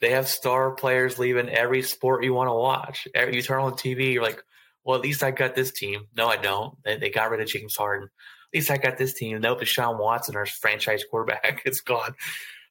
they 0.00 0.10
have 0.12 0.26
star 0.28 0.72
players 0.72 1.18
leaving 1.18 1.48
every 1.50 1.82
sport 1.82 2.24
you 2.24 2.32
want 2.34 2.48
to 2.48 2.54
watch. 2.54 3.06
Every- 3.14 3.36
You 3.36 3.42
turn 3.42 3.60
on 3.60 3.72
TV, 3.72 4.14
you're 4.14 4.22
like, 4.22 4.42
well, 4.84 4.96
at 4.96 5.02
least 5.02 5.22
I 5.22 5.30
got 5.30 5.54
this 5.54 5.70
team. 5.72 6.06
No, 6.16 6.28
I 6.28 6.36
don't. 6.36 6.76
They, 6.84 6.96
they 6.96 7.10
got 7.10 7.30
rid 7.30 7.40
of 7.40 7.48
James 7.48 7.76
Harden. 7.76 8.08
At 8.08 8.56
least 8.58 8.70
I 8.70 8.78
got 8.78 8.96
this 8.96 9.12
team. 9.14 9.40
Nope, 9.40 9.60
Deshaun 9.60 9.98
Watson, 9.98 10.36
our 10.36 10.46
franchise 10.46 11.04
quarterback, 11.10 11.62
it's 11.66 11.80
gone. 11.80 12.14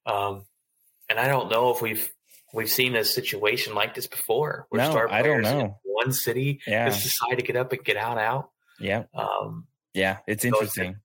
Um, 0.06 0.46
and 1.10 1.20
I 1.20 1.28
don't 1.28 1.52
know 1.52 1.70
if 1.72 1.82
we've 1.82 2.10
we've 2.54 2.70
seen 2.70 2.96
a 2.96 3.04
situation 3.04 3.76
like 3.76 3.94
this 3.94 4.08
before. 4.08 4.66
Where 4.70 4.82
No, 4.84 4.92
star 4.92 5.10
I 5.12 5.22
don't 5.22 5.42
players 5.44 5.48
in 5.52 5.58
know. 5.68 5.80
one 5.84 6.12
city 6.14 6.62
Yeah, 6.66 6.90
just 6.90 7.04
decide 7.04 7.36
to 7.36 7.44
get 7.44 7.56
up 7.56 7.72
and 7.74 7.84
get 7.84 7.98
out 7.98 8.18
out. 8.18 8.50
yeah, 8.80 9.04
Um, 9.14 9.68
yeah. 9.94 10.18
It's 10.28 10.42
So 10.44 10.48
it's- 10.50 10.62
interesting. 10.78 10.96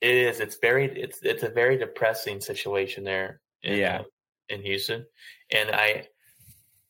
it 0.00 0.14
is. 0.14 0.40
It's 0.40 0.56
very. 0.60 0.86
It's 1.00 1.18
it's 1.22 1.42
a 1.42 1.48
very 1.48 1.76
depressing 1.78 2.40
situation 2.40 3.04
there. 3.04 3.40
In, 3.62 3.78
Yeah. 3.78 3.98
uh, 4.00 4.04
in 4.48 4.62
Houston, 4.62 5.06
and 5.50 5.70
I 5.70 6.08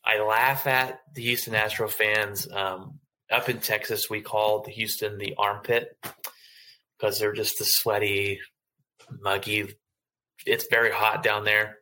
I 0.04 0.20
laugh 0.20 0.66
at 0.66 1.00
the 1.14 1.22
Houston 1.22 1.54
Astro 1.54 1.86
fans. 1.88 2.50
Um, 2.50 2.98
up 3.32 3.48
in 3.48 3.58
Texas, 3.58 4.08
we 4.10 4.20
call 4.20 4.64
Houston 4.64 5.18
the 5.18 5.34
armpit 5.38 5.96
because 6.98 7.18
they're 7.18 7.32
just 7.32 7.58
the 7.58 7.64
sweaty, 7.64 8.40
muggy. 9.20 9.74
It's 10.46 10.66
very 10.70 10.92
hot 10.92 11.22
down 11.22 11.44
there. 11.44 11.78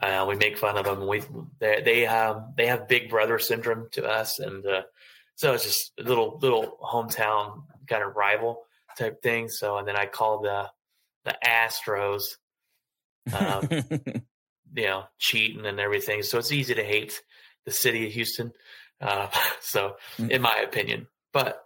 Uh, 0.00 0.24
we 0.28 0.34
make 0.34 0.56
fun 0.56 0.78
of 0.78 0.84
them. 0.84 1.06
We 1.06 1.22
they 1.58 1.82
they 1.82 2.06
um, 2.06 2.54
they 2.56 2.66
have 2.66 2.88
big 2.88 3.10
brother 3.10 3.38
syndrome 3.38 3.88
to 3.92 4.06
us, 4.06 4.38
and 4.38 4.64
uh, 4.66 4.82
so 5.34 5.52
it's 5.52 5.64
just 5.64 5.92
a 5.98 6.02
little 6.02 6.38
little 6.40 6.78
hometown 6.82 7.64
kind 7.86 8.02
of 8.02 8.16
rival 8.16 8.62
type 8.98 9.22
thing. 9.22 9.48
So 9.48 9.76
and 9.76 9.86
then 9.86 9.96
I 9.96 10.06
call 10.06 10.40
the 10.40 10.70
the 11.24 11.36
Astros 11.44 12.22
um, 13.32 13.68
you 14.74 14.84
know, 14.84 15.04
cheating 15.18 15.66
and 15.66 15.80
everything. 15.80 16.22
So 16.22 16.38
it's 16.38 16.52
easy 16.52 16.74
to 16.74 16.84
hate 16.84 17.22
the 17.64 17.72
city 17.72 18.06
of 18.06 18.12
Houston. 18.12 18.52
Uh, 19.00 19.28
so, 19.60 19.96
Mm. 20.18 20.30
in 20.30 20.42
my 20.42 20.56
opinion, 20.64 21.06
but 21.32 21.62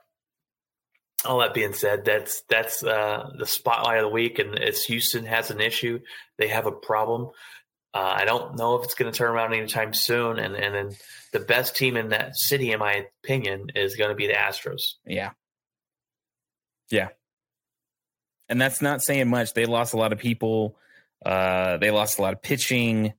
all 1.25 1.39
that 1.41 1.55
being 1.55 1.73
said, 1.73 2.05
that's 2.05 2.43
that's 2.49 2.83
uh, 2.85 3.31
the 3.39 3.47
spotlight 3.47 3.99
of 3.99 4.05
the 4.05 4.09
week, 4.09 4.39
and 4.39 4.59
it's 4.59 4.85
Houston 4.85 5.25
has 5.25 5.51
an 5.51 5.61
issue. 5.61 6.01
They 6.39 6.49
have 6.49 6.67
a 6.67 6.73
problem. 6.73 7.31
Uh, 7.95 8.13
I 8.17 8.25
don't 8.25 8.57
know 8.57 8.75
if 8.77 8.85
it's 8.85 8.95
going 8.95 9.11
to 9.11 9.17
turn 9.17 9.31
around 9.31 9.55
anytime 9.55 9.95
soon. 9.95 10.39
And 10.39 10.55
and 10.57 10.75
then 10.75 10.97
the 11.33 11.41
best 11.41 11.77
team 11.77 11.97
in 11.97 12.09
that 12.09 12.37
city, 12.37 12.73
in 12.73 12.79
my 12.81 13.07
opinion, 13.25 13.69
is 13.75 13.97
going 13.97 14.11
to 14.11 14.17
be 14.17 14.27
the 14.27 14.33
Astros. 14.35 14.83
Yeah. 15.07 15.31
Yeah. 16.91 17.09
And 18.49 18.61
that's 18.61 18.83
not 18.83 19.03
saying 19.03 19.29
much. 19.29 19.55
They 19.55 19.65
lost 19.65 19.95
a 19.95 19.97
lot 19.97 20.13
of 20.13 20.19
people. 20.19 20.77
Uh, 21.25 21.79
they 21.79 21.91
lost 21.91 22.19
a 22.19 22.23
lot 22.23 22.35
of 22.35 22.43
pitching. 22.43 23.15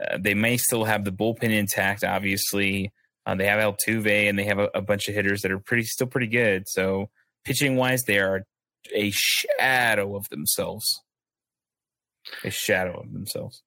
Uh, 0.00 0.18
they 0.18 0.34
may 0.34 0.56
still 0.56 0.84
have 0.84 1.04
the 1.04 1.12
bullpen 1.12 1.50
intact, 1.50 2.02
obviously. 2.04 2.92
Uh, 3.26 3.34
they 3.34 3.46
have 3.46 3.60
Altuve 3.60 4.28
and 4.28 4.38
they 4.38 4.44
have 4.44 4.58
a, 4.58 4.68
a 4.74 4.82
bunch 4.82 5.08
of 5.08 5.14
hitters 5.14 5.42
that 5.42 5.50
are 5.50 5.58
pretty 5.58 5.84
still 5.84 6.06
pretty 6.06 6.26
good. 6.26 6.68
So 6.68 7.10
pitching 7.44 7.76
wise, 7.76 8.02
they 8.02 8.18
are 8.18 8.44
a 8.94 9.10
shadow 9.12 10.16
of 10.16 10.28
themselves. 10.28 11.02
A 12.42 12.50
shadow 12.50 13.00
of 13.00 13.12
themselves. 13.12 13.62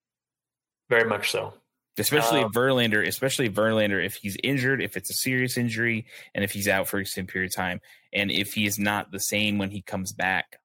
Very 0.89 1.07
much 1.07 1.31
so. 1.31 1.53
Especially 1.99 2.43
Um, 2.43 2.51
Verlander, 2.51 3.05
especially 3.07 3.49
Verlander, 3.49 4.03
if 4.03 4.15
he's 4.15 4.37
injured, 4.43 4.81
if 4.83 4.95
it's 4.95 5.09
a 5.09 5.13
serious 5.13 5.57
injury, 5.57 6.05
and 6.35 6.43
if 6.43 6.51
he's 6.51 6.67
out 6.67 6.87
for 6.87 6.97
a 6.97 7.01
extended 7.01 7.31
period 7.31 7.49
of 7.51 7.55
time, 7.55 7.81
and 8.13 8.31
if 8.31 8.53
he 8.53 8.67
is 8.67 8.77
not 8.77 9.11
the 9.11 9.19
same 9.19 9.57
when 9.57 9.71
he 9.71 9.81
comes 9.81 10.13
back. 10.13 10.59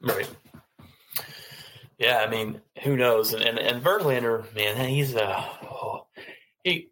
Right. 0.00 0.28
Yeah, 1.98 2.24
I 2.26 2.28
mean, 2.28 2.60
who 2.82 2.96
knows? 2.96 3.32
And 3.32 3.44
and, 3.44 3.58
and 3.58 3.82
Verlander, 3.82 4.52
man, 4.54 4.88
he's 4.88 5.14
uh, 5.14 5.44
oh, 5.62 6.06
he. 6.64 6.88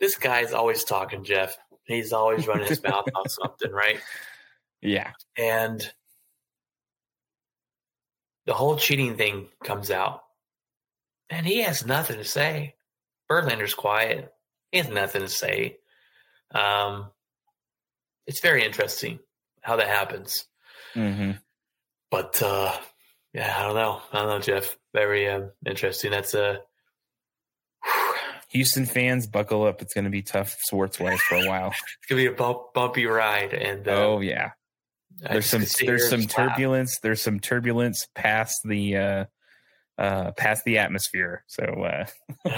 This 0.00 0.16
guy's 0.16 0.52
always 0.52 0.84
talking, 0.84 1.24
Jeff. 1.24 1.56
He's 1.84 2.12
always 2.12 2.46
running 2.46 2.66
his 2.66 2.82
mouth 2.82 3.06
on 3.14 3.28
something, 3.28 3.70
right? 3.72 4.00
Yeah. 4.82 5.12
And 5.36 5.90
the 8.44 8.52
whole 8.52 8.76
cheating 8.76 9.16
thing 9.16 9.48
comes 9.64 9.90
out, 9.90 10.22
and 11.30 11.44
he 11.46 11.62
has 11.62 11.84
nothing 11.86 12.18
to 12.18 12.24
say. 12.24 12.74
Verlander's 13.28 13.74
quiet. 13.74 14.32
He 14.70 14.78
has 14.78 14.88
nothing 14.88 15.22
to 15.22 15.28
say. 15.28 15.78
Um, 16.54 17.10
it's 18.26 18.40
very 18.40 18.64
interesting 18.64 19.18
how 19.62 19.76
that 19.76 19.88
happens. 19.88 20.46
hmm 20.94 21.32
But 22.10 22.40
uh, 22.42 22.76
yeah, 23.32 23.54
I 23.58 23.62
don't 23.62 23.74
know. 23.74 24.02
I 24.12 24.18
don't 24.18 24.28
know, 24.28 24.38
Jeff. 24.40 24.76
Very 24.94 25.28
um, 25.28 25.50
interesting. 25.64 26.10
That's 26.12 26.34
a 26.34 26.60
Houston 28.56 28.86
fans, 28.86 29.26
buckle 29.26 29.64
up. 29.64 29.82
It's 29.82 29.92
going 29.92 30.04
to 30.04 30.10
be 30.10 30.22
tough 30.22 30.56
sports 30.60 30.98
wise 30.98 31.20
for 31.20 31.34
a 31.34 31.46
while. 31.46 31.68
it's 31.98 32.06
gonna 32.08 32.22
be 32.22 32.26
a 32.26 32.32
bump, 32.32 32.72
bumpy 32.74 33.04
ride. 33.04 33.52
And 33.52 33.86
uh, 33.86 33.90
oh 33.90 34.20
yeah, 34.20 34.52
I 35.24 35.34
there's 35.34 35.46
some 35.46 35.64
there's 35.84 36.08
some 36.08 36.22
laugh. 36.22 36.30
turbulence. 36.30 36.98
There's 37.02 37.20
some 37.20 37.38
turbulence 37.38 38.06
past 38.14 38.56
the 38.64 38.96
uh, 38.96 39.24
uh, 39.98 40.30
past 40.32 40.64
the 40.64 40.78
atmosphere. 40.78 41.44
So 41.48 41.64
uh, 41.64 42.06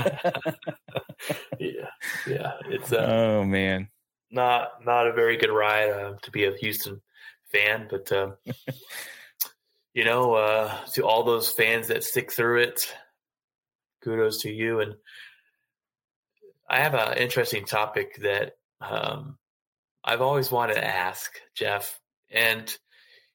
yeah, 1.58 1.90
yeah. 2.28 2.52
It's 2.68 2.92
uh, 2.92 3.06
oh 3.08 3.44
man, 3.44 3.88
not 4.30 4.84
not 4.84 5.08
a 5.08 5.12
very 5.12 5.36
good 5.36 5.50
ride 5.50 5.90
uh, 5.90 6.12
to 6.22 6.30
be 6.30 6.44
a 6.44 6.56
Houston 6.58 7.02
fan, 7.50 7.88
but 7.90 8.12
um, 8.12 8.36
you 9.94 10.04
know, 10.04 10.34
uh, 10.34 10.72
to 10.94 11.04
all 11.04 11.24
those 11.24 11.50
fans 11.50 11.88
that 11.88 12.04
stick 12.04 12.32
through 12.32 12.60
it, 12.60 12.80
kudos 14.04 14.42
to 14.42 14.52
you. 14.52 14.80
And 14.80 14.94
I 16.68 16.80
have 16.80 16.94
an 16.94 17.16
interesting 17.16 17.64
topic 17.64 18.16
that 18.22 18.56
um, 18.80 19.38
I've 20.04 20.20
always 20.20 20.50
wanted 20.50 20.74
to 20.74 20.84
ask 20.84 21.32
Jeff, 21.54 21.98
and 22.30 22.76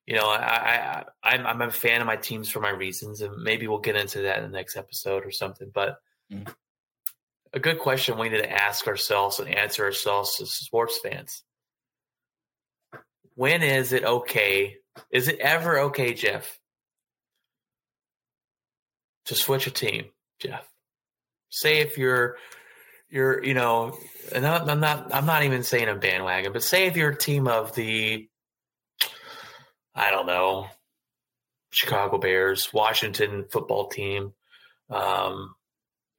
you 0.05 0.15
know, 0.15 0.27
I, 0.29 1.03
I 1.23 1.31
I'm 1.35 1.47
I'm 1.47 1.61
a 1.61 1.71
fan 1.71 2.01
of 2.01 2.07
my 2.07 2.15
teams 2.15 2.49
for 2.49 2.59
my 2.59 2.69
reasons, 2.69 3.21
and 3.21 3.41
maybe 3.41 3.67
we'll 3.67 3.79
get 3.79 3.95
into 3.95 4.21
that 4.23 4.37
in 4.37 4.43
the 4.43 4.57
next 4.57 4.75
episode 4.77 5.25
or 5.25 5.31
something. 5.31 5.71
But 5.73 5.97
Mm. 6.31 6.47
a 7.51 7.59
good 7.59 7.79
question 7.79 8.17
we 8.17 8.29
need 8.29 8.37
to 8.37 8.49
ask 8.49 8.87
ourselves 8.87 9.39
and 9.39 9.49
answer 9.49 9.83
ourselves 9.83 10.39
as 10.41 10.53
sports 10.53 10.99
fans: 11.03 11.43
When 13.35 13.61
is 13.61 13.91
it 13.91 14.03
okay? 14.05 14.77
Is 15.11 15.27
it 15.27 15.39
ever 15.39 15.79
okay, 15.79 16.13
Jeff, 16.13 16.59
to 19.25 19.35
switch 19.35 19.67
a 19.67 19.71
team, 19.71 20.05
Jeff? 20.39 20.65
Say 21.49 21.79
if 21.79 21.97
you're 21.97 22.37
you're 23.13 23.43
you 23.43 23.53
know, 23.53 23.95
and 24.33 24.45
I'm 24.45 24.79
not 24.79 25.13
I'm 25.13 25.27
not 25.27 25.43
even 25.43 25.61
saying 25.63 25.87
a 25.87 25.93
bandwagon, 25.93 26.51
but 26.51 26.63
say 26.63 26.87
if 26.87 26.97
you're 26.97 27.11
a 27.11 27.17
team 27.17 27.47
of 27.47 27.75
the 27.75 28.27
I 29.93 30.09
don't 30.09 30.25
know, 30.25 30.67
Chicago 31.69 32.17
Bears, 32.17 32.73
Washington 32.73 33.45
football 33.51 33.87
team, 33.87 34.33
um, 34.89 35.53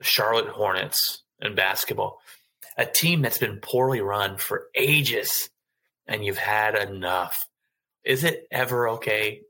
Charlotte 0.02 0.46
Hornets 0.46 1.24
in 1.40 1.56
basketball, 1.56 2.20
a 2.78 2.86
team 2.86 3.22
that's 3.22 3.38
been 3.38 3.58
poorly 3.60 4.00
run 4.00 4.36
for 4.36 4.66
ages, 4.76 5.50
and 6.06 6.24
you've 6.24 6.38
had 6.38 6.76
enough. 6.76 7.48
Is 8.04 8.22
it 8.22 8.46
ever 8.52 8.90
okay 8.90 9.40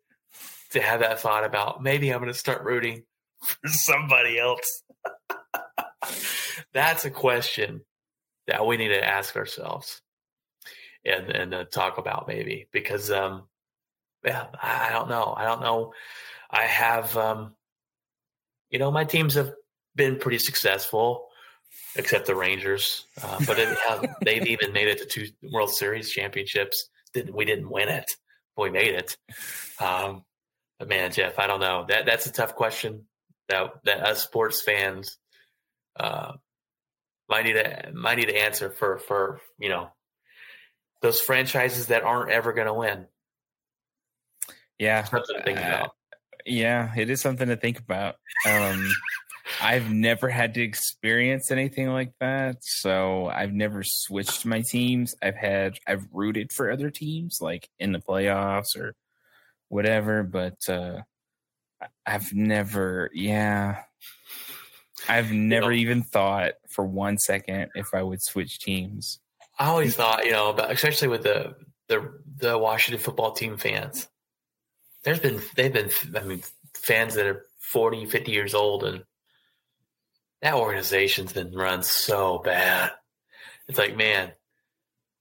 to 0.70 0.80
have 0.80 1.00
that 1.00 1.20
thought 1.20 1.44
about 1.44 1.82
maybe 1.82 2.10
I'm 2.10 2.20
going 2.20 2.32
to 2.32 2.38
start 2.38 2.64
rooting 2.64 3.02
for 3.44 3.68
somebody 3.68 4.38
else? 4.38 4.82
That's 6.72 7.04
a 7.04 7.10
question 7.10 7.82
that 8.46 8.66
we 8.66 8.76
need 8.76 8.88
to 8.88 9.04
ask 9.04 9.36
ourselves 9.36 10.02
and 11.04 11.30
and 11.30 11.54
uh, 11.54 11.64
talk 11.64 11.98
about 11.98 12.26
maybe 12.28 12.66
because 12.72 13.10
um 13.10 13.44
yeah 14.24 14.46
I 14.60 14.90
don't 14.90 15.08
know. 15.08 15.34
I 15.36 15.44
don't 15.44 15.60
know. 15.60 15.92
I 16.50 16.62
have 16.62 17.16
um 17.16 17.54
you 18.70 18.78
know 18.78 18.90
my 18.90 19.04
teams 19.04 19.34
have 19.34 19.52
been 19.94 20.18
pretty 20.18 20.38
successful 20.38 21.28
except 21.96 22.26
the 22.26 22.34
Rangers 22.34 23.04
uh, 23.22 23.38
but 23.46 23.58
it, 23.58 23.76
have, 23.86 24.16
they've 24.24 24.46
even 24.46 24.72
made 24.72 24.88
it 24.88 24.98
to 24.98 25.06
two 25.06 25.32
World 25.52 25.70
Series 25.70 26.10
championships. 26.10 26.88
Didn't 27.12 27.34
we 27.34 27.44
didn't 27.44 27.70
win 27.70 27.88
it. 27.88 28.10
But 28.56 28.62
we 28.62 28.70
made 28.70 28.94
it. 28.94 29.16
Um 29.80 30.24
but 30.78 30.88
man 30.88 31.12
Jeff 31.12 31.38
I 31.38 31.46
don't 31.46 31.60
know. 31.60 31.86
That 31.88 32.06
that's 32.06 32.26
a 32.26 32.32
tough 32.32 32.54
question 32.54 33.06
that 33.48 33.72
that 33.84 34.00
us 34.06 34.22
sports 34.22 34.62
fans 34.62 35.18
uh 35.98 36.32
might 37.28 37.44
need 37.44 37.54
to 37.54 37.92
might 37.94 38.18
need 38.18 38.28
to 38.28 38.36
answer 38.36 38.70
for 38.70 38.98
for 38.98 39.40
you 39.58 39.68
know 39.68 39.88
those 41.02 41.20
franchises 41.20 41.88
that 41.88 42.02
aren't 42.02 42.30
ever 42.30 42.52
going 42.52 42.66
to 42.66 42.72
win. 42.72 43.06
yeah, 44.78 45.04
Something 45.04 45.36
to 45.36 45.42
think 45.42 45.58
Uh, 45.58 45.88
yeah, 46.46 46.92
it 46.96 47.10
is 47.10 47.20
something 47.20 47.48
to 47.48 47.56
think 47.56 47.78
about. 47.78 48.16
Um, 48.46 48.90
I've 49.62 49.90
never 49.90 50.28
had 50.28 50.54
to 50.54 50.62
experience 50.62 51.50
anything 51.50 51.90
like 51.90 52.12
that, 52.20 52.56
so 52.64 53.26
I've 53.26 53.52
never 53.52 53.82
switched 53.84 54.46
my 54.46 54.62
teams. 54.62 55.14
I've 55.22 55.36
had 55.36 55.78
I've 55.86 56.06
rooted 56.12 56.52
for 56.52 56.70
other 56.70 56.90
teams 56.90 57.38
like 57.40 57.68
in 57.78 57.92
the 57.92 58.00
playoffs 58.00 58.76
or 58.76 58.94
whatever, 59.68 60.22
but 60.22 60.56
uh 60.68 61.02
I've 62.06 62.32
never 62.32 63.10
yeah. 63.12 63.82
I've 65.08 65.32
never 65.32 65.70
know- 65.70 65.76
even 65.76 66.02
thought 66.02 66.54
for 66.68 66.84
one 66.84 67.18
second 67.18 67.70
if 67.74 67.94
I 67.94 68.02
would 68.02 68.22
switch 68.22 68.58
teams. 68.58 69.20
I 69.58 69.66
always 69.66 69.94
thought, 69.94 70.24
you 70.24 70.32
know, 70.32 70.50
about, 70.50 70.70
especially 70.72 71.08
with 71.08 71.22
the 71.22 71.54
the 71.88 72.20
the 72.36 72.58
Washington 72.58 73.02
football 73.02 73.32
team 73.32 73.56
fans. 73.56 74.08
There's 75.04 75.20
been 75.20 75.40
they've 75.54 75.72
been 75.72 75.90
I 76.16 76.20
mean 76.20 76.42
fans 76.74 77.14
that 77.14 77.26
are 77.26 77.46
40, 77.60 78.06
50 78.06 78.32
years 78.32 78.54
old 78.54 78.84
and 78.84 79.04
that 80.42 80.54
organization's 80.54 81.32
been 81.32 81.52
run 81.54 81.82
so 81.82 82.38
bad. 82.38 82.92
It's 83.68 83.78
like, 83.78 83.96
man, 83.96 84.32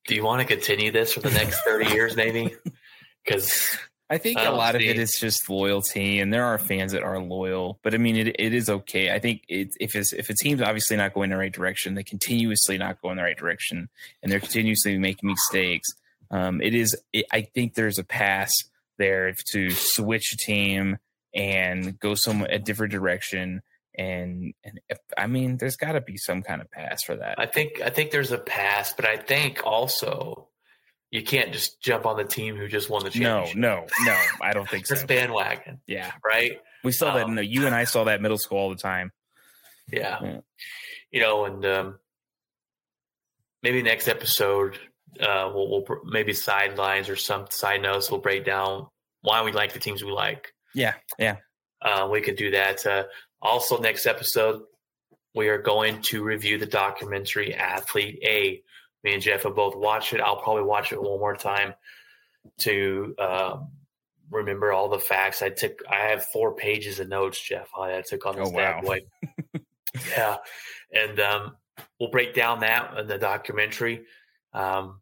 do 0.07 0.15
you 0.15 0.23
want 0.23 0.41
to 0.41 0.47
continue 0.47 0.91
this 0.91 1.13
for 1.13 1.21
the 1.21 1.31
next 1.31 1.61
30 1.61 1.91
years 1.91 2.15
maybe? 2.15 2.55
Cuz 3.27 3.77
I 4.09 4.17
think 4.17 4.37
I 4.37 4.41
a 4.41 4.45
don't 4.45 4.57
lot 4.57 4.75
of 4.75 4.81
it 4.81 4.99
is 4.99 5.17
just 5.19 5.49
loyalty, 5.49 6.19
and 6.19 6.31
there 6.31 6.45
are 6.45 6.57
fans 6.57 6.91
that 6.91 7.03
are 7.03 7.19
loyal. 7.19 7.79
But 7.83 7.93
I 7.93 7.97
mean, 7.97 8.15
it, 8.15 8.35
it 8.37 8.53
is 8.53 8.69
okay. 8.69 9.11
I 9.11 9.19
think 9.19 9.43
it, 9.47 9.69
if 9.79 9.95
it's, 9.95 10.13
if 10.13 10.29
a 10.29 10.35
team's 10.35 10.61
obviously 10.61 10.97
not 10.97 11.13
going 11.13 11.29
the 11.29 11.37
right 11.37 11.51
direction, 11.51 11.95
they 11.95 12.03
continuously 12.03 12.77
not 12.77 13.01
going 13.01 13.13
in 13.13 13.17
the 13.17 13.23
right 13.23 13.37
direction, 13.37 13.89
and 14.21 14.31
they're 14.31 14.39
continuously 14.39 14.97
making 14.97 15.29
mistakes. 15.29 15.87
Um, 16.29 16.61
it 16.61 16.75
is. 16.75 16.95
It, 17.11 17.25
I 17.31 17.41
think 17.41 17.73
there's 17.73 17.97
a 17.97 18.03
pass 18.03 18.51
there 18.97 19.33
to 19.51 19.71
switch 19.71 20.33
a 20.33 20.37
team 20.37 20.97
and 21.33 21.99
go 21.99 22.13
some 22.15 22.43
a 22.43 22.59
different 22.59 22.91
direction. 22.91 23.61
And 23.95 24.53
and 24.63 24.79
if, 24.89 24.97
I 25.17 25.27
mean, 25.27 25.57
there's 25.57 25.75
got 25.75 25.93
to 25.93 26.01
be 26.01 26.17
some 26.17 26.41
kind 26.41 26.61
of 26.61 26.69
pass 26.71 27.03
for 27.03 27.15
that. 27.15 27.39
I 27.39 27.45
think 27.45 27.81
I 27.81 27.89
think 27.89 28.11
there's 28.11 28.31
a 28.31 28.37
pass, 28.37 28.93
but 28.93 29.05
I 29.05 29.17
think 29.17 29.61
also, 29.65 30.47
you 31.13 31.21
can't 31.21 31.53
just 31.53 31.79
jump 31.79 32.07
on 32.07 32.17
the 32.17 32.23
team 32.23 32.55
who 32.55 32.67
just 32.67 32.89
won 32.89 33.03
the 33.03 33.11
championship. 33.11 33.55
no, 33.55 33.85
no. 34.03 34.05
No. 34.05 34.17
I 34.41 34.51
don't 34.51 34.67
think 34.67 34.85
so. 34.87 34.95
That's 34.95 35.05
bandwagon, 35.05 35.79
Yeah, 35.85 36.11
right? 36.25 36.59
we 36.83 36.91
saw 36.91 37.13
that. 37.13 37.25
Um, 37.25 37.35
No, 37.35 37.41
you 37.41 37.67
and 37.67 37.75
I 37.75 37.83
saw 37.83 38.05
that 38.05 38.19
middle 38.19 38.39
school 38.39 38.57
all 38.57 38.69
the 38.71 38.75
time. 38.75 39.11
Yeah. 39.91 40.17
Yeah. 40.23 40.39
You 41.11 41.21
know, 41.21 41.45
and 41.45 41.63
um, 41.65 41.99
maybe 43.61 43.83
next 43.83 44.07
episode, 44.07 44.77
uh, 45.19 45.51
we'll, 45.53 45.69
we'll 45.69 45.85
maybe 46.03 46.33
sidelines 46.33 47.09
or 47.09 47.15
some 47.15 47.45
side 47.51 47.83
notes. 47.83 48.09
We'll 48.09 48.19
break 48.19 48.43
down 48.43 48.87
why 49.21 49.43
we 49.43 49.51
like 49.51 49.73
the 49.73 49.79
teams 49.79 50.03
we 50.03 50.11
like. 50.11 50.51
Yeah, 50.73 50.95
yeah. 51.19 51.35
Uh, 51.79 52.07
we 52.11 52.21
could 52.21 52.37
do 52.37 52.49
that. 52.51 52.83
Uh, 52.87 53.03
also, 53.39 53.77
next 53.77 54.07
episode, 54.07 54.63
we 55.35 55.49
are 55.49 55.61
going 55.61 56.01
to 56.03 56.23
review 56.23 56.57
the 56.57 56.65
documentary 56.65 57.53
Athlete 57.53 58.19
A. 58.23 58.63
Me 59.03 59.13
and 59.13 59.21
Jeff 59.21 59.43
have 59.43 59.55
both 59.55 59.75
watched 59.75 60.13
it. 60.13 60.21
I'll 60.21 60.37
probably 60.41 60.63
watch 60.63 60.91
it 60.93 61.01
one 61.01 61.19
more 61.19 61.35
time 61.35 61.73
to 62.59 63.15
um, 63.19 63.67
remember 64.31 64.71
all 64.71 64.89
the 64.89 64.99
facts. 64.99 65.41
I 65.41 65.49
took. 65.49 65.81
I 65.89 66.09
have 66.09 66.25
four 66.27 66.55
pages 66.55 66.99
of 66.99 67.09
notes, 67.09 67.41
Jeff. 67.41 67.69
I 67.77 68.01
took 68.01 68.25
on 68.25 68.35
this 68.37 68.49
Oh, 68.49 68.55
bad 68.55 68.83
wow. 68.83 68.89
boy. 68.89 68.99
yeah, 70.09 70.37
and 70.91 71.19
um, 71.19 71.57
we'll 71.99 72.09
break 72.11 72.33
down 72.33 72.61
that 72.61 72.97
in 72.97 73.07
the 73.07 73.17
documentary, 73.17 74.05
um, 74.53 75.01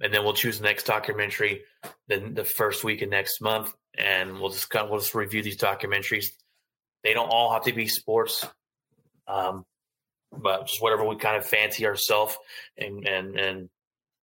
and 0.00 0.12
then 0.12 0.24
we'll 0.24 0.32
choose 0.34 0.58
the 0.58 0.64
next 0.64 0.84
documentary 0.84 1.62
then 2.08 2.34
the 2.34 2.44
first 2.44 2.82
week 2.84 3.02
of 3.02 3.08
next 3.10 3.40
month, 3.40 3.74
and 3.96 4.40
we'll 4.40 4.50
just 4.50 4.70
kind 4.70 4.84
of, 4.84 4.90
we'll 4.90 5.00
just 5.00 5.14
review 5.14 5.42
these 5.42 5.58
documentaries. 5.58 6.26
They 7.02 7.12
don't 7.12 7.28
all 7.28 7.52
have 7.52 7.64
to 7.64 7.72
be 7.72 7.86
sports, 7.88 8.46
um, 9.28 9.64
but 10.42 10.66
just 10.66 10.82
whatever 10.82 11.04
we 11.04 11.16
kind 11.16 11.36
of 11.36 11.46
fancy 11.46 11.86
ourselves 11.86 12.36
and 12.76 13.06
and 13.06 13.38
and 13.38 13.68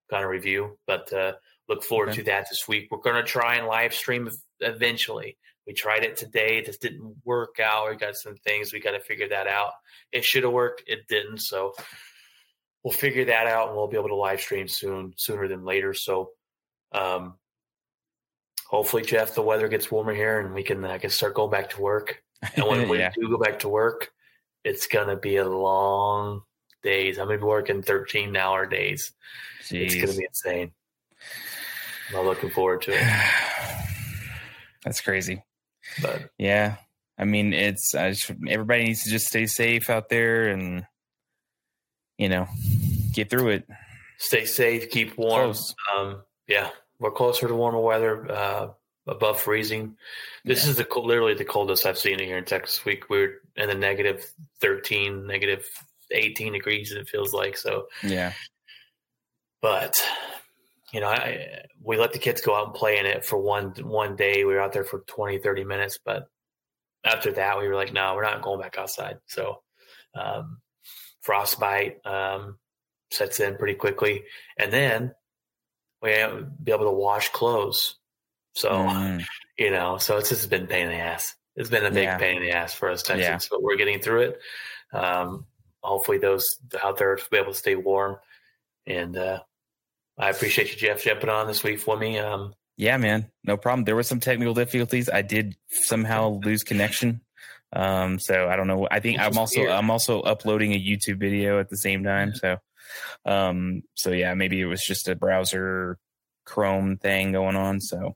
kind 0.10 0.24
of 0.24 0.30
review. 0.30 0.78
But 0.88 1.12
uh, 1.14 1.34
look 1.70 1.84
forward 1.84 2.10
Okay. 2.10 2.18
to 2.18 2.24
that 2.26 2.48
this 2.50 2.68
week. 2.68 2.88
We're 2.92 3.00
going 3.00 3.16
to 3.16 3.24
try 3.24 3.56
and 3.56 3.68
live 3.68 3.94
stream 3.94 4.30
eventually. 4.60 5.38
We 5.68 5.74
tried 5.74 6.04
it 6.04 6.18
today. 6.18 6.62
This 6.62 6.78
didn't 6.78 7.16
work 7.24 7.60
out. 7.60 7.90
We 7.90 7.96
got 7.96 8.16
some 8.16 8.36
things 8.36 8.74
we 8.74 8.80
got 8.80 8.92
to 8.92 9.00
figure 9.00 9.30
that 9.30 9.48
out. 9.48 9.74
It 10.12 10.24
should 10.26 10.44
have 10.44 10.52
worked. 10.52 10.84
It 10.88 11.08
didn't. 11.08 11.40
So 11.40 11.74
we'll 12.84 12.94
figure 12.94 13.26
that 13.26 13.48
out, 13.48 13.68
and 13.68 13.78
we'll 13.78 13.88
be 13.88 13.98
able 13.98 14.10
to 14.10 14.16
live 14.16 14.42
stream 14.42 14.68
soon, 14.68 15.14
sooner 15.18 15.48
than 15.48 15.64
later. 15.64 15.94
So. 15.94 16.32
Um, 16.94 17.36
hopefully, 18.68 19.04
Jeff, 19.04 19.36
the 19.36 19.42
weather 19.42 19.68
gets 19.68 19.92
warmer 19.92 20.14
here, 20.14 20.40
and 20.40 20.54
we 20.54 20.64
can 20.64 20.84
I 20.86 20.98
can 20.98 21.10
start 21.10 21.36
going 21.36 21.52
back 21.52 21.70
to 21.72 21.82
work. 21.82 22.22
And 22.56 22.66
when 22.68 22.90
we 22.90 22.98
do 23.16 23.30
go 23.30 23.38
back 23.38 23.60
to 23.60 23.70
work, 23.70 24.12
it's 24.64 24.88
gonna 24.88 25.16
be 25.16 25.38
a 25.38 25.48
long 25.48 26.42
days. 26.84 27.18
I'm 27.18 27.28
gonna 27.28 27.40
be 27.40 27.44
working 27.44 27.82
13 27.82 28.36
hour 28.36 28.66
days. 28.66 29.14
It's 29.70 29.96
gonna 29.96 30.18
be 30.18 30.26
insane. 30.26 30.72
I'm 32.16 32.26
looking 32.26 32.50
forward 32.50 32.82
to 32.84 32.92
it. 32.94 33.02
That's 34.84 35.02
crazy. 35.02 35.44
But 36.02 36.30
Yeah. 36.38 36.76
I 37.18 37.26
mean, 37.26 37.54
it's 37.54 37.94
I 37.94 38.12
just, 38.12 38.32
everybody 38.48 38.86
needs 38.86 39.04
to 39.04 39.10
just 39.12 39.28
stay 39.28 39.46
safe 39.46 39.90
out 39.90 40.10
there 40.10 40.48
and 40.48 40.86
you 42.18 42.30
know 42.30 42.48
get 43.14 43.30
through 43.30 43.50
it. 43.50 43.68
stay 44.18 44.46
safe, 44.46 44.90
keep 44.90 45.18
warm. 45.18 45.54
Um, 45.96 46.24
yeah, 46.48 46.70
we're 47.00 47.12
closer 47.12 47.48
to 47.48 47.54
warmer 47.54 47.80
weather, 47.80 48.32
uh, 48.32 48.68
above 49.12 49.40
freezing. 49.40 49.96
This 50.46 50.66
is 50.66 50.78
the 50.78 50.88
literally 50.96 51.36
the 51.36 51.46
coldest 51.46 51.86
I've 51.86 51.98
seen 51.98 52.20
it 52.20 52.26
here 52.26 52.38
in 52.38 52.46
Texas. 52.46 52.84
Week 52.86 53.10
we're 53.10 53.42
in 53.56 53.68
the 53.68 53.76
negative 53.76 54.26
13, 54.62 55.28
negative 55.28 55.68
18 56.10 56.54
degrees. 56.54 56.92
It 56.92 57.10
feels 57.10 57.34
like 57.34 57.58
so. 57.58 57.88
Yeah. 58.02 58.34
but 59.62 60.02
you 60.92 61.00
know 61.00 61.08
I, 61.08 61.64
we 61.82 61.98
let 61.98 62.14
the 62.14 62.20
kids 62.20 62.42
go 62.42 62.56
out 62.56 62.68
and 62.68 62.76
play 62.76 62.98
in 62.98 63.06
it 63.06 63.26
for 63.26 63.38
one 63.38 63.74
one 63.82 64.16
day 64.16 64.44
we 64.44 64.54
were 64.54 64.60
out 64.60 64.74
there 64.74 64.84
for 64.84 65.04
20 65.08 65.38
30 65.38 65.64
minutes 65.64 66.00
but 66.04 66.28
after 67.06 67.32
that 67.34 67.60
we 67.60 67.68
were 67.68 67.76
like 67.76 67.94
no 67.94 68.14
we're 68.16 68.24
not 68.24 68.42
going 68.42 68.60
back 68.60 68.78
outside 68.78 69.18
so 69.28 69.62
um, 70.16 70.58
frostbite 71.22 72.06
um, 72.06 72.58
sets 73.12 73.40
in 73.40 73.56
pretty 73.56 73.76
quickly 73.76 74.24
and 74.58 74.72
then 74.74 75.14
we 76.02 76.10
be 76.64 76.72
able 76.72 76.86
to 76.86 76.92
wash 76.92 77.30
clothes 77.30 77.96
so 78.54 78.70
Mm. 78.70 79.24
you 79.58 79.72
know 79.72 79.98
so 79.98 80.18
it's 80.18 80.30
just 80.30 80.50
been 80.50 80.68
pain 80.68 80.84
in 80.88 80.90
the 80.92 80.98
ass 81.00 81.36
it's 81.56 81.70
been 81.70 81.86
a 81.86 81.92
big 81.92 82.04
Yeah. 82.04 82.18
pain 82.18 82.38
in 82.38 82.44
the 82.44 82.52
ass 82.52 82.74
for 82.74 82.90
us 82.90 83.04
Texans 83.04 83.44
Yeah. 83.46 83.48
but 83.52 83.62
we're 83.64 83.78
getting 83.78 84.00
through 84.00 84.22
it 84.22 84.40
um, 84.94 85.46
hopefully 85.82 86.18
those 86.18 86.46
out 86.84 86.98
there 86.98 87.10
will 87.16 87.22
be 87.32 87.38
able 87.38 87.54
to 87.54 87.58
stay 87.58 87.76
warm 87.76 88.18
and 88.88 89.16
uh, 89.18 89.40
I 90.18 90.30
appreciate 90.30 90.70
you, 90.72 90.78
Jeff, 90.78 91.04
jumping 91.04 91.30
on 91.30 91.48
this 91.48 91.64
week 91.64 91.80
for 91.80 91.96
me. 91.98 92.20
Um, 92.20 92.54
Yeah, 92.78 92.98
man. 92.98 93.32
No 93.44 93.58
problem. 93.58 93.86
There 93.86 93.96
were 93.96 94.04
some 94.04 94.20
technical 94.20 94.54
difficulties. 94.54 95.10
I 95.10 95.22
did 95.22 95.56
somehow 95.70 96.40
lose 96.44 96.64
connection. 96.64 97.22
Um, 97.74 98.20
so 98.20 98.48
I 98.50 98.56
don't 98.56 98.68
know. 98.68 98.88
I 98.92 99.00
think 99.00 99.20
I'm 99.20 99.38
also 99.38 99.62
weird. 99.62 99.72
I'm 99.72 99.90
also 99.90 100.22
uploading 100.22 100.74
a 100.74 100.80
YouTube 100.80 101.20
video 101.20 101.60
at 101.60 101.70
the 101.70 101.78
same 101.78 102.04
time. 102.04 102.34
So 102.36 102.58
um 103.26 103.84
so 103.96 104.12
yeah, 104.12 104.34
maybe 104.34 104.60
it 104.60 104.66
was 104.66 104.84
just 104.84 105.08
a 105.08 105.16
browser 105.16 105.98
Chrome 106.46 106.98
thing 106.98 107.32
going 107.32 107.56
on. 107.56 107.80
So 107.80 108.16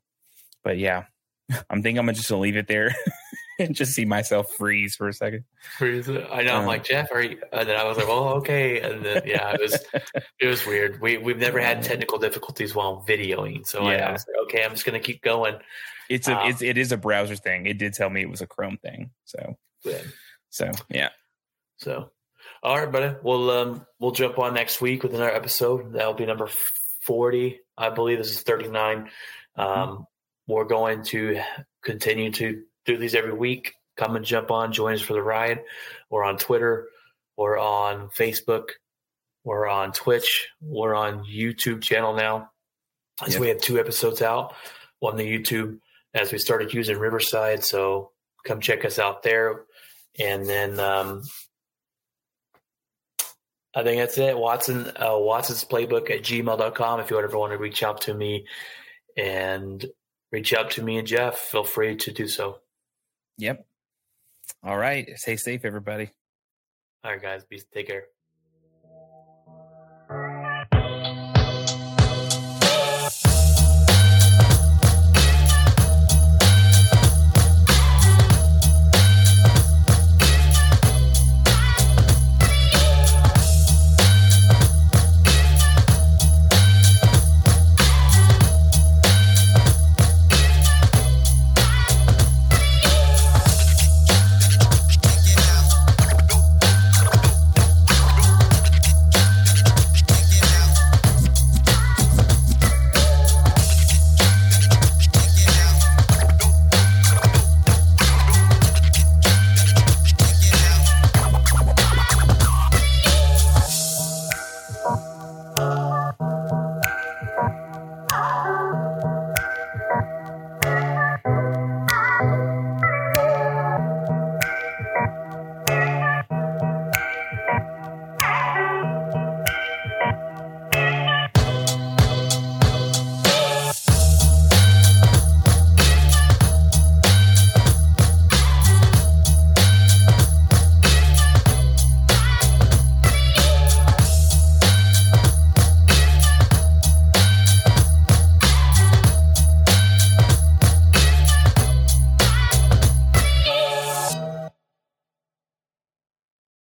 but 0.66 0.78
yeah. 0.78 1.06
I'm 1.70 1.82
thinking 1.84 2.00
I'm 2.00 2.14
just 2.14 2.28
gonna 2.28 2.42
leave 2.42 2.58
it 2.58 2.68
there 2.68 2.94
and 3.60 3.76
just 3.76 3.94
see 3.94 4.04
myself 4.04 4.48
freeze 4.58 4.96
for 4.96 5.08
a 5.08 5.14
second. 5.14 5.44
Freeze. 5.78 6.10
I 6.10 6.42
know 6.42 6.56
I'm 6.56 6.62
Um, 6.62 6.66
like 6.66 6.84
Jeff, 6.84 7.12
are 7.14 7.22
you? 7.22 7.40
And 7.54 7.70
then 7.70 7.76
I 7.78 7.84
was 7.84 7.98
like, 7.98 8.08
oh, 8.10 8.30
okay. 8.40 8.82
And 8.82 9.06
then 9.06 9.22
yeah, 9.28 9.54
it 9.54 9.62
was 9.62 9.78
it 10.40 10.48
was 10.48 10.66
weird. 10.66 11.00
We 11.02 11.20
we've 11.20 11.38
never 11.38 11.60
had 11.60 11.84
technical 11.84 12.18
difficulties 12.18 12.74
while 12.74 13.06
videoing, 13.08 13.66
so 13.66 13.84
I, 13.86 13.92
I 13.92 13.96
Yeah. 13.96 14.12
was 14.14 14.26
like, 14.28 14.44
okay, 14.48 14.66
I'm 14.66 14.72
just 14.72 14.86
gonna 14.86 15.00
keep 15.00 15.22
going. 15.22 15.56
It's 16.10 16.28
a 16.28 16.36
Um, 16.36 16.50
it's 16.50 16.62
it 16.64 16.80
is 16.80 16.92
a 16.92 16.98
browser 16.98 17.36
thing. 17.36 17.68
It 17.68 17.78
did 17.78 17.94
tell 17.94 18.10
me 18.10 18.22
it 18.22 18.30
was 18.30 18.42
a 18.42 18.48
Chrome 18.48 18.78
thing. 18.78 19.12
So 19.26 19.56
Good. 19.84 20.12
so 20.50 20.72
yeah. 20.90 21.10
So, 21.78 22.10
all 22.64 22.80
right, 22.80 22.92
buddy. 22.92 23.16
We'll 23.22 23.52
um 23.52 23.86
we'll 24.00 24.12
jump 24.12 24.40
on 24.40 24.56
next 24.56 24.82
week 24.82 25.04
with 25.04 25.14
another 25.14 25.32
episode. 25.34 25.94
That'll 25.94 26.14
be 26.16 26.26
number 26.26 26.50
forty, 27.04 27.60
I 27.78 27.92
believe. 27.92 28.18
This 28.18 28.32
is 28.32 28.42
thirty 28.42 28.68
nine. 28.68 29.10
Um, 29.56 30.08
we're 30.48 30.66
going 30.66 31.04
to 31.06 31.40
continue 31.84 32.32
to 32.32 32.64
do 32.86 32.98
these 32.98 33.16
every 33.16 33.34
week. 33.34 33.74
Come 33.98 34.16
and 34.16 34.26
jump 34.26 34.52
on, 34.52 34.74
join 34.74 34.94
us 34.94 35.02
for 35.02 35.14
the 35.14 35.22
ride. 35.22 35.62
We're 36.10 36.24
on 36.24 36.38
Twitter. 36.38 36.88
We're 37.38 37.58
on 37.58 38.10
Facebook. 38.10 38.70
We're 39.44 39.68
on 39.68 39.92
Twitch. 39.92 40.48
We're 40.62 40.96
on 40.96 41.24
YouTube 41.26 41.82
channel 41.82 42.14
now. 42.16 42.50
So 43.22 43.34
Yep. 43.34 43.40
we 43.42 43.48
have 43.50 43.62
two 43.62 43.80
episodes 43.80 44.22
out 44.22 44.54
on 45.02 45.16
the 45.18 45.24
YouTube 45.26 45.80
as 46.14 46.32
we 46.32 46.38
started 46.38 46.74
using 46.74 46.98
Riverside. 46.98 47.64
So 47.64 48.12
come 48.46 48.60
check 48.60 48.84
us 48.86 49.00
out 49.00 49.24
there. 49.24 49.66
And 50.20 50.46
then 50.46 50.80
um, 50.80 51.22
I 53.76 53.84
think 53.84 54.00
that's 54.00 54.18
it. 54.18 54.38
Watson, 54.38 54.92
uh, 54.96 55.18
Watson's 55.18 55.66
playbook 55.66 56.10
at 56.10 56.24
gmail.com. 56.24 57.00
If 57.00 57.10
you 57.12 57.20
ever 57.20 57.38
want 57.38 57.52
to 57.52 57.58
reach 57.58 57.84
out 57.84 58.02
to 58.02 58.14
me 58.14 58.46
and 59.18 59.86
reach 60.32 60.54
out 60.54 60.72
to 60.72 60.84
me 60.84 60.98
and 60.98 61.08
Jeff, 61.08 61.38
feel 61.38 61.64
free 61.64 61.96
to 61.96 62.12
do 62.12 62.28
so. 62.28 62.60
Yep. 63.38 63.66
All 64.64 64.78
right. 64.78 65.10
Stay 65.18 65.36
safe, 65.36 65.66
everybody. 65.66 66.12
All 67.04 67.12
right, 67.12 67.22
guys. 67.22 67.44
Be, 67.44 67.62
take 67.74 67.88
care. 67.88 68.06